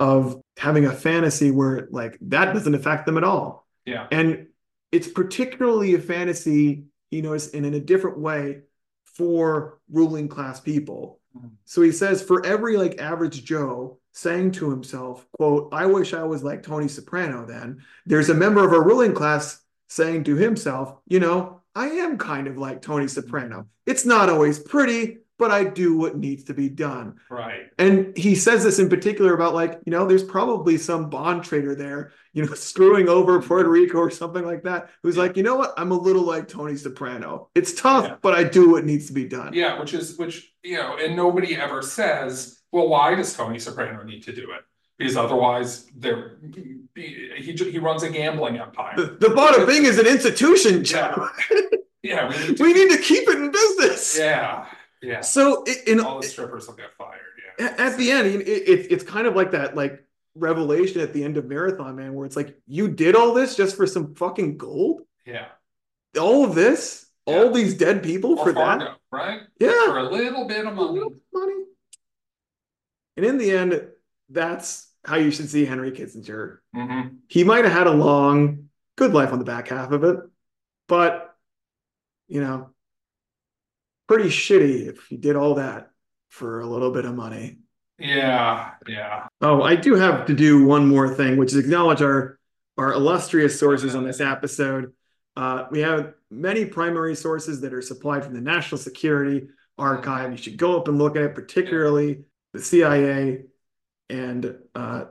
of 0.00 0.40
having 0.56 0.86
a 0.86 0.92
fantasy 0.92 1.50
where 1.50 1.88
like 1.90 2.18
that 2.20 2.52
doesn't 2.52 2.74
affect 2.74 3.06
them 3.06 3.16
at 3.16 3.24
all 3.24 3.66
yeah 3.84 4.06
and 4.10 4.46
it's 4.90 5.08
particularly 5.08 5.94
a 5.94 5.98
fantasy 5.98 6.84
you 7.10 7.22
know 7.22 7.34
in, 7.34 7.64
in 7.64 7.74
a 7.74 7.80
different 7.80 8.18
way 8.18 8.60
for 9.04 9.78
ruling 9.90 10.28
class 10.28 10.60
people 10.60 11.20
mm-hmm. 11.36 11.48
so 11.64 11.82
he 11.82 11.92
says 11.92 12.22
for 12.22 12.44
every 12.44 12.76
like 12.76 13.00
average 13.00 13.44
joe 13.44 13.98
saying 14.18 14.50
to 14.50 14.68
himself, 14.68 15.24
quote, 15.32 15.68
I 15.72 15.86
wish 15.86 16.12
I 16.12 16.24
was 16.24 16.42
like 16.42 16.64
Tony 16.64 16.88
Soprano 16.88 17.46
then. 17.46 17.84
There's 18.04 18.30
a 18.30 18.34
member 18.34 18.66
of 18.66 18.72
our 18.72 18.82
ruling 18.82 19.14
class 19.14 19.60
saying 19.88 20.24
to 20.24 20.34
himself, 20.34 20.96
you 21.06 21.20
know, 21.20 21.62
I 21.76 21.86
am 21.86 22.18
kind 22.18 22.48
of 22.48 22.58
like 22.58 22.82
Tony 22.82 23.04
mm-hmm. 23.04 23.20
Soprano. 23.20 23.68
It's 23.86 24.04
not 24.04 24.28
always 24.28 24.58
pretty, 24.58 25.18
but 25.38 25.52
I 25.52 25.62
do 25.62 25.96
what 25.96 26.16
needs 26.16 26.42
to 26.44 26.54
be 26.54 26.68
done. 26.68 27.20
Right. 27.30 27.66
And 27.78 28.16
he 28.16 28.34
says 28.34 28.64
this 28.64 28.80
in 28.80 28.88
particular 28.88 29.34
about 29.34 29.54
like, 29.54 29.78
you 29.86 29.92
know, 29.92 30.04
there's 30.04 30.24
probably 30.24 30.78
some 30.78 31.10
bond 31.10 31.44
trader 31.44 31.76
there, 31.76 32.10
you 32.32 32.44
know, 32.44 32.54
screwing 32.54 33.08
over 33.08 33.38
mm-hmm. 33.38 33.46
Puerto 33.46 33.70
Rico 33.70 33.98
or 33.98 34.10
something 34.10 34.44
like 34.44 34.64
that, 34.64 34.90
who's 35.04 35.16
like, 35.16 35.36
you 35.36 35.44
know 35.44 35.54
what? 35.54 35.74
I'm 35.76 35.92
a 35.92 35.98
little 35.98 36.24
like 36.24 36.48
Tony 36.48 36.74
Soprano. 36.74 37.50
It's 37.54 37.72
tough, 37.72 38.04
Yeah. 38.04 38.16
but 38.20 38.34
I 38.34 38.42
do 38.42 38.70
what 38.70 38.84
needs 38.84 39.06
to 39.06 39.12
be 39.12 39.26
done. 39.26 39.52
Yeah, 39.52 39.78
which 39.78 39.94
is 39.94 40.18
which 40.18 40.52
you 40.64 40.76
know, 40.76 40.96
and 40.96 41.14
nobody 41.14 41.54
ever 41.54 41.82
says, 41.82 42.57
well, 42.72 42.88
why 42.88 43.14
does 43.14 43.34
Tony 43.34 43.58
Soprano 43.58 44.02
need 44.02 44.22
to 44.24 44.32
do 44.34 44.50
it? 44.52 44.62
Because 44.98 45.16
otherwise, 45.16 45.86
there 45.96 46.38
he 46.96 47.52
he 47.52 47.78
runs 47.78 48.02
a 48.02 48.10
gambling 48.10 48.58
empire. 48.58 48.96
The, 48.96 49.04
the 49.20 49.28
Bada 49.28 49.64
Bing 49.66 49.84
is 49.84 49.98
an 49.98 50.06
institution, 50.06 50.82
Joe. 50.84 51.28
Yeah, 52.02 52.28
we 52.28 52.36
need 52.46 52.56
to, 52.56 52.62
we 52.64 52.72
need 52.74 52.90
to 52.90 52.98
keep 52.98 53.28
it 53.28 53.36
in 53.38 53.50
business. 53.52 54.18
yeah, 54.18 54.66
yeah. 55.02 55.20
So 55.20 55.64
in 55.86 56.00
All 56.00 56.20
the 56.20 56.26
strippers 56.26 56.66
will 56.66 56.74
get 56.74 56.92
fired. 56.98 57.20
Yeah. 57.58 57.66
at 57.66 57.80
at 57.80 57.96
the 57.98 58.10
end, 58.10 58.26
it, 58.26 58.46
it, 58.48 58.92
it's 58.92 59.04
kind 59.04 59.26
of 59.28 59.36
like 59.36 59.52
that, 59.52 59.76
like 59.76 60.04
revelation 60.34 61.00
at 61.00 61.12
the 61.12 61.22
end 61.24 61.36
of 61.36 61.46
Marathon 61.46 61.94
Man, 61.96 62.14
where 62.14 62.26
it's 62.26 62.36
like 62.36 62.56
you 62.66 62.88
did 62.88 63.14
all 63.14 63.34
this 63.34 63.54
just 63.56 63.76
for 63.76 63.86
some 63.86 64.14
fucking 64.16 64.56
gold, 64.58 65.02
Yeah. 65.26 65.46
all 66.18 66.44
of 66.44 66.54
this, 66.56 67.06
all 67.24 67.50
these 67.52 67.74
dead 67.74 68.02
people 68.02 68.38
Or 68.38 68.46
for 68.46 68.52
Fargo, 68.54 68.84
that, 68.84 68.96
right? 69.12 69.40
yeah, 69.60 69.86
For 69.86 69.98
a 69.98 70.10
little 70.10 70.46
bit 70.48 70.66
of 70.66 70.74
money. 70.74 71.00
money. 71.32 71.54
And 73.18 73.26
in 73.26 73.36
the 73.36 73.50
end, 73.50 73.82
that's 74.30 74.92
how 75.04 75.16
you 75.16 75.32
should 75.32 75.50
see 75.50 75.64
Henry 75.64 75.90
Kissinger. 75.90 76.58
hmm 76.72 77.08
He 77.26 77.42
might 77.42 77.64
have 77.64 77.72
had 77.72 77.88
a 77.88 77.92
long, 77.92 78.68
good 78.96 79.12
life 79.12 79.32
on 79.32 79.40
the 79.40 79.44
back 79.44 79.66
half 79.68 79.90
of 79.90 80.04
it, 80.04 80.20
but 80.86 81.34
you 82.28 82.40
know, 82.40 82.70
pretty 84.06 84.28
shitty 84.28 84.86
if 84.86 85.06
he 85.08 85.16
did 85.16 85.34
all 85.34 85.56
that 85.56 85.90
for 86.28 86.60
a 86.60 86.66
little 86.66 86.92
bit 86.92 87.04
of 87.06 87.14
money. 87.16 87.58
Yeah, 87.98 88.74
yeah. 88.86 89.26
Oh, 89.40 89.62
I 89.62 89.74
do 89.74 89.96
have 89.96 90.26
to 90.26 90.34
do 90.34 90.64
one 90.64 90.86
more 90.86 91.12
thing, 91.12 91.36
which 91.36 91.50
is 91.50 91.56
acknowledge 91.58 92.02
our 92.02 92.38
our 92.76 92.92
illustrious 92.92 93.58
sources 93.58 93.96
on 93.96 94.04
this 94.04 94.20
episode. 94.20 94.92
Uh, 95.34 95.64
we 95.72 95.80
have 95.80 96.14
many 96.30 96.64
primary 96.64 97.16
sources 97.16 97.60
that 97.62 97.74
are 97.74 97.82
supplied 97.82 98.24
from 98.24 98.34
the 98.34 98.40
National 98.40 98.78
Security 98.78 99.48
Archive. 99.76 100.30
You 100.30 100.36
should 100.36 100.56
go 100.56 100.78
up 100.78 100.86
and 100.86 100.96
look 100.96 101.16
at 101.16 101.22
it, 101.22 101.34
particularly 101.34 102.22
the 102.52 102.60
CIA 102.62 103.42
and 104.08 104.56
uh, 104.74 105.04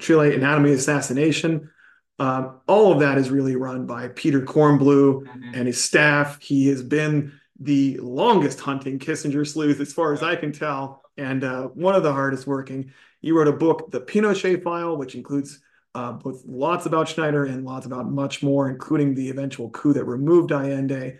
Chile 0.00 0.34
Anatomy 0.34 0.72
Assassination. 0.72 1.70
Um, 2.18 2.60
all 2.66 2.92
of 2.92 3.00
that 3.00 3.18
is 3.18 3.30
really 3.30 3.56
run 3.56 3.86
by 3.86 4.08
Peter 4.08 4.40
Kornbluh 4.40 5.24
Mhm. 5.26 5.50
and 5.54 5.66
his 5.66 5.82
staff. 5.82 6.40
He 6.40 6.68
has 6.68 6.82
been 6.82 7.32
the 7.60 7.98
longest 8.02 8.60
hunting 8.60 8.98
Kissinger 8.98 9.46
sleuth, 9.46 9.80
as 9.80 9.92
far 9.92 10.12
as 10.12 10.22
I 10.22 10.36
can 10.36 10.52
tell, 10.52 11.02
and 11.16 11.42
uh, 11.44 11.64
one 11.68 11.94
of 11.94 12.02
the 12.02 12.12
hardest 12.12 12.46
working. 12.46 12.92
He 13.20 13.32
wrote 13.32 13.48
a 13.48 13.52
book, 13.52 13.90
The 13.90 14.00
Pinochet 14.00 14.62
File, 14.62 14.96
which 14.96 15.14
includes 15.14 15.60
uh, 15.94 16.12
both 16.12 16.42
lots 16.46 16.84
about 16.84 17.08
Schneider 17.08 17.44
and 17.46 17.64
lots 17.64 17.86
about 17.86 18.10
much 18.10 18.42
more, 18.42 18.68
including 18.68 19.14
the 19.14 19.30
eventual 19.30 19.70
coup 19.70 19.94
that 19.94 20.04
removed 20.04 20.52
Allende. 20.52 21.18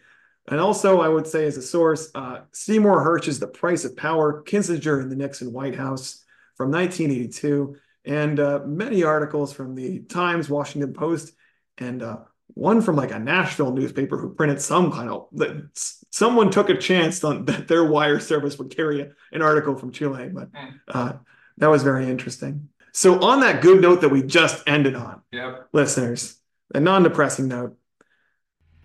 And 0.48 0.60
also, 0.60 1.00
I 1.00 1.08
would 1.08 1.26
say, 1.26 1.46
as 1.46 1.56
a 1.56 1.62
source, 1.62 2.10
uh, 2.14 2.40
Seymour 2.52 3.02
Hersh's 3.02 3.40
The 3.40 3.48
Price 3.48 3.84
of 3.84 3.96
Power, 3.96 4.42
Kissinger 4.44 5.02
in 5.02 5.08
the 5.08 5.16
Nixon 5.16 5.52
White 5.52 5.74
House 5.74 6.24
from 6.56 6.70
1982, 6.70 7.76
and 8.04 8.38
uh, 8.38 8.60
many 8.64 9.02
articles 9.02 9.52
from 9.52 9.74
the 9.74 10.00
Times, 10.00 10.48
Washington 10.48 10.92
Post, 10.92 11.32
and 11.78 12.02
uh, 12.02 12.18
one 12.54 12.80
from 12.80 12.94
like 12.94 13.10
a 13.10 13.18
Nashville 13.18 13.72
newspaper 13.72 14.16
who 14.16 14.32
printed 14.34 14.60
some 14.60 14.92
kind 14.92 15.10
of 15.10 15.26
that 15.32 15.68
someone 16.10 16.50
took 16.50 16.70
a 16.70 16.76
chance 16.78 17.22
on 17.24 17.44
that 17.46 17.66
their 17.66 17.84
wire 17.84 18.20
service 18.20 18.56
would 18.58 18.74
carry 18.74 19.10
an 19.32 19.42
article 19.42 19.74
from 19.76 19.90
Chile, 19.90 20.30
but 20.32 20.52
Mm. 20.52 20.72
uh, 20.88 21.12
that 21.58 21.66
was 21.68 21.82
very 21.82 22.08
interesting. 22.08 22.68
So 22.92 23.20
on 23.20 23.40
that 23.40 23.60
good 23.62 23.80
note 23.82 24.00
that 24.02 24.10
we 24.10 24.22
just 24.22 24.62
ended 24.66 24.94
on, 24.94 25.20
Yep. 25.32 25.68
listeners, 25.72 26.36
a 26.74 26.80
non-depressing 26.80 27.48
note. 27.48 27.76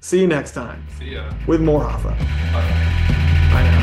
See 0.04 0.20
you 0.20 0.28
next 0.28 0.52
time 0.54 0.84
See 0.98 1.14
ya. 1.14 1.32
with 1.48 1.62
more 1.62 1.82
Hoffa. 1.84 2.18
Bye. 2.52 2.62
Bye 3.54 3.64
now. 3.64 3.81